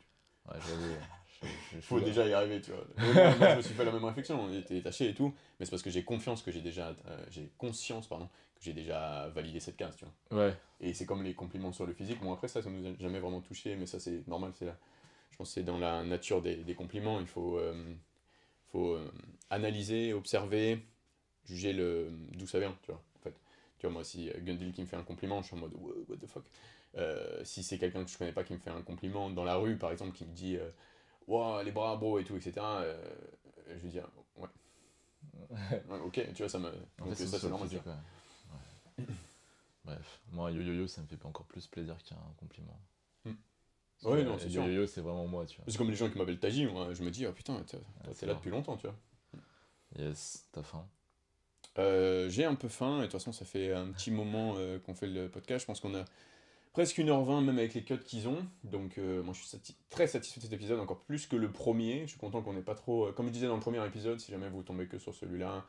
Ouais, 0.48 0.56
j'avoue. 0.66 1.48
Il 1.74 1.82
faut 1.82 2.00
déjà 2.00 2.26
y 2.26 2.32
arriver, 2.32 2.60
tu 2.60 2.70
vois. 2.70 2.86
moi, 3.38 3.50
je 3.50 3.56
me 3.56 3.62
suis 3.62 3.74
fait 3.74 3.84
la 3.84 3.92
même 3.92 4.04
réflexion, 4.04 4.40
on 4.40 4.52
était 4.52 4.74
détaché 4.74 5.08
et 5.08 5.14
tout, 5.14 5.34
mais 5.58 5.66
c'est 5.66 5.70
parce 5.70 5.82
que 5.82 5.90
j'ai 5.90 6.04
confiance 6.04 6.42
que 6.42 6.52
j'ai 6.52 6.60
déjà, 6.60 6.94
j'ai 7.30 7.50
conscience, 7.58 8.06
pardon, 8.06 8.28
j'ai 8.60 8.72
déjà 8.72 9.28
validé 9.28 9.58
cette 9.58 9.76
case, 9.76 9.96
tu 9.96 10.04
vois. 10.04 10.44
Ouais. 10.44 10.56
Et 10.80 10.94
c'est 10.94 11.06
comme 11.06 11.22
les 11.22 11.34
compliments 11.34 11.72
sur 11.72 11.86
le 11.86 11.92
physique. 11.92 12.20
Bon, 12.20 12.32
après, 12.32 12.48
ça, 12.48 12.62
ça 12.62 12.70
nous 12.70 12.86
a 12.86 12.94
jamais 12.98 13.18
vraiment 13.18 13.40
touché, 13.40 13.74
mais 13.76 13.86
ça, 13.86 13.98
c'est 13.98 14.26
normal. 14.28 14.52
c'est 14.54 14.66
Je 15.30 15.36
pense 15.36 15.48
que 15.48 15.54
c'est 15.54 15.62
dans 15.62 15.78
la 15.78 16.04
nature 16.04 16.40
des, 16.40 16.56
des 16.56 16.74
compliments. 16.74 17.20
Il 17.20 17.26
faut, 17.26 17.58
euh, 17.58 17.94
faut 18.68 18.94
euh, 18.94 19.10
analyser, 19.48 20.12
observer, 20.12 20.84
juger 21.46 21.72
le 21.72 22.10
d'où 22.32 22.46
ça 22.46 22.60
vient, 22.60 22.76
tu 22.82 22.92
vois. 22.92 23.02
Tu 23.80 23.86
vois, 23.86 23.94
moi, 23.94 24.04
si 24.04 24.30
Gundil 24.40 24.72
qui 24.72 24.82
me 24.82 24.86
fait 24.86 24.96
un 24.96 25.02
compliment, 25.02 25.40
je 25.40 25.46
suis 25.46 25.56
en 25.56 25.60
mode, 25.60 25.72
what 25.74 26.16
the 26.16 26.26
fuck. 26.26 26.44
Euh, 26.96 27.42
si 27.44 27.62
c'est 27.62 27.78
quelqu'un 27.78 28.04
que 28.04 28.10
je 28.10 28.18
connais 28.18 28.32
pas 28.32 28.44
qui 28.44 28.52
me 28.52 28.58
fait 28.58 28.70
un 28.70 28.82
compliment 28.82 29.30
dans 29.30 29.44
la 29.44 29.56
rue, 29.56 29.78
par 29.78 29.90
exemple, 29.90 30.12
qui 30.12 30.26
me 30.26 30.34
dit, 30.34 30.58
wow, 31.26 31.62
les 31.62 31.72
bras, 31.72 31.96
bro, 31.96 32.18
et 32.18 32.24
tout, 32.24 32.36
etc., 32.36 32.54
je 33.66 33.74
vais 33.74 33.88
dire, 33.88 34.06
ouais. 34.36 35.98
ok, 36.04 36.32
tu 36.34 36.42
vois, 36.42 36.48
ça 36.50 36.58
me. 36.58 36.70
Donc, 36.98 37.14
ça, 37.14 37.38
c'est 37.38 37.48
normal. 37.48 37.68
Bref, 39.84 40.20
moi, 40.30 40.50
yo-yo-yo, 40.50 40.86
ça 40.86 41.00
me 41.00 41.06
fait 41.06 41.24
encore 41.24 41.46
plus 41.46 41.66
plaisir 41.66 41.96
qu'un 42.02 42.16
compliment. 42.36 42.78
Hmm. 43.24 43.32
Oui, 44.02 44.24
non, 44.24 44.38
c'est 44.38 44.50
sûr. 44.50 44.62
Yo-yo, 44.62 44.86
c'est 44.86 45.00
vraiment 45.00 45.26
moi, 45.26 45.46
tu 45.46 45.56
vois. 45.56 45.64
C'est 45.68 45.78
comme 45.78 45.88
les 45.88 45.96
gens 45.96 46.10
qui 46.10 46.18
m'appellent 46.18 46.38
Taji, 46.38 46.66
moi, 46.66 46.92
je 46.92 47.02
me 47.02 47.10
dis, 47.10 47.26
oh 47.26 47.32
putain, 47.32 47.62
t'es 47.62 48.26
là 48.26 48.34
depuis 48.34 48.50
longtemps, 48.50 48.76
tu 48.76 48.86
vois. 48.86 48.96
Yes, 49.96 50.46
t'as 50.52 50.62
faim 50.62 50.86
euh, 51.78 52.28
J'ai 52.28 52.44
un 52.44 52.54
peu 52.54 52.68
faim, 52.68 52.98
et 52.98 53.00
de 53.00 53.02
toute 53.04 53.12
façon, 53.12 53.32
ça 53.32 53.44
fait 53.44 53.72
un 53.72 53.88
petit 53.88 54.10
moment 54.10 54.54
euh, 54.56 54.78
qu'on 54.78 54.94
fait 54.94 55.06
le 55.06 55.28
podcast. 55.28 55.62
Je 55.62 55.66
pense 55.66 55.80
qu'on 55.80 55.94
a 55.94 56.04
presque 56.72 56.98
1h20, 56.98 57.44
même 57.44 57.58
avec 57.58 57.74
les 57.74 57.82
cuts 57.82 57.98
qu'ils 57.98 58.28
ont. 58.28 58.44
Donc, 58.64 58.98
euh, 58.98 59.22
moi, 59.22 59.34
je 59.34 59.42
suis 59.42 59.76
très 59.88 60.06
satisfait 60.06 60.40
de 60.40 60.44
cet 60.44 60.52
épisode, 60.52 60.80
encore 60.80 61.00
plus 61.00 61.26
que 61.26 61.36
le 61.36 61.50
premier. 61.50 62.02
Je 62.02 62.10
suis 62.10 62.18
content 62.18 62.42
qu'on 62.42 62.52
n'ait 62.52 62.62
pas 62.62 62.74
trop. 62.74 63.12
Comme 63.12 63.26
je 63.26 63.32
disais 63.32 63.46
dans 63.46 63.54
le 63.54 63.60
premier 63.60 63.84
épisode, 63.86 64.20
si 64.20 64.30
jamais 64.30 64.48
vous 64.48 64.62
tombez 64.62 64.86
que 64.86 64.98
sur 64.98 65.14
celui-là, 65.14 65.64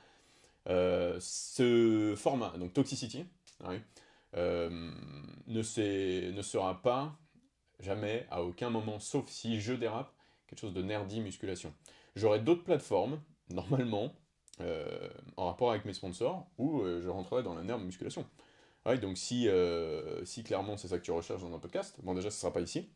ce 0.68 2.14
format, 2.18 2.54
donc 2.58 2.74
Toxicity, 2.74 3.26
ne 4.34 5.62
sera 6.42 6.82
pas 6.82 7.18
jamais, 7.80 8.28
à 8.30 8.44
aucun 8.44 8.70
moment, 8.70 9.00
sauf 9.00 9.28
si 9.28 9.60
je 9.60 9.74
dérape, 9.74 10.14
quelque 10.48 10.60
chose 10.60 10.74
de 10.74 10.82
nerdy 10.82 11.20
musculation. 11.20 11.74
J'aurai 12.16 12.40
d'autres 12.40 12.64
plateformes, 12.64 13.20
normalement, 13.50 14.14
euh, 14.60 15.10
en 15.38 15.46
rapport 15.46 15.72
avec 15.72 15.86
mes 15.86 15.94
sponsors, 15.94 16.48
où 16.58 16.84
je 16.86 17.08
rentrerai 17.08 17.44
dans 17.44 17.54
la 17.54 17.64
nerd 17.64 17.82
musculation. 17.82 18.26
donc 19.02 19.18
si, 19.18 19.48
si 20.26 20.44
clairement 20.44 20.78
c'est 20.78 20.88
ça 20.88 20.98
que 20.98 21.04
tu 21.04 21.12
recherches 21.12 21.42
dans 21.42 21.56
un 21.56 21.60
podcast, 21.60 21.96
bon 22.04 22.14
déjà 22.14 22.30
ce 22.30 22.40
sera 22.40 22.52
pas 22.52 22.62
ici, 22.62 22.90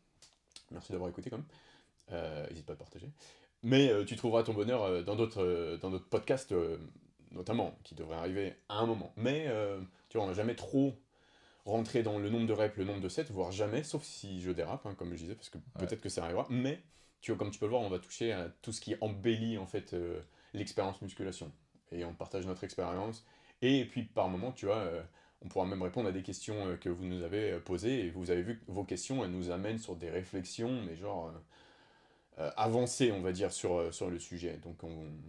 merci 0.70 0.92
d'avoir 0.92 1.10
écouté 1.10 1.30
quand 1.30 1.38
même, 1.38 2.46
n'hésite 2.48 2.66
pas 2.66 2.74
à 2.74 2.76
partager, 2.76 3.10
mais 3.62 3.90
tu 4.04 4.16
trouveras 4.16 4.42
ton 4.42 4.52
bonheur 4.52 5.04
dans 5.04 5.16
d'autres 5.16 5.76
podcasts 6.10 6.52
notamment, 7.36 7.78
qui 7.84 7.94
devrait 7.94 8.16
arriver 8.16 8.54
à 8.68 8.78
un 8.78 8.86
moment. 8.86 9.12
Mais, 9.16 9.46
euh, 9.48 9.80
tu 10.08 10.16
vois, 10.16 10.26
on 10.26 10.28
n'a 10.28 10.34
jamais 10.34 10.54
trop 10.54 10.98
rentré 11.64 12.02
dans 12.02 12.18
le 12.18 12.30
nombre 12.30 12.46
de 12.46 12.52
reps, 12.52 12.76
le 12.76 12.84
nombre 12.84 13.00
de 13.00 13.08
sets, 13.08 13.26
voire 13.30 13.52
jamais, 13.52 13.82
sauf 13.82 14.02
si 14.02 14.40
je 14.40 14.50
dérape, 14.50 14.86
hein, 14.86 14.94
comme 14.96 15.12
je 15.14 15.18
disais, 15.18 15.34
parce 15.34 15.50
que 15.50 15.58
peut-être 15.78 16.00
que 16.00 16.08
ça 16.08 16.24
arrivera. 16.24 16.46
Mais, 16.50 16.80
tu 17.20 17.32
vois, 17.32 17.38
comme 17.38 17.50
tu 17.50 17.58
peux 17.58 17.66
le 17.66 17.70
voir, 17.70 17.82
on 17.82 17.88
va 17.88 17.98
toucher 17.98 18.32
à 18.32 18.48
tout 18.62 18.72
ce 18.72 18.80
qui 18.80 18.94
embellit, 19.00 19.58
en 19.58 19.66
fait, 19.66 19.94
euh, 19.94 20.20
l'expérience 20.56 21.00
musculation. 21.02 21.52
Et 21.92 22.04
on 22.04 22.14
partage 22.14 22.46
notre 22.46 22.64
expérience. 22.64 23.24
Et 23.62 23.84
puis, 23.84 24.02
par 24.02 24.28
moment, 24.28 24.52
tu 24.52 24.66
vois, 24.66 24.78
euh, 24.78 25.02
on 25.42 25.48
pourra 25.48 25.66
même 25.66 25.82
répondre 25.82 26.08
à 26.08 26.12
des 26.12 26.22
questions 26.22 26.76
que 26.80 26.88
vous 26.88 27.04
nous 27.04 27.22
avez 27.22 27.58
posées. 27.60 28.06
Et 28.06 28.10
vous 28.10 28.30
avez 28.30 28.42
vu 28.42 28.58
que 28.58 28.64
vos 28.70 28.84
questions, 28.84 29.24
elles 29.24 29.30
nous 29.30 29.50
amènent 29.50 29.78
sur 29.78 29.96
des 29.96 30.10
réflexions, 30.10 30.82
mais 30.82 30.96
genre 30.96 31.32
euh, 32.38 32.50
avancé, 32.58 33.12
on 33.12 33.22
va 33.22 33.32
dire, 33.32 33.50
sur, 33.50 33.78
euh, 33.78 33.90
sur 33.92 34.10
le 34.10 34.18
sujet. 34.18 34.58
Donc, 34.62 34.76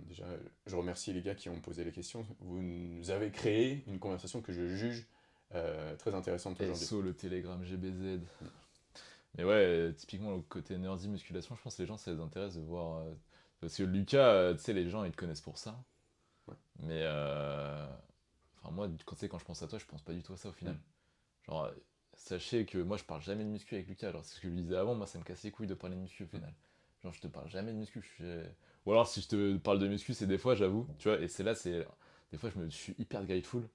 déjà, 0.10 0.26
je 0.66 0.76
remercie 0.76 1.14
les 1.14 1.22
gars 1.22 1.36
qui 1.36 1.48
ont 1.48 1.62
posé 1.62 1.86
les 1.86 1.94
questions. 1.94 2.26
Vous 2.42 2.62
nous 2.62 3.12
avez 3.12 3.32
créé 3.32 3.86
une 3.88 3.98
conversation 3.98 4.42
que 4.42 4.52
je 4.52 4.68
juge 4.68 5.08
euh, 5.56 5.96
très 5.96 6.14
intéressante 6.14 6.60
aujourd'hui. 6.60 6.86
SO, 6.86 7.02
le 7.02 7.14
Telegram 7.14 7.64
GBZ. 7.64 8.20
Mais 9.38 9.46
ouais, 9.46 9.94
typiquement, 9.96 10.36
le 10.36 10.42
côté 10.42 10.78
nerdy 10.78 11.08
musculation, 11.08 11.56
je 11.56 11.62
pense 11.62 11.78
que 11.78 11.84
les 11.84 11.88
gens, 11.88 11.96
ça 11.96 12.12
les 12.12 12.20
intéresse 12.20 12.56
de 12.56 12.62
voir. 12.62 13.06
Parce 13.60 13.78
que 13.78 13.84
Lucas, 13.84 14.54
tu 14.54 14.60
sais, 14.60 14.74
les 14.74 14.90
gens, 14.90 15.04
ils 15.04 15.12
te 15.12 15.18
connaissent 15.18 15.42
pour 15.42 15.58
ça. 15.58 15.84
Mais. 16.80 17.06
Enfin, 18.62 18.72
moi, 18.72 18.90
quand, 19.06 19.16
quand 19.28 19.40
je 19.40 19.46
pense 19.46 19.62
à 19.64 19.68
toi, 19.68 19.80
je 19.80 19.86
pense 19.86 20.02
pas 20.02 20.14
du 20.14 20.24
tout 20.24 20.34
à 20.34 20.38
ça 20.38 20.50
au 20.50 20.54
final. 20.54 20.78
Genre, 21.46 21.72
sachez 22.14 22.66
que 22.66 22.78
moi, 22.78 22.98
je 22.98 23.04
parle 23.04 23.22
jamais 23.22 23.44
de 23.44 23.50
muscu 23.50 23.76
avec 23.76 23.88
Lucas. 23.88 24.10
Alors, 24.10 24.24
c'est 24.26 24.36
ce 24.36 24.42
que 24.42 24.48
je 24.48 24.54
lui 24.54 24.62
disais 24.62 24.76
avant, 24.76 24.96
moi, 24.96 25.08
ça 25.08 25.20
me 25.20 25.24
casse 25.24 25.44
les 25.44 25.52
couilles 25.52 25.68
de 25.68 25.74
parler 25.74 25.96
de 25.96 26.02
muscu 26.02 26.24
au 26.24 26.28
final. 26.28 26.54
Genre, 27.04 27.14
je 27.14 27.22
te 27.22 27.28
parle 27.28 27.48
jamais 27.50 27.72
de 27.72 27.78
muscu. 27.78 28.04
Ou 28.86 28.92
alors, 28.92 29.08
si 29.08 29.22
je 29.22 29.28
te 29.28 29.58
parle 29.58 29.80
de 29.80 29.88
muscu, 29.88 30.14
c'est 30.14 30.28
des 30.28 30.38
fois, 30.38 30.56
j'avoue, 30.56 30.88
tu 30.98 31.10
vois, 31.10 31.20
et 31.20 31.28
c'est 31.28 31.44
là, 31.44 31.56
c'est. 31.56 31.86
Des 32.32 32.38
fois, 32.38 32.50
je 32.50 32.60
me 32.60 32.70
suis 32.70 32.96
hyper 32.98 33.26
grateful. 33.26 33.68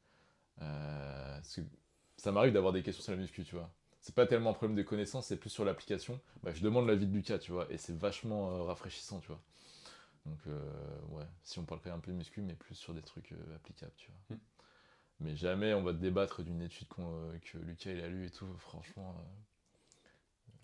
Euh, 0.60 1.40
ça 2.16 2.32
m'arrive 2.32 2.52
d'avoir 2.52 2.72
des 2.72 2.82
questions 2.82 3.02
sur 3.02 3.12
la 3.12 3.18
muscu, 3.18 3.44
tu 3.44 3.54
vois. 3.54 3.70
C'est 4.00 4.14
pas 4.14 4.26
tellement 4.26 4.50
un 4.50 4.54
problème 4.54 4.76
de 4.76 4.82
connaissance, 4.82 5.26
c'est 5.26 5.36
plus 5.36 5.50
sur 5.50 5.64
l'application. 5.64 6.20
Bah, 6.42 6.52
je 6.52 6.62
demande 6.62 6.86
l'avis 6.88 7.06
de 7.06 7.14
Lucas, 7.14 7.38
tu 7.38 7.52
vois, 7.52 7.66
et 7.70 7.78
c'est 7.78 7.96
vachement 7.96 8.50
euh, 8.50 8.62
rafraîchissant, 8.64 9.20
tu 9.20 9.28
vois. 9.28 9.40
Donc, 10.26 10.38
euh, 10.46 11.00
ouais, 11.10 11.24
si 11.42 11.58
on 11.58 11.64
parle 11.64 11.80
quand 11.80 11.90
même 11.90 11.98
un 11.98 12.02
peu 12.02 12.12
de 12.12 12.16
muscu, 12.16 12.42
mais 12.42 12.54
plus 12.54 12.74
sur 12.74 12.94
des 12.94 13.02
trucs 13.02 13.34
applicables, 13.54 13.92
tu 13.96 14.10
vois. 14.10 14.36
Hmm. 14.36 14.40
Mais 15.20 15.36
jamais 15.36 15.72
on 15.74 15.82
va 15.82 15.92
débattre 15.92 16.42
d'une 16.42 16.62
étude 16.62 16.88
que 16.88 17.58
Lucas 17.58 17.92
il 17.92 18.00
a 18.00 18.08
lu 18.08 18.26
et 18.26 18.30
tout, 18.30 18.52
franchement. 18.58 19.14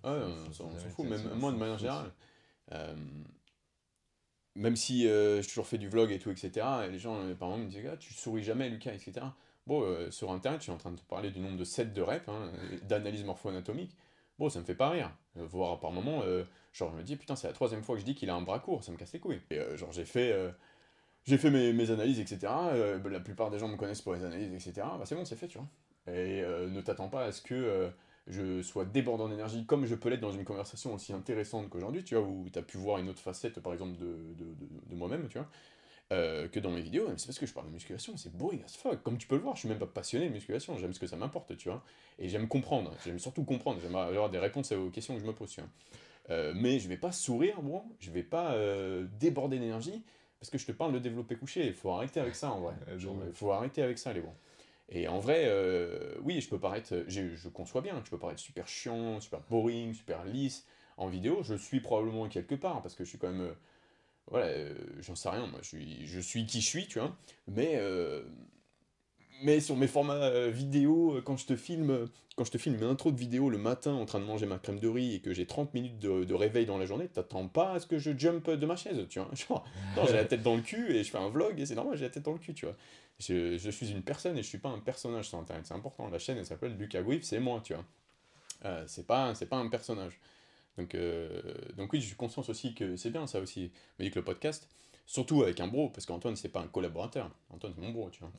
Ah, 0.03 0.17
on 0.49 0.53
s'en 0.53 0.71
fout, 0.71 1.07
même 1.07 1.35
moi 1.35 1.53
de 1.53 1.57
manière 1.57 1.79
générale. 1.79 2.13
Euh, 2.71 2.95
même 4.55 4.77
si 4.77 5.09
euh, 5.09 5.41
j'ai 5.41 5.49
toujours 5.49 5.67
fait 5.67 5.79
du 5.79 5.89
vlog 5.89 6.13
et 6.13 6.19
tout, 6.19 6.31
etc., 6.31 6.67
et 6.87 6.91
les 6.91 6.99
gens, 6.99 7.17
euh, 7.17 7.35
par 7.35 7.49
exemple, 7.49 7.65
me 7.65 7.71
disent 7.71 7.91
ah, 7.91 7.97
Tu 7.97 8.13
souris 8.13 8.43
jamais, 8.43 8.69
Lucas, 8.69 8.93
etc. 8.93 9.25
Bon, 9.67 9.83
euh, 9.83 10.11
sur 10.11 10.33
internet, 10.33 10.61
je 10.61 10.65
suis 10.65 10.73
en 10.73 10.77
train 10.77 10.91
de 10.91 10.97
te 10.99 11.05
parler 11.05 11.31
du 11.31 11.41
nombre 11.41 11.57
de 11.57 11.65
sets 11.65 11.87
de 11.87 12.03
reps, 12.03 12.29
hein, 12.29 12.53
d'analyse 12.83 13.25
morpho-anatomique. 13.25 13.97
Bon, 14.39 14.49
ça 14.49 14.61
me 14.61 14.65
fait 14.65 14.75
pas 14.75 14.91
rire. 14.91 15.11
Euh, 15.37 15.47
voir 15.47 15.79
par 15.81 15.93
moment, 15.93 16.23
euh, 16.25 16.45
genre, 16.79 16.91
je 16.93 16.97
me 16.97 17.03
dis, 17.03 17.17
putain, 17.17 17.37
c'est 17.37 17.49
la 17.49 17.53
troisième 17.53 17.83
fois 17.83 17.97
que 17.97 18.01
je 18.01 18.07
dis 18.07 18.15
qu'il 18.15 18.31
a 18.31 18.35
un 18.35 18.41
bras 18.41 18.61
court, 18.61 18.85
ça 18.85 18.93
me 18.93 18.97
casse 18.97 19.13
les 19.13 19.19
couilles. 19.19 19.41
Et 19.51 19.59
euh, 19.59 19.77
genre, 19.77 19.93
j'ai 19.93 20.05
fait, 20.05 20.33
euh, 20.33 20.51
fait 21.27 21.51
mes, 21.51 21.91
analyses, 21.91 22.21
etc. 22.21 22.53
euh, 22.73 23.11
la 23.11 23.21
plupart 23.21 23.51
des 23.51 23.59
gens 23.59 23.69
me 23.69 23.77
connaissent 23.77 24.01
pour 24.01 24.15
les 24.15 24.25
analyses, 24.25 24.53
etc. 24.53 24.87
Bah, 24.99 25.03
c'est 25.05 25.15
bon, 25.15 25.25
c'est 25.25 25.37
fait, 25.37 25.49
tu 25.49 25.59
vois. 25.59 25.67
Et 26.07 26.41
ne 26.41 26.81
t'attends 26.81 27.09
pas 27.09 27.25
à 27.25 27.33
ce 27.33 27.43
que 27.43 27.91
je 28.29 28.63
sois 28.63 28.87
débordant 28.87 29.29
d'énergie 29.29 29.67
comme 29.67 29.85
je 29.85 29.95
peux 29.95 30.09
l'être 30.09 30.21
dans 30.21 30.33
une 30.33 30.45
conversation 30.45 30.95
aussi 30.95 31.13
intéressante 31.13 31.69
qu'aujourd'hui, 31.69 32.03
tu 32.03 32.15
vois, 32.15 32.25
où 32.27 32.47
tu 32.51 32.59
as 32.59 32.63
pu 32.63 32.79
voir 32.79 32.97
une 32.97 33.11
autre 33.11 33.21
facette, 33.21 33.61
par 33.61 33.75
exemple, 33.75 33.99
de, 33.99 34.95
moi-même, 34.95 35.29
tu 35.29 35.37
vois, 35.37 35.49
que 36.09 36.61
dans 36.61 36.71
mes 36.71 36.81
vidéos. 36.81 37.09
C'est 37.19 37.27
parce 37.27 37.39
que 37.39 37.45
je 37.45 37.53
parle 37.53 37.67
de 37.67 37.73
musculation, 37.73 38.17
c'est 38.17 38.35
boring 38.35 38.65
as 38.65 38.75
fuck. 38.75 39.03
Comme 39.03 39.19
tu 39.19 39.27
peux 39.27 39.37
le 39.37 39.43
voir, 39.43 39.55
je 39.55 39.61
suis 39.61 39.69
même 39.69 39.79
pas 39.79 39.87
passionné 39.87 40.29
de 40.29 40.33
musculation, 40.33 40.79
j'aime 40.79 40.95
ce 40.95 41.01
que 41.01 41.07
ça 41.07 41.17
m'apporte, 41.17 41.55
tu 41.59 41.69
vois. 41.69 41.85
Et 42.19 42.31
j'aime 42.31 42.49
comprendre, 42.49 42.95
j'aime 43.05 43.19
surtout 43.19 43.45
comprendre, 43.45 43.79
j'aime 43.83 43.97
avoir 43.97 44.31
des 44.31 44.39
réponses 44.39 44.73
aux 44.73 44.89
questions 44.89 45.15
que 45.15 45.21
je 45.21 45.27
me 45.27 45.35
pose, 45.35 45.51
tu 45.51 45.61
vois. 45.61 45.69
Euh, 46.31 46.53
mais 46.55 46.79
je 46.79 46.89
vais 46.89 46.97
pas 46.97 47.13
sourire, 47.13 47.63
bro, 47.63 47.85
je 48.01 48.11
vais 48.11 48.23
pas 48.23 48.53
euh, 48.53 49.07
déborder 49.19 49.59
d'énergie, 49.59 50.03
parce 50.41 50.51
que 50.51 50.59
je 50.59 50.67
te 50.67 50.73
parle 50.73 50.93
de 50.93 50.99
développer 50.99 51.37
couché, 51.37 51.67
il 51.67 51.73
faut 51.73 51.91
arrêter 51.91 52.21
avec 52.21 52.35
ça 52.35 52.51
en 52.51 52.61
vrai. 52.61 52.75
Il 52.93 53.33
faut 53.33 53.53
arrêter 53.53 53.83
avec 53.83 53.99
ça, 53.99 54.13
les 54.13 54.21
bons. 54.21 54.35
Et 54.91 55.09
en 55.09 55.19
vrai, 55.19 55.45
euh, 55.47 56.15
oui, 56.23 56.41
je 56.41 56.49
peux 56.49 56.59
paraître, 56.59 57.05
je 57.09 57.49
conçois 57.49 57.83
bien, 57.83 58.01
je 58.05 58.11
peux 58.11 58.19
paraître 58.19 58.41
super 58.41 58.69
chiant, 58.69 59.21
super 59.21 59.41
boring, 59.51 59.95
super 59.95 60.25
lisse 60.25 60.67
en 60.97 61.09
vidéo. 61.09 61.43
Je 61.43 61.55
suis 61.55 61.81
probablement 61.81 62.29
quelque 62.29 62.55
part 62.55 62.83
parce 62.83 62.95
que 62.95 63.05
je 63.05 63.09
suis 63.11 63.19
quand 63.19 63.31
même, 63.31 63.55
voilà, 64.27 64.53
j'en 65.01 65.15
sais 65.15 65.29
rien, 65.29 65.47
moi, 65.47 65.61
je 65.63 65.69
suis, 65.69 66.07
je 66.07 66.21
suis 66.21 66.47
qui 66.47 66.61
je 66.61 66.67
suis, 66.67 66.87
tu 66.87 66.99
vois. 66.99 67.17
Mais, 67.49 67.79
mais 69.43 69.61
sur 69.61 69.77
mes 69.77 69.87
formats 69.87 70.15
euh, 70.15 70.51
vidéo, 70.51 71.17
euh, 71.17 71.23
quand 71.23 71.37
je 71.37 71.47
te 71.47 71.57
filme, 71.57 71.91
euh, 71.91 72.07
quand 72.37 72.45
je 72.45 72.51
te 72.51 72.59
filme 72.59 72.77
une 72.77 72.85
intro 72.85 73.13
de 73.13 73.19
vidéo 73.19 73.51
le 73.51 73.59
matin 73.59 73.93
en 73.93 74.05
train 74.05 74.21
de 74.21 74.25
manger 74.25 74.47
ma 74.47 74.59
crème 74.59 74.79
de 74.79 74.89
riz 74.89 75.17
et 75.17 75.21
que 75.21 75.33
j'ai 75.33 75.47
30 75.47 75.75
minutes 75.75 75.99
de, 75.99 76.35
réveil 76.35 76.67
dans 76.67 76.79
la 76.79 76.87
journée, 76.87 77.09
t'attends 77.09 77.49
pas 77.49 77.73
à 77.73 77.81
ce 77.81 77.87
que 77.87 77.99
je 77.99 78.17
jump 78.17 78.51
de 78.51 78.67
ma 78.67 78.77
chaise, 78.77 79.07
tu 79.09 79.21
vois. 79.21 79.65
J'ai 80.07 80.13
la 80.13 80.25
tête 80.25 80.43
dans 80.43 80.57
le 80.57 80.63
cul 80.63 80.95
et 80.95 81.03
je 81.03 81.11
fais 81.11 81.19
un 81.19 81.29
vlog 81.29 81.59
et 81.59 81.67
c'est 81.67 81.75
normal, 81.75 81.97
j'ai 81.97 82.05
la 82.05 82.11
tête 82.11 82.23
dans 82.23 82.33
le 82.33 82.39
cul, 82.39 82.55
tu 82.55 82.67
vois. 82.67 82.77
Je, 83.19 83.59
je 83.59 83.71
suis 83.71 83.91
une 83.91 84.03
personne 84.03 84.39
et 84.39 84.43
je 84.43 84.49
suis 84.49 84.59
pas 84.59 84.69
un 84.69 84.79
personnage 84.79 85.29
sur 85.29 85.39
internet, 85.39 85.67
c'est 85.67 85.75
important. 85.75 86.09
La 86.09 86.19
chaîne 86.19 86.39
elle 86.39 86.47
s'appelle 86.47 86.77
Lucas 86.77 87.03
Guip, 87.03 87.25
c'est 87.25 87.41
moi, 87.41 87.61
tu 87.65 87.75
vois. 87.75 87.85
C'est 88.87 89.07
pas, 89.07 89.33
pas 89.35 89.57
un 89.57 89.69
personnage. 89.69 90.21
Donc, 90.77 90.97
donc 91.77 91.93
oui, 91.93 92.01
j'ai 92.01 92.15
conscience 92.15 92.49
aussi 92.49 92.75
que 92.75 92.97
c'est 92.97 93.11
bien 93.11 93.27
ça 93.27 93.41
aussi. 93.41 93.73
Mais 93.99 94.11
que 94.11 94.19
le 94.21 94.25
podcast, 94.25 94.69
surtout 95.09 95.43
avec 95.43 95.59
un 95.59 95.67
bro, 95.67 95.89
parce 95.89 96.05
qu'Antoine 96.05 96.37
c'est 96.37 96.51
pas 96.51 96.61
un 96.61 96.69
collaborateur, 96.69 97.31
Antoine 97.51 97.73
c'est 97.75 97.81
mon 97.81 97.91
bro, 97.91 98.11
tu 98.11 98.21
vois. 98.21 98.31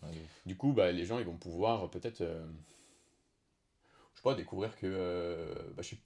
Du 0.46 0.56
coup, 0.56 0.72
bah, 0.72 0.91
les 0.91 1.04
gens 1.04 1.18
ils 1.18 1.26
vont 1.26 1.36
pouvoir 1.36 1.84
euh, 1.84 1.88
peut-être, 1.88 2.22
euh, 2.22 2.46
je 4.14 4.20
sais 4.20 4.24
pas, 4.24 4.36
découvrir 4.36 4.78
que 4.78 4.86
euh, 4.86 5.54
bah, 5.76 5.82
je 5.82 5.88
suis 5.88 6.00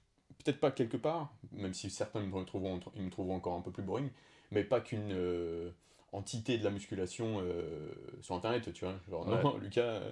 peut-être 0.44 0.62
pas 0.62 0.72
quelque 0.72 0.96
part, 0.96 1.36
même 1.52 1.74
si 1.74 1.90
certains 1.90 2.22
ils 2.22 2.30
me 2.30 2.44
trouveront, 2.46 2.80
ils 2.96 3.04
me 3.04 3.10
trouveront 3.10 3.36
encore 3.36 3.56
un 3.56 3.62
peu 3.62 3.72
plus 3.72 3.84
boring, 3.84 4.10
mais 4.52 4.64
pas 4.64 4.80
qu'une 4.80 5.12
euh, 5.12 5.70
entité 6.14 6.58
de 6.58 6.64
la 6.64 6.72
musculation 6.72 7.44
sur 8.22 8.36
internet, 8.36 8.72
tu 8.74 8.86
vois. 8.86 8.96
Genre, 9.10 9.28
non, 9.28 9.58
Lucas, 9.58 9.82
euh, 9.82 10.12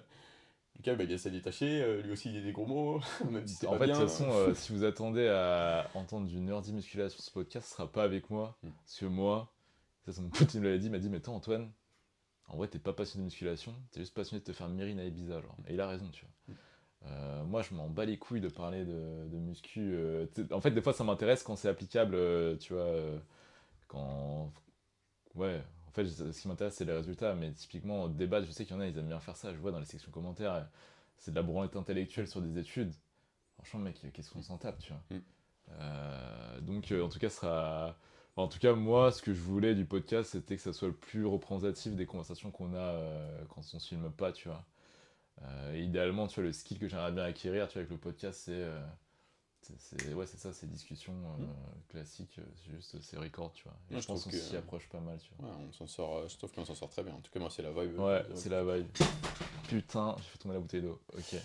Lucas 0.75 0.95
bah, 0.95 1.05
il 1.05 1.11
essaie 1.13 1.29
de 1.29 1.37
détacher, 1.37 1.81
euh, 1.81 2.01
lui 2.01 2.11
aussi 2.11 2.29
il 2.29 2.37
a 2.37 2.41
des 2.41 2.51
gros 2.51 2.65
mots, 2.65 2.99
même 3.29 3.47
si 3.47 3.65
En 3.65 3.71
pas 3.71 3.79
fait, 3.79 3.87
de 3.87 3.91
toute 3.93 4.01
façon, 4.01 4.29
euh, 4.29 4.53
si 4.53 4.73
vous 4.73 4.83
attendez 4.83 5.29
à 5.29 5.89
entendre 5.93 6.27
du 6.27 6.41
nerdy 6.41 6.73
musculation 6.73 7.15
sur 7.15 7.23
ce 7.23 7.31
podcast, 7.31 7.69
ce 7.69 7.75
sera 7.75 7.89
pas 7.89 8.03
avec 8.03 8.29
moi. 8.29 8.57
Mm. 8.63 8.69
Parce 8.83 8.99
que 8.99 9.05
moi, 9.05 9.50
ça, 10.05 10.13
c'est 10.13 10.21
mon 10.21 10.29
pote, 10.31 10.53
il 10.53 10.61
me 10.61 10.65
l'avait 10.65 10.79
dit, 10.79 10.87
il 10.87 10.91
m'a 10.91 10.99
dit, 10.99 11.09
mais 11.09 11.19
toi, 11.19 11.33
Antoine, 11.33 11.71
en 12.47 12.57
vrai, 12.57 12.67
t'es 12.67 12.79
pas 12.79 12.93
passionné 12.93 13.21
de 13.21 13.25
musculation, 13.25 13.73
t'es 13.91 14.01
juste 14.01 14.13
passionné 14.13 14.41
de 14.41 14.45
te 14.45 14.53
faire 14.53 14.67
Mirin 14.69 14.97
à 14.97 15.03
Ibiza, 15.05 15.41
genre. 15.41 15.55
Et 15.67 15.73
il 15.73 15.81
a 15.81 15.87
raison, 15.87 16.09
tu 16.09 16.25
vois. 16.25 16.55
Euh, 17.05 17.43
moi, 17.45 17.61
je 17.61 17.73
m'en 17.73 17.89
bats 17.89 18.05
les 18.05 18.17
couilles 18.17 18.41
de 18.41 18.49
parler 18.49 18.85
de, 18.85 19.27
de 19.27 19.37
muscu. 19.37 19.93
euh, 19.95 20.27
en 20.51 20.61
fait, 20.61 20.71
des 20.71 20.81
fois, 20.81 20.93
ça 20.93 21.03
m'intéresse 21.03 21.43
quand 21.43 21.55
c'est 21.55 21.69
applicable, 21.69 22.15
euh, 22.15 22.57
tu 22.57 22.73
vois, 22.73 22.93
quand... 23.87 24.53
Ouais, 25.35 25.63
en 25.87 25.91
fait, 25.91 26.05
ce 26.07 26.41
qui 26.41 26.47
m'intéresse, 26.47 26.75
c'est 26.75 26.85
les 26.85 26.93
résultats, 26.93 27.33
mais 27.35 27.51
typiquement, 27.53 28.07
débattre, 28.09 28.45
je 28.47 28.51
sais 28.51 28.65
qu'il 28.65 28.75
y 28.75 28.77
en 28.77 28.81
a, 28.81 28.87
ils 28.87 28.97
aiment 28.97 29.07
bien 29.07 29.19
faire 29.19 29.37
ça, 29.37 29.53
je 29.53 29.59
vois 29.59 29.71
dans 29.71 29.79
les 29.79 29.85
sections 29.85 30.11
commentaires, 30.11 30.67
c'est 31.17 31.31
de 31.31 31.35
la 31.35 31.43
branlette 31.43 31.75
intellectuelle 31.75 32.27
sur 32.27 32.41
des 32.41 32.59
études. 32.59 32.93
Franchement, 33.55 33.79
mec, 33.81 34.05
qu'est-ce 34.13 34.31
qu'on 34.31 34.41
s'en 34.41 34.57
tape, 34.57 34.79
tu 34.79 34.93
vois. 34.93 35.01
Mm. 35.09 36.61
Donc, 36.65 36.91
en 36.91 37.09
tout 37.09 37.19
cas, 37.19 37.29
ce 37.29 37.37
sera... 37.37 37.97
en 38.37 38.47
tout 38.47 38.59
cas, 38.59 38.73
moi, 38.73 39.11
ce 39.11 39.21
que 39.21 39.33
je 39.33 39.41
voulais 39.41 39.75
du 39.75 39.85
podcast, 39.85 40.31
c'était 40.31 40.55
que 40.55 40.61
ça 40.61 40.73
soit 40.73 40.87
le 40.87 40.93
plus 40.93 41.25
représentatif 41.25 41.93
des 41.95 42.05
conversations 42.05 42.49
qu'on 42.51 42.73
a 42.73 42.77
euh, 42.79 43.43
quand 43.49 43.61
on 43.73 43.79
se 43.79 43.87
filme 43.87 44.09
pas, 44.11 44.31
tu 44.31 44.47
vois. 44.47 44.65
Euh, 45.43 45.77
idéalement, 45.77 46.27
tu 46.27 46.35
vois, 46.35 46.43
le 46.45 46.51
skill 46.53 46.77
que 46.79 46.87
j'aimerais 46.87 47.11
bien 47.11 47.23
acquérir, 47.23 47.67
tu 47.67 47.73
vois, 47.73 47.79
avec 47.81 47.91
le 47.91 47.97
podcast, 47.97 48.41
c'est... 48.45 48.51
euh, 48.53 48.79
c'est- 49.77 50.13
ouais, 50.13 50.25
c'est 50.25 50.37
ça, 50.37 50.53
c'est 50.53 50.67
discussion 50.69 51.13
euh, 51.13 51.43
classique, 51.89 52.35
euh, 52.39 52.43
c'est 52.55 52.71
juste, 52.75 53.01
c'est 53.01 53.17
record, 53.17 53.51
tu 53.53 53.63
vois. 53.63 53.73
Et 53.91 54.01
je 54.01 54.07
pense 54.07 54.23
qu'on 54.23 54.29
s'y 54.31 54.55
approche 54.57 54.87
pas 54.89 54.99
mal, 54.99 55.17
tu 55.19 55.31
vois. 55.39 55.49
Ouais, 55.49 55.55
on 55.69 55.71
s'en 55.73 55.87
sort, 55.87 56.27
je 56.27 56.37
trouve 56.37 56.51
qu'on 56.51 56.65
s'en 56.65 56.75
sort 56.75 56.89
très 56.89 57.03
bien. 57.03 57.13
En 57.13 57.21
tout 57.21 57.31
cas, 57.31 57.39
moi, 57.39 57.49
c'est 57.49 57.61
la 57.63 57.71
vibe. 57.71 57.99
Ouais, 57.99 58.23
c'est 58.35 58.49
la 58.49 58.63
vibe. 58.63 58.87
Putain, 59.67 60.15
j'ai 60.17 60.23
fait 60.23 60.37
tomber 60.39 60.55
la 60.55 60.61
bouteille 60.61 60.81
d'eau. 60.81 60.99
Ok. 61.17 61.35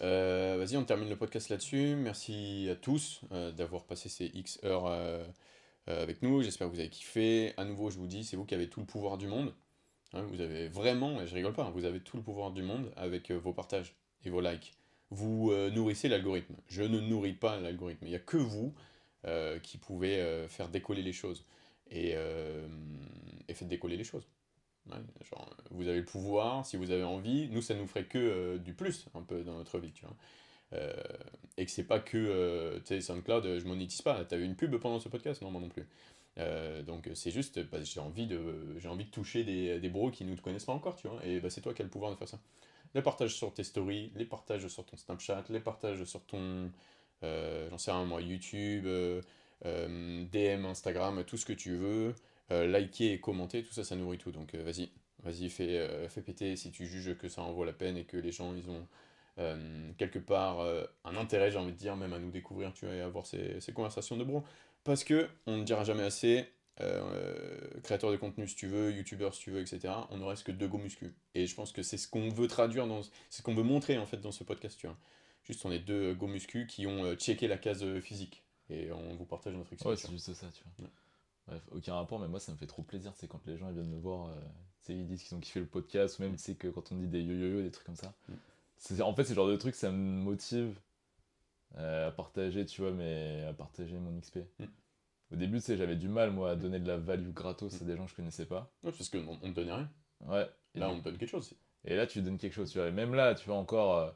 Vas-y, 0.00 0.76
on 0.76 0.84
termine 0.84 1.08
le 1.08 1.16
podcast 1.16 1.48
là-dessus. 1.48 1.94
Merci 1.96 2.68
à 2.70 2.76
tous 2.76 3.20
d'avoir 3.56 3.84
passé 3.84 4.08
ces 4.08 4.26
X 4.34 4.58
heures 4.64 4.86
avec 5.86 6.22
nous. 6.22 6.42
J'espère 6.42 6.68
que 6.68 6.74
vous 6.74 6.80
avez 6.80 6.90
kiffé. 6.90 7.52
À 7.56 7.64
nouveau, 7.64 7.90
je 7.90 7.98
vous 7.98 8.06
dis, 8.06 8.24
c'est 8.24 8.36
vous 8.36 8.44
qui 8.44 8.54
avez 8.54 8.68
tout 8.68 8.80
le 8.80 8.86
pouvoir 8.86 9.18
du 9.18 9.26
monde. 9.26 9.52
Hein, 10.14 10.22
vous 10.22 10.40
avez 10.40 10.68
vraiment, 10.68 11.20
et 11.20 11.26
je 11.26 11.34
rigole 11.34 11.54
pas, 11.54 11.64
hein, 11.64 11.72
vous 11.74 11.84
avez 11.84 12.00
tout 12.00 12.16
le 12.16 12.22
pouvoir 12.22 12.50
du 12.50 12.62
monde 12.62 12.92
avec 12.96 13.30
euh, 13.30 13.38
vos 13.38 13.52
partages 13.52 13.94
et 14.24 14.30
vos 14.30 14.40
likes. 14.40 14.74
Vous 15.10 15.50
euh, 15.52 15.70
nourrissez 15.70 16.08
l'algorithme. 16.08 16.54
Je 16.68 16.82
ne 16.82 17.00
nourris 17.00 17.32
pas 17.32 17.58
l'algorithme. 17.58 18.06
Il 18.06 18.10
n'y 18.10 18.16
a 18.16 18.20
que 18.20 18.36
vous 18.36 18.74
euh, 19.26 19.58
qui 19.60 19.78
pouvez 19.78 20.20
euh, 20.20 20.48
faire 20.48 20.68
décoller 20.68 21.02
les 21.02 21.12
choses. 21.12 21.46
Et, 21.90 22.12
euh, 22.14 22.66
faites 23.54 23.68
décoller 23.68 23.96
les 23.96 24.04
choses. 24.04 24.26
Vous 25.70 25.88
avez 25.88 25.98
le 25.98 26.04
pouvoir, 26.04 26.66
si 26.66 26.76
vous 26.76 26.90
avez 26.90 27.04
envie, 27.04 27.48
nous 27.50 27.62
ça 27.62 27.74
nous 27.74 27.86
ferait 27.86 28.04
que 28.04 28.18
euh, 28.18 28.58
du 28.58 28.72
plus 28.72 29.06
un 29.14 29.22
peu 29.22 29.44
dans 29.44 29.54
notre 29.54 29.78
vie, 29.78 29.92
tu 29.92 30.04
vois. 30.04 30.16
Euh, 30.74 30.92
et 31.56 31.66
que 31.66 31.70
c'est 31.70 31.84
pas 31.84 32.00
que, 32.00 32.16
euh, 32.16 32.78
tu 32.80 32.86
sais, 32.86 33.00
SoundCloud, 33.00 33.44
euh, 33.44 33.60
je 33.60 33.66
monétise 33.66 34.02
pas. 34.02 34.24
T'as 34.24 34.38
eu 34.38 34.44
une 34.44 34.56
pub 34.56 34.74
pendant 34.76 35.00
ce 35.00 35.08
podcast? 35.08 35.42
Non, 35.42 35.50
moi 35.50 35.60
non 35.60 35.68
plus. 35.68 35.86
Donc 36.86 37.10
c'est 37.14 37.30
juste 37.30 37.68
que 37.68 37.84
j'ai 37.84 38.00
envie 38.00 38.26
de, 38.26 38.40
j'ai 38.78 38.88
envie 38.88 39.04
de 39.04 39.10
toucher 39.10 39.44
des, 39.44 39.78
des 39.78 39.88
bros 39.90 40.10
qui 40.10 40.24
nous 40.24 40.34
connaissent 40.36 40.64
pas 40.64 40.72
encore, 40.72 40.96
tu 40.96 41.06
vois. 41.06 41.20
Et 41.26 41.40
bah, 41.40 41.50
c'est 41.50 41.60
toi 41.60 41.74
qui 41.74 41.82
as 41.82 41.84
le 41.84 41.90
pouvoir 41.90 42.10
de 42.10 42.16
faire 42.16 42.28
ça. 42.28 42.40
Les 42.94 43.02
partages 43.02 43.34
sur 43.34 43.52
tes 43.52 43.64
stories, 43.64 44.12
les 44.16 44.24
partages 44.24 44.66
sur 44.68 44.84
ton 44.86 44.96
Snapchat, 44.96 45.44
les 45.50 45.60
partages 45.60 46.04
sur 46.04 46.24
ton, 46.24 46.70
j'en 47.22 47.78
sais 47.78 47.90
rien 47.90 48.04
moi, 48.06 48.22
YouTube, 48.22 48.86
DM, 49.62 50.64
Instagram, 50.64 51.22
tout 51.24 51.36
ce 51.36 51.44
que 51.44 51.52
tu 51.52 51.76
veux. 51.76 52.14
Liker 52.50 53.12
et 53.12 53.20
commenter, 53.20 53.62
tout 53.62 53.74
ça, 53.74 53.84
ça 53.84 53.94
nourrit 53.94 54.18
tout. 54.18 54.32
Donc 54.32 54.54
vas-y, 54.54 54.90
vas-y, 55.22 55.50
fais, 55.50 56.08
fais 56.08 56.22
péter 56.22 56.56
si 56.56 56.70
tu 56.70 56.86
juges 56.86 57.14
que 57.18 57.28
ça 57.28 57.42
en 57.42 57.52
vaut 57.52 57.64
la 57.64 57.74
peine 57.74 57.98
et 57.98 58.04
que 58.04 58.16
les 58.16 58.32
gens, 58.32 58.54
ils 58.54 58.70
ont 58.70 58.86
euh, 59.38 59.92
quelque 59.98 60.18
part 60.18 60.60
euh, 60.60 60.84
un 61.04 61.16
intérêt, 61.16 61.50
j'ai 61.50 61.58
envie 61.58 61.72
de 61.72 61.78
dire, 61.78 61.96
même 61.96 62.12
à 62.12 62.18
nous 62.18 62.30
découvrir, 62.30 62.72
tu 62.72 62.86
vois, 62.86 62.94
et 62.94 63.00
avoir 63.00 63.26
ces, 63.26 63.60
ces 63.60 63.72
conversations 63.72 64.16
de 64.16 64.24
bro. 64.24 64.44
Parce 64.84 65.04
que, 65.04 65.28
on 65.46 65.58
ne 65.58 65.64
dira 65.64 65.84
jamais 65.84 66.02
assez, 66.02 66.46
euh, 66.80 67.60
créateur 67.82 68.10
de 68.10 68.16
contenu 68.16 68.46
si 68.48 68.56
tu 68.56 68.66
veux, 68.66 68.92
youtubeur 68.92 69.34
si 69.34 69.40
tu 69.40 69.50
veux, 69.50 69.60
etc., 69.60 69.94
on 70.10 70.16
ne 70.18 70.24
reste 70.24 70.44
que 70.44 70.52
deux 70.52 70.68
go 70.68 70.78
muscu. 70.78 71.14
Et 71.34 71.46
je 71.46 71.54
pense 71.54 71.72
que 71.72 71.82
c'est 71.82 71.96
ce 71.98 72.08
qu'on 72.08 72.28
veut 72.28 72.48
traduire, 72.48 72.86
dans, 72.86 73.02
c'est 73.02 73.12
ce 73.30 73.42
qu'on 73.42 73.54
veut 73.54 73.62
montrer 73.62 73.98
en 73.98 74.06
fait 74.06 74.18
dans 74.18 74.32
ce 74.32 74.44
podcast, 74.44 74.78
tu 74.78 74.86
vois. 74.86 74.96
Juste, 75.44 75.64
on 75.64 75.72
est 75.72 75.78
deux 75.80 76.14
go 76.14 76.26
muscu 76.26 76.66
qui 76.66 76.86
ont 76.86 77.14
checké 77.16 77.48
la 77.48 77.58
case 77.58 77.84
physique. 78.00 78.42
Et 78.70 78.90
on 78.92 79.14
vous 79.16 79.24
partage 79.24 79.54
notre 79.54 79.70
Ouais, 79.70 79.74
expérience. 79.74 80.00
c'est 80.00 80.10
juste 80.10 80.34
ça, 80.34 80.46
tu 80.54 80.62
vois. 80.64 80.86
Ouais. 80.86 80.92
Bref, 81.48 81.62
aucun 81.72 81.94
rapport, 81.94 82.20
mais 82.20 82.28
moi 82.28 82.38
ça 82.38 82.52
me 82.52 82.56
fait 82.56 82.66
trop 82.66 82.82
plaisir, 82.82 83.12
c'est 83.16 83.26
quand 83.26 83.44
les 83.46 83.58
gens 83.58 83.68
ils 83.68 83.74
viennent 83.74 83.90
me 83.90 83.98
voir, 83.98 84.28
euh, 84.28 84.34
ils 84.88 85.06
disent 85.06 85.24
qu'ils 85.24 85.36
ont 85.36 85.40
kiffé 85.40 85.58
le 85.60 85.66
podcast, 85.66 86.18
ou 86.18 86.22
même, 86.22 86.36
sais, 86.38 86.54
que 86.54 86.68
quand 86.68 86.92
on 86.92 86.96
dit 86.96 87.08
des 87.08 87.20
yo-yo-yo, 87.22 87.62
des 87.62 87.70
trucs 87.70 87.86
comme 87.86 87.96
ça. 87.96 88.14
Mm. 88.28 88.34
En 89.00 89.14
fait, 89.14 89.28
le 89.28 89.34
genre 89.34 89.48
de 89.48 89.56
truc, 89.56 89.74
ça 89.74 89.90
me 89.90 89.96
motive 90.22 90.78
euh, 91.76 92.08
à 92.08 92.10
partager, 92.10 92.66
tu 92.66 92.80
vois, 92.82 92.92
mais 92.92 93.44
à 93.48 93.52
partager 93.54 93.96
mon 93.96 94.18
XP. 94.20 94.38
Mm. 94.58 94.64
Au 95.32 95.36
début, 95.36 95.58
tu 95.58 95.64
sais, 95.64 95.76
j'avais 95.76 95.96
du 95.96 96.08
mal, 96.08 96.30
moi, 96.30 96.50
à 96.50 96.56
donner 96.56 96.78
de 96.80 96.86
la 96.86 96.98
value 96.98 97.30
gratos 97.32 97.80
à 97.80 97.84
des 97.84 97.96
gens 97.96 98.04
que 98.04 98.10
je 98.10 98.16
connaissais 98.16 98.46
pas. 98.46 98.70
Ouais, 98.82 98.92
parce 98.92 99.08
qu'on 99.08 99.26
on 99.42 99.48
ne 99.48 99.52
donnait 99.54 99.72
rien. 99.72 99.90
Ouais. 100.26 100.48
Et 100.74 100.78
Là, 100.80 100.90
on 100.90 100.98
te 100.98 101.04
donne 101.04 101.16
quelque 101.18 101.30
chose. 101.30 101.54
Et 101.84 101.96
là, 101.96 102.06
tu 102.06 102.20
donnes 102.22 102.38
quelque 102.38 102.52
chose, 102.52 102.70
tu 102.70 102.78
vois. 102.78 102.88
Et 102.88 102.92
même 102.92 103.14
là, 103.14 103.34
tu 103.34 103.46
vois, 103.46 103.56
encore. 103.56 103.96
euh, 103.98 104.10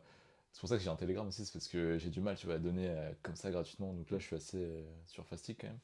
c'est 0.53 0.61
pour 0.61 0.69
ça 0.69 0.77
que 0.77 0.83
j'ai 0.83 0.91
un 0.91 0.97
Telegram 0.97 1.27
aussi, 1.27 1.45
c'est 1.45 1.53
parce 1.53 1.69
que 1.69 1.99
j'ai 1.99 2.11
du 2.11 2.21
mal, 2.21 2.37
tu 2.37 2.47
vois, 2.47 2.57
à 2.57 2.59
donner 2.59 2.89
euh, 2.89 3.13
comme 3.23 3.37
ça 3.37 3.51
gratuitement. 3.51 3.93
Donc 3.95 4.11
là, 4.11 4.19
je 4.19 4.25
suis 4.27 4.37
assez 4.37 4.59
euh, 4.59 4.85
surfastique 5.07 5.59
quand 5.63 5.69
même. 5.69 5.81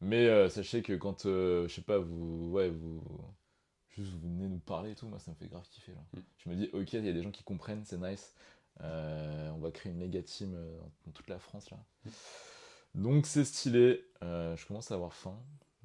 Mais 0.00 0.48
sachez 0.48 0.82
que 0.82 0.94
quand, 0.94 1.22
je 1.24 1.68
sais 1.68 1.80
pas, 1.82 1.98
vous. 1.98 2.50
Ouais, 2.50 2.68
vous. 2.70 3.00
Juste 3.92 4.12
vous 4.12 4.20
venez 4.20 4.48
nous 4.48 4.58
parler 4.58 4.92
et 4.92 4.94
tout, 4.94 5.06
moi 5.06 5.18
ça 5.18 5.30
me 5.30 5.36
fait 5.36 5.48
grave 5.48 5.66
kiffer. 5.70 5.92
Là. 5.92 6.00
Mm. 6.14 6.24
Je 6.38 6.50
me 6.50 6.56
dis, 6.56 6.70
ok, 6.72 6.92
il 6.94 7.04
y 7.04 7.08
a 7.08 7.12
des 7.12 7.22
gens 7.22 7.30
qui 7.30 7.44
comprennent, 7.44 7.84
c'est 7.84 7.98
nice. 7.98 8.34
Euh, 8.80 9.50
on 9.50 9.58
va 9.58 9.70
créer 9.70 9.92
une 9.92 9.98
méga 9.98 10.22
team 10.22 10.54
euh, 10.54 10.78
dans 11.04 11.12
toute 11.12 11.28
la 11.28 11.38
France 11.38 11.70
là. 11.70 11.78
Mm. 12.04 13.02
Donc 13.02 13.26
c'est 13.26 13.44
stylé. 13.44 14.04
Euh, 14.22 14.56
je 14.56 14.66
commence 14.66 14.90
à 14.90 14.94
avoir 14.94 15.14
faim. 15.14 15.38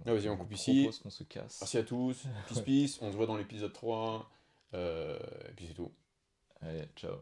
Ah, 0.06 0.14
vas-y, 0.14 0.30
on 0.30 0.38
coupe 0.38 0.54
ici. 0.54 0.90
qu'on 1.02 1.10
se 1.10 1.24
casse. 1.24 1.60
Merci 1.62 1.78
à 1.78 1.84
tous. 1.84 2.24
Peace, 2.48 2.62
peace. 2.62 2.98
On 3.02 3.12
se 3.12 3.18
voit 3.18 3.26
dans 3.26 3.38
l'épisode 3.38 3.74
3. 3.74 4.30
Euh, 4.74 5.18
et 5.50 5.54
puis 5.54 5.68
c'est 5.68 5.74
tout. 5.74 5.92
Allez, 6.62 6.88
ciao. 6.96 7.18